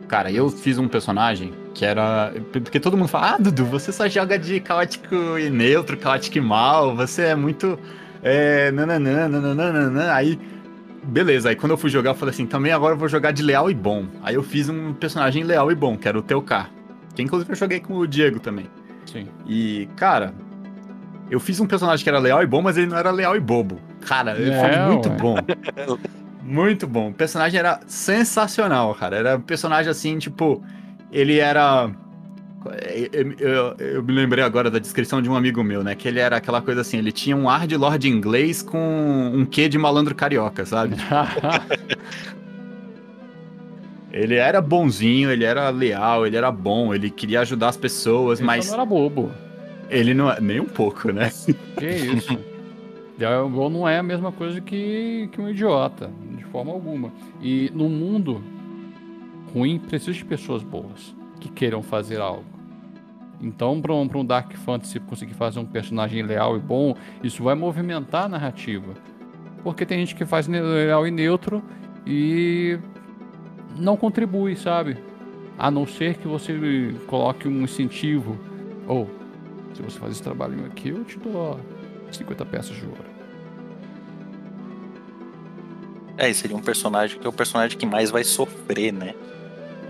Cara, 0.07 0.31
eu 0.31 0.51
fiz 0.51 0.77
um 0.77 0.87
personagem 0.87 1.55
que 1.73 1.83
era. 1.83 2.35
Porque 2.53 2.79
todo 2.79 2.95
mundo 2.95 3.09
fala, 3.09 3.35
ah, 3.35 3.39
Dudu, 3.39 3.65
você 3.65 3.91
só 3.91 4.07
joga 4.07 4.39
de 4.39 4.61
caótico 4.61 5.39
e 5.39 5.49
neutro, 5.49 5.97
caótico 5.97 6.37
e 6.37 6.41
mal, 6.43 6.95
você 6.95 7.23
é 7.23 7.35
muito. 7.35 7.79
É. 8.23 8.71
Nananã, 8.71 9.27
nananã, 9.27 9.73
nananã. 9.73 10.13
Aí. 10.13 10.39
Beleza, 11.03 11.49
aí 11.49 11.57
quando 11.57 11.71
eu 11.71 11.79
fui 11.79 11.89
jogar, 11.89 12.11
eu 12.11 12.15
falei 12.17 12.35
assim, 12.35 12.47
também 12.47 12.73
agora 12.73 12.95
eu 12.95 12.99
vou 12.99 13.09
jogar 13.09 13.31
de 13.31 13.41
leal 13.41 13.71
e 13.71 13.75
bom. 13.75 14.07
Aí 14.23 14.35
eu 14.35 14.43
fiz 14.43 14.69
um 14.69 14.93
personagem 14.93 15.45
leal 15.45 15.71
e 15.71 15.75
bom, 15.75 15.97
que 15.97 16.09
era 16.09 16.19
o 16.19 16.23
Teokar. 16.23 16.69
Que 17.15 17.23
inclusive 17.23 17.51
eu 17.51 17.57
joguei 17.57 17.79
com 17.79 17.95
o 17.95 18.07
Diego 18.09 18.41
também. 18.41 18.67
Sim. 19.07 19.29
E, 19.47 19.89
cara, 19.95 20.35
eu 21.31 21.41
fiz 21.41 21.59
um 21.61 21.67
personagem 21.67 22.03
que 22.03 22.09
era 22.09 22.19
leal 22.19 22.43
e 22.43 22.47
bom, 22.47 22.63
mas 22.63 22.77
ele 22.77 22.87
não 22.87 22.97
era 22.97 23.11
leal 23.11 23.37
e 23.37 23.41
bobo. 23.41 23.81
Cara, 24.07 24.33
ele 24.39 24.53
foi 24.53 24.71
É, 24.71 24.79
muito 24.87 25.09
ué. 25.09 25.17
bom. 25.17 25.37
Muito 26.49 26.87
bom. 26.87 27.09
O 27.11 27.13
personagem 27.13 27.59
era 27.59 27.81
sensacional, 27.89 28.95
cara. 28.95 29.17
Era 29.17 29.37
um 29.37 29.41
personagem 29.41 29.91
assim, 29.91 30.17
tipo, 30.17 30.63
ele 31.11 31.41
era. 31.41 31.91
Eu, 33.13 33.33
eu- 33.39 33.77
eu 33.79 34.03
me 34.05 34.13
lembrei 34.13 34.45
agora 34.45 34.71
da 34.71 34.79
descrição 34.79 35.21
de 35.21 35.29
um 35.29 35.35
amigo 35.35 35.65
meu, 35.65 35.83
né? 35.83 35.97
Que 35.97 36.07
ele 36.07 36.21
era 36.21 36.37
aquela 36.37 36.63
coisa 36.63 36.83
assim, 36.83 36.99
ele 36.99 37.11
tinha 37.11 37.37
um 37.37 37.51
ar 37.51 37.67
de 37.67 37.77
lord 37.77 38.09
inglês 38.09 38.63
com 38.63 39.33
um 39.35 39.45
quê 39.45 39.69
de 39.69 39.77
malandro 39.77 40.15
carioca, 40.15 40.65
sabe? 40.65 40.95
Ele 44.13 44.37
era 44.37 44.61
bonzinho, 44.63 45.31
ele 45.31 45.45
era 45.45 45.69
leal, 45.69 46.27
ele 46.27 46.37
era 46.37 46.51
bom, 46.51 46.95
ele 46.95 47.11
queria 47.11 47.41
ajudar 47.41 47.69
as 47.69 47.77
pessoas, 47.77 48.39
Ele 48.39 48.47
mas 48.47 48.69
não 48.69 48.75
era 48.75 48.85
bobo. 48.87 49.31
Ele 49.89 50.15
não 50.15 50.31
é 50.31 50.41
nem 50.41 50.61
um 50.61 50.67
pouco, 50.67 51.13
né? 51.13 51.31
Que 51.79 51.87
isso? 51.89 52.39
Diablo 53.19 53.71
não 53.71 53.89
é 53.89 53.99
a 53.99 54.03
mesma 54.03 54.31
coisa 54.31 54.61
que, 54.61 55.29
que 55.33 55.41
um 55.41 55.49
idiota, 55.49 56.11
de 56.37 56.45
forma 56.45 56.73
alguma. 56.73 57.13
E 57.41 57.71
no 57.75 57.89
mundo 57.89 58.43
ruim, 59.55 59.79
precisa 59.79 60.13
de 60.13 60.25
pessoas 60.25 60.63
boas 60.63 61.15
que 61.41 61.49
queiram 61.49 61.83
fazer 61.83 62.21
algo. 62.21 62.45
Então, 63.41 63.81
para 63.81 63.93
um, 63.95 64.09
um 64.15 64.25
Dark 64.25 64.53
Fantasy 64.55 65.01
conseguir 65.01 65.35
fazer 65.35 65.59
um 65.59 65.65
personagem 65.65 66.23
leal 66.23 66.57
e 66.57 66.61
bom, 66.61 66.95
isso 67.23 67.43
vai 67.43 67.55
movimentar 67.55 68.25
a 68.25 68.29
narrativa. 68.29 68.95
Porque 69.63 69.85
tem 69.85 69.99
gente 69.99 70.15
que 70.15 70.25
faz 70.25 70.47
leal 70.47 71.07
e 71.07 71.11
neutro 71.11 71.63
e 72.07 72.79
não 73.79 73.97
contribui, 73.97 74.57
sabe? 74.57 74.97
A 75.59 75.71
não 75.71 75.87
ser 75.87 76.17
que 76.17 76.29
você 76.29 76.95
coloque 77.07 77.49
um 77.49 77.63
incentivo. 77.63 78.39
Ou, 78.87 79.11
se 79.77 79.83
você 79.83 79.99
faz 79.99 80.13
esse 80.13 80.23
trabalhinho 80.23 80.65
aqui, 80.67 80.89
eu 80.89 81.05
te 81.05 81.19
dou 81.19 81.61
50 82.11 82.45
peças 82.47 82.75
de 82.75 82.87
ouro. 82.87 83.05
É, 86.17 86.33
seria 86.33 86.57
um 86.57 86.63
personagem 86.63 87.19
que 87.19 87.27
é 87.27 87.29
o 87.29 87.33
personagem 87.33 87.77
que 87.77 87.85
mais 87.85 88.11
vai 88.11 88.25
sofrer, 88.25 88.91
né? 88.91 89.15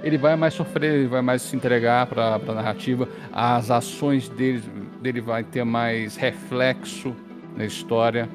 Ele 0.03 0.19
vai 0.19 0.35
mais 0.35 0.55
sofrer, 0.55 0.95
ele 0.95 1.07
vai 1.07 1.23
mais 1.23 1.43
se 1.43 1.55
entregar 1.55 2.07
para 2.07 2.35
a 2.35 2.55
narrativa, 2.55 3.09
as 3.33 3.71
ações 3.71 4.29
dele, 4.29 4.63
dele 5.01 5.21
vai 5.21 5.45
ter 5.45 5.65
mais 5.65 6.17
reflexo 6.17 7.15
na 7.57 7.65
história. 7.65 8.29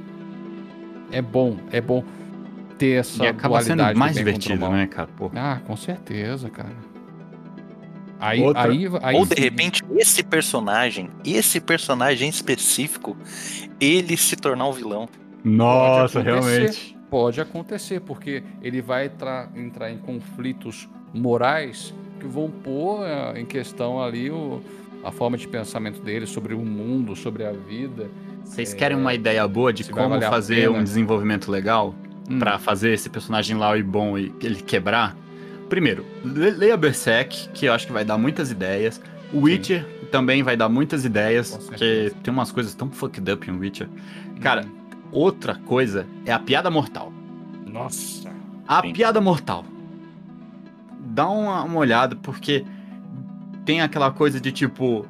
É 1.11 1.21
bom, 1.21 1.57
é 1.69 1.81
bom 1.81 2.03
ter 2.77 2.99
essa 2.99 3.25
E 3.25 3.27
acaba 3.27 3.61
sendo 3.61 3.77
dualidade 3.77 3.93
do 3.93 3.99
mais 3.99 4.15
divertido, 4.15 4.69
né, 4.69 4.87
cara? 4.87 5.09
Pô. 5.17 5.29
Ah, 5.35 5.59
com 5.65 5.75
certeza, 5.75 6.49
cara. 6.49 6.90
Aí, 8.21 8.39
Outra- 8.39 8.69
aí, 8.71 8.87
aí 9.01 9.15
Ou 9.15 9.25
de 9.25 9.35
sim. 9.35 9.41
repente, 9.41 9.83
esse 9.97 10.21
personagem, 10.23 11.09
esse 11.25 11.59
personagem 11.59 12.29
específico, 12.29 13.17
ele 13.79 14.15
se 14.15 14.35
tornar 14.35 14.67
um 14.67 14.71
vilão. 14.71 15.09
Nossa, 15.43 16.21
realmente. 16.21 16.95
Pode 17.09 17.41
acontecer, 17.41 17.99
porque 17.99 18.41
ele 18.61 18.81
vai 18.81 19.09
tra- 19.09 19.49
entrar 19.55 19.91
em 19.91 19.97
conflitos 19.97 20.87
morais 21.13 21.93
que 22.19 22.25
vão 22.27 22.49
pôr 22.49 23.03
eh, 23.05 23.41
em 23.41 23.45
questão 23.45 24.01
ali 24.01 24.29
o- 24.29 24.61
a 25.03 25.11
forma 25.11 25.35
de 25.37 25.47
pensamento 25.47 25.99
dele 26.01 26.25
sobre 26.27 26.53
o 26.53 26.59
mundo, 26.59 27.15
sobre 27.15 27.43
a 27.43 27.51
vida. 27.51 28.09
Vocês 28.45 28.73
querem 28.73 28.95
uma 28.97 29.13
ideia 29.13 29.45
boa 29.47 29.73
de 29.73 29.83
como 29.91 30.21
fazer 30.21 30.67
pena. 30.67 30.77
um 30.79 30.83
desenvolvimento 30.83 31.49
legal 31.51 31.95
Hum, 32.29 32.37
Pra 32.39 32.57
fazer 32.59 32.93
esse 32.93 33.09
personagem 33.09 33.57
lá 33.57 33.75
e 33.75 33.83
bom 33.83 34.17
e 34.17 34.31
ele 34.41 34.61
quebrar? 34.61 35.17
Primeiro, 35.71 36.05
le- 36.25 36.51
leia 36.51 36.75
Berserk, 36.75 37.47
que 37.53 37.65
eu 37.65 37.71
acho 37.73 37.87
que 37.87 37.93
vai 37.93 38.03
dar 38.03 38.17
muitas 38.17 38.51
ideias. 38.51 39.01
O 39.31 39.43
Witcher 39.43 39.85
também 40.11 40.43
vai 40.43 40.57
dar 40.57 40.67
muitas 40.67 41.05
ideias, 41.05 41.55
porque 41.65 42.11
tem 42.21 42.33
umas 42.33 42.51
coisas 42.51 42.75
tão 42.75 42.91
fucked 42.91 43.31
up 43.31 43.49
em 43.49 43.57
Witcher. 43.57 43.87
Cara, 44.41 44.65
hum. 44.65 44.69
outra 45.13 45.55
coisa 45.55 46.05
é 46.25 46.33
a 46.33 46.39
piada 46.39 46.69
mortal. 46.69 47.13
Nossa. 47.65 48.29
A 48.67 48.81
Sim. 48.81 48.91
piada 48.91 49.21
mortal. 49.21 49.63
Dá 50.99 51.29
uma, 51.29 51.63
uma 51.63 51.79
olhada, 51.79 52.17
porque 52.17 52.65
tem 53.63 53.79
aquela 53.79 54.11
coisa 54.11 54.41
de 54.41 54.51
tipo. 54.51 55.05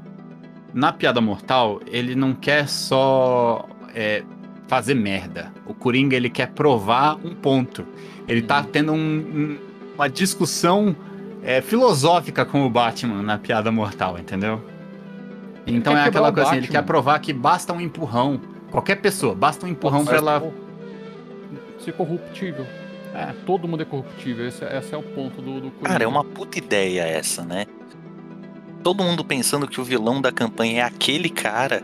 Na 0.76 0.94
piada 0.94 1.20
mortal, 1.20 1.82
ele 1.88 2.14
não 2.14 2.36
quer 2.36 2.70
só 2.70 3.68
é, 3.96 4.24
fazer 4.68 4.94
merda. 4.94 5.52
O 5.66 5.74
Coringa 5.74 6.16
ele 6.16 6.30
quer 6.30 6.50
provar 6.52 7.16
um 7.26 7.34
ponto. 7.34 7.84
Ele 8.28 8.44
tá 8.44 8.64
tendo 8.64 8.92
um- 8.94 8.98
um- 9.58 9.71
uma 9.96 10.10
discussão 10.10 10.96
é, 11.44 11.62
filosófica 11.62 12.46
com 12.46 12.66
o 12.66 12.70
Batman 12.70 13.22
na 13.22 13.38
piada 13.38 13.72
mortal, 13.72 14.18
entendeu? 14.18 14.62
Então 15.66 15.98
é 15.98 16.06
aquela 16.06 16.32
coisa 16.32 16.50
assim, 16.50 16.58
ele 16.58 16.68
quer 16.68 16.84
provar 16.84 17.20
que 17.20 17.34
basta 17.34 17.72
um 17.74 17.82
empurrão. 17.82 18.40
Qualquer 18.72 18.96
pessoa, 18.96 19.36
basta 19.36 19.66
um 19.66 19.70
empurrão 19.70 20.06
pra 20.06 20.18
ela. 20.18 20.54
Ser 21.80 21.94
corruptível. 21.94 22.66
É. 23.14 23.34
Todo 23.46 23.68
mundo 23.68 23.82
é 23.82 23.86
corruptível. 23.86 24.48
Esse, 24.48 24.64
esse 24.64 24.94
é 24.94 24.98
o 24.98 25.04
ponto 25.04 25.42
do, 25.42 25.62
do 25.62 25.72
Cara, 25.84 26.04
é 26.04 26.08
uma 26.08 26.24
puta 26.24 26.58
ideia 26.58 27.02
essa, 27.02 27.44
né? 27.44 27.66
Todo 28.84 29.04
mundo 29.04 29.24
pensando 29.24 29.68
que 29.68 29.80
o 29.80 29.84
vilão 29.84 30.22
da 30.22 30.32
campanha 30.32 30.82
é 30.82 30.84
aquele 30.84 31.30
cara, 31.30 31.84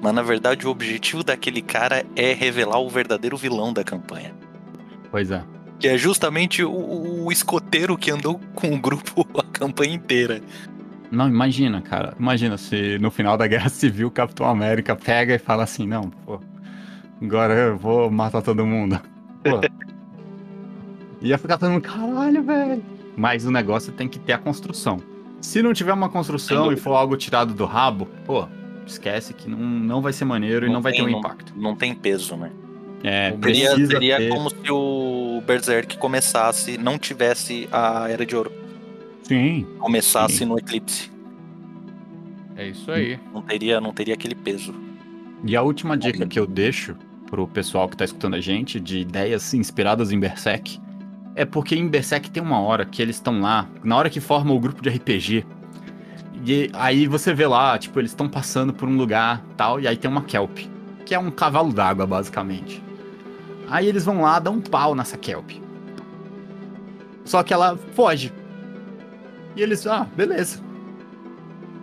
mas 0.00 0.12
na 0.12 0.22
verdade 0.22 0.66
o 0.66 0.70
objetivo 0.70 1.24
daquele 1.24 1.62
cara 1.62 2.04
é 2.14 2.32
revelar 2.32 2.78
o 2.78 2.88
verdadeiro 2.88 3.36
vilão 3.36 3.72
da 3.72 3.82
campanha. 3.82 4.32
Pois 5.10 5.30
é. 5.30 5.42
Que 5.80 5.88
é 5.88 5.98
justamente 5.98 6.62
o, 6.62 7.24
o 7.24 7.32
escoteiro 7.32 7.96
que 7.96 8.10
andou 8.10 8.38
com 8.54 8.72
o 8.72 8.78
grupo 8.78 9.26
a 9.36 9.42
campanha 9.42 9.94
inteira. 9.94 10.40
Não, 11.10 11.28
imagina, 11.28 11.80
cara. 11.80 12.14
Imagina 12.18 12.56
se 12.56 12.98
no 12.98 13.10
final 13.10 13.36
da 13.36 13.46
Guerra 13.46 13.68
Civil 13.68 14.08
o 14.08 14.10
Capitão 14.10 14.46
América 14.46 14.94
pega 14.94 15.34
e 15.34 15.38
fala 15.38 15.64
assim, 15.64 15.86
não, 15.86 16.10
pô, 16.10 16.38
agora 17.20 17.54
eu 17.54 17.76
vou 17.76 18.10
matar 18.10 18.42
todo 18.42 18.64
mundo. 18.64 19.00
Pô, 19.42 19.58
Ia 21.22 21.38
ficar 21.38 21.56
todo 21.56 21.70
mundo, 21.70 21.82
caralho, 21.82 22.42
velho. 22.42 22.82
Mas 23.16 23.44
o 23.44 23.50
negócio 23.50 23.92
tem 23.92 24.08
que 24.08 24.18
ter 24.18 24.34
a 24.34 24.38
construção. 24.38 24.98
Se 25.40 25.62
não 25.62 25.72
tiver 25.72 25.92
uma 25.92 26.08
construção 26.08 26.72
e 26.72 26.76
for 26.76 26.94
algo 26.94 27.16
tirado 27.16 27.54
do 27.54 27.64
rabo, 27.64 28.06
pô, 28.26 28.46
esquece 28.86 29.32
que 29.32 29.48
não, 29.48 29.58
não 29.58 30.02
vai 30.02 30.12
ser 30.12 30.24
maneiro 30.24 30.66
e 30.66 30.70
não 30.70 30.82
vai 30.82 30.92
ter 30.92 31.02
um 31.02 31.08
impacto. 31.08 31.52
Não 31.56 31.74
tem 31.74 31.94
peso, 31.94 32.36
né? 32.36 32.50
É, 33.02 33.30
Seria, 33.30 33.38
precisa 33.38 33.92
seria 33.92 34.16
ter... 34.18 34.28
como 34.28 34.50
se 34.50 34.70
o 34.70 35.42
Berserk 35.46 35.96
começasse, 35.96 36.76
não 36.76 36.98
tivesse 36.98 37.68
a 37.72 38.08
Era 38.08 38.26
de 38.26 38.36
Ouro. 38.36 38.52
Sim, 39.22 39.66
Começasse 39.78 40.38
Sim. 40.38 40.46
no 40.46 40.58
Eclipse. 40.58 41.10
É 42.56 42.68
isso 42.68 42.90
aí. 42.90 43.18
Não 43.32 43.40
teria, 43.42 43.80
não 43.80 43.92
teria 43.92 44.14
aquele 44.14 44.34
peso. 44.34 44.74
E 45.44 45.56
a 45.56 45.62
última 45.62 45.96
dica 45.96 46.26
que 46.26 46.38
eu 46.38 46.46
deixo 46.46 46.94
pro 47.26 47.46
pessoal 47.46 47.88
que 47.88 47.96
tá 47.96 48.04
escutando 48.04 48.34
a 48.34 48.40
gente 48.40 48.78
de 48.78 48.98
ideias 48.98 49.54
inspiradas 49.54 50.12
em 50.12 50.18
Berserk 50.18 50.78
é 51.34 51.44
porque 51.44 51.74
em 51.76 51.88
Berserk 51.88 52.30
tem 52.30 52.42
uma 52.42 52.60
hora 52.60 52.84
que 52.84 53.00
eles 53.00 53.16
estão 53.16 53.40
lá, 53.40 53.68
na 53.82 53.96
hora 53.96 54.10
que 54.10 54.20
forma 54.20 54.52
o 54.52 54.58
grupo 54.58 54.82
de 54.82 54.90
RPG. 54.90 55.46
E 56.44 56.70
aí 56.74 57.06
você 57.06 57.32
vê 57.32 57.46
lá, 57.46 57.78
tipo, 57.78 57.98
eles 58.00 58.10
estão 58.10 58.28
passando 58.28 58.72
por 58.72 58.88
um 58.88 58.96
lugar 58.96 59.42
tal, 59.56 59.80
e 59.80 59.86
aí 59.86 59.96
tem 59.96 60.10
uma 60.10 60.22
Kelp, 60.22 60.58
que 61.06 61.14
é 61.14 61.18
um 61.18 61.30
cavalo 61.30 61.72
d'água, 61.72 62.06
basicamente. 62.06 62.82
Aí 63.70 63.86
eles 63.86 64.04
vão 64.04 64.22
lá, 64.22 64.38
dão 64.40 64.54
um 64.54 64.60
pau 64.60 64.94
nessa 64.94 65.16
Kelp. 65.16 65.52
Só 67.24 67.42
que 67.44 67.54
ela 67.54 67.78
foge. 67.94 68.32
E 69.54 69.62
eles, 69.62 69.86
ah, 69.86 70.06
beleza. 70.16 70.60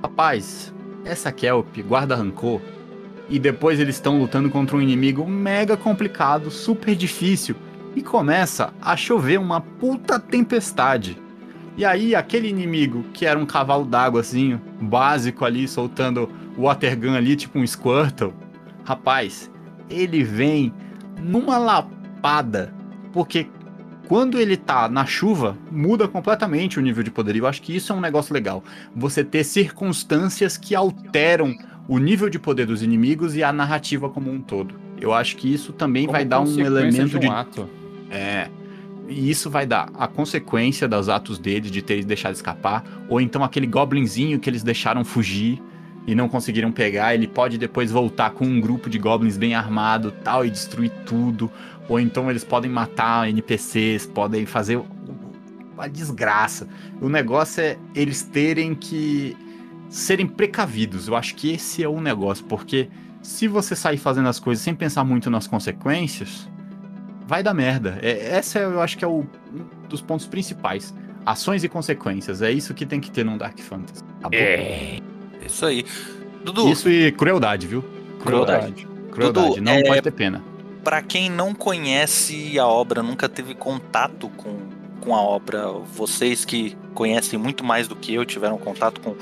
Rapaz, 0.03 0.73
essa 1.05 1.31
Kelp 1.31 1.77
guarda 1.87 2.15
rancor 2.15 2.59
e 3.29 3.39
depois 3.39 3.79
eles 3.79 3.95
estão 3.95 4.19
lutando 4.19 4.49
contra 4.49 4.75
um 4.75 4.81
inimigo 4.81 5.25
mega 5.25 5.75
complicado, 5.75 6.51
super 6.51 6.95
difícil, 6.95 7.55
e 7.95 8.01
começa 8.01 8.73
a 8.81 8.95
chover 8.95 9.39
uma 9.39 9.59
puta 9.59 10.19
tempestade. 10.19 11.17
E 11.75 11.85
aí 11.85 12.15
aquele 12.15 12.47
inimigo 12.47 13.03
que 13.13 13.25
era 13.25 13.37
um 13.37 13.45
cavalo 13.45 13.85
d'águazinho, 13.85 14.61
básico 14.81 15.45
ali, 15.45 15.67
soltando 15.67 16.29
water 16.57 16.97
gun 16.97 17.15
ali, 17.15 17.35
tipo 17.35 17.59
um 17.59 17.67
Squirtle, 17.67 18.33
rapaz, 18.83 19.51
ele 19.89 20.23
vem 20.23 20.73
numa 21.17 21.57
lapada, 21.57 22.73
porque 23.11 23.47
quando 24.07 24.39
ele 24.39 24.55
tá 24.55 24.87
na 24.87 25.05
chuva, 25.05 25.57
muda 25.69 26.07
completamente 26.07 26.79
o 26.79 26.81
nível 26.81 27.03
de 27.03 27.11
poder. 27.11 27.35
E 27.35 27.39
eu 27.39 27.47
acho 27.47 27.61
que 27.61 27.75
isso 27.75 27.91
é 27.91 27.95
um 27.95 27.99
negócio 27.99 28.33
legal. 28.33 28.63
Você 28.95 29.23
ter 29.23 29.43
circunstâncias 29.43 30.55
que 30.55 30.73
alteram 30.73 31.53
o 31.87 31.97
nível 31.97 32.29
de 32.29 32.39
poder 32.39 32.65
dos 32.65 32.81
inimigos 32.81 33.35
e 33.35 33.43
a 33.43 33.51
narrativa 33.51 34.09
como 34.09 34.31
um 34.31 34.41
todo. 34.41 34.75
Eu 34.99 35.13
acho 35.13 35.35
que 35.35 35.53
isso 35.53 35.73
também 35.73 36.05
Como 36.05 36.13
vai 36.13 36.25
dar 36.25 36.41
um 36.41 36.59
elemento 36.59 37.17
um 37.17 37.19
de. 37.19 37.27
ato. 37.27 37.69
É. 38.09 38.49
E 39.07 39.29
isso 39.29 39.49
vai 39.49 39.65
dar 39.65 39.89
a 39.97 40.07
consequência 40.07 40.87
dos 40.87 41.07
atos 41.07 41.37
deles 41.39 41.71
de 41.71 41.81
terem 41.81 42.05
deixado 42.05 42.33
escapar, 42.33 42.83
ou 43.07 43.21
então 43.21 43.43
aquele 43.43 43.67
goblinzinho 43.67 44.39
que 44.39 44.49
eles 44.49 44.63
deixaram 44.63 45.05
fugir 45.05 45.61
e 46.07 46.15
não 46.15 46.29
conseguiram 46.29 46.71
pegar, 46.71 47.13
ele 47.13 47.27
pode 47.27 47.57
depois 47.57 47.91
voltar 47.91 48.31
com 48.31 48.45
um 48.45 48.61
grupo 48.61 48.89
de 48.89 48.97
goblins 48.97 49.35
bem 49.35 49.53
armado, 49.53 50.09
tal 50.23 50.45
e 50.45 50.49
destruir 50.49 50.89
tudo, 51.05 51.51
ou 51.89 51.99
então 51.99 52.29
eles 52.29 52.45
podem 52.45 52.71
matar 52.71 53.29
NPCs, 53.29 54.05
podem 54.05 54.45
fazer 54.45 54.81
uma 55.73 55.89
desgraça. 55.89 56.65
O 57.01 57.09
negócio 57.09 57.61
é 57.61 57.77
eles 57.93 58.23
terem 58.23 58.73
que 58.73 59.35
serem 59.89 60.25
precavidos. 60.25 61.09
Eu 61.09 61.15
acho 61.15 61.35
que 61.35 61.51
esse 61.51 61.83
é 61.83 61.89
o 61.89 61.99
negócio, 61.99 62.45
porque 62.45 62.89
se 63.21 63.45
você 63.45 63.75
sair 63.75 63.97
fazendo 63.97 64.29
as 64.29 64.39
coisas 64.39 64.63
sem 64.63 64.73
pensar 64.73 65.03
muito 65.03 65.29
nas 65.29 65.45
consequências, 65.45 66.49
vai 67.27 67.43
dar 67.43 67.53
merda. 67.53 67.99
É, 68.01 68.29
essa 68.29 68.59
eu 68.59 68.81
acho 68.81 68.97
que 68.97 69.03
é 69.03 69.07
o, 69.07 69.25
um 69.53 69.87
dos 69.89 70.01
pontos 70.01 70.25
principais. 70.25 70.95
Ações 71.25 71.65
e 71.65 71.67
consequências. 71.67 72.41
É 72.41 72.49
isso 72.49 72.73
que 72.73 72.85
tem 72.85 73.01
que 73.01 73.11
ter 73.11 73.25
num 73.25 73.37
Dark 73.37 73.59
Fantasy. 73.59 74.01
Tá 74.21 74.29
bom? 74.29 74.37
É 74.37 75.01
Isso 75.47 75.65
aí. 75.65 75.85
Dudu, 76.43 76.69
Isso 76.69 76.89
e 76.89 77.11
crueldade, 77.11 77.67
viu? 77.67 77.83
Crueldade. 78.21 78.87
Crueldade. 79.11 79.49
Dudu, 79.49 79.61
não 79.61 79.73
é- 79.73 79.83
pode 79.83 80.01
ter 80.01 80.11
pena. 80.11 80.41
pra 80.83 81.01
quem 81.01 81.29
não 81.29 81.53
conhece 81.53 82.57
a 82.57 82.65
obra, 82.67 83.03
nunca 83.03 83.27
teve 83.27 83.53
contato 83.53 84.29
com, 84.37 84.57
com 85.01 85.13
a 85.15 85.21
obra, 85.21 85.67
vocês 85.93 86.45
que 86.45 86.77
conhecem 86.93 87.37
muito 87.37 87.63
mais 87.63 87.87
do 87.87 87.95
que 87.95 88.13
eu, 88.13 88.23
tiveram 88.25 88.57
contato 88.57 89.01
com 89.01 89.15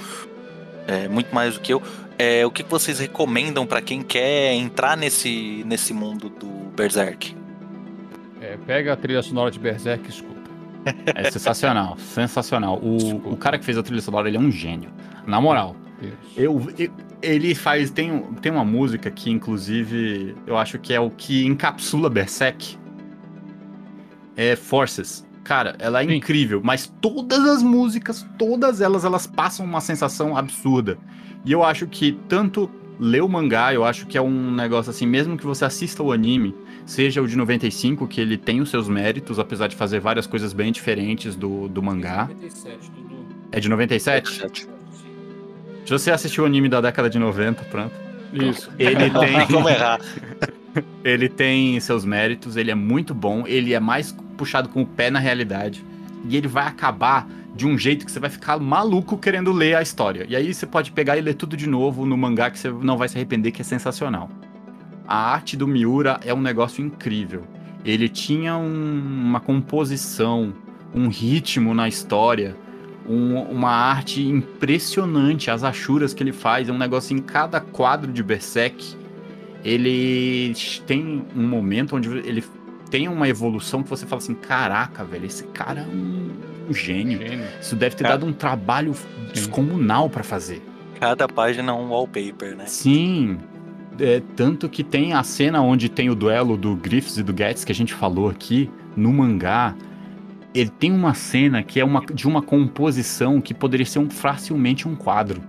é, 0.88 1.08
muito 1.08 1.34
mais 1.34 1.56
do 1.56 1.62
que 1.62 1.74
eu, 1.74 1.82
é, 2.20 2.46
o 2.46 2.52
que 2.52 2.62
vocês 2.64 3.00
recomendam 3.00 3.66
pra 3.66 3.82
quem 3.82 4.02
quer 4.04 4.54
entrar 4.54 4.96
nesse, 4.96 5.64
nesse 5.66 5.92
mundo 5.94 6.30
do 6.30 6.48
Berserk? 6.76 7.36
É, 8.40 8.58
pega 8.68 8.94
a 8.94 8.96
trilha 8.96 9.24
sonora 9.24 9.50
de 9.50 9.58
Berserk 9.58 10.06
e 10.06 10.10
escuta. 10.10 10.36
É 11.16 11.32
sensacional. 11.32 11.98
sensacional. 11.98 12.78
O, 12.78 13.32
o 13.34 13.38
cara 13.38 13.58
que 13.58 13.66
fez 13.66 13.76
a 13.76 13.82
trilha 13.82 14.02
sonora, 14.02 14.28
ele 14.28 14.38
é 14.38 14.40
um 14.40 14.52
gênio. 14.52 14.92
Na 15.26 15.42
moral. 15.42 15.76
Eu, 16.36 16.62
eu- 16.78 16.92
ele 17.22 17.56
faz. 17.56 17.90
Tem, 17.90 18.12
um- 18.12 18.34
tem 18.34 18.52
uma 18.52 18.66
música 18.66 19.10
que, 19.10 19.30
inclusive, 19.32 20.36
eu 20.46 20.58
acho 20.58 20.78
que 20.78 20.94
é 20.94 21.00
o 21.00 21.10
que 21.10 21.46
encapsula 21.46 22.10
Berserk. 22.10 22.78
É 24.36 24.56
Forces. 24.56 25.26
Cara, 25.44 25.76
ela 25.80 26.02
é 26.04 26.08
Sim. 26.08 26.16
incrível, 26.16 26.60
mas 26.64 26.92
todas 27.00 27.40
as 27.48 27.62
músicas, 27.62 28.26
todas 28.38 28.82
elas, 28.82 29.06
elas 29.06 29.28
passam 29.28 29.66
uma 29.66 29.80
sensação 29.80 30.36
absurda. 30.36 30.98
E 31.46 31.52
eu 31.52 31.64
acho 31.64 31.86
que 31.88 32.14
tanto 32.28 32.70
ler 33.00 33.22
o 33.22 33.30
mangá, 33.30 33.74
eu 33.74 33.86
acho 33.86 34.08
que 34.08 34.18
é 34.18 34.22
um 34.22 34.52
negócio 34.52 34.90
assim, 34.90 35.06
mesmo 35.06 35.38
que 35.38 35.46
você 35.46 35.64
assista 35.64 36.02
o 36.02 36.12
anime, 36.12 36.56
seja 36.86 37.22
o 37.22 37.28
de 37.28 37.36
95, 37.38 38.08
que 38.08 38.20
ele 38.20 38.38
tem 38.38 38.60
os 38.60 38.70
seus 38.72 38.90
méritos, 38.90 39.38
apesar 39.38 39.68
de 39.68 39.76
fazer 39.76 40.00
várias 40.00 40.26
coisas 40.26 40.52
bem 40.52 40.72
diferentes 40.72 41.36
do, 41.36 41.68
do 41.68 41.82
mangá. 41.84 42.28
É 43.52 43.60
de 43.60 43.70
97? 43.70 44.42
Se 45.86 45.92
você 45.92 46.12
assistiu 46.12 46.44
o 46.44 46.48
anime 46.48 46.68
da 46.68 46.82
década 46.82 47.10
de 47.10 47.20
90, 47.20 47.64
pronto. 47.66 47.94
Isso. 48.34 48.72
Ele 48.80 49.10
tem, 49.12 49.46
Vamos 49.50 49.72
errar. 49.72 50.00
ele 51.04 51.30
tem 51.30 51.80
seus 51.80 52.04
méritos, 52.04 52.58
ele 52.58 52.72
é 52.72 52.76
muito 52.76 53.14
bom, 53.14 53.44
ele 53.48 53.74
é 53.74 53.80
mais 53.80 54.12
puxado 54.38 54.68
com 54.70 54.82
o 54.82 54.86
pé 54.86 55.10
na 55.10 55.20
realidade. 55.20 55.84
E 56.28 56.36
ele 56.36 56.48
vai 56.48 56.66
acabar 56.68 57.28
de 57.56 57.66
um 57.66 57.78
jeito 57.78 58.06
que 58.06 58.12
você 58.12 58.20
vai 58.20 58.30
ficar 58.30 58.58
maluco 58.60 59.18
querendo 59.18 59.52
ler 59.54 59.76
a 59.76 59.82
história. 59.82 60.26
E 60.28 60.36
aí 60.36 60.54
você 60.54 60.66
pode 60.66 60.92
pegar 60.92 61.18
e 61.18 61.22
ler 61.22 61.36
tudo 61.36 61.56
de 61.56 61.68
novo 61.70 62.06
no 62.06 62.18
mangá 62.18 62.50
que 62.50 62.60
você 62.60 62.70
não 62.70 62.98
vai 62.98 63.08
se 63.08 63.16
arrepender, 63.16 63.52
que 63.52 63.62
é 63.62 63.66
sensacional. 63.66 64.30
A 65.08 65.32
arte 65.32 65.56
do 65.56 65.68
Miura 65.68 66.20
é 66.26 66.34
um 66.34 66.42
negócio 66.42 66.84
incrível. 66.84 67.44
Ele 67.86 68.10
tinha 68.10 68.58
um- 68.58 69.00
uma 69.28 69.40
composição, 69.40 70.52
um 70.94 71.08
ritmo 71.08 71.74
na 71.76 71.88
história, 71.88 72.56
um- 73.08 73.40
uma 73.44 73.70
arte 73.72 74.22
impressionante. 74.22 75.50
As 75.52 75.64
achuras 75.64 76.14
que 76.14 76.22
ele 76.24 76.32
faz, 76.34 76.70
é 76.70 76.72
um 76.72 76.78
negócio 76.78 77.16
em 77.16 77.20
cada 77.22 77.60
quadro 77.60 78.12
de 78.12 78.22
Berserk. 78.24 78.96
Ele 79.64 80.54
tem 80.86 81.24
um 81.36 81.48
momento 81.48 81.96
onde 81.96 82.10
ele 82.10 82.44
tem 82.92 83.08
uma 83.08 83.28
evolução 83.28 83.82
que 83.82 83.90
você 83.90 84.06
fala 84.06 84.22
assim: 84.22 84.36
caraca, 84.36 85.04
velho, 85.04 85.26
esse 85.26 85.44
cara 85.46 85.82
é 85.82 85.84
um, 85.84 86.30
um 86.70 86.74
gênio. 86.74 87.18
Gênio. 87.20 87.46
Isso 87.60 87.76
deve 87.76 87.96
ter 87.96 88.04
Cara. 88.04 88.18
dado 88.18 88.28
um 88.30 88.34
trabalho 88.34 88.94
descomunal 89.34 90.10
pra 90.10 90.24
fazer. 90.24 90.62
Cada 91.00 91.28
página 91.28 91.72
é 91.72 91.76
um 91.76 91.90
wallpaper, 91.90 92.56
né? 92.56 92.66
Sim. 92.68 93.38
É, 94.00 94.22
tanto 94.36 94.68
que 94.70 94.84
tem 94.84 95.14
a 95.14 95.24
cena 95.24 95.62
onde 95.62 95.88
tem 95.90 96.10
o 96.10 96.16
duelo 96.16 96.58
do 96.58 96.76
Griffiths 96.76 97.18
e 97.18 97.24
do 97.24 97.36
Getz 97.36 97.64
que 97.64 97.72
a 97.72 97.76
gente 97.76 97.94
falou 97.94 98.30
aqui 98.30 98.70
no 98.96 99.12
mangá. 99.12 99.74
Ele 100.56 100.70
tem 100.70 100.92
uma 100.92 101.14
cena 101.14 101.62
que 101.62 101.80
é 101.80 101.86
uma, 101.86 102.00
de 102.06 102.28
uma 102.28 102.42
composição 102.42 103.42
que 103.42 103.54
poderia 103.54 103.86
ser 103.86 104.00
um, 104.00 104.10
facilmente 104.10 104.88
um 104.88 104.96
quadro. 104.96 105.42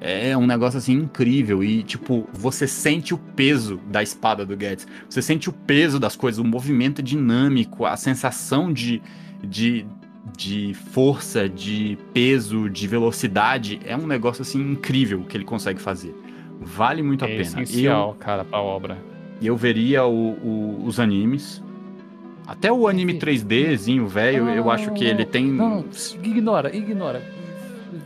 É 0.00 0.36
um 0.36 0.46
negócio 0.46 0.78
assim 0.78 0.92
incrível. 0.94 1.62
E, 1.62 1.82
tipo, 1.82 2.28
você 2.32 2.66
sente 2.66 3.12
o 3.14 3.18
peso 3.18 3.80
da 3.90 4.02
espada 4.02 4.44
do 4.46 4.58
Getz. 4.58 4.86
Você 5.08 5.20
sente 5.22 5.48
o 5.48 5.52
peso 5.52 5.98
das 6.00 6.14
coisas, 6.16 6.38
o 6.38 6.44
movimento 6.44 7.02
dinâmico, 7.02 7.84
a 7.84 7.96
sensação 7.96 8.72
de, 8.72 9.02
de, 9.42 9.86
de 10.36 10.74
força, 10.92 11.48
de 11.48 11.98
peso, 12.14 12.68
de 12.70 12.86
velocidade. 12.86 13.80
É 13.84 13.96
um 13.96 14.06
negócio 14.06 14.42
assim 14.42 14.60
incrível 14.60 15.24
que 15.28 15.36
ele 15.36 15.44
consegue 15.44 15.80
fazer. 15.80 16.14
Vale 16.60 17.02
muito 17.02 17.24
a 17.24 17.28
É 17.28 17.32
pena. 17.32 17.42
essencial, 17.42 18.14
cara, 18.18 18.44
pra 18.44 18.60
obra. 18.60 18.96
Eu, 19.40 19.48
eu 19.48 19.56
veria 19.56 20.04
o- 20.06 20.32
o- 20.42 20.84
os 20.86 20.98
animes. 21.00 21.62
Até 22.46 22.70
o 22.72 22.86
anime 22.86 23.14
3Dzinho, 23.18 24.06
velho, 24.06 24.48
eu 24.50 24.70
acho 24.70 24.92
que 24.92 25.04
ele 25.04 25.24
tem. 25.24 25.46
Não, 25.46 25.84
ignora, 26.22 26.74
ignora. 26.74 27.22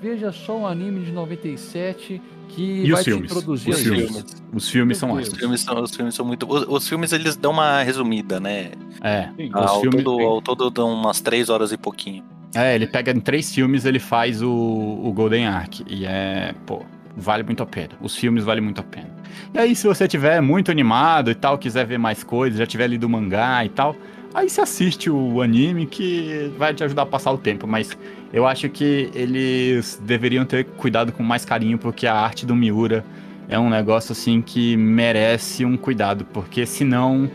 Veja 0.01 0.33
só 0.33 0.59
um 0.59 0.67
anime 0.67 1.05
de 1.05 1.13
97 1.13 2.23
que 2.49 2.63
E 2.85 2.91
vai 2.91 3.01
os 3.01 3.05
filmes? 3.05 3.31
te 3.31 3.37
introduzir 3.39 3.75
Os 3.75 3.81
filmes. 3.83 4.25
Os 4.53 4.69
filmes 4.71 4.99
são. 4.99 5.13
Os 5.13 5.29
filmes 5.29 5.61
são, 5.61 5.83
os 5.83 5.95
filmes 5.95 6.15
são 6.15 6.25
muito. 6.25 6.47
Os, 6.51 6.67
os 6.69 6.89
filmes 6.89 7.13
eles 7.13 7.37
dão 7.37 7.53
uma 7.53 7.83
resumida, 7.83 8.41
né? 8.41 8.71
É. 9.03 9.29
Sim. 9.37 9.49
Os 9.49 9.55
Ao, 9.71 9.81
filmes- 9.81 10.05
todo, 10.05 10.21
ao 10.23 10.41
todo 10.43 10.71
dão 10.71 10.93
umas 10.93 11.21
três 11.21 11.49
horas 11.51 11.71
e 11.73 11.77
pouquinho. 11.77 12.25
É, 12.55 12.75
ele 12.75 12.87
pega 12.87 13.13
em 13.13 13.21
três 13.21 13.53
filmes, 13.55 13.85
ele 13.85 13.99
faz 14.01 14.43
o, 14.43 14.51
o 14.51 15.13
Golden 15.13 15.47
Ark. 15.47 15.85
E 15.89 16.05
é, 16.05 16.55
pô, 16.67 16.83
vale 17.17 17.43
muito 17.43 17.63
a 17.63 17.67
pena. 17.67 17.91
Os 18.01 18.17
filmes 18.17 18.43
valem 18.43 18.63
muito 18.63 18.81
a 18.81 18.85
pena. 18.85 19.11
E 19.55 19.59
aí, 19.59 19.77
se 19.77 19.87
você 19.87 20.09
tiver 20.09 20.41
muito 20.41 20.71
animado 20.71 21.31
e 21.31 21.35
tal, 21.35 21.57
quiser 21.59 21.85
ver 21.87 21.99
mais 21.99 22.25
coisas, 22.25 22.59
já 22.59 22.67
tiver 22.67 22.89
lido 22.89 23.05
o 23.05 23.09
mangá 23.09 23.65
e 23.65 23.69
tal, 23.69 23.95
aí 24.35 24.49
você 24.49 24.61
assiste 24.61 25.11
o 25.11 25.41
anime 25.41 25.87
que 25.87 26.53
vai 26.57 26.75
te 26.75 26.85
ajudar 26.85 27.03
a 27.03 27.07
passar 27.07 27.33
o 27.33 27.39
tempo, 27.39 27.67
mas 27.67 27.97
eu 28.33 28.47
acho 28.47 28.69
que 28.69 29.11
eles 29.15 30.01
deveriam 30.05 30.45
ter 30.45 30.65
cuidado 30.65 31.13
com 31.13 31.23
mais 31.23 31.45
carinho, 31.45 31.79
porque 31.79 32.07
a 32.07 32.15
arte 32.15 32.47
do 32.47 32.55
Miura 32.55 33.05
é 33.49 33.59
um 33.59 33.69
negócio 33.69 34.13
assim 34.13 34.41
que 34.41 34.77
merece 34.77 35.65
um 35.65 35.77
cuidado, 35.77 36.25
porque 36.27 36.65
senão 36.65 37.31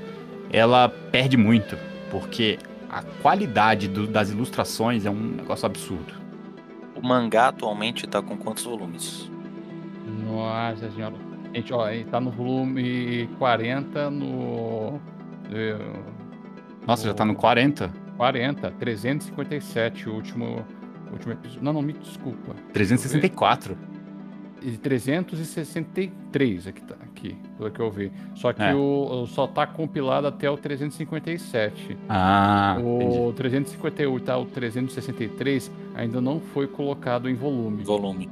ela 0.51 0.87
perde 0.87 1.35
muito, 1.35 1.77
porque 2.09 2.57
a 2.89 3.01
qualidade 3.21 3.89
do, 3.89 4.07
das 4.07 4.29
ilustrações 4.29 5.05
é 5.05 5.09
um 5.09 5.15
negócio 5.15 5.65
absurdo. 5.65 6.13
O 6.95 7.05
mangá 7.05 7.49
atualmente 7.49 8.07
tá 8.07 8.21
com 8.21 8.37
quantos 8.37 8.63
volumes? 8.63 9.29
Nossa 10.23 10.89
senhora. 10.91 11.15
Gente, 11.53 11.73
ó, 11.73 11.89
ele 11.89 12.05
tá 12.05 12.21
no 12.21 12.31
volume 12.31 13.29
40 13.37 14.09
no. 14.09 14.99
eh, 15.51 15.77
Nossa, 16.87 17.03
já 17.05 17.13
tá 17.13 17.25
no 17.25 17.35
40? 17.35 17.91
40, 18.17 18.71
357, 18.71 20.07
o 20.09 20.13
último, 20.13 20.65
o 21.09 21.13
último 21.13 21.33
episódio. 21.33 21.63
Não, 21.63 21.73
não, 21.73 21.81
me 21.81 21.93
desculpa. 21.93 22.53
364. 22.73 23.77
E 24.61 24.77
363 24.77 26.67
aqui, 26.67 26.81
tá, 26.81 26.95
aqui, 27.03 27.35
pelo 27.57 27.69
que 27.69 27.79
eu 27.79 27.91
vi. 27.91 28.11
Só 28.33 28.51
que 28.51 28.63
É. 28.63 28.73
o, 28.73 29.23
o- 29.23 29.27
só 29.27 29.45
tá 29.45 29.67
compilado 29.67 30.25
até 30.27 30.49
o 30.49 30.57
357. 30.57 31.95
Ah, 32.09 32.77
entendi. 32.79 33.19
o 33.19 33.33
358 33.33 34.23
tá, 34.25 34.37
o 34.37 34.45
363 34.45 35.71
ainda 35.93 36.19
não 36.19 36.39
foi 36.39 36.65
colocado 36.67 37.29
em 37.29 37.35
volume. 37.35 37.83
Volume. 37.83 38.29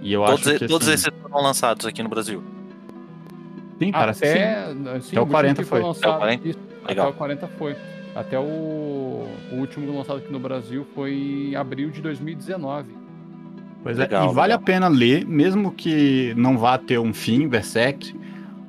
E 0.00 0.12
eu 0.12 0.24
Todos, 0.24 0.48
acho 0.48 0.58
que 0.58 0.66
todos 0.66 0.88
assim, 0.88 0.94
esses 0.94 1.20
foram 1.22 1.42
lançados 1.44 1.86
aqui 1.86 2.02
no 2.02 2.08
Brasil. 2.08 2.42
Sim, 3.78 3.92
parece 3.92 4.20
que 4.20 4.26
sim. 4.26 4.32
Até, 4.32 4.64
assim, 4.64 4.72
Até 4.76 4.90
o 4.90 4.94
último 5.22 5.26
40 5.26 5.62
que 5.62 5.68
foi. 5.68 5.80
lançado- 5.80 6.04
Até 6.06 6.16
o 6.16 6.18
40? 6.18 6.48
isso, 6.48 6.58
Legal. 6.86 7.06
Até 7.08 7.14
o 7.14 7.18
40 7.18 7.48
foi. 7.48 7.76
Até 8.14 8.38
o, 8.38 9.26
o 9.52 9.54
último 9.54 9.96
lançado 9.96 10.18
aqui 10.18 10.30
no 10.30 10.38
Brasil 10.38 10.86
foi 10.94 11.50
em 11.50 11.56
abril 11.56 11.90
de 11.90 12.02
2019. 12.02 12.94
Pois 13.82 13.98
é, 13.98 14.02
Legal, 14.02 14.30
e 14.30 14.34
vale 14.34 14.52
legal. 14.52 14.62
a 14.62 14.64
pena 14.64 14.88
ler, 14.88 15.26
mesmo 15.26 15.72
que 15.72 16.34
não 16.36 16.56
vá 16.56 16.78
ter 16.78 16.98
um 16.98 17.12
fim, 17.12 17.48
Berserk. 17.48 18.14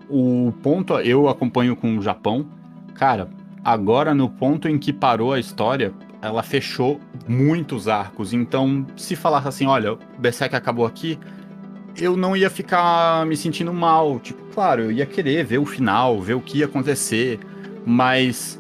O 0.10 0.54
ponto, 0.64 0.98
eu 1.00 1.28
acompanho 1.28 1.76
com 1.76 1.98
o 1.98 2.02
Japão. 2.02 2.46
Cara, 2.96 3.30
agora 3.64 4.14
no 4.14 4.30
ponto 4.30 4.68
em 4.68 4.78
que 4.78 4.92
parou 4.94 5.34
a 5.34 5.40
história, 5.40 5.94
ela 6.22 6.42
fechou 6.42 7.00
muitos 7.28 7.88
arcos. 7.88 8.34
Então, 8.34 8.86
se 8.96 9.16
falasse 9.16 9.48
assim, 9.48 9.68
olha, 9.68 9.94
o 9.94 10.00
Berserk 10.18 10.56
acabou 10.56 10.86
aqui, 10.86 11.20
eu 11.98 12.18
não 12.18 12.36
ia 12.36 12.50
ficar 12.50 13.26
me 13.26 13.36
sentindo 13.36 13.74
mal. 13.74 14.20
Tipo, 14.20 14.42
claro, 14.54 14.84
eu 14.84 14.92
ia 14.92 15.06
querer 15.06 15.44
ver 15.44 15.58
o 15.60 15.66
final, 15.66 16.20
ver 16.22 16.36
o 16.36 16.42
que 16.42 16.60
ia 16.60 16.66
acontecer. 16.66 17.40
Mas 17.86 18.60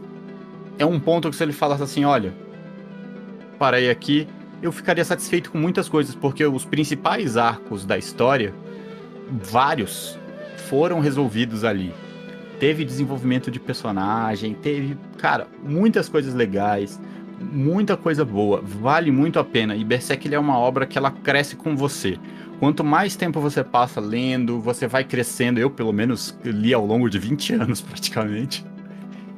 é 0.77 0.85
um 0.85 0.99
ponto 0.99 1.29
que 1.29 1.35
se 1.35 1.43
ele 1.43 1.53
falasse 1.53 1.83
assim, 1.83 2.03
olha, 2.03 2.33
parei 3.57 3.89
aqui, 3.89 4.27
eu 4.61 4.71
ficaria 4.71 5.03
satisfeito 5.03 5.51
com 5.51 5.57
muitas 5.57 5.89
coisas, 5.89 6.15
porque 6.15 6.45
os 6.45 6.65
principais 6.65 7.37
arcos 7.37 7.85
da 7.85 7.97
história, 7.97 8.53
vários, 9.29 10.17
foram 10.69 10.99
resolvidos 10.99 11.63
ali. 11.63 11.93
Teve 12.59 12.85
desenvolvimento 12.85 13.51
de 13.51 13.59
personagem, 13.59 14.53
teve, 14.53 14.97
cara, 15.17 15.47
muitas 15.61 16.07
coisas 16.07 16.33
legais, 16.33 16.99
muita 17.39 17.97
coisa 17.97 18.23
boa, 18.23 18.61
vale 18.61 19.11
muito 19.11 19.37
a 19.37 19.43
pena. 19.43 19.75
E 19.75 19.83
Berserk 19.83 20.27
ele 20.27 20.35
é 20.35 20.39
uma 20.39 20.57
obra 20.57 20.85
que 20.85 20.97
ela 20.97 21.11
cresce 21.11 21.55
com 21.55 21.75
você. 21.75 22.17
Quanto 22.59 22.83
mais 22.83 23.15
tempo 23.15 23.41
você 23.41 23.63
passa 23.63 23.99
lendo, 23.99 24.59
você 24.61 24.87
vai 24.87 25.03
crescendo. 25.03 25.59
Eu, 25.59 25.69
pelo 25.69 25.91
menos, 25.91 26.37
li 26.45 26.73
ao 26.73 26.85
longo 26.85 27.09
de 27.09 27.19
20 27.19 27.53
anos 27.59 27.81
praticamente. 27.81 28.65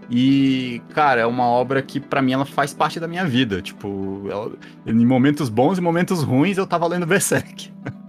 E, 0.09 0.81
cara, 0.93 1.21
é 1.21 1.25
uma 1.25 1.45
obra 1.45 1.81
que 1.81 1.99
pra 1.99 2.21
mim 2.21 2.33
ela 2.33 2.45
faz 2.45 2.73
parte 2.73 2.99
da 2.99 3.07
minha 3.07 3.25
vida. 3.25 3.61
Tipo, 3.61 4.27
ela- 4.29 4.55
em 4.85 5.05
momentos 5.05 5.49
bons 5.49 5.77
e 5.77 5.81
momentos 5.81 6.21
ruins 6.21 6.57
eu 6.57 6.67
tava 6.67 6.87
lendo 6.87 7.05
Berserk. 7.05 7.71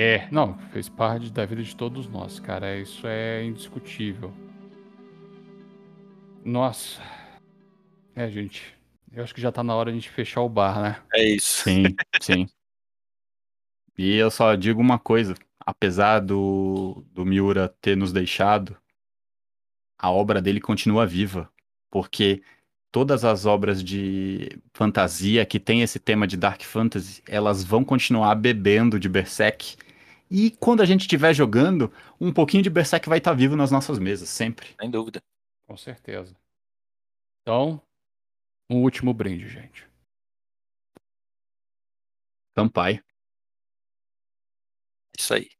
É, 0.00 0.28
não, 0.30 0.56
fez 0.70 0.88
parte 0.88 1.28
da 1.32 1.44
vida 1.44 1.60
de 1.60 1.74
todos 1.74 2.08
nós, 2.08 2.38
cara. 2.38 2.76
Isso 2.78 3.04
é 3.04 3.44
indiscutível. 3.44 4.32
Nossa. 6.44 7.02
É, 8.14 8.30
gente. 8.30 8.76
Eu 9.12 9.24
acho 9.24 9.34
que 9.34 9.40
já 9.40 9.50
tá 9.50 9.64
na 9.64 9.74
hora 9.74 9.90
de 9.90 9.98
a 9.98 10.00
gente 10.00 10.10
fechar 10.10 10.42
o 10.42 10.48
bar, 10.48 10.80
né? 10.80 10.96
É 11.12 11.28
isso. 11.28 11.64
Sim, 11.64 11.82
sim. 12.20 12.48
E 13.96 14.14
eu 14.14 14.30
só 14.30 14.54
digo 14.54 14.80
uma 14.80 15.00
coisa: 15.00 15.34
apesar 15.66 16.20
do, 16.20 17.04
do 17.12 17.26
Miura 17.26 17.68
ter 17.80 17.96
nos 17.96 18.12
deixado, 18.12 18.76
a 19.98 20.10
obra 20.10 20.40
dele 20.40 20.60
continua 20.60 21.06
viva. 21.06 21.50
Porque 21.90 22.42
todas 22.92 23.24
as 23.24 23.46
obras 23.46 23.82
de 23.82 24.48
fantasia 24.72 25.44
que 25.44 25.58
tem 25.60 25.82
esse 25.82 25.98
tema 25.98 26.26
de 26.26 26.36
Dark 26.36 26.62
Fantasy, 26.62 27.22
elas 27.26 27.64
vão 27.64 27.84
continuar 27.84 28.34
bebendo 28.34 28.98
de 28.98 29.08
Berserk. 29.08 29.76
E 30.30 30.50
quando 30.52 30.82
a 30.82 30.86
gente 30.86 31.02
estiver 31.02 31.34
jogando, 31.34 31.92
um 32.20 32.32
pouquinho 32.32 32.62
de 32.62 32.70
Berserk 32.70 33.08
vai 33.08 33.18
estar 33.18 33.32
vivo 33.32 33.56
nas 33.56 33.70
nossas 33.70 33.98
mesas, 33.98 34.28
sempre. 34.28 34.68
Sem 34.80 34.90
dúvida. 34.90 35.22
Com 35.66 35.76
certeza. 35.76 36.36
Então, 37.42 37.80
um 38.70 38.82
último 38.82 39.12
brinde, 39.14 39.48
gente. 39.48 39.86
Campai. 42.54 43.00
Isso 45.16 45.34
aí.「 45.34 45.57